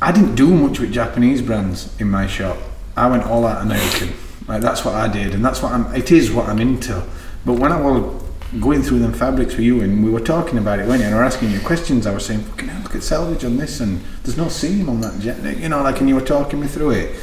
I 0.00 0.12
didn't 0.12 0.36
do 0.36 0.46
much 0.54 0.78
with 0.78 0.92
Japanese 0.92 1.42
brands 1.42 1.92
in 2.00 2.08
my 2.08 2.28
shop. 2.28 2.56
I 2.96 3.08
went 3.10 3.24
all 3.24 3.44
out 3.44 3.62
American. 3.62 4.10
Like 4.52 4.60
that's 4.60 4.84
what 4.84 4.94
I 4.94 5.08
did, 5.08 5.32
and 5.32 5.42
that's 5.42 5.62
what 5.62 5.72
I'm. 5.72 5.94
It 5.94 6.12
is 6.12 6.30
what 6.30 6.46
I'm 6.46 6.58
into. 6.58 7.02
But 7.46 7.54
when 7.54 7.72
I 7.72 7.80
was 7.80 8.22
going 8.60 8.82
through 8.82 8.98
them 8.98 9.14
fabrics 9.14 9.56
with 9.56 9.64
you, 9.64 9.80
and 9.80 10.04
we 10.04 10.10
were 10.10 10.20
talking 10.20 10.58
about 10.58 10.78
it, 10.78 10.86
when 10.86 11.00
you 11.00 11.06
and 11.06 11.14
I 11.14 11.18
were 11.18 11.24
asking 11.24 11.52
you 11.52 11.60
questions, 11.60 12.06
I 12.06 12.12
was 12.12 12.26
saying, 12.26 12.40
"Fucking 12.40 12.68
hell, 12.68 12.82
look 12.82 12.94
at 12.94 13.00
selvedge 13.00 13.46
on 13.46 13.56
this, 13.56 13.80
and 13.80 14.02
there's 14.22 14.36
no 14.36 14.48
seam 14.48 14.90
on 14.90 15.00
that 15.00 15.18
jet." 15.20 15.42
You 15.56 15.70
know, 15.70 15.82
like, 15.82 16.00
and 16.00 16.08
you 16.10 16.16
were 16.16 16.20
talking 16.20 16.60
me 16.60 16.66
through 16.66 16.90
it, 16.90 17.16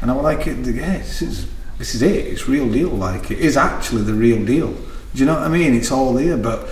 and 0.00 0.10
I 0.10 0.14
was 0.14 0.24
like, 0.24 0.44
"Yeah, 0.44 0.54
this 0.54 1.22
is 1.22 1.46
this 1.78 1.94
is 1.94 2.02
it. 2.02 2.26
It's 2.26 2.48
real 2.48 2.68
deal. 2.68 2.88
Like, 2.88 3.30
it 3.30 3.38
is 3.38 3.56
actually 3.56 4.02
the 4.02 4.14
real 4.14 4.44
deal." 4.44 4.72
Do 4.72 5.20
you 5.20 5.24
know 5.24 5.34
what 5.34 5.44
I 5.44 5.48
mean? 5.48 5.74
It's 5.74 5.92
all 5.92 6.12
there, 6.14 6.36
but 6.36 6.68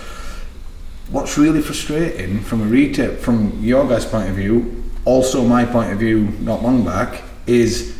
what's 1.09 1.37
really 1.37 1.61
frustrating 1.61 2.41
from 2.41 2.63
a 2.63 2.65
retail, 2.65 3.15
from 3.15 3.63
your 3.63 3.87
guys' 3.87 4.05
point 4.05 4.29
of 4.29 4.35
view, 4.35 4.83
also 5.05 5.45
my 5.45 5.63
point 5.63 5.93
of 5.93 5.99
view, 5.99 6.33
not 6.41 6.63
long 6.63 6.83
back, 6.83 7.23
is 7.47 7.95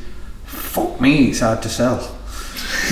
fuck 0.52 0.99
me, 1.02 1.30
it's 1.30 1.39
hard 1.39 1.62
to 1.64 1.70
sell. 1.70 2.18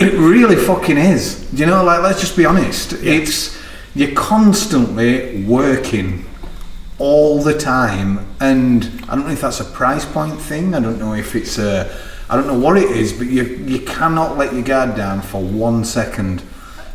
it 0.00 0.14
really 0.14 0.56
fucking 0.56 0.96
is. 0.96 1.48
You 1.52 1.66
know, 1.66 1.84
like, 1.84 2.02
let's 2.02 2.20
just 2.20 2.36
be 2.36 2.44
honest. 2.44 2.92
It's, 2.94 3.60
you're 3.94 4.14
constantly 4.14 5.44
working 5.44 6.24
all 6.98 7.42
the 7.42 7.56
time, 7.56 8.26
and 8.40 8.84
I 9.08 9.16
don't 9.16 9.26
know 9.26 9.32
if 9.32 9.40
that's 9.40 9.60
a 9.60 9.64
price 9.64 10.04
point 10.04 10.40
thing, 10.40 10.74
I 10.74 10.80
don't 10.80 10.98
know 10.98 11.14
if 11.14 11.34
it's 11.34 11.58
a, 11.58 11.94
I 12.28 12.36
don't 12.36 12.46
know 12.46 12.58
what 12.58 12.76
it 12.76 12.90
is, 12.90 13.12
but 13.12 13.26
you, 13.26 13.42
you 13.42 13.80
cannot 13.80 14.38
let 14.38 14.52
your 14.52 14.62
guard 14.62 14.96
down 14.96 15.20
for 15.20 15.42
one 15.42 15.84
second. 15.84 16.42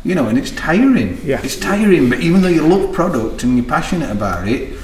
You 0.02 0.14
know, 0.14 0.28
and 0.28 0.38
it's 0.38 0.50
tiring. 0.52 1.18
Yeah. 1.22 1.40
It's 1.42 1.58
tiring, 1.58 2.08
but 2.08 2.20
even 2.20 2.40
though 2.40 2.48
you 2.48 2.66
love 2.66 2.94
product 2.94 3.42
and 3.42 3.56
you're 3.56 3.66
passionate 3.66 4.10
about 4.10 4.48
it, 4.48 4.78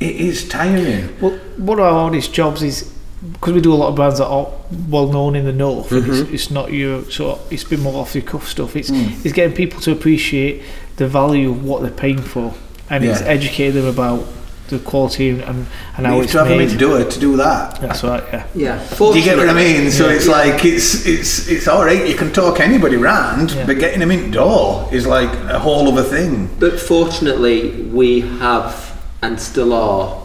it 0.00 0.16
is 0.16 0.48
tiring. 0.48 1.18
Well, 1.20 1.38
one 1.56 1.78
of 1.78 1.84
our 1.84 1.92
hardest 1.92 2.34
jobs 2.34 2.62
is 2.62 2.95
because 3.32 3.54
we 3.54 3.60
do 3.60 3.72
a 3.72 3.76
lot 3.76 3.88
of 3.88 3.94
brands 3.94 4.18
that 4.18 4.26
are 4.26 4.48
well 4.88 5.08
known 5.08 5.36
in 5.36 5.44
the 5.44 5.52
north. 5.52 5.90
and 5.92 6.06
It's, 6.08 6.30
it's 6.30 6.50
not 6.50 6.72
your 6.72 7.04
so 7.10 7.38
it's 7.50 7.64
been 7.64 7.80
more 7.80 8.00
off 8.00 8.12
the 8.12 8.20
cuff 8.22 8.48
stuff. 8.48 8.76
It's 8.76 8.90
Mm. 8.90 9.24
it's 9.24 9.32
getting 9.34 9.54
people 9.56 9.80
to 9.82 9.92
appreciate 9.92 10.62
the 10.96 11.06
value 11.08 11.50
of 11.50 11.64
what 11.64 11.82
they're 11.82 11.90
paying 11.90 12.22
for, 12.22 12.54
and 12.90 13.04
it's 13.04 13.20
educating 13.22 13.74
them 13.82 13.86
about 13.86 14.24
the 14.68 14.78
quality 14.80 15.28
and 15.30 15.40
and, 15.42 15.66
and 15.96 16.06
how 16.06 16.14
you 16.14 16.16
have 16.16 16.22
it's 16.24 16.32
to 16.32 16.38
have 16.38 16.48
them 16.48 16.58
made. 16.58 16.72
in 16.72 16.78
do 16.78 16.96
it 16.96 17.08
to 17.12 17.20
do 17.20 17.36
that. 17.36 17.80
That's 17.80 18.02
right. 18.02 18.24
Yeah. 18.32 18.46
Yeah. 18.54 18.96
Do 18.98 19.16
you 19.18 19.22
get 19.24 19.36
what 19.38 19.48
I 19.48 19.54
mean? 19.54 19.90
So 19.92 20.08
Yeah. 20.08 20.16
it's 20.16 20.26
like 20.26 20.64
it's 20.64 21.06
it's 21.06 21.48
it's 21.48 21.68
all 21.68 21.84
right. 21.84 22.04
You 22.08 22.16
can 22.16 22.32
talk 22.32 22.58
anybody 22.60 22.96
round, 22.96 23.52
Yeah. 23.52 23.64
but 23.66 23.78
getting 23.78 24.00
them 24.00 24.10
in 24.10 24.30
door 24.32 24.88
is 24.92 25.06
like 25.06 25.32
a 25.48 25.58
whole 25.60 25.86
other 25.92 26.02
thing. 26.02 26.48
But 26.58 26.80
fortunately, 26.80 27.70
we 27.92 28.20
have 28.40 28.98
and 29.22 29.40
still 29.40 29.72
are 29.72 30.18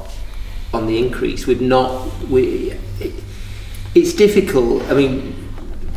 on 0.74 0.88
the 0.88 0.97
increase. 0.97 1.45
We've 1.45 1.62
not. 1.62 1.89
We. 2.30 2.74
It, 3.94 4.00
it's 4.00 4.14
difficult. 4.14 4.84
I 4.84 4.94
mean, 4.94 5.36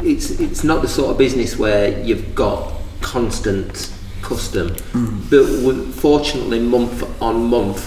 it's 0.03 0.31
it's 0.41 0.65
not 0.65 0.83
the 0.83 0.89
sort 0.89 1.11
of 1.11 1.19
business 1.19 1.59
where 1.59 2.01
you've 2.03 2.35
got 2.35 2.73
constant 3.01 3.93
custom. 4.23 4.71
Hmm. 4.93 5.21
But 5.31 5.95
fortunately, 5.95 6.61
month 6.61 7.03
on 7.23 7.45
month 7.45 7.83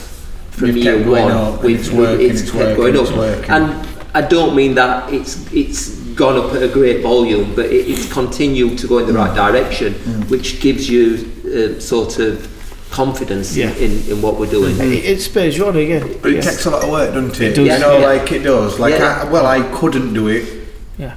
from 0.52 0.68
You've 0.68 0.78
year 0.78 1.10
one, 1.10 1.32
up 1.32 1.64
we've- 1.64 1.80
it's 1.80 1.92
working, 1.92 2.30
it's 2.30 2.52
kept 2.52 2.80
working, 2.80 2.94
going 2.94 2.98
up. 2.98 3.16
working. 3.16 3.52
And 3.52 3.88
I 4.14 4.22
don't 4.22 4.56
mean 4.56 4.76
that 4.76 5.14
it's 5.14 5.52
it's 5.54 5.90
gone 6.16 6.38
up 6.38 6.54
at 6.54 6.64
a 6.64 6.68
great 6.68 7.04
volume, 7.04 7.54
but 7.56 7.68
it, 7.68 7.88
it's 7.88 8.12
continued 8.12 8.80
to 8.80 8.88
go 8.88 8.98
in 9.00 9.06
the 9.06 9.12
hmm. 9.14 9.20
right 9.20 9.36
direction, 9.36 9.94
hmm. 9.94 10.22
which 10.30 10.60
gives 10.62 10.90
you 10.90 11.32
uh, 11.46 11.80
sort 11.80 12.20
of 12.20 12.57
confidence 12.92 13.56
Yeah. 13.56 13.72
in, 13.72 13.92
in, 13.92 14.12
in 14.12 14.22
what 14.22 14.40
we're 14.40 14.50
doing. 14.50 14.76
It, 14.80 15.06
it 15.06 15.22
spurs 15.22 15.58
you 15.58 15.68
on 15.68 15.76
again. 15.78 16.18
But 16.22 16.32
it 16.32 16.36
yeah. 16.36 16.42
takes 16.42 16.66
a 16.66 16.70
lot 16.70 16.84
of 16.84 16.90
work, 16.90 17.14
doesn't 17.14 17.40
it? 17.42 17.52
It 17.52 17.56
does, 17.56 17.66
You 17.68 17.80
know, 17.80 17.98
yeah. 18.00 18.06
like 18.06 18.32
it 18.32 18.40
does. 18.44 18.80
Like, 18.80 18.96
Yeah. 18.96 19.24
I, 19.24 19.32
well, 19.32 19.46
I 19.46 19.62
couldn't 19.78 20.14
do 20.14 20.28
it. 20.28 20.68
Yeah. 20.98 21.16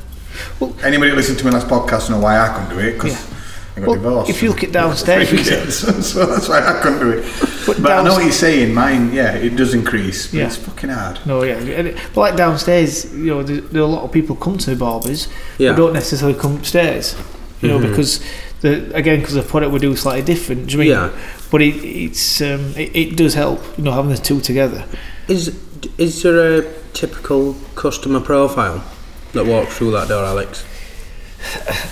Well, 0.59 0.75
Anybody 0.83 1.11
that 1.11 1.17
listened 1.17 1.39
to 1.39 1.45
my 1.45 1.51
last 1.53 1.69
podcast 1.69 2.11
know 2.11 2.19
why 2.21 2.39
I 2.39 2.49
couldn't 2.55 2.77
do 2.79 2.85
it 2.85 2.93
because 2.95 3.13
Yeah. 3.13 3.37
I 3.77 3.81
got 3.81 3.87
Well, 3.87 3.95
divorced. 3.97 4.31
if 4.31 4.43
you 4.43 4.49
look 4.51 4.65
at 4.65 4.73
downstairs, 4.81 5.29
Three 5.29 5.39
we 5.39 5.45
said- 5.45 5.63
kids, 5.65 5.77
so 6.09 6.27
that's 6.27 6.49
why 6.49 6.59
I 6.59 6.81
couldn't 6.83 6.99
do 7.01 7.11
it. 7.11 7.25
But 7.67 7.83
But, 7.83 7.93
I 7.93 8.03
know 8.03 8.15
what 8.15 8.25
you're 8.25 8.33
saying. 8.33 8.75
Mine, 8.75 9.13
yeah, 9.13 9.35
it 9.35 9.55
does 9.57 9.75
increase. 9.75 10.27
But 10.27 10.39
Yeah. 10.39 10.47
It's 10.47 10.57
fucking 10.57 10.91
hard. 10.91 11.21
No, 11.25 11.43
yeah, 11.45 11.55
it, 11.59 11.97
but 12.15 12.21
like 12.21 12.37
downstairs, 12.37 13.05
you 13.15 13.27
know, 13.27 13.43
there, 13.43 13.61
there 13.61 13.83
are 13.83 13.85
a 13.85 13.89
lot 13.89 14.03
of 14.05 14.13
people 14.13 14.35
come 14.37 14.59
to 14.59 14.71
the 14.71 14.77
barbers, 14.77 15.29
Yeah. 15.59 15.71
but 15.71 15.77
don't 15.77 15.93
necessarily 15.93 16.39
come 16.39 16.57
upstairs. 16.57 17.15
You 17.61 17.69
know, 17.69 17.79
mm-hmm. 17.79 17.91
because 17.91 18.21
the 18.63 18.93
again, 18.95 19.21
because 19.21 19.35
the 19.35 19.43
product 19.43 19.71
we 19.73 19.79
do 19.79 19.93
is 19.93 20.01
slightly 20.01 20.23
different. 20.23 20.67
Do 20.67 20.73
you 20.73 20.79
mean? 20.79 20.89
Yeah. 20.89 21.11
But 21.51 21.63
it, 21.63 21.75
it's 21.85 22.41
um, 22.41 22.75
it, 22.77 22.95
it 22.95 23.17
does 23.17 23.35
help, 23.35 23.61
you 23.77 23.85
know, 23.85 23.93
having 23.93 24.11
the 24.11 24.17
two 24.19 24.41
together. 24.41 24.85
Is 25.29 25.59
is 25.99 26.23
there 26.23 26.61
a 26.61 26.73
typical 26.93 27.55
customer 27.75 28.21
profile 28.21 28.85
that 29.33 29.47
walks 29.47 29.77
through 29.79 29.93
that 29.93 30.09
door, 30.09 30.25
Alex? 30.25 30.65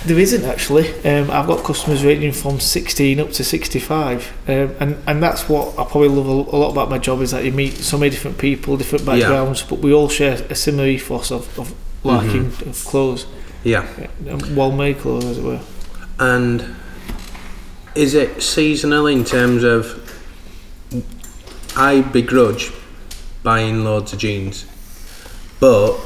There 0.04 0.18
isn't 0.18 0.44
actually. 0.44 0.90
Um, 1.04 1.30
I've 1.30 1.46
got 1.46 1.64
customers 1.64 2.04
ranging 2.04 2.32
from 2.32 2.60
16 2.60 3.18
up 3.18 3.30
to 3.32 3.42
65, 3.42 4.32
um, 4.46 4.76
and 4.78 4.96
and 5.06 5.22
that's 5.22 5.48
what 5.48 5.70
I 5.78 5.84
probably 5.84 6.08
love 6.08 6.26
a, 6.26 6.56
lot 6.56 6.70
about 6.70 6.90
my 6.90 6.98
job 6.98 7.22
is 7.22 7.30
that 7.30 7.44
you 7.44 7.52
meet 7.52 7.72
so 7.78 7.96
many 7.96 8.10
different 8.10 8.36
people, 8.36 8.76
different 8.76 9.04
Yeah. 9.06 9.14
backgrounds, 9.20 9.62
but 9.62 9.78
we 9.78 9.92
all 9.92 10.08
share 10.10 10.34
a 10.50 10.54
similar 10.54 10.86
ethos 10.86 11.30
of, 11.32 11.58
of 11.58 11.72
liking 12.04 12.46
of 12.66 12.84
clothes, 12.86 13.26
Yeah. 13.64 13.86
well 14.54 14.70
made 14.70 14.98
clothes, 14.98 15.24
as 15.24 15.38
it 15.38 15.44
were. 15.44 15.60
And 16.18 16.76
is 17.98 18.14
it 18.14 18.40
seasonal 18.40 19.08
in 19.08 19.24
terms 19.24 19.64
of 19.64 20.04
I 21.76 22.00
begrudge 22.00 22.72
buying 23.42 23.82
loads 23.82 24.12
of 24.12 24.20
jeans, 24.20 24.66
but 25.58 25.98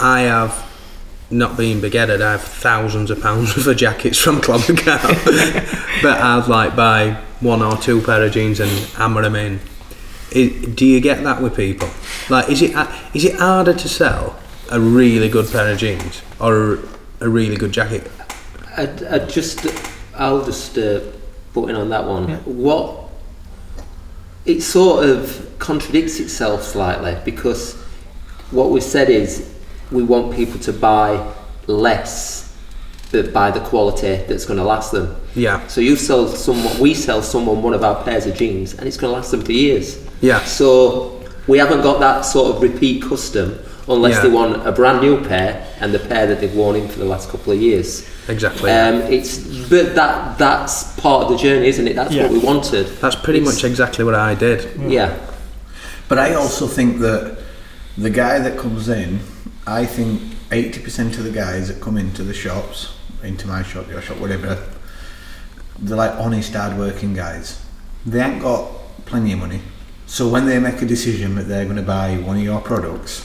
I 0.00 0.22
have 0.22 0.66
not 1.30 1.58
being 1.58 1.82
begetted. 1.82 2.22
I 2.22 2.32
have 2.32 2.42
thousands 2.42 3.10
of 3.10 3.20
pounds 3.20 3.54
worth 3.56 3.66
of 3.66 3.76
jackets 3.76 4.18
from 4.18 4.40
Club 4.40 4.62
and 4.70 4.78
Cow, 4.78 5.06
but 6.02 6.18
I'd 6.22 6.46
like 6.48 6.74
buy 6.74 7.18
one 7.40 7.60
or 7.60 7.76
two 7.76 8.00
pair 8.00 8.22
of 8.24 8.32
jeans 8.32 8.58
and 8.58 8.70
hammer 8.94 9.20
them 9.20 9.36
in. 9.36 9.60
Do 10.74 10.86
you 10.86 11.00
get 11.02 11.22
that 11.24 11.42
with 11.42 11.54
people? 11.54 11.90
Like, 12.30 12.48
is 12.48 12.62
it 12.62 12.70
is 13.12 13.26
it 13.26 13.34
harder 13.34 13.74
to 13.74 13.88
sell 13.88 14.38
a 14.70 14.80
really 14.80 15.28
good 15.28 15.52
pair 15.52 15.70
of 15.70 15.76
jeans 15.76 16.22
or 16.40 16.78
a 17.20 17.28
really 17.28 17.56
good 17.56 17.72
jacket? 17.72 18.10
I, 18.78 18.84
I 19.10 19.18
just, 19.18 19.66
I'll 20.14 20.44
just 20.44 20.76
uh, 20.78 21.00
put 21.52 21.70
in 21.70 21.76
on 21.76 21.88
that 21.90 22.06
one. 22.06 22.28
Yeah. 22.28 22.38
What 22.38 23.02
it 24.44 24.60
sort 24.60 25.08
of 25.08 25.54
contradicts 25.58 26.18
itself 26.18 26.62
slightly 26.62 27.16
because 27.24 27.74
what 28.50 28.70
we've 28.70 28.82
said 28.82 29.08
is 29.08 29.54
we 29.90 30.02
want 30.02 30.34
people 30.34 30.58
to 30.60 30.72
buy 30.72 31.32
less, 31.66 32.56
but 33.12 33.32
buy 33.32 33.50
the 33.50 33.60
quality 33.60 34.16
that's 34.26 34.44
going 34.44 34.58
to 34.58 34.64
last 34.64 34.92
them. 34.92 35.16
Yeah. 35.34 35.66
So 35.68 35.80
you 35.80 35.96
sell 35.96 36.28
someone, 36.28 36.78
we 36.80 36.94
sell 36.94 37.22
someone 37.22 37.62
one 37.62 37.74
of 37.74 37.84
our 37.84 38.02
pairs 38.04 38.26
of 38.26 38.34
jeans, 38.34 38.74
and 38.74 38.88
it's 38.88 38.96
going 38.96 39.12
to 39.12 39.16
last 39.16 39.30
them 39.30 39.42
for 39.42 39.52
years. 39.52 40.04
Yeah. 40.20 40.42
So 40.44 41.22
we 41.46 41.58
haven't 41.58 41.82
got 41.82 42.00
that 42.00 42.22
sort 42.22 42.56
of 42.56 42.62
repeat 42.62 43.02
custom 43.02 43.58
unless 43.88 44.14
Yeah. 44.16 44.22
they 44.22 44.28
want 44.28 44.66
a 44.66 44.72
brand 44.72 45.00
new 45.00 45.20
pair 45.24 45.66
and 45.80 45.92
the 45.92 45.98
pair 45.98 46.26
that 46.26 46.40
they've 46.40 46.54
worn 46.54 46.76
in 46.76 46.88
for 46.88 46.98
the 46.98 47.04
last 47.04 47.28
couple 47.30 47.52
of 47.52 47.60
years. 47.60 48.04
Exactly. 48.28 48.70
Um, 48.70 49.00
it's 49.02 49.38
but 49.38 49.94
that 49.94 50.38
that's 50.38 50.84
part 51.00 51.24
of 51.24 51.30
the 51.30 51.36
journey, 51.36 51.66
isn't 51.68 51.88
it? 51.88 51.96
That's 51.96 52.12
Yeah. 52.12 52.22
what 52.24 52.32
we 52.32 52.38
wanted. 52.38 52.86
That's 53.00 53.16
pretty 53.16 53.40
It's- 53.40 53.54
much 53.54 53.64
exactly 53.64 54.04
what 54.04 54.14
I 54.14 54.34
did. 54.34 54.68
Yeah. 54.88 55.14
But 56.08 56.18
I 56.18 56.34
also 56.34 56.66
think 56.66 57.00
that 57.00 57.36
the 57.98 58.10
guy 58.10 58.38
that 58.38 58.56
comes 58.58 58.88
in, 58.88 59.20
I 59.66 59.84
think 59.86 60.20
80% 60.50 61.18
of 61.18 61.24
the 61.24 61.30
guys 61.30 61.68
that 61.68 61.80
come 61.80 61.96
into 61.96 62.22
the 62.22 62.34
shops, 62.34 62.88
into 63.24 63.46
my 63.48 63.62
shop, 63.62 63.90
your 63.90 64.02
shop, 64.02 64.18
whatever, 64.18 64.58
they're 65.78 65.96
like 65.96 66.12
honest, 66.18 66.52
hard-working 66.54 67.14
guys. 67.14 67.56
They 68.06 68.20
ain't 68.20 68.42
got 68.42 68.66
plenty 69.06 69.32
of 69.32 69.38
money. 69.40 69.62
So 70.06 70.28
when 70.28 70.46
they 70.46 70.58
make 70.58 70.82
a 70.82 70.86
decision 70.86 71.34
that 71.36 71.48
they're 71.48 71.64
going 71.64 71.76
to 71.76 71.82
buy 71.82 72.16
one 72.16 72.36
of 72.36 72.42
your 72.42 72.60
products, 72.60 73.22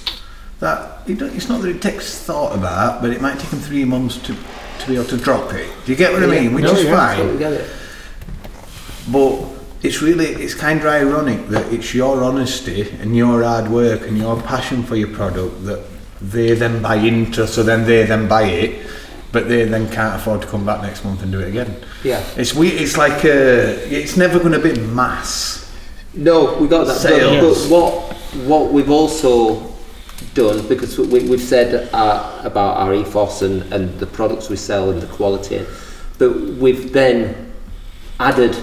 that 0.60 1.02
it's 1.08 1.50
not 1.50 1.62
that 1.62 1.70
it 1.70 1.82
takes 1.82 2.18
thought 2.20 2.56
about, 2.56 3.02
but 3.02 3.12
it 3.12 3.22
might 3.22 3.40
take 3.40 3.50
them 3.52 3.60
three 3.60 3.86
months 3.86 4.18
to, 4.18 4.34
to 4.80 4.88
be 4.88 4.96
able 4.96 5.06
to 5.06 5.18
drop 5.18 5.54
it. 5.54 5.70
Do 5.86 5.92
you 5.92 5.98
get 5.98 6.12
what 6.14 6.24
I 6.24 6.28
mean? 6.28 6.54
Which 6.54 6.64
No, 6.64 6.72
is 6.74 6.86
yeah, 6.86 7.16
fine. 7.16 7.38
get 7.38 7.54
it. 7.54 7.70
But 9.12 9.40
it's 9.84 10.02
really 10.02 10.26
it's 10.26 10.54
kind 10.56 10.80
of 10.80 10.86
ironic 10.88 11.48
that 11.50 11.72
it's 11.72 11.94
your 11.94 12.24
honesty 12.24 12.90
and 13.00 13.16
your 13.16 13.44
hard 13.44 13.70
work 13.70 14.02
and 14.08 14.18
your 14.18 14.42
passion 14.42 14.84
for 14.84 14.96
your 14.96 15.10
product 15.10 15.66
that 15.66 15.84
they 16.22 16.54
then 16.56 16.82
buy 16.82 16.96
into, 16.96 17.48
so 17.48 17.62
then 17.62 17.86
they 17.86 18.04
then 18.04 18.28
buy 18.28 18.44
it, 18.44 18.86
but 19.32 19.48
they 19.48 19.66
then 19.66 19.88
can't 19.92 20.16
afford 20.16 20.42
to 20.42 20.48
come 20.48 20.66
back 20.66 20.82
next 20.82 21.06
month 21.06 21.22
and 21.22 21.32
do 21.32 21.40
it 21.40 21.50
again. 21.50 21.76
Yeah. 22.04 22.24
It's 22.36 22.56
we 22.56 22.70
it's 22.70 22.98
like 22.98 23.24
uh 23.24 23.78
it's 24.00 24.18
never 24.18 24.40
going 24.40 24.54
to 24.54 24.60
be 24.60 24.74
mass. 24.80 25.72
No, 26.16 26.58
we 26.58 26.68
got 26.68 26.86
that. 26.86 26.94
But, 26.94 26.98
Sales. 27.02 27.70
but 27.70 27.72
what 27.72 28.14
what 28.48 28.74
we've 28.74 28.90
also 28.90 29.60
done 30.38 30.66
because 30.68 30.98
we, 31.00 31.28
we've 31.28 31.42
said 31.42 31.90
uh, 31.94 32.42
about 32.44 32.78
our 32.78 32.94
ethos 32.94 33.42
and, 33.42 33.64
and 33.74 34.00
the 34.00 34.06
products 34.06 34.50
we 34.50 34.56
sell 34.56 34.92
and 34.92 35.02
the 35.02 35.08
quality, 35.08 35.66
but 36.20 36.32
we've 36.32 36.94
then 36.94 37.52
added 38.20 38.56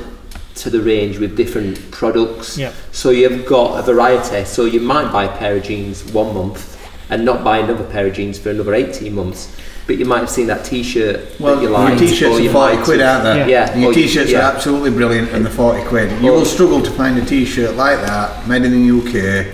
to 0.55 0.71
the 0.71 0.81
range 0.81 1.19
with 1.19 1.37
different 1.37 1.91
products. 1.91 2.57
Yeah. 2.57 2.73
So 2.93 3.11
you've 3.11 3.45
got 3.45 3.81
a 3.81 3.83
variety. 3.83 4.45
So 4.45 4.67
you 4.67 4.81
might 4.81 5.11
buy 5.13 5.25
a 5.25 5.37
pair 5.37 5.57
of 5.57 5.65
jeans 5.65 6.05
one 6.13 6.33
month 6.33 6.71
and 7.11 7.25
not 7.25 7.43
buy 7.43 7.59
another 7.59 7.85
pair 7.85 8.07
of 8.07 8.15
jeans 8.15 8.39
for 8.39 8.51
another 8.51 8.73
18 8.73 9.13
months. 9.13 9.61
But 9.87 9.99
you 9.99 10.07
might 10.07 10.21
have 10.21 10.31
seen 10.31 10.47
that 10.47 10.65
T-shirt 10.65 11.39
Well, 11.39 11.57
that 11.57 11.63
you 11.63 11.69
your 11.69 11.99
t-shirts 11.99 12.39
are 12.39 12.41
you 12.41 12.51
40 12.51 12.83
quid, 12.85 13.03
aren't 13.03 13.25
they? 13.25 13.39
Yeah. 13.51 13.69
Yeah. 13.69 13.77
Your 13.77 13.91
or 13.91 13.95
t-shirts 13.95 14.31
yeah. 14.31 14.39
are 14.39 14.55
absolutely 14.55 14.91
brilliant 14.91 15.31
and 15.31 15.45
they're 15.45 15.53
40 15.53 15.85
quid. 15.85 16.23
You 16.23 16.31
Or- 16.31 16.39
will 16.39 16.45
struggle 16.47 16.81
to 16.81 16.91
find 16.93 17.19
a 17.19 17.25
t-shirt 17.25 17.75
like 17.75 18.01
that 18.01 18.49
made 18.49 18.63
in 18.63 18.73
the 18.73 18.85
UK 18.97 19.53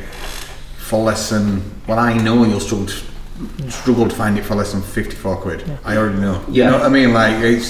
for 0.76 1.02
less 1.02 1.30
than, 1.30 1.62
well 1.90 1.98
I 1.98 2.14
know 2.14 2.44
you'll 2.44 2.60
struggle 2.60 2.86
to, 2.86 3.70
struggle 3.70 4.08
to 4.08 4.14
find 4.14 4.38
it 4.38 4.44
for 4.44 4.54
less 4.54 4.72
than 4.72 4.80
54 4.82 5.36
quid. 5.38 5.78
I 5.84 5.96
already 5.96 6.18
know. 6.20 6.40
You 6.48 6.62
Yeah. 6.62 6.70
know 6.70 6.76
what 6.78 6.86
I 6.86 6.88
mean? 6.88 7.12
Like 7.12 7.42
it's, 7.42 7.68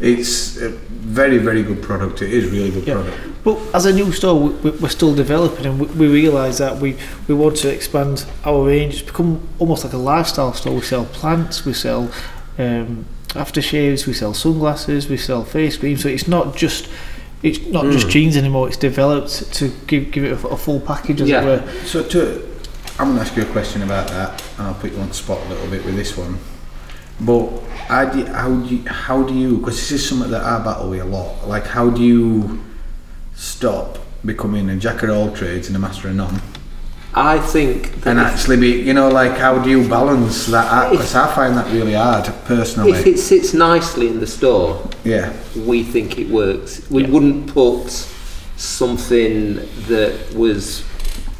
it's 0.00 0.56
a 0.60 0.70
very, 0.70 1.38
very 1.38 1.62
good 1.62 1.80
product. 1.80 2.22
It 2.22 2.32
is 2.32 2.50
really 2.50 2.70
good 2.70 2.86
Yeah. 2.86 2.94
product. 2.94 3.16
But 3.44 3.58
as 3.74 3.86
a 3.86 3.92
new 3.92 4.10
store, 4.12 4.34
we, 4.44 4.48
we- 4.64 4.78
we're 4.80 4.88
still 5.00 5.14
developing, 5.14 5.66
and 5.66 5.78
we, 5.80 5.86
we 6.00 6.06
realise 6.22 6.58
that 6.58 6.78
we, 6.78 6.96
we 7.28 7.34
want 7.34 7.56
to 7.58 7.68
expand 7.72 8.24
our 8.44 8.66
range. 8.66 8.94
It's 8.94 9.02
become 9.02 9.40
almost 9.60 9.84
like 9.84 9.92
a 9.92 9.98
lifestyle 10.14 10.52
store. 10.54 10.74
We 10.74 10.80
sell 10.82 11.04
plants, 11.04 11.64
we 11.64 11.72
sell 11.72 12.10
um, 12.58 13.04
aftershaves, 13.30 14.06
we 14.06 14.12
sell 14.12 14.34
sunglasses, 14.34 15.08
we 15.08 15.16
sell 15.16 15.44
face 15.44 15.76
cream. 15.76 15.96
So 15.98 16.08
it's 16.08 16.26
not 16.28 16.56
just 16.56 16.88
it's 17.42 17.58
not 17.76 17.84
just 17.92 18.08
jeans 18.08 18.36
anymore. 18.36 18.68
It's 18.68 18.76
developed 18.76 19.52
to 19.54 19.64
give 19.88 20.10
give 20.12 20.24
it 20.24 20.32
a, 20.44 20.48
a 20.48 20.56
full 20.56 20.80
package, 20.80 21.20
as 21.22 21.28
Yeah. 21.28 21.42
it 21.42 21.46
were. 21.46 21.72
So 21.86 22.02
to, 22.04 22.48
I'm 22.98 23.08
going 23.08 23.16
to 23.16 23.22
ask 23.22 23.36
you 23.36 23.42
a 23.42 23.52
question 23.52 23.82
about 23.82 24.08
that, 24.08 24.42
and 24.58 24.66
I'll 24.66 24.74
put 24.74 24.92
you 24.92 24.98
on 24.98 25.08
the 25.08 25.14
spot 25.14 25.44
a 25.46 25.48
little 25.48 25.68
bit 25.68 25.84
with 25.84 25.96
this 25.96 26.16
one. 26.16 26.38
But 27.20 27.48
how 27.88 28.04
do 28.06 28.18
you, 28.18 28.26
how 28.26 28.54
do 28.54 28.74
you, 28.74 28.88
how 28.88 29.22
do 29.22 29.34
you, 29.34 29.58
because 29.58 29.76
this 29.76 29.92
is 29.92 30.08
something 30.08 30.30
that 30.30 30.42
I 30.44 30.62
battle 30.62 30.90
with 30.90 31.00
a 31.00 31.04
lot. 31.04 31.48
Like, 31.48 31.66
how 31.66 31.90
do 31.90 32.02
you 32.02 32.62
stop 33.34 33.98
becoming 34.24 34.68
a 34.70 34.76
jack 34.76 35.02
of 35.02 35.10
all 35.10 35.34
trades 35.34 35.66
and 35.68 35.76
a 35.76 35.78
master 35.78 36.08
of 36.08 36.14
none, 36.14 36.40
I 37.14 37.38
think 37.38 38.00
that 38.02 38.10
and 38.10 38.20
actually 38.20 38.56
be, 38.56 38.80
you 38.82 38.94
know, 38.94 39.08
like 39.10 39.32
how 39.32 39.62
do 39.62 39.68
you 39.68 39.86
balance 39.86 40.46
that? 40.46 40.90
Because 40.90 41.14
I 41.14 41.34
find 41.34 41.56
that 41.56 41.70
really 41.70 41.92
hard 41.92 42.24
personally. 42.46 42.92
if 42.92 43.06
it 43.06 43.18
sits 43.18 43.52
nicely 43.52 44.08
in 44.08 44.18
the 44.18 44.26
store, 44.26 44.88
yeah, 45.04 45.32
we 45.56 45.82
think 45.82 46.18
it 46.18 46.30
works. 46.30 46.88
We 46.90 47.02
Yeah. 47.02 47.10
wouldn't 47.10 47.52
put 47.52 47.90
something 48.56 49.56
that 49.88 50.34
was 50.34 50.84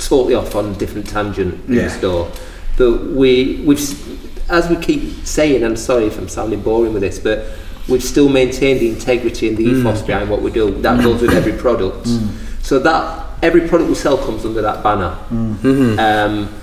totally 0.08 0.34
off 0.34 0.54
on 0.54 0.70
a 0.70 0.74
different 0.74 1.08
tangent 1.08 1.68
in 1.68 1.74
Yeah. 1.74 1.84
the 1.84 1.90
store. 1.90 2.30
But 2.76 3.06
we, 3.06 3.62
we've, 3.66 4.50
as 4.50 4.68
we 4.68 4.76
keep 4.76 5.26
saying, 5.26 5.62
I'm 5.64 5.76
sorry 5.76 6.06
if 6.06 6.18
I'm 6.18 6.28
sounding 6.28 6.62
boring 6.62 6.92
with 6.92 7.02
this, 7.02 7.18
but 7.18 7.46
we've 7.88 8.02
still 8.02 8.28
maintained 8.28 8.80
the 8.80 8.88
integrity 8.88 9.48
and 9.48 9.56
the 9.56 9.66
mm. 9.66 9.80
ethos 9.80 10.02
behind 10.02 10.30
what 10.30 10.42
we 10.42 10.50
do. 10.50 10.70
That 10.82 11.00
mm. 11.00 11.04
goes 11.04 11.22
with 11.22 11.32
every 11.32 11.52
product. 11.52 12.06
Mm. 12.06 12.62
So 12.62 12.78
that 12.78 13.26
every 13.42 13.68
product 13.68 13.88
we 13.88 13.94
sell 13.94 14.16
comes 14.16 14.44
under 14.44 14.62
that 14.62 14.82
banner. 14.82 15.18
Mm-hmm. 15.30 15.98
Um, 15.98 16.61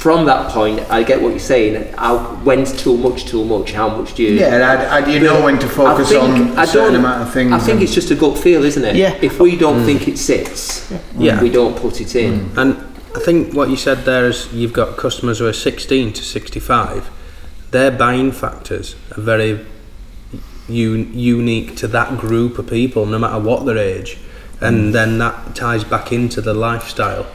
from 0.00 0.24
that 0.24 0.50
point, 0.50 0.80
I 0.90 1.02
get 1.02 1.20
what 1.20 1.30
you're 1.30 1.38
saying. 1.38 1.92
How, 1.92 2.18
when's 2.36 2.72
too 2.72 2.96
much? 2.96 3.26
Too 3.26 3.44
much? 3.44 3.72
How 3.72 3.94
much 3.94 4.14
do 4.14 4.22
you? 4.22 4.30
yeah. 4.30 4.88
I, 4.90 4.96
I, 4.96 5.04
do 5.04 5.12
you 5.12 5.20
know 5.20 5.44
when 5.44 5.58
to 5.58 5.68
focus 5.68 6.08
think, 6.08 6.22
on 6.22 6.58
I 6.58 6.62
a 6.62 6.66
certain 6.66 6.94
amount 6.94 7.20
of 7.20 7.30
things? 7.34 7.52
I 7.52 7.58
think 7.58 7.82
it's 7.82 7.92
just 7.92 8.10
a 8.10 8.14
gut 8.14 8.38
feel, 8.38 8.64
isn't 8.64 8.82
it? 8.82 8.96
Yeah. 8.96 9.18
If 9.20 9.38
we 9.38 9.56
don't 9.56 9.82
mm. 9.82 9.84
think 9.84 10.08
it 10.08 10.16
sits, 10.16 10.90
Yeah. 11.18 11.42
we 11.42 11.50
don't 11.50 11.76
put 11.76 12.00
it 12.00 12.16
in. 12.16 12.48
Mm. 12.48 12.56
And 12.56 12.76
I 13.14 13.20
think 13.20 13.52
what 13.52 13.68
you 13.68 13.76
said 13.76 14.06
there 14.06 14.26
is 14.26 14.50
you've 14.54 14.72
got 14.72 14.96
customers 14.96 15.38
who 15.38 15.46
are 15.46 15.52
16 15.52 16.14
to 16.14 16.22
65. 16.22 17.10
Their 17.70 17.90
buying 17.90 18.32
factors 18.32 18.96
are 19.14 19.20
very 19.20 19.66
un- 20.70 21.12
unique 21.12 21.76
to 21.76 21.88
that 21.88 22.16
group 22.16 22.58
of 22.58 22.70
people, 22.70 23.04
no 23.04 23.18
matter 23.18 23.38
what 23.38 23.66
their 23.66 23.76
age. 23.76 24.16
And 24.62 24.88
mm. 24.88 24.92
then 24.92 25.18
that 25.18 25.54
ties 25.54 25.84
back 25.84 26.10
into 26.10 26.40
the 26.40 26.54
lifestyle. 26.54 27.26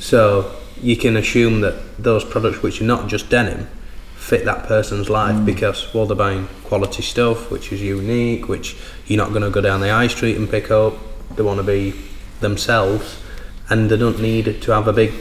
So 0.00 0.56
you 0.82 0.96
can 0.96 1.16
assume 1.16 1.60
that 1.60 2.02
those 2.02 2.24
products, 2.24 2.62
which 2.62 2.80
are 2.80 2.84
not 2.84 3.08
just 3.08 3.30
denim, 3.30 3.68
fit 4.16 4.44
that 4.44 4.66
person's 4.66 5.08
life 5.08 5.34
mm. 5.34 5.44
because, 5.44 5.92
well, 5.94 6.06
they're 6.06 6.16
buying 6.16 6.48
quality 6.64 7.02
stuff, 7.02 7.50
which 7.50 7.72
is 7.72 7.80
unique, 7.80 8.48
which 8.48 8.76
you're 9.06 9.16
not 9.16 9.30
going 9.30 9.42
to 9.42 9.50
go 9.50 9.60
down 9.60 9.80
the 9.80 9.90
high 9.90 10.06
street 10.06 10.36
and 10.36 10.50
pick 10.50 10.70
up. 10.70 10.94
They 11.36 11.42
want 11.42 11.58
to 11.58 11.64
be 11.64 11.94
themselves 12.40 13.22
and 13.68 13.90
they 13.90 13.96
don't 13.96 14.20
need 14.20 14.60
to 14.62 14.70
have 14.72 14.88
a 14.88 14.92
big 14.92 15.12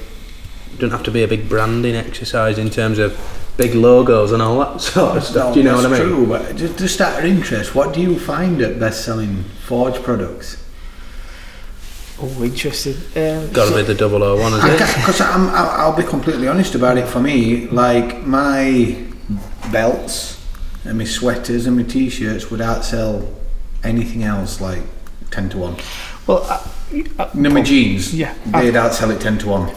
don't 0.77 0.91
have 0.91 1.03
to 1.03 1.11
be 1.11 1.21
a 1.21 1.27
big 1.27 1.49
branding 1.49 1.95
exercise 1.95 2.57
in 2.57 2.69
terms 2.69 2.97
of 2.97 3.19
big 3.57 3.75
logos 3.75 4.31
and 4.31 4.41
all 4.41 4.57
that 4.59 4.81
sort 4.81 5.17
of 5.17 5.23
stuff. 5.23 5.53
Do 5.53 5.59
you 5.59 5.65
know 5.65 5.75
what 5.75 5.85
I 5.85 5.89
that's 5.89 6.01
mean? 6.01 6.09
True, 6.09 6.27
but 6.27 6.55
just, 6.55 6.77
just 6.77 7.01
out 7.01 7.19
of 7.19 7.25
interest, 7.25 7.75
what 7.75 7.93
do 7.93 8.01
you 8.01 8.17
find 8.17 8.61
at 8.61 8.79
best-selling 8.79 9.43
Forge 9.65 10.01
products? 10.01 10.63
Oh, 12.23 12.43
interesting. 12.43 12.93
Um, 13.15 13.51
Got 13.51 13.69
to 13.69 13.75
be 13.75 13.93
the 13.93 14.07
001, 14.09 14.53
isn't 14.53 14.69
it? 14.69 14.73
Because 14.77 15.21
I'm, 15.21 15.49
I'll, 15.49 15.69
I'll 15.91 15.97
be 15.97 16.03
completely 16.03 16.47
honest 16.47 16.75
about 16.75 16.97
it. 16.97 17.07
For 17.07 17.19
me, 17.19 17.67
like 17.67 18.21
my 18.25 19.03
belts 19.71 20.43
and 20.85 20.97
my 20.97 21.03
sweaters 21.05 21.65
and 21.65 21.77
my 21.77 21.83
t-shirts 21.83 22.51
would 22.51 22.59
outsell 22.59 23.33
anything 23.83 24.23
else 24.23 24.61
like 24.61 24.83
ten 25.31 25.49
to 25.49 25.57
one. 25.57 25.75
well, 26.27 26.43
I, 26.43 26.69
I, 27.19 27.29
No, 27.33 27.49
my 27.49 27.61
jeans, 27.61 28.13
yeah. 28.13 28.33
they'd 28.45 28.73
outsell 28.73 29.15
it 29.15 29.21
ten 29.21 29.37
to 29.39 29.47
one. 29.47 29.71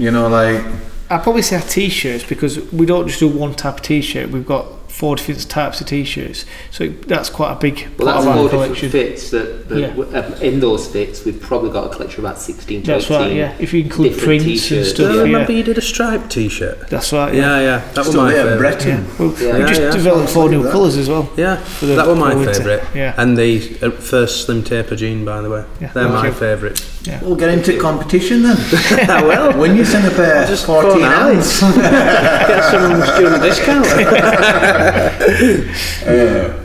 You 0.00 0.10
know, 0.10 0.28
like 0.28 0.64
I'd 1.10 1.22
probably 1.22 1.42
say 1.42 1.56
our 1.56 1.62
t-shirts 1.62 2.24
because 2.24 2.60
we 2.72 2.86
don't 2.86 3.08
just 3.08 3.20
do 3.20 3.28
one 3.28 3.54
type 3.54 3.74
of 3.74 3.82
t-shirt. 3.82 4.30
We've 4.30 4.46
got 4.46 4.66
four 4.90 5.16
different 5.16 5.48
types 5.48 5.80
of 5.80 5.86
t-shirts, 5.86 6.44
so 6.70 6.88
that's 7.06 7.30
quite 7.30 7.52
a 7.52 7.54
big 7.54 7.88
Well, 7.98 8.08
part 8.12 8.16
that's 8.16 8.26
of 8.26 8.28
our 8.28 8.34
four 8.36 8.44
different 8.48 8.64
collection. 8.76 8.90
fits. 8.90 9.30
That, 9.30 9.68
that 9.68 9.78
Yeah. 9.78 9.86
w- 9.88 10.16
um, 10.16 10.32
in 10.42 10.60
those 10.60 10.86
fits, 10.88 11.24
we've 11.24 11.40
probably 11.40 11.70
got 11.70 11.86
a 11.86 11.88
collection 11.94 12.20
of 12.20 12.24
about 12.24 12.38
16 12.40 12.82
to 12.82 12.86
That's 12.86 13.04
18. 13.10 13.16
right. 13.20 13.32
Yeah, 13.32 13.52
if 13.58 13.72
you 13.72 13.82
include 13.82 14.14
different 14.14 14.26
prints 14.26 14.44
and 14.44 14.52
t-shirts. 14.54 14.90
stuff. 14.90 15.10
I 15.10 15.14
Yeah, 15.14 15.22
remember 15.22 15.52
you 15.52 15.62
did 15.62 15.78
a 15.78 15.80
striped 15.80 16.30
t-shirt. 16.30 16.88
that's 16.90 17.12
right. 17.12 17.32
Yeah. 17.34 17.40
Yeah, 17.40 17.60
yeah, 17.60 17.78
that 17.94 17.96
was 17.98 18.08
still 18.08 18.22
my 18.22 18.32
there, 18.32 18.42
favourite. 18.44 18.58
Breton. 18.58 19.06
Well, 19.18 19.34
Yeah. 19.40 19.58
we 19.58 19.64
just 19.68 19.80
Yeah, 19.80 19.86
yeah. 19.86 19.92
developed 19.92 20.30
four 20.30 20.48
new 20.50 20.70
colours 20.70 20.96
as 20.96 21.08
well. 21.08 21.30
Yeah, 21.36 21.56
that 21.82 22.06
was 22.06 22.18
my 22.18 22.34
favourite. 22.52 22.82
Yeah. 22.94 23.14
And 23.16 23.36
the 23.38 23.62
uh, 23.82 23.90
first 23.90 24.44
slim 24.44 24.62
taper 24.62 24.96
jean, 24.96 25.24
by 25.24 25.40
the 25.40 25.50
way. 25.50 25.64
Yeah, 25.80 25.90
They're 25.94 26.04
thank 26.04 26.14
my 26.14 26.26
you. 26.26 26.32
Favourites. 27.04 27.24
We'll 27.26 27.36
get 27.36 27.48
into 27.50 27.78
competition 27.80 28.42
then. 28.42 28.56
Ah, 29.08 29.18
I 29.18 29.22
will. 29.22 29.58
when 29.58 29.76
you 29.76 29.84
send 29.84 30.06
a 30.06 30.10
pair, 30.14 30.46
Just 30.46 30.66
fourteen 30.66 30.92
phone 30.92 31.04
ounce. 31.04 31.60
Get 31.76 32.64
some 32.70 33.02
student 33.14 33.42
discount. 33.42 33.86
Uh, 36.06 36.56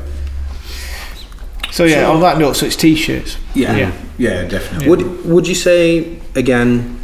so 1.71 1.83
yeah, 1.83 2.07
on 2.09 2.21
that 2.21 2.37
note, 2.37 2.55
so 2.55 2.65
it's 2.65 2.75
t-shirts. 2.77 3.37
Yeah, 3.53 3.75
Yeah. 3.75 3.91
yeah, 4.17 4.47
definitely. 4.47 4.87
Would 4.89 5.25
Would 5.25 5.47
you 5.47 5.55
say 5.55 6.19
again? 6.35 6.99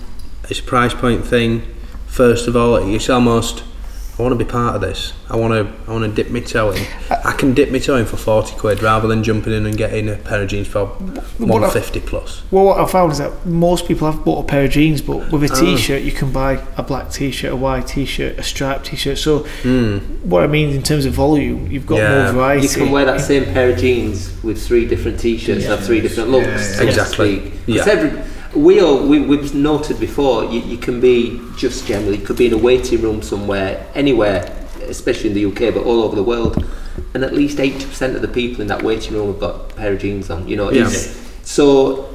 It's 0.49 0.59
a 0.59 0.63
price 0.63 0.93
point 0.93 1.25
thing. 1.25 1.61
First 2.07 2.47
of 2.47 2.55
all, 2.55 2.75
it's 2.75 3.09
almost. 3.09 3.63
I 4.20 4.24
want 4.24 4.38
to 4.38 4.45
be 4.45 4.49
part 4.49 4.76
of 4.76 4.82
this. 4.82 5.14
I 5.30 5.36
want 5.38 5.53
to. 5.53 5.89
I 5.89 5.93
want 5.95 6.03
to 6.03 6.12
dip 6.24 6.32
my 6.32 6.41
toe 6.41 6.72
in. 6.72 6.86
I 7.09 7.32
can 7.32 7.53
dip 7.53 7.72
my 7.72 7.80
toe 7.80 7.95
in 7.95 8.05
for 8.05 8.18
forty 8.18 8.55
quid 8.55 8.84
rather 8.84 9.07
than 9.07 9.24
jumping 9.24 9.53
in 9.53 9.66
and 9.66 9.76
getting 9.76 10.09
a 10.09 10.16
pair 10.16 10.43
of 10.43 10.49
jeans 10.49 10.68
for 10.68 10.86
What 10.86 11.49
I- 11.57 11.59
one 11.62 11.72
fifty 11.72 12.01
plus. 12.01 12.43
Well, 12.51 12.66
what 12.66 12.80
I 12.80 12.86
found 12.86 13.14
is 13.14 13.18
that 13.18 13.45
most 13.47 13.88
people 13.88 14.12
have 14.12 14.24
bought 14.24 14.43
a 14.43 14.47
pair 14.47 14.66
of 14.66 14.72
jeans, 14.72 15.01
but 15.01 15.32
with 15.32 15.49
a 15.49 15.53
Oh. 15.55 15.59
t-shirt, 15.59 16.03
you 16.03 16.12
can 16.12 16.30
buy 16.32 16.59
a 16.78 16.84
black 16.84 17.09
t-shirt, 17.09 17.51
a 17.51 17.55
white 17.55 17.88
t-shirt, 17.88 18.38
a 18.38 18.43
striped 18.43 18.86
t-shirt. 18.88 19.18
So, 19.18 19.39
Hmm. 19.64 19.97
what 20.24 20.43
I 20.43 20.47
mean 20.47 20.70
in 20.70 20.84
terms 20.84 21.05
of 21.05 21.14
volume, 21.14 21.68
you've 21.72 21.88
got 21.88 21.97
Yeah. 21.99 22.24
more 22.26 22.34
variety. 22.34 22.68
You 22.68 22.74
can 22.74 22.91
wear 22.91 23.05
that 23.05 23.22
same 23.22 23.45
pair 23.45 23.70
of 23.72 23.78
jeans 23.80 24.30
with 24.43 24.62
three 24.62 24.86
different 24.86 25.20
t-shirts 25.20 25.64
and 25.64 25.72
have 25.72 25.84
three 25.86 26.01
different 26.01 26.30
looks. 26.30 26.45
Yeah, 26.47 26.57
yeah. 26.57 26.78
so 26.78 26.84
Exactly. 26.84 27.36
speak. 27.39 27.53
Yeah. 27.66 28.09
'Cause 28.52 28.58
every, 28.58 28.62
we 28.64 28.80
all 28.82 29.08
we, 29.08 29.20
we've 29.20 29.54
noted 29.56 29.99
before. 29.99 30.45
You, 30.45 30.60
you 30.62 30.78
can 30.78 30.99
be 30.99 31.39
just 31.58 31.86
generally. 31.88 32.18
You 32.18 32.26
could 32.26 32.38
be 32.38 32.47
in 32.47 32.54
a 32.54 32.58
waiting 32.58 33.02
room 33.02 33.22
somewhere, 33.22 33.86
anywhere, 33.95 34.52
especially 34.88 35.30
in 35.30 35.36
the 35.36 35.45
UK, 35.45 35.74
but 35.74 35.84
all 35.84 36.04
over 36.04 36.16
the 36.16 36.24
world, 36.24 36.64
and 37.14 37.24
at 37.24 37.34
least 37.34 37.60
eighty 37.60 37.86
percent 37.86 38.16
of 38.16 38.22
the 38.22 38.28
people 38.28 38.62
in 38.62 38.68
that 38.68 38.84
waiting 38.84 39.14
room 39.14 39.28
have 39.28 39.39
got 39.39 39.56
a 39.72 39.76
pair 39.76 39.93
of 39.93 39.99
jeans 39.99 40.30
on. 40.30 40.47
You 40.47 40.56
know, 40.58 40.72
Yeah. 40.72 40.86
it's, 40.88 41.18
so 41.43 42.10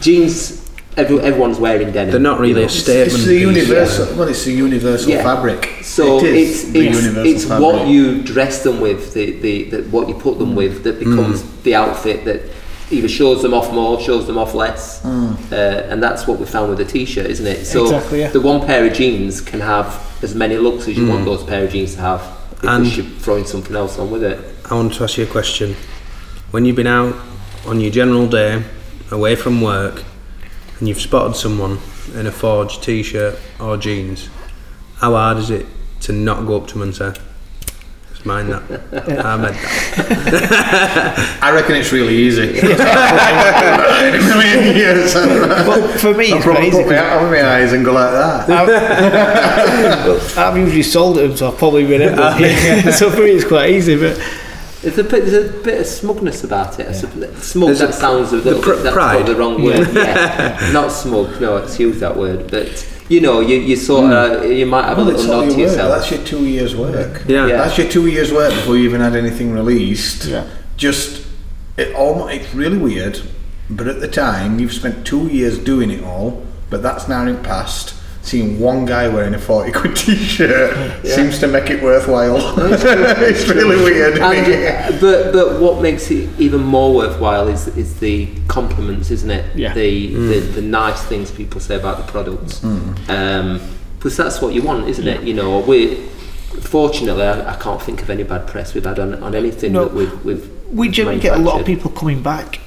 jeans. 0.00 0.62
Every, 0.98 1.20
everyone's 1.20 1.58
wearing 1.58 1.92
denim. 1.92 2.10
They're 2.10 2.18
not 2.18 2.40
really 2.40 2.62
you 2.62 2.66
a 2.68 2.70
statement. 2.70 3.12
It's 3.12 3.24
the 3.26 3.44
piece. 3.44 3.54
universal. 3.68 4.16
Well, 4.16 4.28
it's 4.28 4.44
the 4.46 4.52
universal 4.54 5.10
Yeah. 5.10 5.22
fabric. 5.22 5.80
So 5.82 6.16
It 6.24 6.24
is 6.34 6.64
it's 6.64 6.72
the 6.72 6.86
it's, 6.88 6.96
universal 7.02 7.32
it's 7.34 7.44
fabric. 7.44 7.60
what 7.74 7.86
you 7.88 8.22
dress 8.22 8.62
them 8.62 8.80
with, 8.80 9.12
the, 9.12 9.32
the, 9.32 9.64
the 9.64 9.82
what 9.90 10.08
you 10.08 10.14
put 10.14 10.38
them 10.38 10.54
with, 10.56 10.84
that 10.84 10.98
becomes 10.98 11.42
Mm. 11.42 11.62
the 11.64 11.74
outfit 11.74 12.24
that 12.24 12.40
either 12.90 13.08
shows 13.08 13.42
them 13.42 13.52
off 13.52 13.72
more, 13.72 14.00
shows 14.00 14.26
them 14.26 14.38
off 14.38 14.54
less, 14.54 15.00
Mm. 15.02 15.36
uh, 15.52 15.54
and 15.90 16.02
that's 16.02 16.26
what 16.26 16.38
we 16.38 16.46
found 16.46 16.68
with 16.70 16.78
the 16.78 16.84
t-shirt, 16.84 17.26
isn't 17.26 17.46
it? 17.46 17.66
So 17.66 17.84
Exactly, 17.84 18.20
yeah. 18.20 18.30
the 18.30 18.40
one 18.40 18.64
pair 18.64 18.86
of 18.86 18.92
jeans 18.92 19.40
can 19.40 19.60
have 19.60 20.00
as 20.22 20.34
many 20.34 20.56
looks 20.56 20.86
as 20.88 20.96
you 20.96 21.06
want 21.08 21.24
those 21.24 21.42
pair 21.42 21.64
of 21.64 21.72
jeans 21.72 21.94
to 21.96 22.00
have. 22.00 22.22
If 22.62 22.64
And- 22.68 22.96
you're 22.96 23.06
throwing 23.18 23.44
something 23.44 23.74
else 23.76 23.98
on 23.98 24.10
with 24.10 24.22
it. 24.22 24.38
I 24.70 24.74
want 24.74 24.94
to 24.94 25.04
ask 25.04 25.18
you 25.18 25.24
a 25.24 25.26
question. 25.26 25.76
When 26.52 26.64
you've 26.64 26.76
been 26.76 26.86
out 26.86 27.14
on 27.66 27.80
your 27.80 27.90
general 27.90 28.26
day, 28.28 28.62
away 29.10 29.34
from 29.36 29.60
work, 29.60 30.04
and 30.78 30.88
you've 30.88 31.00
spotted 31.00 31.36
someone 31.36 31.78
in 32.16 32.26
a 32.26 32.32
forged 32.32 32.82
t-shirt 32.82 33.36
or 33.60 33.76
jeans, 33.76 34.28
how 35.00 35.12
hard 35.12 35.38
is 35.38 35.50
it 35.50 35.66
to 36.02 36.12
not 36.12 36.46
go 36.46 36.56
up 36.56 36.66
to 36.68 36.74
them 36.74 36.82
and 36.82 36.94
say, 36.94 37.08
"It's 37.08 37.18
mine 38.26 38.48
that." 38.50 38.62
I 39.24 39.36
meant 39.36 39.54
that. 39.56 41.38
I 41.42 41.50
reckon 41.52 41.76
it's 41.76 41.92
really 41.92 42.14
easy. 42.16 42.58
In 42.58 44.14
a 44.14 44.18
million 44.20 44.76
years. 44.76 45.14
Well, 45.14 45.88
for 45.98 46.12
me, 46.14 46.30
I'll 46.32 46.36
it's 46.36 46.44
quite 46.44 46.52
probably 46.54 46.68
easy. 46.68 46.76
put 46.82 46.86
my 46.88 46.96
out 46.98 47.22
over 47.22 47.30
my 47.30 47.44
eyes 47.56 47.72
and 47.72 47.84
go 47.84 47.92
like 47.92 48.10
that. 48.12 48.50
I've, 48.50 50.38
I've 50.38 50.56
usually 50.58 50.82
sold 50.82 51.16
them, 51.16 51.36
so 51.36 51.48
I've 51.50 51.58
probably 51.58 51.84
remembered. 51.84 52.40
Yeah. 52.40 52.90
so 52.98 53.10
for 53.10 53.22
me, 53.22 53.30
it's 53.30 53.44
quite 53.44 53.70
easy. 53.70 53.96
But 53.96 54.18
There's 54.82 54.98
a 54.98 55.04
bit, 55.04 55.24
there's 55.24 55.50
a 55.50 55.62
bit 55.62 55.80
of 55.80 55.86
smugness 55.86 56.44
about 56.44 56.78
it. 56.78 56.86
I 56.88 56.90
supp- 56.92 57.36
Smug, 57.38 57.68
There's 57.68 57.78
that 57.80 57.90
a- 57.90 57.92
sounds 57.92 58.32
a 58.32 58.36
little 58.36 58.62
pr- 58.62 58.74
bit, 58.74 58.82
that's 58.84 58.94
pride. 58.94 59.26
the 59.26 59.34
wrong 59.36 59.62
word. 59.62 59.88
Yeah. 59.94 60.70
Not 60.72 60.92
smug, 60.92 61.40
no, 61.40 61.54
let's 61.56 61.76
that 62.00 62.16
word. 62.16 62.50
But, 62.50 62.86
you 63.08 63.20
know, 63.20 63.40
you, 63.40 63.56
you 63.56 63.76
sort 63.76 64.06
hmm. 64.06 64.12
of, 64.12 64.50
you 64.50 64.66
might 64.66 64.84
have 64.84 64.96
Well, 64.96 65.08
a 65.08 65.12
little 65.12 65.32
all 65.32 65.40
nod 65.42 65.50
to 65.52 65.56
your 65.56 65.66
work. 65.66 65.76
yourself. 65.76 65.98
That's 65.98 66.10
your 66.10 66.24
two 66.24 66.46
years' 66.46 66.74
work. 66.76 67.24
Yeah. 67.26 67.46
Yeah. 67.46 67.56
That's 67.58 67.78
your 67.78 67.88
two 67.88 68.06
years' 68.06 68.32
work 68.32 68.52
before 68.52 68.76
you 68.76 68.84
even 68.84 69.00
had 69.00 69.16
anything 69.16 69.52
released. 69.52 70.26
Yeah. 70.26 70.48
Just 70.76 71.26
it 71.76 71.94
all. 71.94 72.28
It's 72.28 72.52
really 72.54 72.78
weird, 72.78 73.20
but 73.70 73.86
at 73.86 74.00
the 74.00 74.08
time 74.08 74.58
you've 74.58 74.72
spent 74.72 75.06
two 75.06 75.28
years 75.28 75.58
doing 75.58 75.90
it 75.90 76.02
all. 76.02 76.44
But 76.68 76.82
that's 76.82 77.08
now 77.08 77.26
in 77.26 77.42
past. 77.42 77.94
Seeing 78.26 78.58
one 78.58 78.84
guy 78.84 79.06
wearing 79.06 79.34
a 79.34 79.38
forty 79.38 79.70
quid 79.70 79.94
t-shirt 79.94 81.06
seems 81.06 81.38
to 81.38 81.46
make 81.46 81.70
it 81.70 81.80
worthwhile. 81.80 82.36
it's 82.58 83.48
really 83.48 83.76
weird. 83.76 84.18
And, 84.18 85.00
but 85.00 85.32
but 85.32 85.60
what 85.60 85.80
makes 85.80 86.10
it 86.10 86.28
even 86.40 86.60
more 86.60 86.92
worthwhile 86.92 87.46
is 87.46 87.68
is 87.76 88.00
the 88.00 88.28
compliments, 88.48 89.12
isn't 89.12 89.30
it? 89.30 89.44
Yeah. 89.54 89.74
The, 89.74 90.14
the 90.14 90.40
the 90.40 90.62
nice 90.62 91.00
things 91.04 91.30
people 91.30 91.60
say 91.60 91.76
about 91.76 91.98
the 91.98 92.10
products. 92.10 92.64
Um, 92.64 93.60
because 93.96 94.16
that's 94.16 94.42
what 94.42 94.54
you 94.54 94.62
want, 94.62 94.88
isn't 94.88 95.06
it? 95.06 95.22
You 95.22 95.34
know, 95.34 95.60
we 95.60 95.94
fortunately 96.60 97.22
I, 97.22 97.54
I 97.54 97.56
can't 97.56 97.80
think 97.80 98.02
of 98.02 98.10
any 98.10 98.24
bad 98.24 98.46
press 98.48 98.74
we've 98.74 98.84
had 98.84 98.98
on, 98.98 99.22
on 99.22 99.34
anything 99.34 99.72
No. 99.72 99.84
that 99.84 99.94
we've 99.94 100.24
we've 100.24 100.50
we 100.72 100.88
generally 100.88 101.20
get 101.20 101.38
a 101.38 101.42
lot 101.42 101.60
of 101.60 101.66
people 101.66 101.90
coming 101.90 102.22
back 102.22 102.60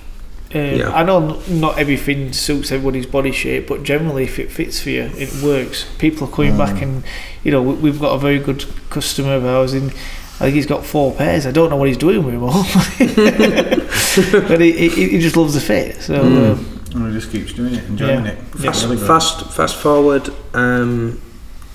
Um, 0.54 0.62
Yeah. 0.80 0.92
I 0.94 1.04
know 1.04 1.40
not 1.48 1.78
everything 1.78 2.34
suits 2.34 2.72
everybody's 2.72 3.06
body 3.06 3.32
shape, 3.32 3.68
but 3.68 3.84
generally, 3.84 4.24
if 4.24 4.40
it 4.40 4.52
fits 4.52 4.80
for 4.82 4.90
you, 4.90 5.04
it 5.16 5.32
works. 5.44 5.86
People 6.00 6.28
are 6.28 6.32
coming 6.32 6.58
back, 6.58 6.82
and 6.82 7.04
you 7.44 7.52
know 7.52 7.62
we, 7.62 7.74
we've 7.76 8.00
got 8.00 8.14
a 8.16 8.18
very 8.18 8.40
good 8.40 8.66
customer 8.90 9.36
of 9.36 9.46
ours, 9.46 9.74
and 9.74 9.92
I 10.40 10.44
think 10.46 10.56
he's 10.56 10.66
got 10.66 10.84
four 10.86 11.14
pairs. 11.14 11.46
I 11.46 11.52
don't 11.52 11.70
know 11.70 11.76
what 11.76 11.88
he's 11.90 11.98
doing 11.98 12.24
with 12.24 12.34
them 12.34 12.44
all, 12.44 12.64
but 14.48 14.60
he, 14.62 14.72
he, 14.90 15.10
he 15.10 15.20
just 15.20 15.36
loves 15.38 15.54
the 15.54 15.60
fit. 15.62 16.02
So 16.02 16.16
um, 16.22 16.82
And 16.96 17.08
he 17.14 17.20
just 17.20 17.32
keeps 17.32 17.54
doing 17.54 17.76
it, 17.76 17.84
enjoying 17.86 18.26
Yeah. 18.26 18.32
it. 18.32 18.38
Fast, 18.58 18.86
Really 18.86 18.98
good. 18.98 19.06
fast, 19.08 19.52
fast 19.52 19.76
forward 19.76 20.30
um, 20.56 21.22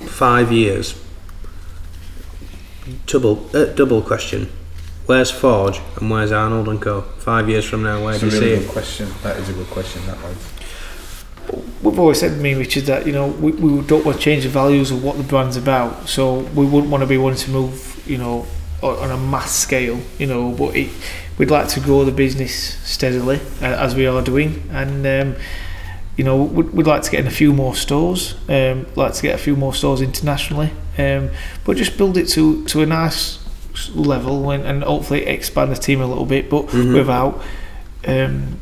five 0.00 0.50
years. 0.50 0.94
Double, 3.06 3.48
uh, 3.54 3.66
double 3.66 4.02
question. 4.02 4.50
Where's 5.06 5.30
Forge 5.30 5.80
and 6.00 6.10
where's 6.10 6.32
Arnold 6.32 6.68
and 6.68 6.80
Co? 6.80 7.02
Five 7.02 7.48
years 7.48 7.64
from 7.66 7.82
now, 7.82 8.02
where 8.02 8.14
It's 8.14 8.22
do 8.22 8.28
a 8.28 8.32
you 8.32 8.40
really 8.40 8.54
see 8.56 8.60
good 8.60 8.68
it? 8.70 8.72
question. 8.72 9.08
That 9.22 9.36
is 9.38 9.48
a 9.50 9.52
good 9.52 9.66
question. 9.66 10.00
That 10.06 10.16
one. 10.16 11.62
we've 11.82 11.98
always 11.98 12.20
said, 12.20 12.30
to 12.30 12.36
me, 12.42 12.54
Richard, 12.54 12.84
that 12.84 13.06
you 13.06 13.12
know 13.12 13.26
we, 13.28 13.52
we 13.52 13.82
don't 13.82 14.04
want 14.04 14.16
to 14.16 14.22
change 14.22 14.44
the 14.44 14.48
values 14.48 14.90
of 14.90 15.04
what 15.04 15.18
the 15.18 15.22
brand's 15.22 15.56
about. 15.58 16.08
So 16.08 16.38
we 16.54 16.64
wouldn't 16.64 16.90
want 16.90 17.02
to 17.02 17.06
be 17.06 17.18
wanting 17.18 17.38
to 17.40 17.50
move, 17.50 18.02
you 18.06 18.16
know, 18.16 18.46
on, 18.82 18.96
on 18.96 19.10
a 19.10 19.18
mass 19.18 19.54
scale, 19.54 20.00
you 20.18 20.26
know. 20.26 20.52
But 20.52 20.74
it, 20.74 20.90
we'd 21.36 21.50
like 21.50 21.68
to 21.68 21.80
grow 21.80 22.04
the 22.06 22.12
business 22.12 22.54
steadily 22.88 23.40
uh, 23.60 23.66
as 23.66 23.94
we 23.94 24.06
are 24.06 24.22
doing, 24.22 24.62
and 24.72 25.06
um, 25.06 25.42
you 26.16 26.24
know 26.24 26.42
we'd, 26.44 26.70
we'd 26.70 26.86
like 26.86 27.02
to 27.02 27.10
get 27.10 27.20
in 27.20 27.26
a 27.26 27.30
few 27.30 27.52
more 27.52 27.74
stores. 27.74 28.36
Um, 28.48 28.86
like 28.96 29.12
to 29.12 29.20
get 29.22 29.34
a 29.34 29.38
few 29.38 29.54
more 29.54 29.74
stores 29.74 30.00
internationally, 30.00 30.70
um, 30.96 31.28
but 31.66 31.76
just 31.76 31.98
build 31.98 32.16
it 32.16 32.26
to 32.28 32.64
to 32.68 32.80
a 32.80 32.86
nice 32.86 33.43
level 33.94 34.50
and, 34.50 34.64
and 34.64 34.82
hopefully 34.84 35.26
expand 35.26 35.70
the 35.72 35.76
team 35.76 36.00
a 36.00 36.06
little 36.06 36.26
bit, 36.26 36.48
but 36.50 36.66
Mhm. 36.68 36.94
without. 36.94 37.42
Um, 38.06 38.58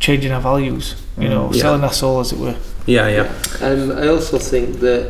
changing 0.00 0.30
our 0.32 0.40
values, 0.40 0.96
you 1.18 1.28
know, 1.28 1.50
Yeah. 1.52 1.62
selling 1.62 1.82
our 1.82 1.92
soul 1.92 2.20
as 2.20 2.30
it 2.32 2.38
were. 2.38 2.56
Yeah, 2.86 3.08
yeah. 3.08 3.32
Um, 3.66 3.90
I 3.92 4.06
also 4.08 4.38
think 4.38 4.80
that 4.80 5.08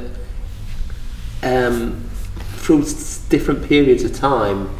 um, 1.43 1.97
through 2.57 2.85
different 3.29 3.69
periods 3.69 4.03
of 4.05 4.15
time, 4.15 4.71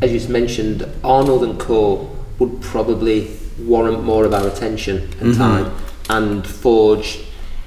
as 0.00 0.12
you 0.12 0.28
mentioned, 0.32 0.86
Arnold 1.02 1.42
and 1.44 1.58
Co 1.58 2.08
would 2.38 2.60
probably 2.62 3.28
warrant 3.58 4.02
more 4.04 4.24
of 4.24 4.32
our 4.32 4.46
attention 4.46 5.08
and 5.20 5.34
Mhm. 5.34 5.36
time, 5.38 5.70
and 6.08 6.46
Forge 6.46 7.18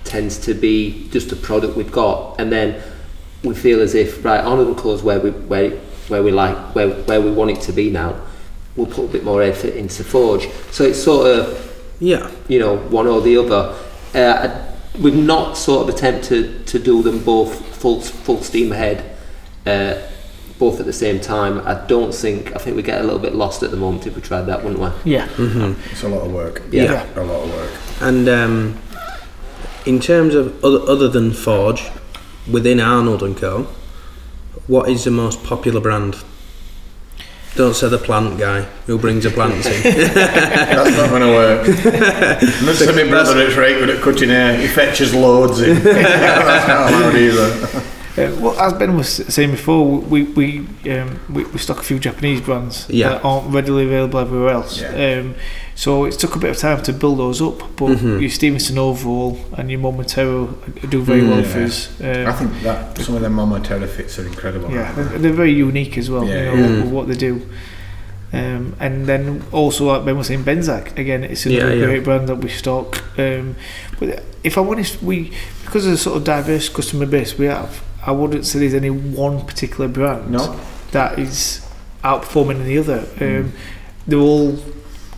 tends 0.03 0.37
to 0.39 0.53
be 0.53 1.07
just 1.11 1.31
a 1.31 1.35
product 1.35 1.75
we've 1.77 1.91
got, 1.91 2.35
and 2.39 2.51
then 2.51 2.75
we 3.47 3.55
feel 3.55 3.81
as 3.81 3.95
if 3.95 4.23
right, 4.25 4.39
Arnold 4.43 4.67
and 4.67 4.77
Co 4.77 4.93
is 4.93 5.01
where 5.03 5.19
we 5.19 5.31
where 5.31 5.71
where 6.09 6.23
we 6.23 6.31
like 6.31 6.57
where 6.75 6.89
where 6.89 7.21
we 7.21 7.31
want 7.31 7.51
it 7.51 7.61
to 7.61 7.71
be 7.73 7.89
now. 7.89 8.15
We'll 8.75 8.85
put 8.87 9.05
a 9.05 9.07
bit 9.07 9.23
more 9.23 9.41
effort 9.41 9.73
into 9.73 10.03
Forge, 10.03 10.47
so 10.71 10.83
it's 10.83 11.01
sort 11.01 11.25
of 11.31 11.73
Yeah. 11.99 12.29
you 12.47 12.59
know, 12.59 12.77
one 12.77 13.07
or 13.07 13.21
the 13.21 13.37
other. 13.37 13.73
Uh, 14.13 14.65
we've 14.99 15.15
not 15.15 15.57
sort 15.57 15.87
of 15.89 15.95
attempted 15.95 16.67
to 16.67 16.77
do 16.79 17.01
them 17.01 17.23
both 17.23 17.59
full 17.75 18.01
full 18.01 18.41
steam 18.43 18.71
ahead, 18.71 19.03
uh, 19.65 19.95
both 20.59 20.79
at 20.79 20.85
the 20.85 20.93
same 20.93 21.19
time. 21.19 21.59
I 21.65 21.73
don't 21.87 22.13
think. 22.13 22.55
I 22.55 22.59
think 22.59 22.75
we 22.75 22.83
get 22.83 23.01
a 23.01 23.03
little 23.03 23.19
bit 23.19 23.33
lost 23.33 23.63
at 23.63 23.71
the 23.71 23.77
moment 23.77 24.05
if 24.05 24.15
we 24.15 24.21
tried 24.21 24.43
that, 24.43 24.63
wouldn't 24.63 24.79
we? 24.81 25.11
Yeah. 25.11 25.27
hmm 25.27 25.73
It's 25.91 26.03
a 26.03 26.07
lot 26.09 26.21
of 26.25 26.31
work. 26.31 26.61
Yeah. 26.71 27.03
A 27.15 27.23
lot 27.23 27.43
of 27.45 27.49
work. 27.53 27.71
And 28.01 28.29
um, 28.29 28.77
in 29.87 29.99
terms 29.99 30.35
of 30.35 30.63
other, 30.63 30.81
other 30.91 31.07
than 31.09 31.31
Forge, 31.33 31.83
within 32.51 32.79
Arnold 32.79 33.23
and 33.23 33.35
Co, 33.37 33.67
what 34.67 34.89
is 34.89 35.03
the 35.03 35.11
most 35.11 35.43
popular 35.43 35.79
brand? 35.79 36.17
Don't 37.55 37.75
say 37.75 37.89
the 37.89 37.97
plant 37.97 38.37
guy 38.37 38.61
who 38.85 38.99
brings 38.99 39.25
a 39.25 39.31
plant 39.31 39.65
in. 39.65 39.81
That's 40.13 40.95
not 40.95 41.09
going 41.09 41.23
to 41.23 41.29
work. 41.29 41.67
Must 42.63 42.85
have 42.85 42.95
my 42.95 43.09
brother 43.09 43.33
that's 43.33 43.55
right 43.57 43.75
good 43.79 43.89
at 43.89 44.01
cutting 44.03 44.29
hair. 44.29 44.55
He 44.59 44.67
fetches 44.67 45.15
loads 45.15 45.59
in. 45.61 45.75
That's 45.83 46.67
not 46.67 46.91
allowed 46.91 47.15
either. 47.15 47.83
Uh, 48.17 48.35
well, 48.41 48.59
as 48.59 48.73
Ben 48.73 48.97
was 48.97 49.07
saying 49.33 49.51
before, 49.51 49.85
we 49.99 50.23
we 50.23 50.59
um, 50.89 51.19
we, 51.29 51.43
we 51.45 51.57
stock 51.59 51.79
a 51.79 51.83
few 51.83 51.99
Japanese 51.99 52.41
brands 52.41 52.87
Yeah. 52.89 53.09
that 53.09 53.23
aren't 53.25 53.53
readily 53.53 53.83
available 53.85 54.19
everywhere 54.19 54.49
else. 54.49 54.81
Yeah. 54.81 55.19
Um, 55.19 55.35
so 55.75 56.05
it 56.05 56.13
took 56.13 56.35
a 56.35 56.39
bit 56.39 56.49
of 56.49 56.57
time 56.57 56.81
to 56.83 56.93
build 56.93 57.19
those 57.19 57.41
up, 57.43 57.59
but 57.75 57.89
Mhm. 57.97 58.19
your 58.21 58.29
Stevenson 58.31 58.79
overall 58.79 59.37
and 59.55 59.69
your 59.69 59.79
Momotaro 59.79 60.89
do 60.89 61.01
very 61.03 61.21
well 61.27 61.43
for 61.43 61.59
Yeah. 61.59 61.65
us. 61.65 61.89
I 62.01 62.23
Um, 62.23 62.33
think 62.37 62.63
that 62.63 62.97
some 62.97 63.15
of 63.15 63.21
them 63.21 63.35
Momotaro 63.35 63.87
fits 63.87 64.17
are 64.17 64.25
incredible. 64.25 64.71
yeah, 64.71 64.91
they're, 64.95 65.19
they're 65.19 65.31
very 65.33 65.53
unique 65.53 65.95
as 65.99 66.09
well. 66.09 66.25
Yeah, 66.25 66.51
you 66.51 66.57
know, 66.57 66.67
yeah. 66.69 66.75
with 66.83 66.91
what 66.91 67.07
they 67.07 67.13
do. 67.15 67.41
Um, 68.33 68.73
and 68.79 69.05
then 69.05 69.43
also, 69.51 69.85
like 69.85 70.05
Ben 70.05 70.17
was 70.17 70.27
saying, 70.27 70.43
Benzak 70.43 70.97
again. 70.97 71.23
It's 71.23 71.45
another 71.45 71.69
Yeah, 71.69 71.73
yeah. 71.81 71.85
great 71.85 72.03
brand 72.03 72.27
that 72.29 72.37
we 72.39 72.49
stock. 72.49 73.03
Um, 73.17 73.55
but 73.99 74.23
if 74.43 74.57
I'm 74.57 74.67
honest, 74.67 75.01
we 75.03 75.31
because 75.65 75.85
of 75.85 75.91
the 75.91 75.97
sort 75.97 76.17
of 76.17 76.23
diverse 76.23 76.67
customer 76.69 77.05
base 77.05 77.37
we 77.37 77.45
have, 77.45 77.81
I 78.07 78.11
wouldn't 78.11 78.45
say 78.45 78.59
there's 78.59 78.73
any 78.73 78.89
one 78.89 79.45
particular 79.45 79.87
brand 79.89 80.31
No? 80.31 80.57
that 80.91 81.19
is 81.19 81.61
outperforming 82.03 82.63
the 82.65 82.77
other. 82.79 82.99
Um, 82.99 83.05
Mm. 83.19 83.51
They're 84.07 84.19
all 84.19 84.57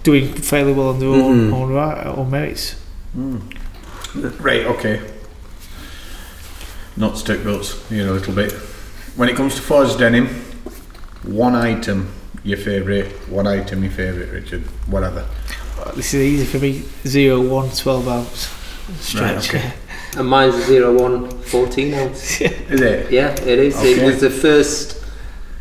doing 0.03 0.33
fairly 0.33 0.73
well 0.73 0.89
on 0.89 0.99
their 0.99 1.09
own 1.09 1.51
Mhm. 1.51 1.53
own, 1.53 1.69
right, 1.71 2.07
own 2.07 2.31
merits. 2.31 2.75
Mm. 3.15 3.41
Right, 4.41 4.65
okay. 4.65 4.99
Not 6.97 7.17
stick 7.19 7.43
guts, 7.43 7.75
you 7.91 8.03
know, 8.03 8.13
a 8.13 8.15
little 8.15 8.33
bit. 8.33 8.51
When 9.15 9.29
it 9.29 9.35
comes 9.35 9.53
to 9.55 9.61
forged 9.61 9.99
denim, 9.99 10.27
one 11.23 11.53
item 11.55 12.09
your 12.43 12.57
favourite, 12.57 13.05
one 13.29 13.45
item 13.45 13.83
your 13.83 13.91
favourite, 13.91 14.31
Richard, 14.31 14.63
whatever. 14.87 15.25
This 15.95 16.13
is 16.15 16.21
easy 16.21 16.45
for 16.45 16.57
me. 16.57 16.83
Zero, 17.05 17.39
one, 17.41 17.69
12 17.69 18.07
ounce 18.07 18.49
stretch. 19.01 19.49
okay. 19.49 19.73
And 20.17 20.27
mine's 20.27 20.55
a 20.55 20.61
zero 20.63 20.97
one 20.99 21.29
fourteen 21.29 21.93
ounce. 21.93 22.41
Is 22.41 22.81
it? 22.81 23.11
Yeah, 23.11 23.31
it 23.31 23.59
is. 23.59 23.81
It 23.83 24.03
was 24.03 24.21
the 24.21 24.29
first 24.29 25.03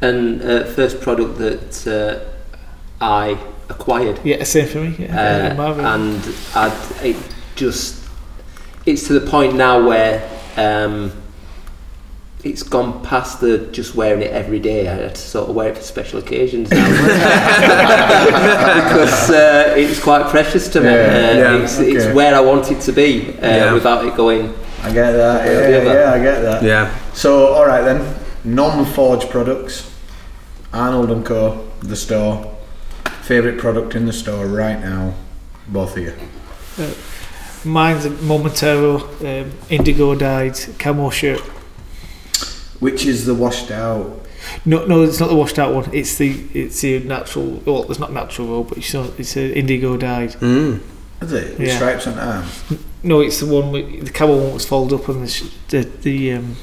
and 0.00 0.40
uh, 0.42 0.64
first 0.64 1.00
product 1.00 1.38
that 1.38 1.86
uh, 1.86 3.04
I 3.04 3.38
acquired. 3.68 4.20
yeah, 4.24 4.42
same 4.44 4.66
for 4.66 4.78
me. 4.78 4.96
Yeah, 4.98 5.54
uh, 5.58 5.74
and 5.96 6.34
I'd, 6.54 7.04
it 7.04 7.16
just 7.56 8.02
it's 8.86 9.06
to 9.08 9.18
the 9.18 9.30
point 9.30 9.54
now 9.54 9.86
where 9.86 10.28
um, 10.56 11.12
it's 12.44 12.62
gone 12.62 13.02
past 13.02 13.40
the 13.40 13.58
just 13.72 13.94
wearing 13.96 14.22
it 14.22 14.30
every 14.30 14.60
day. 14.60 14.86
I 14.88 14.94
had 14.94 15.14
to 15.14 15.20
sort 15.20 15.48
of 15.50 15.56
wear 15.56 15.70
it 15.70 15.76
for 15.76 15.82
special 15.82 16.20
occasions 16.20 16.70
now 16.70 16.86
because 18.84 19.30
uh, 19.30 19.74
it's 19.76 20.00
quite 20.02 20.28
precious 20.30 20.68
to 20.68 20.80
me. 20.80 20.86
Yeah, 20.86 20.92
uh, 20.92 21.36
yeah, 21.36 21.62
it's, 21.62 21.78
it's 21.78 22.06
where 22.14 22.34
I 22.34 22.40
want 22.40 22.70
it 22.70 22.80
to 22.82 22.92
be 22.92 23.36
uh, 23.38 23.46
Yeah. 23.46 23.74
without 23.74 24.04
it 24.04 24.14
going. 24.16 24.54
I 24.82 24.92
get 24.92 25.12
that, 25.12 25.44
Yeah, 25.46 25.68
yeah, 25.68 25.92
yeah, 25.92 26.12
I 26.12 26.18
get 26.22 26.40
that. 26.42 26.62
Yeah. 26.62 26.96
So, 27.12 27.54
alright 27.54 27.84
then, 27.84 28.14
non-forged 28.44 29.28
products, 29.28 29.92
Arnold 30.72 31.10
and 31.10 31.26
Co, 31.26 31.68
the 31.80 31.96
store, 31.96 32.56
favourite 33.22 33.58
product 33.58 33.96
in 33.96 34.06
the 34.06 34.12
store 34.12 34.46
right 34.46 34.78
now, 34.78 35.14
both 35.66 35.96
of 35.96 36.02
you. 36.04 36.14
Mine's 37.64 38.04
a 38.04 38.10
Momotaro 38.10 39.42
um, 39.42 39.50
indigo 39.68 40.14
dyed 40.14 40.56
camo 40.78 41.10
shirt. 41.10 41.42
Which 42.80 43.06
is 43.06 43.26
the 43.26 43.34
washed 43.34 43.70
out? 43.70 44.24
No, 44.64 44.84
no, 44.86 45.02
it's 45.02 45.18
not 45.20 45.28
the 45.28 45.34
washed 45.34 45.58
out 45.58 45.74
one. 45.74 45.90
It's 45.92 46.16
the 46.16 46.30
it's 46.54 46.80
the 46.80 47.00
natural. 47.00 47.60
Well, 47.66 47.90
it's 47.90 47.98
not 47.98 48.12
natural 48.12 48.46
wool, 48.48 48.64
but 48.64 48.78
it's 48.78 48.94
not, 48.94 49.10
it's 49.18 49.36
a 49.36 49.52
indigo 49.58 49.96
dyed. 49.96 50.30
Mm. 50.34 50.80
Is 51.20 51.32
it? 51.32 51.58
With 51.58 51.68
Yeah. 51.68 51.76
stripes 51.76 52.06
on 52.06 52.14
the 52.16 52.22
arms? 52.24 52.64
No, 53.02 53.20
it's 53.20 53.40
the 53.40 53.46
one 53.46 53.72
with 53.72 54.04
the 54.06 54.12
camel 54.12 54.38
one 54.38 54.54
was 54.54 54.64
folded 54.64 55.00
up 55.00 55.08
and 55.08 55.26
the 55.26 55.50
the, 55.68 55.82
the 56.02 56.32
um. 56.34 56.56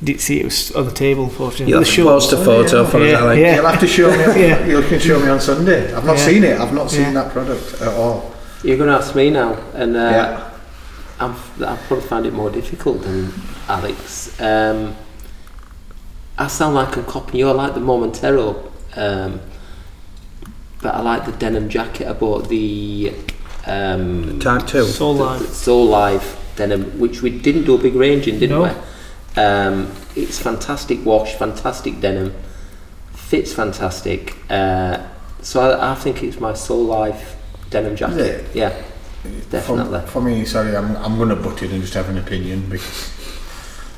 You 0.00 0.06
didn't 0.08 0.20
see 0.22 0.40
it 0.40 0.44
was 0.44 0.70
on 0.72 0.84
the 0.86 0.90
table, 0.92 1.24
unfortunately. 1.24 1.68
You'll 1.70 1.80
the 1.80 1.86
have 1.86 1.94
to 1.94 2.02
shorts. 2.02 2.26
post 2.26 2.32
a 2.34 2.44
photo 2.44 2.82
yeah. 2.82 2.90
for 2.90 2.96
us, 2.98 3.10
Yeah, 3.10 3.32
yeah. 3.32 3.54
You'll 3.54 3.66
have 3.66 3.80
to 3.80 3.86
show 3.86 4.10
me. 4.10 4.42
Yeah. 4.42 4.66
You 4.72 4.82
can 4.82 4.98
show 5.00 5.18
me 5.20 5.28
on 5.28 5.40
Sunday. 5.40 5.94
I've 5.94 6.04
not 6.04 6.18
Yeah. 6.18 6.26
seen 6.26 6.44
it. 6.44 6.60
I've 6.60 6.74
not 6.74 6.90
seen 6.90 7.02
Yeah. 7.02 7.12
that 7.14 7.32
product 7.32 7.80
at 7.80 7.88
all. 7.94 8.34
You're 8.64 8.76
going 8.76 8.90
to 8.90 8.96
ask 8.96 9.14
me 9.14 9.30
now, 9.30 9.54
and 9.72 9.96
uh, 9.96 10.00
yeah. 10.00 10.50
I've 11.20 11.62
I 11.62 11.76
probably 11.86 12.06
found 12.06 12.26
it 12.26 12.32
more 12.34 12.50
difficult 12.50 13.02
than 13.02 13.32
Alex. 13.68 14.38
Um, 14.40 14.94
I 16.38 16.46
sound 16.48 16.74
like 16.74 16.96
I'm 16.96 17.04
copying 17.04 17.38
you. 17.40 17.48
I 17.48 17.52
like 17.52 17.74
the 17.74 17.80
Momotaro, 17.80 18.70
um, 18.96 19.40
but 20.82 20.94
I 20.94 21.00
like 21.00 21.26
the 21.26 21.32
denim 21.32 21.68
jacket. 21.68 22.08
I 22.08 22.12
bought 22.12 22.48
the 22.48 23.12
um, 23.66 24.38
Type 24.40 24.66
2. 24.66 24.84
Soul 24.84 25.14
the- 25.14 25.24
Life. 25.24 25.38
the 25.48 25.54
Soul 25.54 25.86
Life 25.86 26.40
denim, 26.56 26.98
which 26.98 27.22
we 27.22 27.30
didn't 27.30 27.64
do 27.64 27.74
a 27.74 27.78
big 27.78 27.94
range 27.94 28.26
in, 28.26 28.38
didn't 28.38 28.58
No. 28.58 28.62
we? 28.64 29.40
Um, 29.40 29.92
it's 30.16 30.38
fantastic 30.38 31.04
wash, 31.04 31.34
fantastic 31.34 32.00
denim, 32.00 32.34
fits 33.12 33.52
fantastic. 33.52 34.36
Uh, 34.50 34.98
so 35.40 35.60
I, 35.60 35.92
I 35.92 35.94
think 35.94 36.22
it's 36.22 36.40
my 36.40 36.54
Soul 36.54 36.84
Life 36.84 37.36
denim 37.70 37.96
jacket. 37.96 38.18
it? 38.18 38.54
Yeah, 38.54 38.70
definitely. 39.50 40.00
For, 40.02 40.06
for 40.06 40.20
me, 40.20 40.44
sorry, 40.44 40.76
I'm, 40.76 40.96
I'm 40.96 41.16
going 41.16 41.28
to 41.30 41.36
butt 41.36 41.62
in 41.62 41.70
and 41.72 41.80
just 41.80 41.94
have 41.94 42.08
an 42.08 42.18
opinion 42.18 42.68
because, 42.68 43.10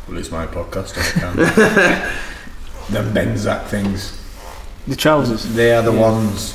well, 0.08 0.18
it's 0.18 0.30
my 0.30 0.46
podcast. 0.46 0.96
I 0.98 1.20
can. 1.20 1.36
the 2.90 3.20
Benzak 3.20 3.66
things. 3.66 4.22
The 4.86 4.96
trousers. 4.96 5.44
They 5.54 5.72
are 5.74 5.82
the 5.82 5.92
Yeah. 5.92 6.00
ones. 6.00 6.54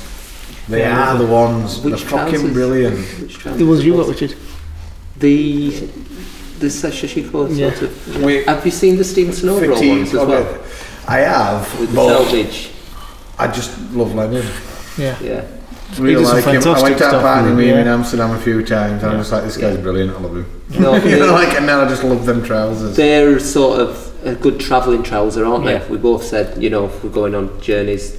They 0.68 0.80
Yeah. 0.80 1.12
are 1.14 1.18
the 1.18 1.26
ones. 1.26 1.78
Which 1.80 2.00
they're 2.00 2.08
fucking 2.08 2.34
trousers? 2.34 2.52
brilliant. 2.52 2.98
Which 3.20 3.38
trousers 3.38 3.58
The 3.58 3.66
ones 3.66 3.84
you 3.84 3.94
was 3.94 4.06
got. 4.06 4.12
Richard. 4.20 4.36
The 5.18 5.88
the 6.60 6.68
Sashiko 6.68 7.48
Yeah. 7.56 7.70
sort 7.74 7.82
of. 7.82 8.22
Wait, 8.22 8.46
Have 8.46 8.64
you 8.64 8.70
seen 8.70 8.96
the 8.96 9.04
Stevenson 9.04 9.48
overall 9.48 9.74
fatigue 9.74 9.90
ones 9.98 10.08
as 10.14 10.14
well? 10.14 10.32
it. 10.32 10.60
I 11.08 11.18
have, 11.18 11.80
With 11.80 11.90
the 11.90 11.96
but 11.96 12.08
selvage. 12.30 12.70
I 13.38 13.48
just 13.48 13.70
love 13.92 14.14
Lennon. 14.14 14.46
Yeah. 14.96 15.16
Yeah. 15.20 15.42
Really 15.98 16.14
does 16.22 16.28
some 16.28 16.36
like 16.36 16.44
him. 16.44 16.50
I 16.50 16.60
fantastic 16.60 16.82
went 16.84 16.98
to 16.98 17.18
a 17.18 17.20
party 17.22 17.50
with 17.50 17.58
him 17.60 17.68
Yeah. 17.68 17.80
in 17.82 17.88
Amsterdam 17.88 18.30
a 18.32 18.38
few 18.38 18.64
times. 18.64 19.02
and 19.02 19.12
I'm 19.12 19.18
just 19.18 19.32
like, 19.32 19.44
this 19.44 19.56
guy's 19.56 19.76
Yeah. 19.76 19.82
brilliant. 19.82 20.16
I 20.16 20.20
love 20.20 20.36
him. 20.36 20.46
No, 20.78 20.94
you 21.04 21.18
know, 21.18 21.32
like, 21.32 21.54
and 21.54 21.66
now 21.66 21.82
I 21.82 21.88
just 21.88 22.04
love 22.04 22.24
them 22.26 22.42
trousers. 22.42 22.96
They're 22.96 23.38
sort 23.38 23.80
of 23.80 24.10
a 24.24 24.34
good 24.34 24.58
travelling 24.60 25.02
trouser, 25.02 25.44
aren't 25.44 25.64
Yeah. 25.64 25.78
they? 25.78 25.88
We 25.90 25.96
both 25.98 26.24
said, 26.24 26.62
you 26.62 26.70
know, 26.70 26.86
if 26.86 27.02
we're 27.04 27.10
going 27.10 27.34
on 27.34 27.60
journeys 27.60 28.16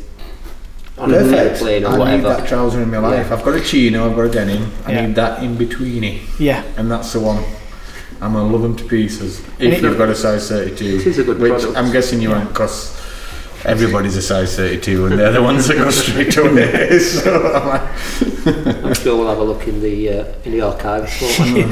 on 0.97 1.11
a 1.11 1.17
Perfect. 1.17 1.59
plane 1.59 1.83
or 1.85 1.99
I 2.01 2.15
need 2.15 2.23
that 2.25 2.47
trouser 2.47 2.81
in 2.81 2.91
my 2.91 2.99
life. 2.99 3.27
Yeah. 3.29 3.35
I've 3.35 3.43
got 3.43 3.55
a 3.55 3.61
chino, 3.61 4.07
I've 4.09 4.15
got 4.15 4.23
a 4.25 4.29
denim. 4.29 4.71
I 4.85 4.91
Yeah. 4.91 5.05
need 5.07 5.15
that 5.15 5.41
in 5.41 5.57
betweeny, 5.57 6.19
Yeah. 6.37 6.61
and 6.77 6.91
that's 6.91 7.13
the 7.13 7.19
one. 7.19 7.39
I'm 8.21 8.33
gonna 8.33 8.47
love 8.49 8.61
them 8.61 8.75
to 8.75 8.83
pieces. 8.85 9.41
If 9.59 9.81
you've 9.81 9.97
got 9.97 10.09
a 10.09 10.15
size 10.15 10.47
32, 10.47 10.85
It 11.01 11.07
is 11.07 11.19
a 11.19 11.23
good 11.23 11.39
which 11.39 11.51
product. 11.53 11.75
I'm 11.77 11.91
guessing 11.91 12.21
you 12.21 12.29
won't, 12.29 12.49
because 12.49 12.91
everybody's 13.65 14.15
a 14.17 14.21
size 14.21 14.55
32, 14.55 15.05
and 15.07 15.19
they're 15.19 15.31
the 15.31 15.41
ones 15.41 15.67
that 15.67 15.77
go 15.77 15.89
straight 15.89 16.31
to 16.33 16.43
it. 16.57 17.01
So 17.23 17.53
I'm 17.53 17.67
like, 17.67 18.83
I'm 18.83 18.93
sure 18.93 19.17
we'll 19.17 19.29
have 19.29 19.37
a 19.39 19.43
look 19.43 19.67
in 19.67 19.81
the 19.81 20.09
uh, 20.09 20.25
in 20.45 20.51
the 20.51 20.61
archives. 20.61 21.11
won't 21.21 21.71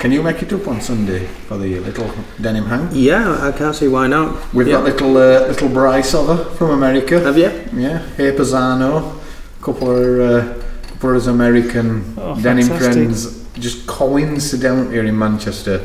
can 0.00 0.12
you 0.12 0.22
make 0.22 0.42
it 0.42 0.52
up 0.52 0.66
on 0.66 0.80
Sunday 0.80 1.26
for 1.46 1.58
the 1.58 1.80
little 1.80 2.10
denim 2.40 2.64
hang? 2.66 2.88
Yeah, 2.92 3.36
I 3.48 3.52
can't 3.52 3.74
see 3.74 3.88
why 3.88 4.06
not. 4.06 4.52
We've 4.54 4.66
yeah. 4.66 4.74
got 4.76 4.84
little 4.84 5.16
uh, 5.16 5.46
little 5.48 5.68
Bryce 5.68 6.14
over 6.14 6.44
from 6.56 6.70
America. 6.70 7.20
Have 7.20 7.36
you? 7.36 7.50
Yeah, 7.78 7.98
Hey 8.16 8.32
Pisano, 8.32 9.18
couple 9.60 9.90
of 9.90 10.20
uh, 10.20 10.62
couple 10.88 11.16
of 11.16 11.26
American 11.28 12.14
Oh, 12.18 12.40
denim 12.40 12.66
fantastic. 12.68 12.92
friends 12.94 13.44
just 13.58 13.86
coincident 13.86 14.90
here 14.92 15.04
in 15.04 15.18
Manchester. 15.18 15.80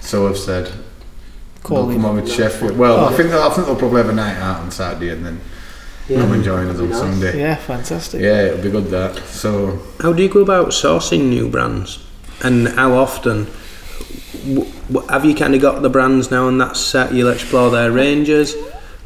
So 0.00 0.28
I've 0.28 0.36
said 0.38 0.70
they'll 1.68 1.78
Calling. 1.78 1.96
come 1.96 2.04
over 2.04 2.20
to 2.20 2.26
Sheffield. 2.32 2.76
Well, 2.78 2.96
Oh. 3.00 3.06
I 3.06 3.12
think 3.14 3.30
they'll, 3.30 3.42
I 3.42 3.50
think 3.50 3.66
they'll 3.66 3.76
probably 3.76 3.98
have 4.02 4.10
a 4.10 4.14
night 4.14 4.36
out 4.36 4.60
on 4.60 4.70
Saturday 4.70 5.10
and 5.10 5.24
then 5.24 5.40
Yeah. 6.08 6.20
come 6.20 6.32
and 6.32 6.44
join 6.44 6.68
us 6.68 6.78
on 6.78 6.90
nice. 6.90 6.98
Sunday. 6.98 7.38
Yeah, 7.38 7.56
fantastic. 7.56 8.20
Yeah, 8.20 8.42
it'll 8.46 8.62
be 8.62 8.70
good 8.70 8.90
that. 8.90 9.16
So 9.28 9.78
How 10.00 10.12
do 10.12 10.22
you 10.22 10.28
go 10.28 10.40
about 10.40 10.68
sourcing 10.68 11.24
new 11.28 11.48
brands? 11.48 11.98
And 12.42 12.68
how 12.68 12.92
often? 12.92 13.46
W- 14.46 14.70
w- 14.92 15.08
have 15.08 15.24
you 15.24 15.34
kind 15.34 15.54
of 15.54 15.60
got 15.62 15.82
the 15.82 15.88
brands 15.88 16.30
now 16.30 16.46
and 16.48 16.60
that's 16.60 16.78
set, 16.78 17.12
you'll 17.12 17.30
explore 17.32 17.70
their 17.70 17.90
ranges? 17.90 18.54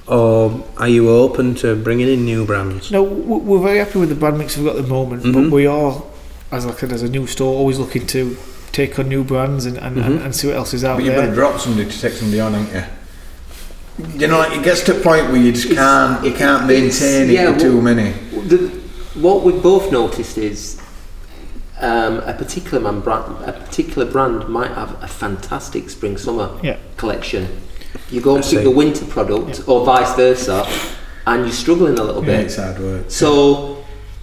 Or 0.07 0.65
are 0.77 0.89
you 0.89 1.09
open 1.09 1.55
to 1.57 1.77
bringing 1.77 2.09
in 2.09 2.25
new 2.25 2.45
brands? 2.45 2.91
No, 2.91 3.03
we're 3.05 3.63
very 3.63 3.79
happy 3.79 4.01
with 4.01 4.09
the 4.09 4.17
brand 4.17 4.39
mix 4.39 4.57
we've 4.57 4.67
got 4.67 4.75
at 4.77 4.83
the 4.83 4.89
moment, 4.89 5.23
Mhm. 5.23 5.33
but 5.35 5.51
we 5.53 5.67
are, 5.67 6.03
as 6.51 6.67
I 6.67 6.73
said, 6.73 6.93
as 6.93 7.03
a 7.03 7.09
new 7.09 7.27
store, 7.29 7.55
always 7.57 7.79
looking 7.79 8.07
to 8.09 8.37
take 8.73 8.99
on 8.99 9.09
new 9.09 9.25
brands 9.25 9.67
and, 9.67 9.77
and, 9.79 9.99
and, 9.99 10.21
Mhm. 10.21 10.25
and 10.25 10.35
see 10.35 10.47
what 10.47 10.57
else 10.57 10.73
is 10.75 10.85
out 10.85 10.97
but 10.97 11.05
you've 11.05 11.15
got 11.17 11.27
to 11.27 11.35
drop 11.35 11.61
somebody 11.61 11.91
to 11.91 12.01
take 12.01 12.13
somebody 12.13 12.41
on, 12.41 12.55
haven't 12.55 12.75
you? 12.75 12.85
You 14.21 14.29
know, 14.29 14.41
it 14.43 14.63
gets 14.63 14.83
to 14.85 14.97
a 14.97 15.01
point 15.01 15.27
where 15.31 15.37
you 15.37 15.53
just 15.53 15.67
It's- 15.67 15.79
can't 15.79 16.25
you 16.25 16.33
can't 16.33 16.67
maintain 16.67 17.29
it 17.29 17.33
yeah, 17.33 17.51
with 17.51 17.61
too 17.61 17.75
well- 17.75 17.83
many. 17.83 18.15
The, 18.47 18.71
what 19.21 19.43
we've 19.43 19.63
both 19.63 19.91
noticed 19.93 20.39
is 20.39 20.77
um, 21.81 22.19
a 22.27 22.35
particular 22.35 22.79
man 22.81 23.01
brand, 23.01 23.25
a 23.47 23.53
particular 23.53 24.05
brand 24.11 24.49
might 24.49 24.71
have 24.73 24.97
a 25.03 25.09
fantastic 25.09 25.89
spring 25.91 26.17
summer 26.19 26.51
Yeah. 26.63 26.77
collection. 26.99 27.49
You 28.11 28.21
go 28.21 28.35
and 28.37 28.45
pick 28.45 28.59
see. 28.59 28.63
the 28.63 28.71
winter 28.71 29.05
product, 29.07 29.63
or 29.67 29.85
vice 29.85 30.15
versa, 30.15 30.67
and 31.27 31.43
you're 31.45 31.53
struggling 31.53 31.99
a 31.99 32.03
little 32.05 32.23
Yeah, 32.23 32.37
bit. 32.37 32.47
it's 32.47 32.57
hard 32.57 32.79
work. 32.79 33.05
So, 33.09 33.79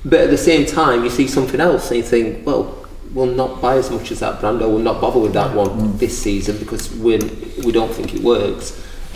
but 0.05 0.19
at 0.21 0.29
the 0.29 0.37
same 0.37 0.65
time, 0.67 1.03
you 1.03 1.09
see 1.09 1.27
something 1.27 1.59
else 1.59 1.87
and 1.89 1.97
you 1.97 2.03
think, 2.03 2.45
well, 2.45 2.75
we'll 3.17 3.33
not 3.43 3.59
buy 3.65 3.75
as 3.77 3.89
much 3.89 4.11
as 4.11 4.19
that 4.19 4.39
brand, 4.39 4.61
or 4.61 4.69
we'll 4.69 4.87
not 4.91 5.01
bother 5.01 5.19
with 5.19 5.33
that 5.33 5.51
one 5.55 5.69
Mm. 5.69 5.99
this 6.03 6.15
season 6.25 6.57
because 6.63 6.83
we 7.05 7.17
we 7.65 7.71
don't 7.71 7.91
think 7.97 8.13
it 8.17 8.21
works, 8.33 8.65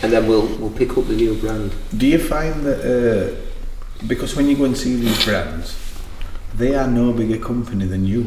and 0.02 0.12
then 0.12 0.26
we'll 0.28 0.46
we'll 0.60 0.76
pick 0.82 0.90
up 0.98 1.06
the 1.06 1.14
new 1.14 1.34
brand. 1.42 1.70
Do 1.96 2.06
you 2.14 2.18
find 2.18 2.54
that 2.66 2.80
uh, 2.94 3.24
because 4.12 4.34
when 4.36 4.46
you 4.48 4.56
go 4.56 4.64
and 4.64 4.76
see 4.76 4.96
these 4.96 5.24
brands, 5.24 5.66
they 6.60 6.74
are 6.74 6.88
no 6.88 7.12
bigger 7.12 7.38
company 7.38 7.86
than 7.86 8.04
you. 8.12 8.22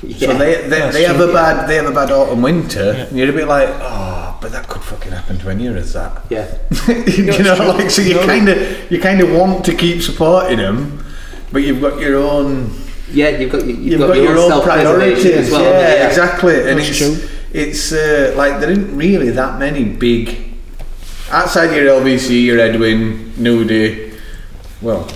So 0.00 0.06
Yeah. 0.08 0.38
they 0.42 0.52
they, 0.72 0.80
they 0.96 1.04
have 1.10 1.16
true, 1.16 1.30
a 1.30 1.32
bad 1.40 1.68
they 1.68 1.76
have 1.80 1.86
a 1.94 1.96
bad 2.00 2.10
autumn 2.10 2.42
winter, 2.42 2.86
Yeah. 2.92 3.06
and 3.08 3.14
you're 3.18 3.30
a 3.30 3.38
bit 3.40 3.46
like, 3.56 3.68
oh, 3.90 4.36
but 4.42 4.50
that 4.54 4.66
could 4.68 4.82
fucking 4.82 5.12
happen 5.12 5.38
to 5.42 5.46
any 5.50 5.66
of 5.70 5.76
us. 5.76 5.92
That 5.92 6.12
yeah. 6.36 6.46
you 7.16 7.30
it's 7.30 7.38
know, 7.46 7.54
true. 7.56 7.66
like 7.72 7.90
so 7.90 8.02
you 8.02 8.14
No. 8.18 8.26
kind 8.26 8.48
of 8.48 8.56
you 8.90 8.98
kind 9.08 9.20
of 9.24 9.28
want 9.38 9.64
to 9.68 9.72
keep 9.84 10.02
supporting 10.02 10.58
them, 10.58 11.04
but 11.52 11.60
you've 11.62 11.80
got 11.86 12.00
your 12.00 12.16
own 12.16 12.50
Yeah, 13.12 13.28
you've 13.30 13.52
got 13.52 13.66
you've, 13.66 13.78
you've 13.78 14.00
got, 14.00 14.16
your, 14.16 14.36
own 14.38 14.48
self-preservation 14.48 15.20
priorities. 15.22 15.46
as 15.46 15.50
well. 15.50 15.62
yeah, 15.62 15.88
haven't 15.88 16.08
exactly. 16.08 16.56
And 16.70 16.78
That's 16.78 16.88
it's 16.90 16.98
true. 16.98 17.28
it's 17.52 17.92
uh, 17.92 18.34
like 18.36 18.60
there 18.60 18.70
isn't 18.70 18.96
really 18.96 19.30
that 19.30 19.58
many 19.58 19.84
big 19.84 20.54
outside 21.30 21.74
your 21.74 21.86
LVC, 22.00 22.44
your 22.44 22.58
Edwin, 22.58 23.32
Nudie. 23.36 24.14
Well, 24.80 25.06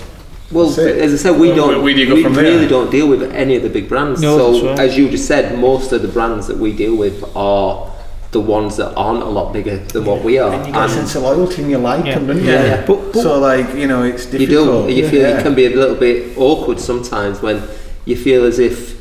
Well, 0.53 0.69
as 0.79 1.13
I 1.13 1.17
said, 1.17 1.33
we 1.41 1.49
Where- 1.49 1.57
don't 1.57 1.83
where 1.83 1.95
do 1.95 2.15
we 2.15 2.25
really 2.25 2.59
there? 2.59 2.69
don't 2.69 2.91
deal 2.91 3.09
with 3.09 3.23
any 3.35 3.57
of 3.57 3.63
the 3.63 3.69
big 3.69 3.89
brands. 3.89 4.21
No, 4.23 4.39
so 4.39 4.69
right. 4.69 4.79
as 4.79 4.97
you 4.97 5.11
just 5.11 5.27
said, 5.27 5.59
most 5.59 5.91
of 5.93 6.03
the 6.03 6.09
brands 6.09 6.47
that 6.47 6.57
we 6.59 6.73
deal 6.73 6.95
with 6.97 7.25
are 7.35 7.91
the 8.31 8.41
ones 8.41 8.77
that 8.77 8.95
aren't 8.95 9.23
a 9.23 9.29
lot 9.29 9.53
bigger 9.53 9.79
than 9.79 10.05
what 10.05 10.23
we 10.23 10.39
are. 10.39 10.53
and 10.53 10.67
you 10.67 10.73
get 10.73 10.85
a 10.85 10.89
sense 10.89 11.15
of 11.17 11.23
loyalty 11.23 11.63
and 11.63 11.71
you 11.71 11.79
like 11.79 12.05
Yeah. 12.05 12.15
them, 12.15 12.27
don't 12.29 12.37
you? 12.39 12.45
Yeah, 12.45 12.65
yeah. 12.65 12.87
But- 12.87 13.13
but- 13.13 13.23
so 13.23 13.39
like 13.41 13.75
you 13.75 13.87
know, 13.89 14.03
it's 14.05 14.31
you 14.33 14.39
difficult. 14.47 14.87
do. 14.89 14.93
You 14.95 15.09
feel 15.09 15.23
yeah. 15.23 15.39
it 15.39 15.43
can 15.43 15.55
be 15.55 15.67
a 15.67 15.75
little 15.75 15.97
bit 15.97 16.37
awkward 16.39 16.79
sometimes 16.81 17.43
when 17.43 17.61
you 18.07 18.17
feel 18.17 18.45
as 18.45 18.59
if 18.59 18.97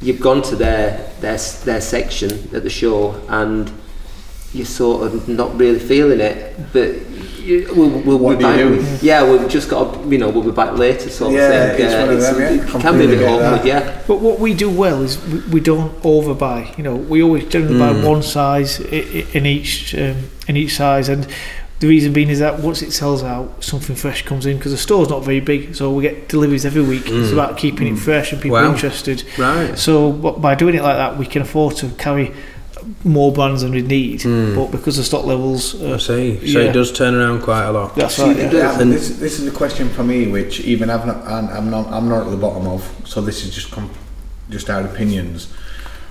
you've 0.00 0.20
gone 0.20 0.40
to 0.42 0.56
their 0.56 1.10
their 1.20 1.36
their 1.64 1.80
section 1.80 2.30
at 2.54 2.62
the 2.62 2.70
show 2.70 3.20
and 3.28 3.70
you're 4.54 4.66
sort 4.66 5.06
of 5.06 5.28
not 5.28 5.56
really 5.58 5.78
feeling 5.78 6.20
it, 6.20 6.56
but. 6.72 6.90
You, 7.40 7.66
we'll, 7.74 7.88
we'll 8.02 8.18
What 8.18 8.38
be 8.38 8.44
do 8.44 8.50
you 8.50 8.76
back, 8.82 9.00
do? 9.00 9.06
Yeah, 9.06 9.28
we've 9.28 9.48
just 9.48 9.70
got 9.70 9.94
to, 9.94 10.08
you 10.10 10.18
know, 10.18 10.28
we'll 10.28 10.44
be 10.44 10.50
back 10.50 10.76
later 10.76 11.08
sort 11.08 11.32
Yeah, 11.32 11.48
of 11.48 11.76
thing. 11.76 11.86
it's 11.86 11.94
one 11.94 12.10
of 12.10 12.20
them, 12.20 12.38
yeah. 12.38 12.48
it 12.50 12.58
can 12.58 12.66
be 12.66 12.68
a 12.68 12.80
Completely 12.82 13.06
bit 13.16 13.18
get 13.20 13.28
awkward, 13.30 13.66
yeah. 13.66 14.02
But 14.06 14.16
what 14.20 14.38
we 14.38 14.52
do 14.52 14.68
well 14.68 15.00
is 15.02 15.18
we, 15.26 15.38
we 15.54 15.60
don't 15.60 15.90
overbuy. 16.02 16.76
You 16.76 16.84
know, 16.84 16.96
we 16.96 17.22
always 17.22 17.46
generally 17.48 17.78
buy 17.78 17.94
Mm. 17.94 18.06
one 18.06 18.22
size 18.22 18.78
i- 18.78 18.84
i- 18.94 19.26
in 19.32 19.46
each 19.46 19.94
um, 19.94 20.16
in 20.48 20.58
each 20.58 20.76
size, 20.76 21.08
and 21.08 21.26
the 21.80 21.88
reason 21.88 22.12
being 22.12 22.28
is 22.28 22.38
that 22.38 22.60
once 22.60 22.82
it 22.82 22.92
sells 22.92 23.22
out, 23.22 23.64
something 23.64 23.96
fresh 23.96 24.22
comes 24.24 24.46
in 24.46 24.56
because 24.58 24.72
the 24.72 24.78
store's 24.78 25.08
not 25.08 25.24
very 25.24 25.40
big, 25.40 25.74
so 25.74 25.90
we 25.90 26.02
get 26.02 26.28
deliveries 26.28 26.64
every 26.66 26.82
week. 26.82 27.04
It's 27.06 27.30
Mm. 27.30 27.32
about 27.32 27.56
keeping 27.56 27.88
it 27.88 27.98
fresh 27.98 28.32
and 28.32 28.40
people 28.40 28.58
Wow. 28.58 28.70
interested. 28.70 29.24
Right. 29.38 29.78
So 29.78 30.12
by 30.12 30.54
doing 30.54 30.74
it 30.74 30.82
like 30.82 30.96
that, 30.96 31.18
we 31.18 31.26
can 31.26 31.42
afford 31.42 31.76
to 31.76 31.88
carry 31.96 32.32
more 33.04 33.30
brands 33.32 33.62
than 33.62 33.72
we 33.72 33.82
need. 33.82 34.20
Mm. 34.20 34.54
But 34.56 34.70
because 34.70 34.96
the 34.98 35.04
stock 35.04 35.24
levels, 35.24 35.74
I 35.82 35.96
see. 35.98 36.38
So 36.52 36.58
yeah. 36.60 36.68
it 36.68 36.72
does 36.72 36.92
turn 36.92 37.14
around 37.14 37.42
quite 37.42 37.64
a 37.64 37.72
lot. 37.72 37.94
that's 37.96 38.14
See, 38.16 38.22
right. 38.24 38.36
th- 38.36 38.52
Yeah. 38.52 38.78
And- 38.80 38.92
this, 38.92 39.08
this 39.10 39.38
is 39.40 39.46
a 39.46 39.50
question 39.50 39.88
for 39.90 40.02
me, 40.04 40.26
which 40.28 40.60
even 40.60 40.90
I've 40.90 41.06
not, 41.06 41.26
I'm, 41.26 41.48
I'm 41.48 41.70
not, 41.70 41.88
I'm 41.90 42.08
not 42.08 42.24
at 42.26 42.30
the 42.30 42.36
bottom 42.36 42.66
of. 42.66 42.82
So 43.04 43.20
this 43.20 43.44
is 43.44 43.54
just 43.54 43.70
com- 43.70 43.90
just 44.50 44.68
our 44.70 44.82
opinions. 44.82 45.48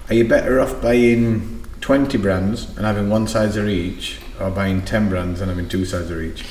Are 0.09 0.15
you 0.15 0.25
better 0.25 0.59
off 0.59 0.81
buying 0.81 1.63
twenty 1.81 2.17
brands 2.17 2.67
and 2.75 2.85
having 2.85 3.09
one 3.09 3.27
size 3.27 3.55
of 3.55 3.67
each, 3.67 4.17
or 4.39 4.49
buying 4.49 4.81
ten 4.83 5.09
brands 5.09 5.41
and 5.41 5.49
having 5.49 5.67
two 5.69 5.85
sizes 5.85 6.11
of 6.11 6.21
each? 6.21 6.45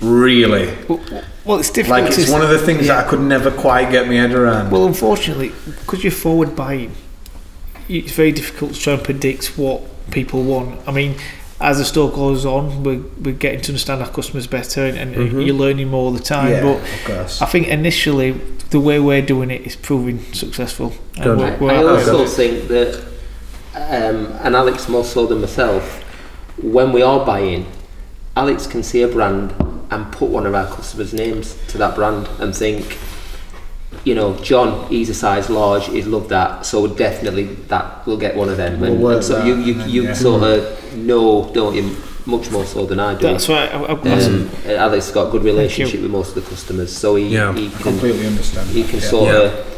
Really? 0.00 0.72
Well, 0.88 1.00
well, 1.44 1.58
it's 1.58 1.70
difficult. 1.70 2.02
Like 2.02 2.18
it's 2.18 2.30
one 2.30 2.42
of 2.42 2.50
the 2.50 2.58
things 2.58 2.86
yeah. 2.86 2.94
that 2.96 3.06
I 3.06 3.10
could 3.10 3.20
never 3.20 3.50
quite 3.50 3.90
get 3.90 4.06
my 4.06 4.14
head 4.14 4.32
around. 4.32 4.70
Well, 4.70 4.86
unfortunately, 4.86 5.52
because 5.80 6.04
you're 6.04 6.12
forward 6.12 6.54
buying, 6.54 6.92
it's 7.88 8.12
very 8.12 8.30
difficult 8.32 8.74
to 8.74 8.80
try 8.80 8.92
and 8.94 9.02
predict 9.02 9.58
what 9.58 9.82
people 10.12 10.42
want. 10.44 10.86
I 10.86 10.92
mean, 10.92 11.16
as 11.60 11.78
the 11.78 11.84
store 11.84 12.10
goes 12.12 12.46
on, 12.46 12.84
we're, 12.84 13.02
we're 13.20 13.34
getting 13.34 13.60
to 13.62 13.72
understand 13.72 14.00
our 14.00 14.08
customers 14.08 14.46
better 14.46 14.82
and, 14.86 14.96
and 14.96 15.32
Mhm. 15.32 15.44
you're 15.46 15.56
learning 15.56 15.88
more 15.88 16.04
all 16.04 16.12
the 16.12 16.22
time. 16.22 16.50
yeah, 16.50 16.62
But 16.62 16.76
of. 17.10 17.42
I 17.42 17.46
think 17.46 17.66
initially, 17.66 18.32
the 18.70 18.78
way 18.78 19.00
we're 19.00 19.22
doing 19.22 19.50
it 19.50 19.62
is 19.66 19.74
proving 19.74 20.22
successful. 20.32 20.92
And 21.16 21.38
we're- 21.38 21.50
I, 21.50 21.56
we're 21.56 21.70
I 21.70 21.74
happy 21.96 22.10
also 22.10 22.26
think 22.26 22.68
that, 22.68 23.02
um, 23.74 24.32
and 24.44 24.54
Alex 24.54 24.88
more 24.88 25.04
so 25.04 25.26
than 25.26 25.40
myself, 25.40 25.97
when 26.62 26.92
we 26.92 27.02
are 27.02 27.24
buying, 27.24 27.66
Alex 28.36 28.66
can 28.66 28.82
see 28.82 29.02
a 29.02 29.08
brand 29.08 29.52
and 29.90 30.12
put 30.12 30.28
one 30.30 30.46
of 30.46 30.54
our 30.54 30.66
customers' 30.66 31.12
names 31.14 31.56
to 31.68 31.78
that 31.78 31.94
brand 31.94 32.28
and 32.40 32.54
think, 32.54 32.98
you 34.04 34.14
know, 34.14 34.36
John, 34.42 34.86
he's 34.88 35.08
a 35.08 35.14
size 35.14 35.48
large, 35.50 35.86
he's 35.86 36.06
loved 36.06 36.28
that, 36.28 36.66
so 36.66 36.86
definitely 36.86 37.44
that 37.68 38.06
will 38.06 38.16
get 38.18 38.36
one 38.36 38.48
of 38.48 38.56
them. 38.58 38.80
We'll 38.80 39.06
And, 39.06 39.14
and 39.16 39.24
so 39.24 39.44
you, 39.44 39.54
you, 39.56 39.72
and 39.72 39.80
then, 39.80 39.88
you 39.90 40.02
yeah. 40.04 40.12
sort 40.14 40.42
of 40.42 40.94
know, 40.96 41.50
don't 41.52 41.74
you, 41.74 41.96
much 42.26 42.50
more 42.50 42.66
so 42.66 42.84
than 42.84 43.00
I 43.00 43.14
do. 43.14 43.22
That's 43.22 43.48
right. 43.48 43.72
I, 43.72 43.82
I, 43.84 43.94
that's- 43.94 44.26
Um, 44.26 44.50
Alex 44.66 45.06
has 45.06 45.14
got 45.14 45.28
a 45.28 45.30
good 45.30 45.42
relationship 45.44 46.02
with 46.02 46.10
most 46.10 46.36
of 46.36 46.44
the 46.44 46.50
customers, 46.50 46.94
so 46.94 47.16
he, 47.16 47.28
Yeah. 47.28 47.54
he 47.54 47.70
can 47.70 47.78
completely 47.80 48.26
understand. 48.26 48.68
he 48.70 48.82
can 48.84 49.00
yeah. 49.00 49.08
sort 49.08 49.28
Yeah. 49.32 49.40
of 49.42 49.74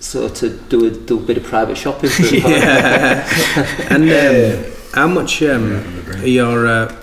sort 0.00 0.42
of 0.42 0.68
do 0.70 0.86
a, 0.86 0.90
do 0.90 1.18
a 1.18 1.20
bit 1.20 1.36
of 1.36 1.44
private 1.44 1.76
shopping 1.76 2.08
for 2.08 2.22
him. 2.34 2.50
Yeah. 2.50 3.28
and 3.90 4.04
um, 4.04 4.72
how 4.94 5.06
much 5.06 5.42
um, 5.42 6.04
your 6.22 6.66
uh, 6.66 6.96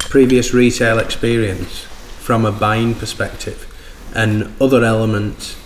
previous 0.00 0.52
retail 0.52 0.98
experience 0.98 1.82
from 1.82 2.44
a 2.44 2.52
buying 2.52 2.94
perspective 2.94 3.64
and 4.14 4.52
other 4.60 4.82
elements 4.84 5.56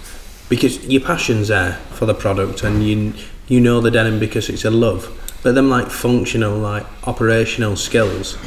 because 0.48 0.84
your 0.86 1.00
passion's 1.00 1.48
there 1.48 1.74
for 1.92 2.04
the 2.06 2.14
product 2.14 2.62
and 2.62 2.82
you 2.82 3.14
you 3.48 3.60
know 3.60 3.80
the 3.80 3.90
denim 3.90 4.18
because 4.18 4.48
it's 4.48 4.64
a 4.64 4.70
love. 4.70 5.18
But 5.42 5.54
them 5.54 5.68
like 5.68 5.88
functional, 5.90 6.58
like 6.58 6.86
operational 7.08 7.76
skills, 7.76 8.38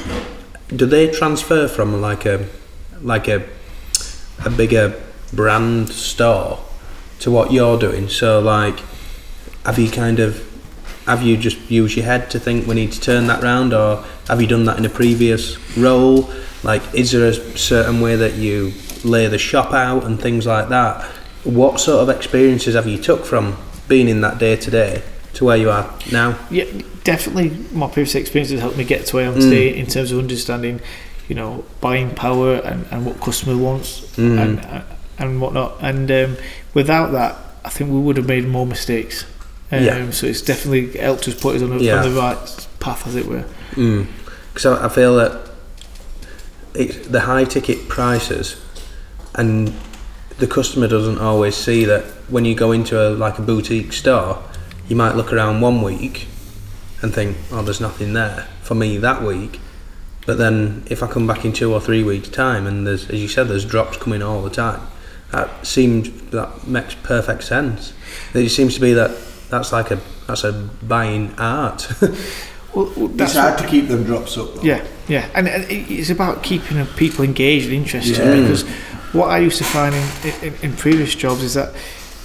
do 0.69 0.85
they 0.85 1.09
transfer 1.09 1.67
from 1.67 2.01
like 2.01 2.25
a 2.25 2.47
like 3.01 3.27
a 3.27 3.45
a 4.45 4.49
bigger 4.49 5.01
brand 5.33 5.89
store 5.89 6.59
to 7.19 7.31
what 7.31 7.51
you're 7.51 7.77
doing? 7.77 8.07
So 8.07 8.39
like, 8.39 8.79
have 9.65 9.77
you 9.77 9.89
kind 9.89 10.19
of 10.19 10.54
have 11.05 11.21
you 11.23 11.37
just 11.37 11.57
used 11.69 11.95
your 11.95 12.05
head 12.05 12.29
to 12.31 12.39
think 12.39 12.67
we 12.67 12.75
need 12.75 12.91
to 12.93 12.99
turn 13.01 13.27
that 13.27 13.43
round, 13.43 13.73
or 13.73 14.03
have 14.27 14.41
you 14.41 14.47
done 14.47 14.65
that 14.65 14.77
in 14.77 14.85
a 14.85 14.89
previous 14.89 15.57
role? 15.77 16.29
Like, 16.63 16.81
is 16.93 17.11
there 17.11 17.25
a 17.27 17.33
certain 17.33 18.01
way 18.01 18.15
that 18.15 18.33
you 18.35 18.73
lay 19.03 19.27
the 19.27 19.37
shop 19.37 19.71
out 19.73 20.03
and 20.03 20.19
things 20.19 20.45
like 20.47 20.69
that? 20.69 21.03
What 21.43 21.79
sort 21.79 22.01
of 22.01 22.09
experiences 22.15 22.73
have 22.75 22.87
you 22.87 22.97
took 22.97 23.23
from 23.25 23.55
being 23.87 24.07
in 24.09 24.21
that 24.21 24.39
day 24.39 24.55
to 24.55 24.71
day 24.71 25.03
to 25.35 25.45
where 25.45 25.57
you 25.57 25.69
are 25.69 25.93
now? 26.11 26.39
Yeah, 26.49 26.65
definitely. 27.03 27.51
My 27.71 27.85
previous 27.87 28.15
experiences 28.15 28.59
helped 28.61 28.77
me 28.77 28.83
get 28.83 29.05
to 29.07 29.15
where 29.17 29.27
I'm 29.27 29.35
Mm. 29.35 29.41
today 29.41 29.77
in 29.77 29.85
terms 29.85 30.11
of 30.11 30.17
understanding, 30.17 30.79
you 31.29 31.35
know, 31.35 31.63
buying 31.81 32.15
power 32.15 32.55
and, 32.55 32.87
and 32.89 33.05
what 33.05 33.19
customer 33.21 33.55
wants 33.57 34.01
Mm. 34.17 34.39
and 34.39 34.83
and 35.19 35.39
whatnot. 35.39 35.77
And 35.81 36.09
um, 36.11 36.37
without 36.73 37.11
that, 37.11 37.35
I 37.63 37.69
think 37.69 37.89
we 37.91 37.99
would 37.99 38.17
have 38.17 38.27
made 38.27 38.47
more 38.47 38.65
mistakes. 38.65 39.25
Um, 39.71 39.83
Yeah. 39.83 40.11
So 40.11 40.27
it's 40.27 40.41
definitely 40.41 40.97
helped 40.99 41.27
us 41.27 41.33
put 41.39 41.55
us 41.55 41.61
on, 41.61 41.77
the 41.77 41.83
Yeah. 41.83 42.03
on 42.03 42.13
the 42.13 42.19
right 42.19 42.67
path, 42.79 43.07
as 43.07 43.15
it 43.15 43.25
were. 43.27 43.45
Because 44.53 44.65
I, 44.65 44.85
I 44.85 44.89
feel 44.89 45.15
that 45.17 45.49
it's 46.73 47.07
the 47.07 47.21
high 47.21 47.45
ticket 47.45 47.87
prices, 47.87 48.57
and 49.33 49.73
the 50.37 50.47
customer 50.47 50.87
doesn't 50.87 51.19
always 51.19 51.55
see 51.55 51.85
that 51.85 52.03
when 52.29 52.45
you 52.45 52.55
go 52.55 52.71
into 52.71 52.99
a 52.99 53.09
like 53.09 53.39
a 53.39 53.41
boutique 53.41 53.93
store, 53.93 54.41
you 54.87 54.95
might 54.95 55.15
look 55.15 55.31
around 55.33 55.61
one 55.61 55.81
week 55.81 56.27
and 57.01 57.13
think, 57.13 57.37
oh, 57.51 57.61
there's 57.61 57.81
nothing 57.81 58.13
there 58.13 58.47
for 58.61 58.75
me 58.75 58.97
that 58.97 59.21
week. 59.23 59.59
But 60.25 60.37
then 60.37 60.83
if 60.87 61.03
I 61.03 61.07
come 61.07 61.27
back 61.27 61.45
in 61.45 61.53
two 61.53 61.71
or 61.73 61.79
three 61.79 62.03
weeks' 62.03 62.29
time 62.29 62.65
and 62.65 62.85
there's, 62.87 63.07
as 63.09 63.21
you 63.21 63.27
said, 63.27 63.47
there's 63.47 63.63
drops 63.65 63.97
coming 63.97 64.23
all 64.23 64.41
the 64.41 64.49
time, 64.49 64.81
that 65.31 65.65
seems 65.65 66.09
that 66.31 66.67
makes 66.67 66.95
perfect 66.95 67.43
sense. 67.43 67.93
It 68.33 68.49
seems 68.49 68.73
to 68.75 68.81
be 68.81 68.93
that 68.93 69.11
that's 69.49 69.71
like 69.71 69.91
a 69.91 69.99
that's 70.27 70.43
a 70.43 70.51
buying 70.83 71.33
art. 71.37 71.87
Well, 72.75 72.91
well, 72.97 73.05
It's 73.05 73.15
that's 73.15 73.33
hard 73.35 73.57
to 73.59 73.65
keep 73.67 73.87
them 73.87 74.03
drops 74.03 74.37
up. 74.37 74.53
Though. 74.55 74.61
Yeah, 74.61 74.85
yeah, 75.07 75.29
and, 75.33 75.47
and 75.47 75.63
it's 75.71 76.09
about 76.09 76.43
keeping 76.43 76.77
uh, 76.77 76.85
people 76.97 77.23
engaged 77.23 77.67
and 77.67 77.73
interested 77.75 78.17
Yeah. 78.17 78.41
because 78.41 78.63
what 79.13 79.27
I 79.29 79.37
used 79.39 79.57
to 79.59 79.63
find 79.63 79.95
in, 79.95 80.43
in, 80.49 80.53
in 80.61 80.75
previous 80.75 81.15
jobs 81.15 81.41
is 81.41 81.53
that 81.53 81.73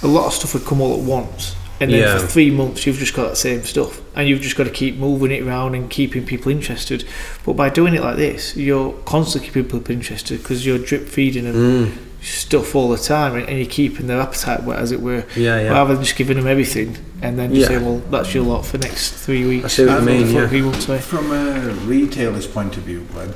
a 0.03 0.09
lot 0.09 0.27
of 0.27 0.33
stuff 0.33 0.55
would 0.55 0.65
come 0.65 0.81
all 0.81 0.95
at 0.99 1.05
once, 1.05 1.55
and 1.79 1.93
then 1.93 2.01
Yeah. 2.01 2.19
for 2.19 2.27
three 2.27 2.51
months 2.51 2.85
you've 2.85 2.97
just 2.97 3.15
got 3.15 3.29
that 3.29 3.37
same 3.37 3.63
stuff, 3.63 4.01
and 4.17 4.29
you've 4.29 4.41
just 4.41 4.57
got 4.57 4.65
to 4.65 4.71
keep 4.71 4.97
moving 4.97 5.31
it 5.31 5.45
around 5.47 5.77
and 5.77 5.89
keeping 5.89 6.27
people 6.27 6.51
interested. 6.51 7.05
But 7.47 7.53
by 7.53 7.69
doing 7.71 7.95
it 7.95 8.01
like 8.03 8.17
this, 8.17 8.57
you're 8.57 8.93
constantly 9.05 9.51
keeping 9.53 9.71
people 9.71 9.93
interested 9.95 10.39
because 10.43 10.67
you're 10.67 10.79
drip 10.81 11.07
feeding 11.07 11.45
them 11.45 11.55
mm, 11.55 11.97
stuff 12.23 12.75
all 12.75 12.89
the 12.89 12.99
time, 12.99 13.35
and, 13.35 13.49
and 13.49 13.59
you're 13.59 13.67
keeping 13.69 14.07
their 14.07 14.21
appetite 14.21 14.63
wet, 14.65 14.79
as 14.79 14.93
it 14.93 15.01
were, 15.01 15.25
yeah, 15.37 15.61
yeah. 15.61 15.71
rather 15.71 15.95
than 15.95 16.05
just 16.05 16.17
giving 16.17 16.37
them 16.37 16.47
everything 16.47 16.97
and 17.23 17.39
then 17.39 17.55
you 17.55 17.61
Yeah. 17.63 17.69
say, 17.69 17.79
well, 17.79 17.99
that's 18.11 18.35
your 18.35 18.45
lot 18.45 18.65
for 18.65 18.79
the 18.79 18.87
next 18.89 19.13
three 19.13 19.47
weeks. 19.47 19.65
I 19.67 19.69
see 19.69 19.87
what 19.87 19.93
you 19.93 19.99
uh, 19.99 20.01
mean, 20.03 20.27
for 20.27 20.33
yeah. 20.33 20.49
Three 20.49 20.63
months 20.63 20.89
away. 20.89 20.99
From 20.99 21.33
a 21.33 21.75
retailer's 21.85 22.47
point 22.47 22.77
of 22.77 22.85
view, 22.85 23.07
Glen, 23.13 23.35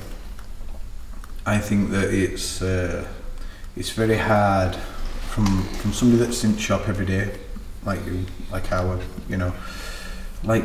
I 1.46 1.58
think 1.58 1.90
that 1.90 2.12
it's 2.12 2.62
uh, 2.62 3.06
it's 3.76 3.90
very 3.90 4.16
hard 4.16 4.74
from 5.28 5.64
from 5.80 5.92
somebody 5.92 6.24
that's 6.24 6.42
in 6.44 6.56
shop 6.56 6.88
every 6.88 7.06
day, 7.06 7.30
like 7.84 8.04
you, 8.06 8.24
like 8.50 8.66
Howard, 8.68 9.00
you 9.28 9.36
know, 9.36 9.52
like 10.44 10.64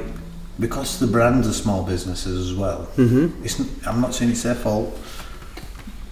because 0.60 1.00
the 1.00 1.08
brands 1.08 1.48
are 1.48 1.54
small 1.54 1.84
businesses 1.84 2.52
as 2.52 2.58
well. 2.58 2.88
Mm-hmm. 2.96 3.44
It's 3.44 3.60
n- 3.60 3.70
I'm 3.86 4.00
not 4.00 4.14
saying 4.14 4.32
it's 4.32 4.44
their 4.44 4.56
fault, 4.56 4.98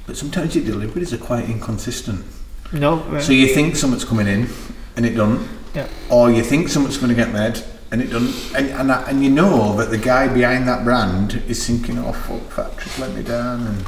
but 0.07 0.17
sometimes 0.17 0.55
your 0.55 0.65
deliveries 0.65 1.13
are 1.13 1.19
quite 1.19 1.47
inconsistent. 1.47 2.25
No, 2.73 2.99
uh, 3.01 3.21
So 3.21 3.33
you 3.33 3.47
think 3.47 3.75
someone's 3.75 4.05
coming 4.05 4.27
in, 4.27 4.47
and 4.95 5.05
it 5.05 5.13
doesn't. 5.13 5.47
Yeah. 5.75 5.87
Or 6.09 6.31
you 6.31 6.43
think 6.43 6.69
someone's 6.69 6.97
going 6.97 7.09
to 7.09 7.15
get 7.15 7.31
mad 7.31 7.63
and 7.91 8.01
it 8.01 8.07
doesn't. 8.09 8.55
And 8.55 8.69
and, 8.71 8.91
and 8.91 9.23
you 9.23 9.29
know 9.29 9.75
that 9.77 9.89
the 9.89 9.97
guy 9.97 10.27
behind 10.27 10.67
that 10.67 10.83
brand 10.83 11.41
is 11.47 11.65
thinking, 11.65 11.97
"Oh 11.99 12.13
fuck, 12.13 12.41
factory's 12.51 12.99
let 12.99 13.13
me 13.13 13.23
down," 13.23 13.65
and 13.65 13.85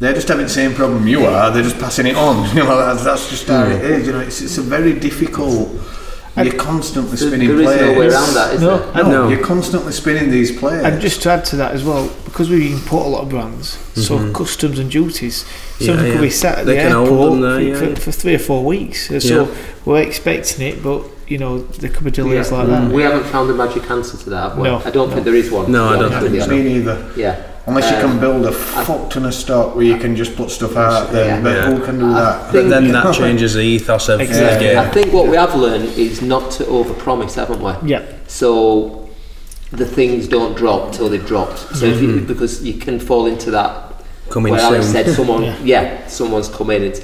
they're 0.00 0.14
just 0.14 0.28
having 0.28 0.44
the 0.44 0.50
same 0.50 0.74
problem 0.74 1.06
you 1.06 1.26
are. 1.26 1.50
They're 1.50 1.62
just 1.62 1.78
passing 1.78 2.06
it 2.06 2.16
on. 2.16 2.44
You 2.56 2.64
know, 2.64 2.76
that's, 2.78 3.04
that's 3.04 3.28
just 3.30 3.48
how 3.48 3.66
it 3.66 3.82
is. 3.84 4.06
You 4.06 4.12
know, 4.12 4.20
it's 4.20 4.40
it's 4.40 4.58
a 4.58 4.62
very 4.62 4.98
difficult. 4.98 5.68
You're 6.36 6.54
constantly 6.54 7.16
There, 7.16 7.28
spinning 7.28 7.48
there 7.48 7.60
is 7.60 7.80
no 7.80 7.98
way 7.98 8.08
around 8.08 8.34
that, 8.34 8.54
is 8.54 8.60
No, 8.60 8.78
there? 8.78 9.04
No, 9.04 9.10
No. 9.10 9.28
you're 9.28 9.44
constantly 9.44 9.92
spinning 9.92 10.30
these 10.30 10.56
plays. 10.56 10.82
And 10.82 11.00
just 11.00 11.22
to 11.22 11.30
add 11.30 11.44
to 11.46 11.56
that 11.56 11.72
as 11.72 11.84
well, 11.84 12.10
because 12.24 12.50
we 12.50 12.72
import 12.72 13.06
a 13.06 13.08
lot 13.08 13.22
of 13.22 13.28
brands, 13.28 13.78
so 13.94 14.18
mm-hmm. 14.18 14.32
customs 14.32 14.80
and 14.80 14.90
duties, 14.90 15.44
Yeah, 15.78 15.86
something 15.88 16.10
could 16.12 16.20
be 16.20 16.30
sat 16.30 16.58
at 16.58 16.66
They 16.66 16.74
the 16.74 16.82
can 16.82 16.92
hold 16.92 17.08
airport 17.08 17.30
them 17.30 17.40
there, 17.40 17.54
for, 17.54 17.60
yeah, 17.60 17.74
for, 17.76 17.84
yeah. 17.84 18.04
for 18.04 18.12
three 18.12 18.34
or 18.34 18.38
four 18.40 18.64
weeks. 18.64 19.24
So 19.24 19.54
we're 19.84 20.02
expecting 20.02 20.66
it, 20.66 20.82
but 20.82 21.04
you 21.28 21.38
know 21.38 21.58
there 21.58 21.90
could 21.90 22.04
be 22.04 22.10
delays 22.10 22.50
Yeah. 22.50 22.56
like 22.58 22.66
that. 22.68 22.82
Mm. 22.82 22.92
We 22.92 23.02
haven't 23.02 23.24
found 23.24 23.48
the 23.48 23.54
magic 23.54 23.88
answer 23.90 24.16
to 24.18 24.30
that, 24.30 24.50
have 24.50 24.58
we? 24.58 24.64
No. 24.64 24.82
I 24.84 24.90
don't 24.90 25.10
think 25.10 25.24
there 25.24 25.34
is 25.36 25.50
one. 25.50 25.70
No, 25.70 25.88
I 25.88 25.98
don't 25.98 26.10
think 26.10 26.32
with 26.32 26.48
Me 26.48 26.62
neither. 26.62 27.12
Yeah. 27.16 27.53
Unless 27.66 27.90
you 27.90 27.96
can 27.96 28.10
Um, 28.10 28.20
build 28.20 28.44
a 28.44 28.52
fuck 28.52 29.08
ton 29.10 29.24
of 29.24 29.32
stock 29.32 29.74
where 29.74 29.84
you 29.86 29.96
can 29.96 30.14
just 30.16 30.36
put 30.36 30.50
stuff 30.50 30.76
out 30.76 31.12
there, 31.12 31.26
Yeah. 31.28 31.40
but 31.40 31.54
Yeah. 31.56 31.62
who 31.70 31.78
can 31.80 31.98
do 31.98 32.12
that? 32.12 32.52
But 32.52 32.68
then 32.68 32.92
that 32.92 33.14
changes 33.20 33.54
the 33.54 33.62
ethos 33.62 34.08
of 34.10 34.20
Exactly. 34.20 34.66
the 34.68 34.72
game. 34.74 34.78
I 34.78 34.88
think 34.90 35.12
what 35.14 35.28
we 35.28 35.36
have 35.36 35.54
learned 35.54 35.96
is 35.96 36.20
not 36.20 36.50
to 36.52 36.64
overpromise, 36.64 37.34
haven't 37.36 37.62
we? 37.62 37.72
Yeah, 37.90 38.02
So 38.26 39.08
the 39.72 39.86
things 39.86 40.28
don't 40.28 40.54
drop 40.56 40.92
till 40.92 41.08
they've 41.08 41.26
dropped. 41.26 41.58
So 41.76 41.86
Mm-hmm. 41.86 42.02
you, 42.04 42.20
because 42.20 42.62
you 42.62 42.74
can 42.74 43.00
fall 43.00 43.24
into 43.26 43.50
that 43.52 43.72
Coming 44.28 44.52
where 44.52 44.60
Alex 44.62 44.84
soon. 44.86 44.92
said 45.04 45.14
someone, 45.14 45.42
Yeah. 45.44 45.54
yeah. 45.64 45.88
someone's 46.06 46.48
come 46.48 46.70
in. 46.70 46.82
It's 46.82 47.00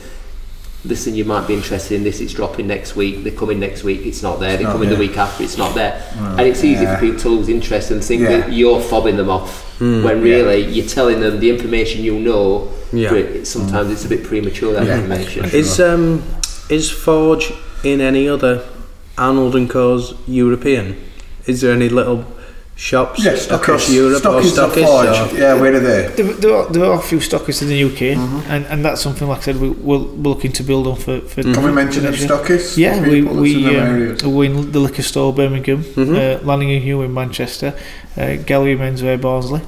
listen, 0.85 1.15
you 1.15 1.25
might 1.25 1.47
be 1.47 1.55
interested 1.55 1.95
in 1.95 2.05
this. 2.05 2.21
It's 2.21 2.33
dropping 2.33 2.67
next 2.67 2.97
week. 2.97 3.23
They 3.25 3.31
come 3.31 3.51
in 3.51 3.61
next 3.61 3.85
week. 3.85 4.07
It's 4.07 4.23
not 4.23 4.41
there. 4.41 4.57
They 4.57 4.65
not 4.65 4.73
come 4.73 4.83
in 4.83 4.89
the 4.91 4.97
week 4.97 5.17
after. 5.17 5.43
It's 5.45 5.59
not 5.59 5.75
there. 5.75 6.03
and 6.19 6.41
it's 6.41 6.65
easy 6.65 6.85
yeah. 6.85 6.95
for 6.97 7.01
people 7.01 7.21
to 7.21 7.29
lose 7.29 7.49
interest 7.49 7.91
and 7.91 8.03
think 8.03 8.23
Yeah. 8.23 8.39
that 8.41 8.53
you're 8.53 8.81
fobbing 8.81 9.17
them 9.17 9.29
off 9.31 9.67
Hmm. 9.79 10.03
when 10.05 10.21
really 10.23 10.61
you're 10.67 10.87
telling 10.87 11.21
them 11.21 11.41
the 11.41 11.49
information 11.51 12.03
you 12.05 12.19
know. 12.19 12.69
Yeah. 12.93 13.11
but 13.11 13.19
it- 13.19 13.47
sometimes 13.47 13.91
it's 13.93 14.05
a 14.05 14.09
bit 14.09 14.25
premature 14.25 14.73
that 14.75 14.87
information. 14.89 15.45
Is 15.53 15.79
um 15.81 16.23
is 16.69 16.91
Forge 16.91 17.53
in 17.85 18.01
any 18.01 18.29
other 18.29 18.63
Arnold 19.17 19.55
and 19.57 19.69
Co.'s 19.71 20.15
European? 20.27 20.97
Is 21.47 21.61
there 21.61 21.73
any 21.73 21.89
little 21.89 22.25
shops 22.81 23.23
Yeah, 23.23 23.33
Stockists. 23.33 23.55
across 23.57 23.91
Europe 23.91 24.25
or 24.25 24.41
Stockists 24.41 24.59
are? 24.59 24.71
Forge. 24.71 25.33
or- 25.35 25.39
Yeah, 25.39 25.55
where 25.61 25.75
are 25.75 25.81
they? 25.81 26.03
there, 26.17 26.33
there, 26.43 26.55
are, 26.57 26.67
there 26.73 26.85
are 26.85 26.99
a 26.99 27.03
few 27.03 27.19
stockists 27.19 27.61
in 27.61 27.69
the 27.69 27.85
UK, 27.85 28.17
Mm-hmm. 28.17 28.51
and, 28.51 28.65
and 28.67 28.83
that's 28.85 29.03
something 29.03 29.29
like 29.29 29.39
I 29.39 29.43
said 29.43 29.57
we, 29.61 29.69
we're, 29.69 29.99
we're 29.99 30.31
looking 30.35 30.53
to 30.53 30.63
build 30.63 30.87
on 30.87 30.97
for. 30.97 31.21
for 31.21 31.43
Can 31.43 31.63
we 31.63 31.73
mention 31.73 32.03
them 32.05 32.13
next 32.13 32.23
year. 32.25 32.31
stockists? 32.31 32.77
Yeah, 32.79 33.01
we 33.03 33.21
People 33.21 33.37
in 33.37 33.41
we 33.43 33.77
um, 34.25 34.35
we're 34.35 34.45
in 34.51 34.73
the 34.73 34.81
liquor 34.81 35.03
store 35.03 35.33
Birmingham, 35.35 35.85
Mhm. 35.85 36.41
uh, 36.41 36.43
Lanning 36.45 36.71
and 36.73 36.83
Hugh 36.83 37.03
in 37.03 37.13
Manchester, 37.13 37.75
uh, 38.17 38.37
Gallery 38.51 38.77
Menswear 38.77 39.21
Barnsley, 39.21 39.61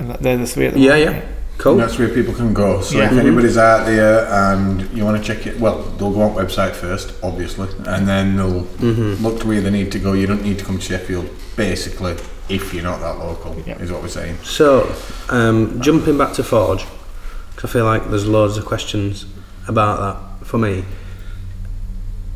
and 0.00 0.10
that, 0.10 0.20
they're 0.22 0.38
the 0.38 0.46
three 0.46 0.66
at 0.66 0.74
the 0.74 0.80
Yeah, 0.80 0.96
moment. 0.98 1.16
yeah. 1.16 1.22
Cool. 1.62 1.72
And 1.74 1.82
that's 1.82 1.96
where 1.96 2.08
people 2.08 2.34
can 2.34 2.52
go. 2.52 2.80
So 2.80 2.98
Yeah. 2.98 3.04
if 3.06 3.12
Mhm. 3.12 3.18
anybody's 3.20 3.56
out 3.56 3.86
there 3.86 4.26
and 4.26 4.88
you 4.92 5.04
want 5.04 5.16
to 5.16 5.22
check 5.22 5.46
it, 5.46 5.60
well, 5.60 5.78
they'll 5.96 6.10
go 6.10 6.22
on 6.22 6.34
website 6.34 6.72
first, 6.72 7.12
obviously, 7.22 7.68
and 7.86 8.08
then 8.08 8.36
they'll 8.36 8.66
Mm-hmm. 8.80 9.24
look 9.24 9.38
to 9.40 9.46
where 9.46 9.60
they 9.60 9.70
need 9.70 9.92
to 9.92 10.00
go. 10.00 10.12
You 10.12 10.26
don't 10.26 10.42
need 10.42 10.58
to 10.58 10.64
come 10.64 10.78
to 10.78 10.84
Sheffield, 10.84 11.26
basically, 11.54 12.16
if 12.48 12.74
you're 12.74 12.82
not 12.82 13.00
that 13.00 13.16
local, 13.20 13.54
is 13.80 13.92
what 13.92 14.02
we're 14.02 14.08
saying. 14.08 14.38
So, 14.42 14.88
um, 15.30 15.78
jumping 15.80 16.18
back 16.18 16.32
to 16.34 16.42
Forge, 16.42 16.84
'cause 17.54 17.70
I 17.70 17.72
feel 17.72 17.84
like 17.84 18.10
there's 18.10 18.26
loads 18.26 18.56
of 18.58 18.64
questions 18.64 19.24
about 19.68 20.00
that 20.00 20.46
for 20.48 20.58
me. 20.58 20.84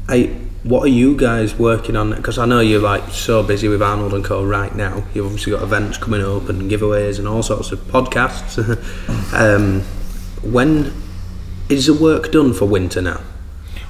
I, 0.09 0.31
what 0.67 0.83
are 0.83 0.89
you 0.89 1.17
guys 1.17 1.57
working 1.57 1.95
on? 1.97 2.11
Because 2.15 2.39
I 2.39 2.45
know 2.45 2.59
you're 2.61 2.81
like 2.81 3.09
so 3.11 3.43
busy 3.43 3.69
with 3.69 3.81
Arnold 3.83 4.13
and 4.15 4.25
Co. 4.25 4.45
right 4.45 4.75
now. 4.75 5.05
You've 5.15 5.27
obviously 5.27 5.53
got 5.53 5.63
events 5.63 5.97
coming 5.97 6.21
up 6.23 6.49
and 6.49 6.69
giveaways 6.71 7.19
and 7.21 7.29
all 7.29 7.43
sorts 7.43 7.71
of 7.71 7.79
podcasts. 7.81 8.59
um, 9.33 9.83
when 10.43 10.93
is 11.69 11.87
the 11.87 11.95
work 11.95 12.33
done 12.33 12.53
for 12.53 12.65
winter 12.65 13.01
now? 13.01 13.21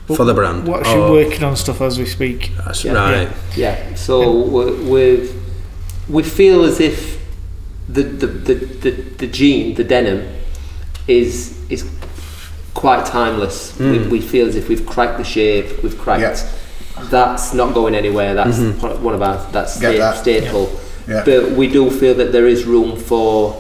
For 0.07 0.25
the 0.25 0.35
brand? 0.35 0.69
We're 0.69 0.79
actually 0.81 1.01
Or- 1.01 1.11
working 1.13 1.43
on 1.45 1.57
stuff 1.57 1.81
as 1.81 1.99
we 1.99 2.05
speak. 2.07 2.53
That's 2.65 2.85
Yeah. 2.85 2.93
right. 2.93 3.29
Yeah, 3.57 3.95
so 3.95 4.31
we 4.31 4.71
we 4.93 5.31
we 6.09 6.23
feel 6.23 6.63
as 6.65 6.79
if 6.79 7.19
the 7.89 8.03
the, 8.03 8.27
the, 8.27 8.55
the, 8.55 8.91
the 9.19 9.27
jean, 9.27 9.75
the 9.75 9.83
denim, 9.83 10.29
is 11.09 11.59
is 11.71 11.85
quite 12.75 13.05
timeless. 13.07 13.77
We, 13.81 13.99
we 14.07 14.21
feel 14.21 14.47
as 14.47 14.55
if 14.55 14.69
we've 14.69 14.87
cracked 14.87 15.19
the 15.19 15.25
shape, 15.25 15.83
we've 15.83 15.99
cracked. 15.99 16.45
Yeah. 16.45 16.51
That's 17.05 17.53
not 17.55 17.75
going 17.75 17.95
anywhere. 17.95 18.35
That's 18.35 18.59
one 19.01 19.15
of 19.15 19.23
our 19.23 19.37
that's 19.53 19.79
Get 19.81 19.95
sta- 19.95 19.99
that. 19.99 20.17
staple. 20.23 20.81
Yeah. 21.07 21.23
But 21.25 21.53
we 21.53 21.69
do 21.69 21.91
feel 21.91 22.15
that 22.15 22.33
there 22.33 22.47
is 22.47 22.65
room 22.65 22.97
for 22.97 23.55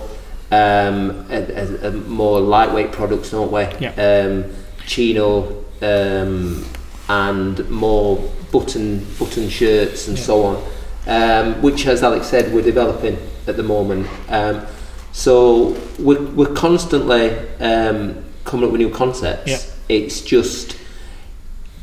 um, 0.51 1.27
a, 1.31 1.85
a, 1.85 1.89
a 1.89 1.91
more 1.93 2.41
lightweight 2.41 2.93
products, 2.93 3.31
don't 3.31 3.53
we? 3.53 3.63
Yeah. 3.79 3.93
Um, 3.93 4.53
chino, 4.87 5.65
um, 5.83 6.65
and 7.09 7.69
more 7.71 8.17
button 8.51 9.07
button 9.19 9.49
shirts 9.49 10.09
and 10.09 10.19
so 10.19 10.43
on, 10.45 10.65
um, 11.07 11.63
which, 11.63 11.87
as 11.87 12.03
Alex 12.03 12.27
said, 12.29 12.53
we're 12.53 12.63
developing 12.63 13.19
at 13.47 13.57
the 13.57 13.63
moment. 13.63 14.09
Um, 14.29 14.67
so 15.13 15.77
we're, 15.99 16.23
we're 16.33 16.55
constantly 16.55 17.31
um, 17.61 18.25
coming 18.45 18.67
up 18.67 18.73
with 18.73 18.81
new 18.81 18.91
concepts. 18.91 19.49
Yeah. 19.51 19.59
It's 19.89 20.21
just, 20.21 20.77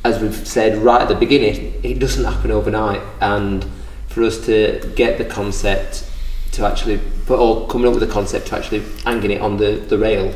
as 0.03 0.21
we've 0.21 0.47
said 0.47 0.77
right 0.79 1.01
at 1.01 1.07
the 1.07 1.15
beginning, 1.15 1.79
it 1.83 1.99
doesn't 1.99 2.23
happen 2.23 2.51
overnight, 2.51 3.01
and 3.21 3.65
for 4.07 4.23
us 4.23 4.45
to 4.45 4.91
get 4.95 5.17
the 5.17 5.25
concept 5.25 6.09
to 6.51 6.65
actually, 6.65 6.99
but 7.27 7.39
or 7.39 7.67
coming 7.67 7.87
up 7.87 7.93
with 7.93 8.07
the 8.07 8.13
concept 8.13 8.47
to 8.47 8.55
actually 8.55 8.83
hanging 9.05 9.31
it 9.31 9.41
on 9.41 9.57
the, 9.57 9.77
the 9.87 9.97
rail 9.97 10.33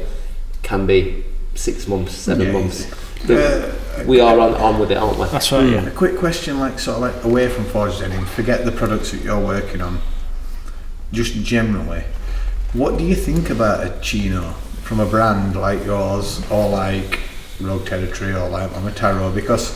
can 0.64 0.86
be 0.88 1.24
six 1.56 1.88
months, 1.88 2.14
seven 2.14 2.48
Yeah, 2.48 2.54
months. 2.54 2.92
Uh, 3.30 4.04
we 4.08 4.20
are 4.20 4.40
on, 4.40 4.54
on 4.56 4.80
with 4.80 4.92
it, 4.92 4.98
aren't 4.98 5.18
we? 5.18 5.26
That's 5.28 5.52
right. 5.52 5.70
Yeah. 5.70 5.86
A 5.86 5.92
quick 5.92 6.18
question, 6.18 6.60
like 6.60 6.80
sort 6.80 6.98
of 6.98 7.02
like 7.02 7.24
away 7.24 7.50
from 7.50 7.66
Forge 7.66 8.00
Denim, 8.00 8.26
forget 8.26 8.64
the 8.66 8.72
products 8.72 9.12
that 9.12 9.24
you're 9.24 9.40
working 9.40 9.82
on. 9.82 10.00
Just 11.12 11.36
generally, 11.36 12.04
what 12.74 12.98
do 12.98 13.04
you 13.04 13.16
think 13.16 13.50
about 13.50 13.86
a 13.86 14.00
chino 14.02 14.52
from 14.84 15.00
a 15.00 15.06
brand 15.06 15.56
like 15.56 15.84
yours, 15.86 16.42
or 16.52 16.70
like 16.70 17.20
Rogue 17.60 17.86
Territory, 17.86 18.34
or 18.34 18.50
like 18.50 18.70
Momotaro? 18.72 19.34
Because 19.34 19.72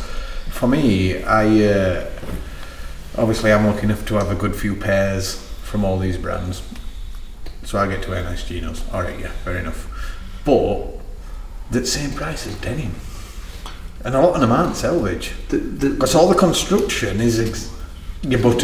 for 0.50 0.68
me, 0.68 1.22
I 1.24 1.66
uh, 1.66 2.10
obviously 3.18 3.52
I'm 3.52 3.66
lucky 3.66 3.84
enough 3.84 4.06
to 4.08 4.16
have 4.16 4.30
a 4.32 4.36
good 4.36 4.56
few 4.56 4.76
pairs 4.76 5.36
from 5.64 5.84
all 5.86 5.98
these 6.00 6.18
brands, 6.18 6.62
so 7.64 7.80
I 7.80 7.88
get 7.88 8.04
to 8.04 8.10
wear 8.12 8.24
nice 8.24 8.44
chinos. 8.48 8.84
All 8.94 9.02
right, 9.04 9.20
yeah, 9.20 9.32
fair 9.44 9.58
enough. 9.58 9.88
But 10.46 10.88
the 11.72 11.86
same 11.86 12.12
price 12.12 12.46
as 12.48 12.56
denim, 12.56 12.94
and 14.04 14.16
a 14.16 14.22
lot 14.22 14.36
of 14.36 14.42
them 14.42 14.52
aren't 14.52 14.76
selvedge. 14.76 15.32
The, 15.50 15.58
the, 15.58 15.90
Because 15.92 16.16
all 16.16 16.28
the 16.28 16.36
construction 16.36 17.22
is 17.22 17.40
ex- 17.40 17.70
your 18.24 18.40
buttons. 18.42 18.64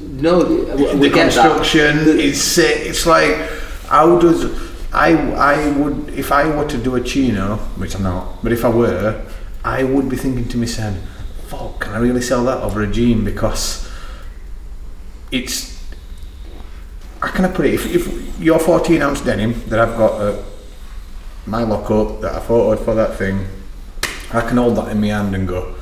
yeah, 0.00 0.06
no, 0.22 0.44
we, 0.44 0.54
we 0.56 1.08
the 1.08 1.08
that. 1.08 1.12
construction. 1.12 1.98
It's 2.18 2.56
it's 2.58 3.04
like 3.06 3.36
how 3.88 4.18
does 4.18 4.44
I 4.96 5.12
I 5.12 5.70
would 5.72 6.08
if 6.08 6.32
I 6.32 6.48
were 6.48 6.66
to 6.68 6.78
do 6.78 6.96
a 6.96 7.02
chino, 7.02 7.56
which 7.76 7.94
I'm 7.94 8.02
not, 8.02 8.42
but 8.42 8.50
if 8.52 8.64
I 8.64 8.70
were, 8.70 9.24
I 9.62 9.84
would 9.84 10.08
be 10.08 10.16
thinking 10.16 10.48
to 10.48 10.56
myself, 10.56 10.96
"Fuck, 11.48 11.80
can 11.80 11.92
I 11.92 11.98
really 11.98 12.22
sell 12.22 12.42
that 12.44 12.62
over 12.62 12.82
a 12.82 12.86
jean?" 12.86 13.22
Because 13.22 13.86
it's 15.30 15.76
how 17.20 17.30
can 17.30 17.44
I 17.44 17.48
put 17.48 17.66
it? 17.66 17.74
If, 17.74 17.94
if 17.94 18.40
your 18.40 18.58
14 18.58 19.02
ounce 19.02 19.20
denim 19.20 19.62
that 19.68 19.78
I've 19.78 19.96
got 19.98 20.20
at 20.20 20.44
my 21.44 21.62
lockup 21.62 22.22
that 22.22 22.34
I 22.34 22.40
photoed 22.40 22.84
for 22.84 22.94
that 22.94 23.16
thing, 23.16 23.46
I 24.32 24.40
can 24.40 24.56
hold 24.56 24.76
that 24.76 24.88
in 24.88 25.00
my 25.00 25.08
hand 25.08 25.34
and 25.34 25.46
go, 25.46 25.74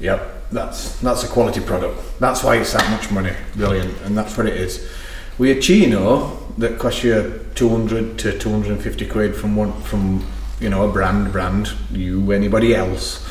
Yep, 0.00 0.50
that's 0.50 0.98
that's 1.00 1.24
a 1.24 1.28
quality 1.28 1.60
product. 1.60 2.00
That's 2.20 2.42
why 2.42 2.56
it's 2.56 2.72
that 2.72 2.90
much 2.90 3.10
money. 3.10 3.32
Brilliant, 3.54 4.00
and 4.02 4.16
that's 4.16 4.36
what 4.36 4.46
it 4.46 4.56
is. 4.56 4.88
With 5.36 5.58
a 5.58 5.60
chino 5.60 6.45
that 6.58 6.78
costs 6.78 7.04
you 7.04 7.46
two 7.54 7.68
hundred 7.68 8.18
to 8.20 8.38
two 8.38 8.50
hundred 8.50 8.72
and 8.72 8.82
fifty 8.82 9.06
quid 9.06 9.34
from 9.34 9.56
one 9.56 9.72
from 9.82 10.24
you 10.60 10.68
know 10.70 10.88
a 10.88 10.92
brand 10.92 11.32
brand 11.32 11.72
you 11.90 12.32
anybody 12.32 12.74
else. 12.74 13.22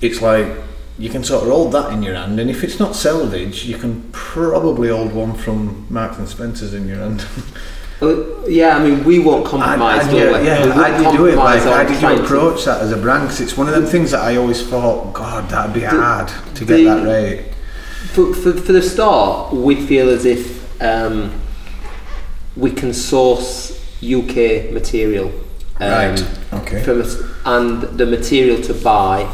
It's 0.00 0.20
like 0.22 0.46
you 0.98 1.08
can 1.08 1.24
sort 1.24 1.44
of 1.44 1.48
hold 1.48 1.72
that 1.72 1.92
in 1.92 2.02
your 2.02 2.14
hand, 2.14 2.38
and 2.38 2.50
if 2.50 2.62
it's 2.62 2.78
not 2.78 2.92
selvedge, 2.92 3.64
you 3.64 3.78
can 3.78 4.02
probably 4.12 4.88
hold 4.88 5.12
one 5.14 5.34
from 5.34 5.86
Marks 5.88 6.18
and 6.18 6.28
Spencers 6.28 6.74
in 6.74 6.86
your 6.88 6.98
hand. 6.98 7.24
Uh, 8.02 8.46
yeah, 8.46 8.78
I 8.78 8.82
mean, 8.86 9.04
we 9.04 9.18
won't 9.18 9.44
compromise, 9.46 10.06
And- 10.06 10.16
and 10.16 10.18
yeah, 10.18 10.40
we 10.40 10.46
yeah, 10.46 10.60
won't 10.60 10.72
how 10.72 10.96
do 10.96 11.04
you 11.04 11.16
do 11.18 11.26
it? 11.26 11.36
Like, 11.36 11.62
compromise 11.62 11.64
how 11.64 11.80
on 11.80 11.86
did 11.86 12.00
you 12.18 12.24
approach 12.24 12.64
that 12.64 12.80
as 12.80 12.92
a 12.92 12.96
brand? 12.96 13.24
Because 13.24 13.40
it's 13.42 13.56
one 13.58 13.68
of 13.68 13.74
them 13.74 13.84
things 13.84 14.10
that 14.12 14.22
I 14.22 14.36
always 14.36 14.66
thought, 14.66 15.12
God, 15.12 15.50
that'd 15.50 15.74
be 15.74 15.80
hard 15.82 16.28
to 16.54 16.64
get 16.64 16.84
that 16.84 17.06
right. 17.06 17.54
For, 18.12 18.32
for, 18.34 18.52
for 18.54 18.72
the 18.72 18.82
start, 18.82 19.52
we 19.52 19.86
feel 19.86 20.08
as 20.08 20.24
if 20.24 20.80
um, 20.82 21.39
we 22.60 22.70
can 22.70 22.92
source 22.92 23.72
UK 24.02 24.70
material. 24.72 25.28
Um, 25.80 25.90
Right, 25.90 26.38
okay. 26.52 26.82
From 26.84 27.02
and 27.46 27.82
the 27.98 28.04
material 28.06 28.60
to 28.62 28.74
buy 28.74 29.26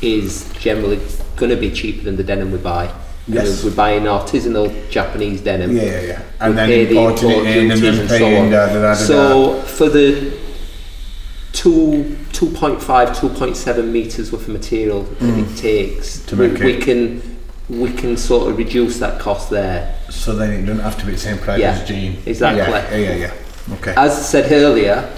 is 0.00 0.48
generally 0.60 1.00
going 1.36 1.50
to 1.50 1.56
be 1.56 1.70
cheaper 1.72 2.04
than 2.04 2.16
the 2.16 2.22
denim 2.24 2.52
we 2.52 2.58
buy. 2.58 2.88
Yes. 3.26 3.64
We're 3.64 3.74
buying 3.74 4.04
artisanal 4.04 4.70
Japanese 4.90 5.40
denim. 5.42 5.76
Yeah, 5.76 5.82
yeah, 5.82 6.00
yeah. 6.00 6.22
And 6.40 6.50
we 6.52 6.56
then 6.56 6.68
pay 6.68 6.84
the 6.86 6.96
importing 6.98 7.30
import 7.30 7.46
it 7.46 7.56
in 7.56 7.70
and 7.72 7.80
then 7.82 7.98
and 8.00 8.08
so 8.08 8.36
on. 8.36 8.50
da 8.50 8.66
da 8.72 8.80
da. 8.80 8.94
So 8.94 9.60
for 9.62 9.88
the 9.88 10.38
two, 11.52 12.16
2.5, 12.32 12.78
2.7 12.80 13.90
meters 13.90 14.30
worth 14.32 14.42
of 14.42 14.48
material 14.48 15.02
that 15.02 15.38
it 15.38 15.56
takes, 15.56 16.18
Mm. 16.20 16.26
To 16.28 16.36
we, 16.36 16.48
make 16.48 16.62
we 16.62 16.72
it. 16.74 16.82
can 16.82 17.37
we 17.68 17.92
can 17.92 18.16
sort 18.16 18.50
of 18.50 18.56
reduce 18.58 18.98
that 18.98 19.20
cost 19.20 19.50
there. 19.50 19.94
so 20.10 20.34
then 20.34 20.50
it 20.52 20.62
doesn't 20.62 20.82
have 20.82 20.98
to 20.98 21.04
be 21.06 21.12
the 21.12 21.18
same 21.18 21.38
price 21.38 21.60
Yeah, 21.60 21.72
as 21.72 21.86
jean. 21.88 22.16
exactly. 22.26 22.62
Yeah, 22.62 22.96
yeah, 23.10 23.14
yeah. 23.16 23.34
yeah. 23.68 23.74
Okay. 23.74 23.94
As 23.96 24.12
I 24.18 24.22
said 24.22 24.52
earlier, 24.52 25.08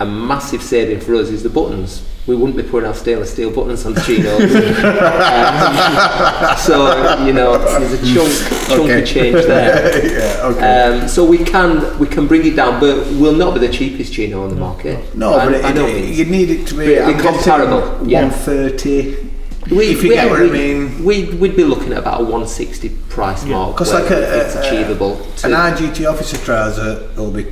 a 0.00 0.04
massive 0.06 0.62
saving 0.62 1.00
for 1.00 1.14
us 1.14 1.28
is 1.28 1.42
the 1.44 1.48
buttons. 1.50 2.02
We 2.26 2.34
wouldn't 2.34 2.56
be 2.56 2.62
putting 2.62 2.88
our 2.88 2.94
stainless 2.94 3.32
steel 3.32 3.50
buttons 3.54 3.84
on 3.86 3.94
the 3.94 4.00
chinos. 4.00 4.40
Um, 5.34 6.56
so 6.56 7.24
you 7.24 7.32
know, 7.32 7.58
there's 7.58 7.92
a 7.92 8.14
chunk 8.14 8.32
chunk 8.68 8.80
Okay. 8.80 9.02
of 9.02 9.08
change 9.08 9.34
there. 9.46 10.06
yeah, 10.38 10.42
okay. 10.46 11.00
Um, 11.02 11.08
so 11.08 11.24
we 11.24 11.38
can 11.38 11.96
we 11.98 12.06
can 12.06 12.26
bring 12.26 12.44
it 12.46 12.56
down, 12.56 12.80
but 12.80 12.96
we'll 13.20 13.34
not 13.36 13.54
be 13.54 13.60
the 13.60 13.72
cheapest 13.72 14.12
chino 14.12 14.42
on 14.42 14.50
the 14.50 14.56
market. 14.56 15.14
no, 15.14 15.32
By- 15.32 15.46
but 15.52 15.62
by 15.62 15.70
it, 15.70 15.74
no 15.74 15.86
it, 15.86 15.94
means. 15.94 16.18
you'd 16.18 16.28
need 16.30 16.50
it 16.50 16.66
to 16.68 16.74
be 16.74 16.86
Be- 16.86 16.94
be 16.94 17.00
I'm 17.00 17.12
guessing 17.18 17.32
comparable, 17.52 18.08
yeah. 18.08 18.22
130. 18.22 19.23
We, 19.70 19.86
if 19.92 20.02
you 20.02 20.10
we, 20.10 20.14
get 20.14 20.30
what 20.30 20.40
I 20.40 20.44
we, 20.44 20.50
mean. 20.50 21.04
We'd, 21.04 21.34
we'd 21.34 21.56
be 21.56 21.64
looking 21.64 21.92
at 21.92 21.98
about 21.98 22.20
a 22.20 22.24
160 22.24 22.88
price 23.08 23.44
mark. 23.44 23.74
Because 23.74 23.92
where 23.92 24.02
like 24.02 24.10
a, 24.10 24.40
it's 24.46 24.54
a- 24.54 24.58
a- 24.58 24.66
achievable. 24.66 25.14
an 25.44 25.50
to- 25.50 25.56
RGT 25.92 26.10
officer 26.10 26.36
trouser 26.38 27.10
will 27.16 27.30
be 27.30 27.44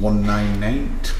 198. 0.00 1.14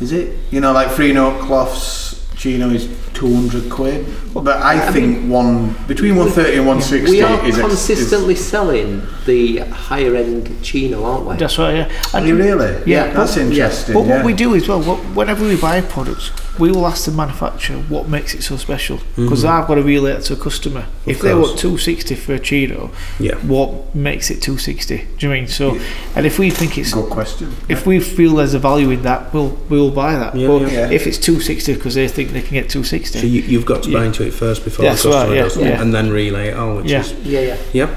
Is 0.00 0.12
it? 0.12 0.38
You 0.50 0.60
know, 0.60 0.72
like 0.72 0.88
Freenote 0.88 1.40
Cloth's, 1.46 2.16
chino 2.36 2.70
is 2.70 2.88
200 3.14 3.70
quid. 3.70 4.06
But 4.32 4.48
I, 4.48 4.88
I 4.88 4.92
think 4.92 5.30
one 5.30 5.74
between 5.86 6.16
130 6.16 6.56
and 6.58 6.66
160 6.66 7.10
we 7.10 7.22
are 7.22 7.44
is 7.46 7.58
ex- 7.58 7.68
consistently 7.68 8.34
selling 8.34 9.02
the 9.26 9.58
higher 9.58 10.14
end 10.16 10.62
chino, 10.62 11.04
aren't 11.04 11.26
we? 11.26 11.36
That's 11.36 11.58
right. 11.58 11.74
Yeah. 11.76 12.02
And- 12.14 12.24
are 12.24 12.28
you 12.28 12.36
really? 12.36 12.82
Yeah, 12.90 13.12
that's 13.12 13.34
but- 13.34 13.42
interesting. 13.42 13.94
But 13.94 14.06
yeah. 14.06 14.16
what 14.16 14.24
we 14.24 14.32
do 14.32 14.54
as 14.54 14.66
well, 14.68 14.80
what, 14.82 14.98
whenever 15.14 15.44
we 15.44 15.60
buy 15.60 15.82
products, 15.82 16.30
we 16.60 16.70
will 16.70 16.86
ask 16.86 17.06
the 17.06 17.10
manufacturer 17.12 17.78
what 17.88 18.08
makes 18.08 18.34
it 18.34 18.42
so 18.42 18.56
special. 18.56 19.00
Because 19.16 19.44
I've 19.44 19.66
got 19.66 19.76
to 19.76 19.82
relay 19.82 20.12
that 20.12 20.22
to 20.24 20.34
a 20.34 20.36
customer. 20.36 20.86
if 21.06 21.20
they 21.20 21.32
course. 21.32 21.48
want 21.48 21.58
260 21.58 22.14
for 22.16 22.34
a 22.34 22.38
chino, 22.38 22.90
Yeah. 23.18 23.34
what 23.36 23.94
makes 23.94 24.30
it 24.30 24.42
260? 24.42 25.06
Do 25.18 25.26
you 25.26 25.32
mean? 25.32 25.48
So, 25.48 25.78
and 26.14 26.26
if 26.26 26.38
we 26.38 26.50
think 26.50 26.76
it's, 26.78 26.92
Good 26.92 27.10
question. 27.10 27.54
if 27.68 27.86
we 27.86 27.98
feel 27.98 28.36
there's 28.36 28.54
a 28.54 28.58
value 28.58 28.90
in 28.90 29.02
that, 29.02 29.32
we'll 29.32 29.58
we'll 29.68 29.90
buy 29.90 30.12
that. 30.16 30.36
Yeah, 30.36 30.48
but 30.48 30.62
yeah. 30.62 30.68
Yeah. 30.68 30.90
if 30.90 31.06
it's 31.06 31.18
260 31.18 31.74
because 31.74 31.94
they 31.94 32.06
think 32.08 32.30
they 32.32 32.42
can 32.42 32.52
get 32.52 32.68
260, 32.68 33.18
So 33.20 33.26
you, 33.26 33.40
you've 33.42 33.66
got 33.66 33.82
to 33.84 33.92
buy 33.92 34.00
Yeah. 34.00 34.06
into 34.06 34.26
it 34.26 34.32
first 34.34 34.62
before 34.64 34.84
That's 34.84 35.02
the 35.02 35.10
customer 35.10 35.28
right, 35.30 35.36
yeah, 35.36 35.42
does, 35.44 35.56
yeah. 35.56 35.80
and 35.82 35.94
then 35.94 36.10
relay 36.10 36.48
it 36.48 36.56
on, 36.56 36.76
which 36.76 36.86
Yeah. 36.90 37.00
is 37.00 37.12
Yeah, 37.24 37.40
yeah. 37.40 37.56
yep. 37.72 37.90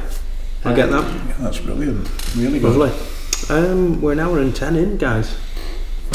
I 0.66 0.74
get 0.74 0.90
that. 0.90 1.04
Yeah, 1.04 1.34
that's 1.42 1.60
brilliant. 1.60 2.08
Really 2.38 2.60
good. 2.60 2.76
Lovely. 2.76 2.92
Um, 3.50 4.00
we're 4.02 4.14
an 4.14 4.20
hour 4.20 4.40
and 4.40 4.56
ten 4.56 4.78
in, 4.78 4.96
guys. 4.98 5.36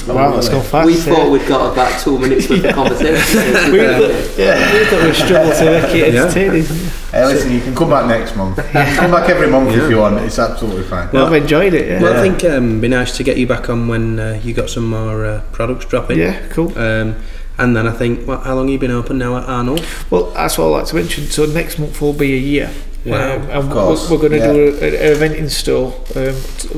Wow, 0.06 0.34
let's 0.34 0.48
go 0.48 0.60
fast. 0.60 0.86
we 0.86 0.94
yeah. 0.96 1.02
thought 1.02 1.30
we'd 1.30 1.46
got 1.48 1.72
about 1.72 2.00
two 2.00 2.18
minutes 2.18 2.48
worth 2.48 2.64
of 2.64 2.74
conversation. 2.80 3.38
we, 3.72 3.78
yeah, 3.78 4.72
we 4.72 4.84
thought 4.86 5.04
we'd 5.04 5.14
struggle 5.14 5.52
to 5.52 5.64
make 5.64 5.94
it 5.94 6.14
Yeah. 6.14 6.22
entertaining. 6.22 6.64
Hey, 7.10 7.24
listen, 7.24 7.52
you 7.52 7.60
can 7.60 7.74
come 7.74 7.90
back 7.90 8.06
next 8.06 8.36
month. 8.36 8.56
Come 8.56 9.10
back 9.10 9.28
every 9.30 9.48
month 9.50 9.70
if 9.74 9.90
you 9.90 9.98
want. 9.98 10.18
It's 10.18 10.38
absolutely 10.38 10.84
fine. 10.84 11.08
Well, 11.12 11.26
I've 11.26 11.32
enjoyed 11.42 11.72
it. 11.74 11.88
Yeah. 11.88 12.02
Well, 12.02 12.16
I 12.18 12.20
think 12.22 12.44
um, 12.44 12.68
it'd 12.70 12.80
be 12.82 12.88
nice 12.88 13.16
to 13.16 13.24
get 13.24 13.36
you 13.38 13.46
back 13.46 13.70
on 13.70 13.88
when 13.88 14.20
uh, 14.20 14.40
you 14.44 14.52
got 14.54 14.68
some 14.70 14.88
more 14.90 15.24
uh, 15.24 15.42
products 15.52 15.86
dropping. 15.86 16.18
yeah, 16.18 16.46
cool. 16.48 16.76
Um, 16.78 17.16
and 17.56 17.74
then 17.74 17.88
I 17.88 17.92
think, 17.92 18.26
well, 18.28 18.38
how 18.40 18.54
long 18.54 18.66
have 18.66 18.72
you 18.72 18.78
been 18.78 18.92
open 18.92 19.18
now 19.18 19.36
at 19.38 19.44
Arnold? 19.48 19.84
Well, 20.10 20.30
that's 20.32 20.58
what 20.58 20.66
I'd 20.66 20.70
like 20.70 20.86
to 20.86 20.94
mention. 20.96 21.24
So 21.24 21.44
next 21.46 21.78
month 21.78 22.00
will 22.00 22.12
be 22.12 22.34
a 22.34 22.38
year. 22.38 22.70
Wow, 23.04 23.36
Um, 23.36 23.42
and 23.42 23.50
of 23.52 23.70
course, 23.70 24.10
we're, 24.10 24.16
we're 24.16 24.28
going 24.28 24.40
to 24.40 24.46
yeah. 24.46 24.52
do 24.52 24.78
an 24.80 25.12
event 25.12 25.34
in 25.36 25.48
store 25.48 25.92
um, 26.14 26.34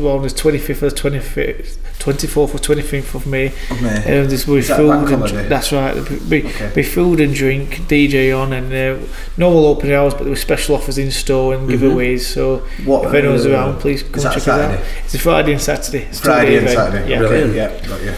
on 0.06 0.22
the 0.22 0.28
25th 0.28 0.82
or 0.82 0.90
25th, 0.90 1.76
24th 2.00 2.54
or 2.54 2.58
25th 2.58 3.14
of 3.14 3.26
May. 3.26 3.52
May. 3.80 3.96
Um, 4.20 4.28
there's 4.28 4.46
will 4.46 4.54
be 4.54 4.60
Is 4.60 4.68
that 4.68 4.76
food 4.78 4.90
and 4.90 5.08
holiday? 5.08 5.48
that's 5.48 5.70
right. 5.72 5.94
There'll 5.94 6.24
be, 6.28 6.44
Okay. 6.46 6.72
be 6.74 6.82
food 6.82 7.20
and 7.20 7.34
drink, 7.34 7.82
DJ 7.88 8.32
on, 8.36 8.52
and 8.52 8.72
uh, 8.72 9.06
normal 9.36 9.66
open 9.66 9.92
hours, 9.92 10.14
but 10.14 10.22
there 10.24 10.30
were 10.30 10.36
special 10.36 10.74
offers 10.74 10.98
in 10.98 11.10
store 11.10 11.54
and 11.54 11.68
Mhm. 11.68 11.78
givearound. 11.78 12.20
So 12.20 12.62
What, 12.84 13.06
if 13.08 13.14
anyone's 13.14 13.46
uh, 13.46 13.50
around, 13.50 13.80
please 13.80 14.02
come 14.02 14.22
check 14.22 14.40
Saturday? 14.42 14.74
us 14.74 14.80
out. 14.80 14.84
It's 15.04 15.14
a 15.14 15.18
Friday 15.18 15.52
and 15.52 15.60
Saturday. 15.60 16.06
It's 16.08 16.20
Friday 16.20 16.56
and 16.56 16.66
event. 16.66 16.78
Saturday. 16.78 17.10
Yeah. 17.10 17.18
Brilliant. 17.18 17.54
Yeah, 17.54 17.88
got 17.88 18.02
you. 18.02 18.12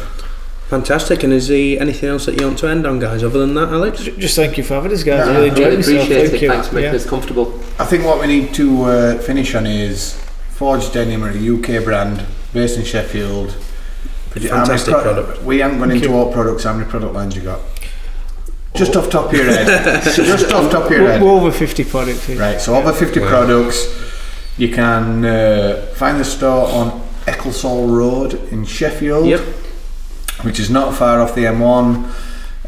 Fantastic. 0.69 1.23
And 1.23 1.33
is 1.35 1.49
there 1.49 1.79
anything 1.81 2.09
else 2.09 2.25
that 2.27 2.41
you 2.41 2.47
want 2.47 2.59
to 2.61 2.67
end 2.69 2.87
on, 2.87 2.99
guys, 2.99 3.23
other 3.23 3.41
than 3.41 3.55
that, 3.57 3.69
Alex? 3.69 4.05
J- 4.05 4.15
Just 4.19 4.37
thank 4.37 4.57
you 4.57 4.65
for 4.65 4.75
having 4.75 4.93
us, 4.93 5.03
guys. 5.03 5.27
Yeah, 5.27 5.33
I 5.33 5.37
really 5.37 5.45
I 5.45 5.49
enjoyed 5.51 5.59
Really 5.67 5.77
myself. 5.77 5.99
appreciate 6.05 6.29
Thank 6.31 6.33
it. 6.35 6.43
you. 6.43 6.49
Thanks 6.49 6.69
for 6.69 6.75
making 6.77 6.91
Yeah. 6.91 6.97
us 6.97 7.07
comfortable. 7.07 7.61
I 7.79 7.85
think 7.85 8.05
what 8.07 8.21
we 8.21 8.27
need 8.27 8.55
to 8.55 8.83
uh, 8.85 9.19
finish 9.19 9.55
on 9.55 9.67
is 9.67 10.15
Forge 10.55 10.91
Denim 10.93 11.23
are 11.25 11.31
a 11.31 11.35
UK 11.37 11.85
brand 11.85 12.23
based 12.55 12.79
in 12.79 12.85
Sheffield. 12.85 13.55
Produ- 14.33 14.49
how 14.51 14.57
many 14.57 14.67
Fantastic 14.69 14.95
product. 14.95 15.43
We 15.43 15.59
haven't 15.59 15.79
gone 15.79 15.89
Thank 15.91 16.03
into 16.03 16.15
you. 16.15 16.19
all 16.19 16.33
products. 16.33 16.65
How 16.65 16.73
many 16.75 16.89
product 16.89 17.15
lines 17.15 17.37
you 17.37 17.43
got? 17.43 17.61
Just 18.75 18.97
off 18.97 19.11
top 19.11 19.27
of 19.27 19.35
your 19.35 19.45
head. 19.45 20.03
Just 20.05 20.51
off 20.53 20.71
top 20.71 20.87
of 20.87 20.91
your 20.91 21.03
We're, 21.03 21.13
head. 21.13 21.23
we're 21.23 21.31
over 21.31 21.53
50 21.53 21.85
products. 21.85 22.27
here. 22.27 22.39
Right, 22.39 22.61
so 22.61 22.75
over 22.75 22.93
50 22.93 23.21
products. 23.21 23.87
You 24.57 24.71
can 24.73 25.25
uh, 25.25 25.87
find 25.95 26.19
the 26.19 26.25
store 26.25 26.69
on 26.73 27.01
Ecclesall 27.27 27.95
Road 27.97 28.35
in 28.53 28.65
Sheffield, 28.65 29.27
Yep. 29.27 29.41
which 30.43 30.59
is 30.59 30.71
not 30.71 30.95
far 30.95 31.21
off 31.21 31.35
the 31.35 31.45
M1 31.45 32.05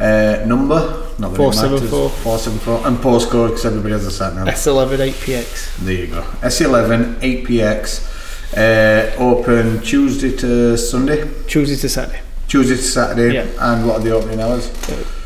uh, 0.00 0.44
number. 0.46 1.00
Not 1.18 1.32
that 1.34 1.40
it 1.40 1.46
matters. 1.46 1.90
474. 1.90 2.08
474. 2.10 2.86
And 2.86 2.96
postcode, 2.98 3.48
because 3.48 3.64
everybody 3.66 3.92
has 3.92 4.04
a 4.06 4.10
sat 4.10 4.34
nav. 4.34 4.46
S11 4.48 5.10
8PX. 5.12 5.76
There 5.78 5.94
you 5.94 6.06
go. 6.08 6.22
SE11 6.42 7.20
8PX. 7.20 8.10
Uh, 8.56 9.10
open 9.18 9.80
Tuesday 9.82 10.36
to 10.36 10.76
Sunday. 10.76 11.28
Tuesday 11.48 11.76
to 11.76 11.88
Saturday. 11.88 12.20
Tuesday 12.46 12.76
to 12.76 12.82
Saturday. 12.82 13.34
Yeah. 13.34 13.46
And 13.58 13.86
what 13.86 13.96
are 13.96 14.04
the 14.04 14.12
opening 14.12 14.40
hours? 14.40 14.70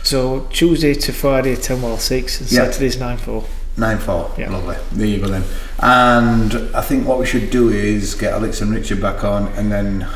So 0.03 0.47
Tuesday 0.51 0.95
to 0.95 1.13
Friday 1.13 1.55
10 1.57 1.83
while 1.83 1.99
6 1.99 2.41
and 2.41 2.51
Yeah. 2.51 2.65
Saturday's 2.65 2.99
9 2.99 3.19
4. 3.19 3.45
9 3.77 3.99
4. 3.99 4.31
Yeah. 4.39 4.51
Lovely. 4.51 4.77
There 4.93 5.07
you 5.07 5.19
go 5.21 5.29
then. 5.29 5.45
And 5.81 6.75
I 6.75 6.81
think 6.81 7.07
what 7.07 7.19
we 7.19 7.27
should 7.27 7.51
do 7.51 7.69
is 7.69 8.15
get 8.15 8.33
Alex 8.33 8.63
and 8.63 8.75
Richard 8.75 9.03
back 9.03 9.23
on 9.25 9.49
and 9.49 9.71
then 9.71 10.07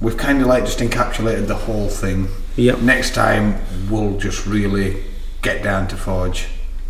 we've 0.00 0.16
kind 0.16 0.40
of 0.40 0.46
like 0.46 0.64
just 0.66 0.78
encapsulated 0.78 1.48
the 1.48 1.56
whole 1.56 1.88
thing. 1.88 2.28
Yep. 2.54 2.80
Next 2.82 3.14
time 3.14 3.56
we'll 3.90 4.16
just 4.16 4.46
really 4.46 5.02
get 5.42 5.64
down 5.64 5.88
to 5.88 5.96
Forge 5.96 6.46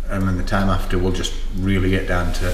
and 0.09 0.27
then 0.27 0.37
the 0.37 0.43
time 0.43 0.69
after 0.69 0.99
we'll 0.99 1.11
just 1.13 1.33
really 1.57 1.89
get 1.89 2.07
down 2.07 2.33
to 2.33 2.53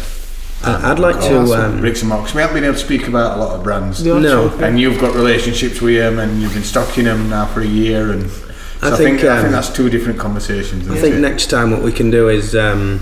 I- 0.64 0.92
I'd 0.92 1.00
like 1.00 1.20
to. 1.22 1.40
Um, 1.54 1.80
bricks 1.80 2.02
and 2.02 2.10
mortars. 2.10 2.34
We 2.34 2.42
haven't 2.42 2.56
been 2.56 2.64
able 2.64 2.74
to 2.76 2.80
speak 2.80 3.08
about 3.08 3.38
a 3.38 3.40
lot 3.42 3.56
of 3.56 3.64
brands. 3.64 4.04
No. 4.04 4.50
And 4.60 4.80
you've 4.80 5.00
got 5.00 5.14
relationships 5.16 5.82
with 5.82 5.96
them 5.98 6.20
and 6.20 6.42
you've 6.42 6.54
been 6.54 6.64
stocking 6.64 7.06
them 7.06 7.30
now 7.30 7.46
for 7.46 7.62
a 7.62 7.66
year 7.66 8.12
and 8.12 8.30
so 8.30 8.90
I 8.90 8.94
I, 8.94 8.98
think, 8.98 9.20
think, 9.20 9.32
I 9.32 9.36
think 9.38 9.48
um, 9.48 9.52
that's 9.54 9.70
two 9.70 9.90
different 9.90 10.20
conversations. 10.20 10.88
I 10.90 10.98
think 10.98 11.16
it? 11.16 11.20
next 11.20 11.48
time 11.48 11.72
what 11.72 11.82
we 11.82 11.92
can 11.92 12.12
do 12.12 12.30
is 12.30 12.56
um, 12.56 13.02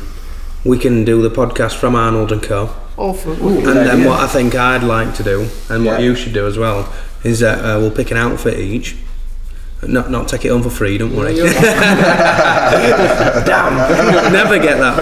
we 0.63 0.77
can 0.77 1.03
do 1.03 1.21
the 1.21 1.29
podcast 1.29 1.75
from 1.75 1.95
Arnold 1.95 2.31
and 2.31 2.41
Co. 2.41 2.69
Oh, 2.97 3.11
for, 3.11 3.31
And 3.31 3.65
then 3.65 3.89
idea. 3.89 4.07
what 4.07 4.21
I 4.21 4.27
think 4.27 4.55
I'd 4.55 4.83
like 4.83 5.13
to 5.15 5.23
do, 5.23 5.49
and 5.69 5.83
what 5.85 5.99
Yeah. 5.99 6.05
you 6.07 6.15
should 6.15 6.33
do 6.33 6.47
as 6.47 6.57
well, 6.57 6.87
is 7.25 7.41
that 7.41 7.59
uh, 7.59 7.77
we'll 7.79 7.91
pick 7.91 8.09
an 8.11 8.15
outfit 8.17 8.57
each. 8.57 8.95
Not 9.85 10.09
not 10.09 10.29
take 10.29 10.45
it 10.45 10.49
home 10.49 10.63
for 10.63 10.69
free. 10.69 10.97
Don't 10.97 11.13
worry. 11.13 11.35
Damn, 13.45 14.31
never 14.31 14.57
get 14.57 14.77
that. 14.79 14.97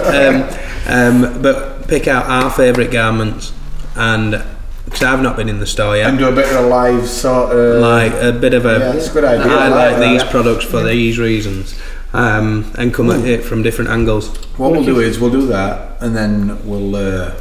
Um, 0.88 1.24
um, 1.26 1.42
but 1.42 1.73
pick 1.88 2.08
out 2.08 2.26
our 2.26 2.50
favourite 2.50 2.92
garments, 2.92 3.54
and 3.96 4.44
because 4.86 5.04
I've 5.04 5.22
not 5.22 5.36
been 5.36 5.50
in 5.50 5.60
the 5.60 5.68
store 5.68 5.96
yet, 5.98 6.10
and 6.10 6.18
do 6.18 6.28
a 6.28 6.32
bit 6.32 6.46
of 6.54 6.66
a 6.66 6.68
live 6.68 7.08
sort 7.08 7.56
of 7.56 7.82
like 7.82 8.14
a 8.14 8.32
bit 8.32 8.54
of 8.54 8.66
a. 8.66 8.74
Yeah, 8.74 8.78
that's 8.94 9.10
a 9.10 9.14
good 9.14 9.24
idea. 9.24 9.52
I 9.52 9.66
I 9.66 9.68
like 9.68 9.72
like 9.72 10.00
that. 10.00 10.10
these 10.12 10.24
products 10.24 10.66
for 10.66 10.84
these 10.84 11.18
reasons, 11.20 11.80
um, 12.14 12.72
and 12.78 12.94
come 12.94 13.10
at 13.10 13.26
it 13.26 13.44
from 13.44 13.64
different 13.64 13.90
angles. 13.90 14.36
What 14.58 14.72
we'll 14.72 14.86
do 14.86 15.00
is 15.00 15.20
we'll 15.20 15.32
do 15.32 15.48
that, 15.48 16.02
and 16.02 16.16
then 16.16 16.68
we'll 16.68 16.96
uh, 16.96 17.36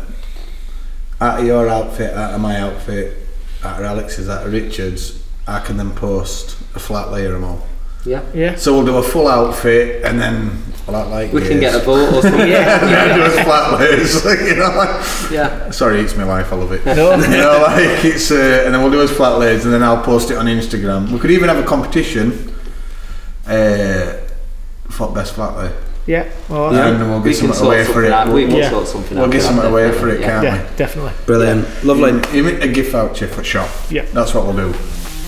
out 1.21 1.41
of 1.41 1.47
your 1.47 1.69
outfit, 1.69 2.15
out 2.15 2.35
of 2.35 2.41
my 2.41 2.59
outfit, 2.59 3.27
out 3.63 3.79
of 3.79 3.85
Alex's, 3.85 4.29
out 4.29 4.47
of 4.47 4.53
Richard's. 4.53 5.23
I 5.47 5.59
can 5.59 5.77
then 5.77 5.91
post 5.91 6.57
a 6.77 6.79
flat 6.79 7.11
layer 7.11 7.35
of 7.35 7.41
them 7.41 7.45
all. 7.45 7.67
Yeah. 8.05 8.23
yeah. 8.33 8.55
So 8.57 8.75
we'll 8.75 8.87
do 8.87 8.97
a 8.97 9.03
full 9.03 9.27
outfit, 9.29 10.05
and 10.05 10.21
then 10.21 10.63
we'll 10.87 10.97
act 10.97 11.11
like 11.11 11.33
We 11.33 11.41
can 11.47 11.61
get 11.61 11.75
a 11.75 11.79
vote 11.81 12.15
or 12.15 12.23
something. 12.23 12.41
yeah, 12.49 13.15
do 13.17 13.23
a 13.23 13.45
flat 13.45 13.79
layers, 13.79 14.25
you 14.49 14.57
know. 14.57 14.75
Like, 14.77 15.31
yeah. 15.31 15.71
sorry, 15.71 16.01
it's 16.01 16.17
my 16.17 16.25
life. 16.25 16.53
I 16.53 16.57
love 16.57 16.73
it. 16.73 16.85
No. 16.87 17.15
you 17.17 17.29
know, 17.29 17.63
like 17.67 18.05
it's, 18.05 18.31
uh, 18.31 18.63
and 18.65 18.75
then 18.75 18.83
we'll 18.83 18.91
do 18.93 19.01
as 19.03 19.11
flat 19.11 19.39
layers, 19.39 19.65
and 19.65 19.73
then 19.73 19.83
I'll 19.83 20.03
post 20.03 20.31
it 20.31 20.37
on 20.37 20.47
Instagram. 20.47 21.11
We 21.11 21.19
could 21.19 21.31
even 21.31 21.49
have 21.49 21.59
a 21.59 21.67
competition 21.67 22.55
uh, 23.47 24.17
for 24.91 25.13
best 25.13 25.35
flat 25.35 25.57
lay, 25.57 25.73
Yeah. 26.07 26.29
Well, 26.49 26.73
Yeah. 26.75 26.89
and 26.89 27.01
then 27.01 27.11
we'll 27.11 27.21
get 27.21 27.37
can 27.39 27.49
something 27.53 27.67
away 27.67 27.85
for 27.85 27.93
something 27.93 28.05
it. 28.07 28.13
out. 28.13 28.29
We 28.29 28.45
will 28.47 28.59
Yeah. 28.59 28.71
sort 28.71 28.89
something 28.89 29.17
We'll 29.17 29.27
out. 29.27 29.33
get 29.33 29.41
for 29.43 29.47
something 29.49 29.67
away 29.71 29.91
for 29.93 30.09
it, 30.09 30.19
definitely, 30.21 30.49
can't 30.51 30.69
yeah, 30.71 30.77
definitely. 30.77 31.13
Brilliant, 31.27 31.85
lovely. 31.85 32.11
Even, 32.11 32.35
even 32.37 32.63
a 32.63 32.69
gift 32.69 32.93
voucher 32.93 33.27
for 33.29 33.43
shop. 33.45 33.69
Yeah. 33.91 34.05
That's 34.13 34.35
what 34.35 34.45
we'll 34.47 34.57
do. 34.73 34.75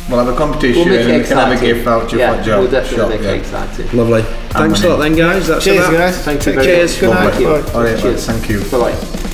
We'll 0.09 0.23
have 0.23 0.35
a 0.35 0.37
competition 0.37 0.91
We'll 0.91 1.01
and 1.01 1.11
it 1.13 1.23
we 1.23 1.27
can 1.27 1.37
have 1.39 1.57
a 1.57 1.61
gift 1.61 1.85
voucher 1.85 2.19
yeah, 2.19 2.37
for 2.37 2.43
job. 2.45 2.61
We'll 2.61 2.71
definitely 2.71 2.99
shop, 2.99 3.09
make 3.09 3.23
yeah. 3.23 3.33
it 3.33 3.39
exciting. 3.39 3.97
Lovely. 3.97 4.23
Thanks 4.51 4.85
a 4.85 4.89
lot 4.91 4.97
then, 4.99 5.15
guys. 5.17 5.47
That's 5.47 5.65
Cheers, 5.65 5.79
about. 5.89 5.93
guys. 5.93 6.19
Thank 6.25 6.41
you 6.41 6.45
Take 6.45 6.55
very 6.57 6.67
care. 6.67 6.83
much. 6.87 7.01
Good 7.01 7.11
night. 7.11 7.41
Lovely. 7.41 7.45
Bye. 7.45 7.73
All 7.73 7.85
right, 7.85 7.99
Cheers. 7.99 8.27
thank 8.27 8.49
you. 8.51 8.61
Bye 8.71 8.93
bye. 8.93 9.31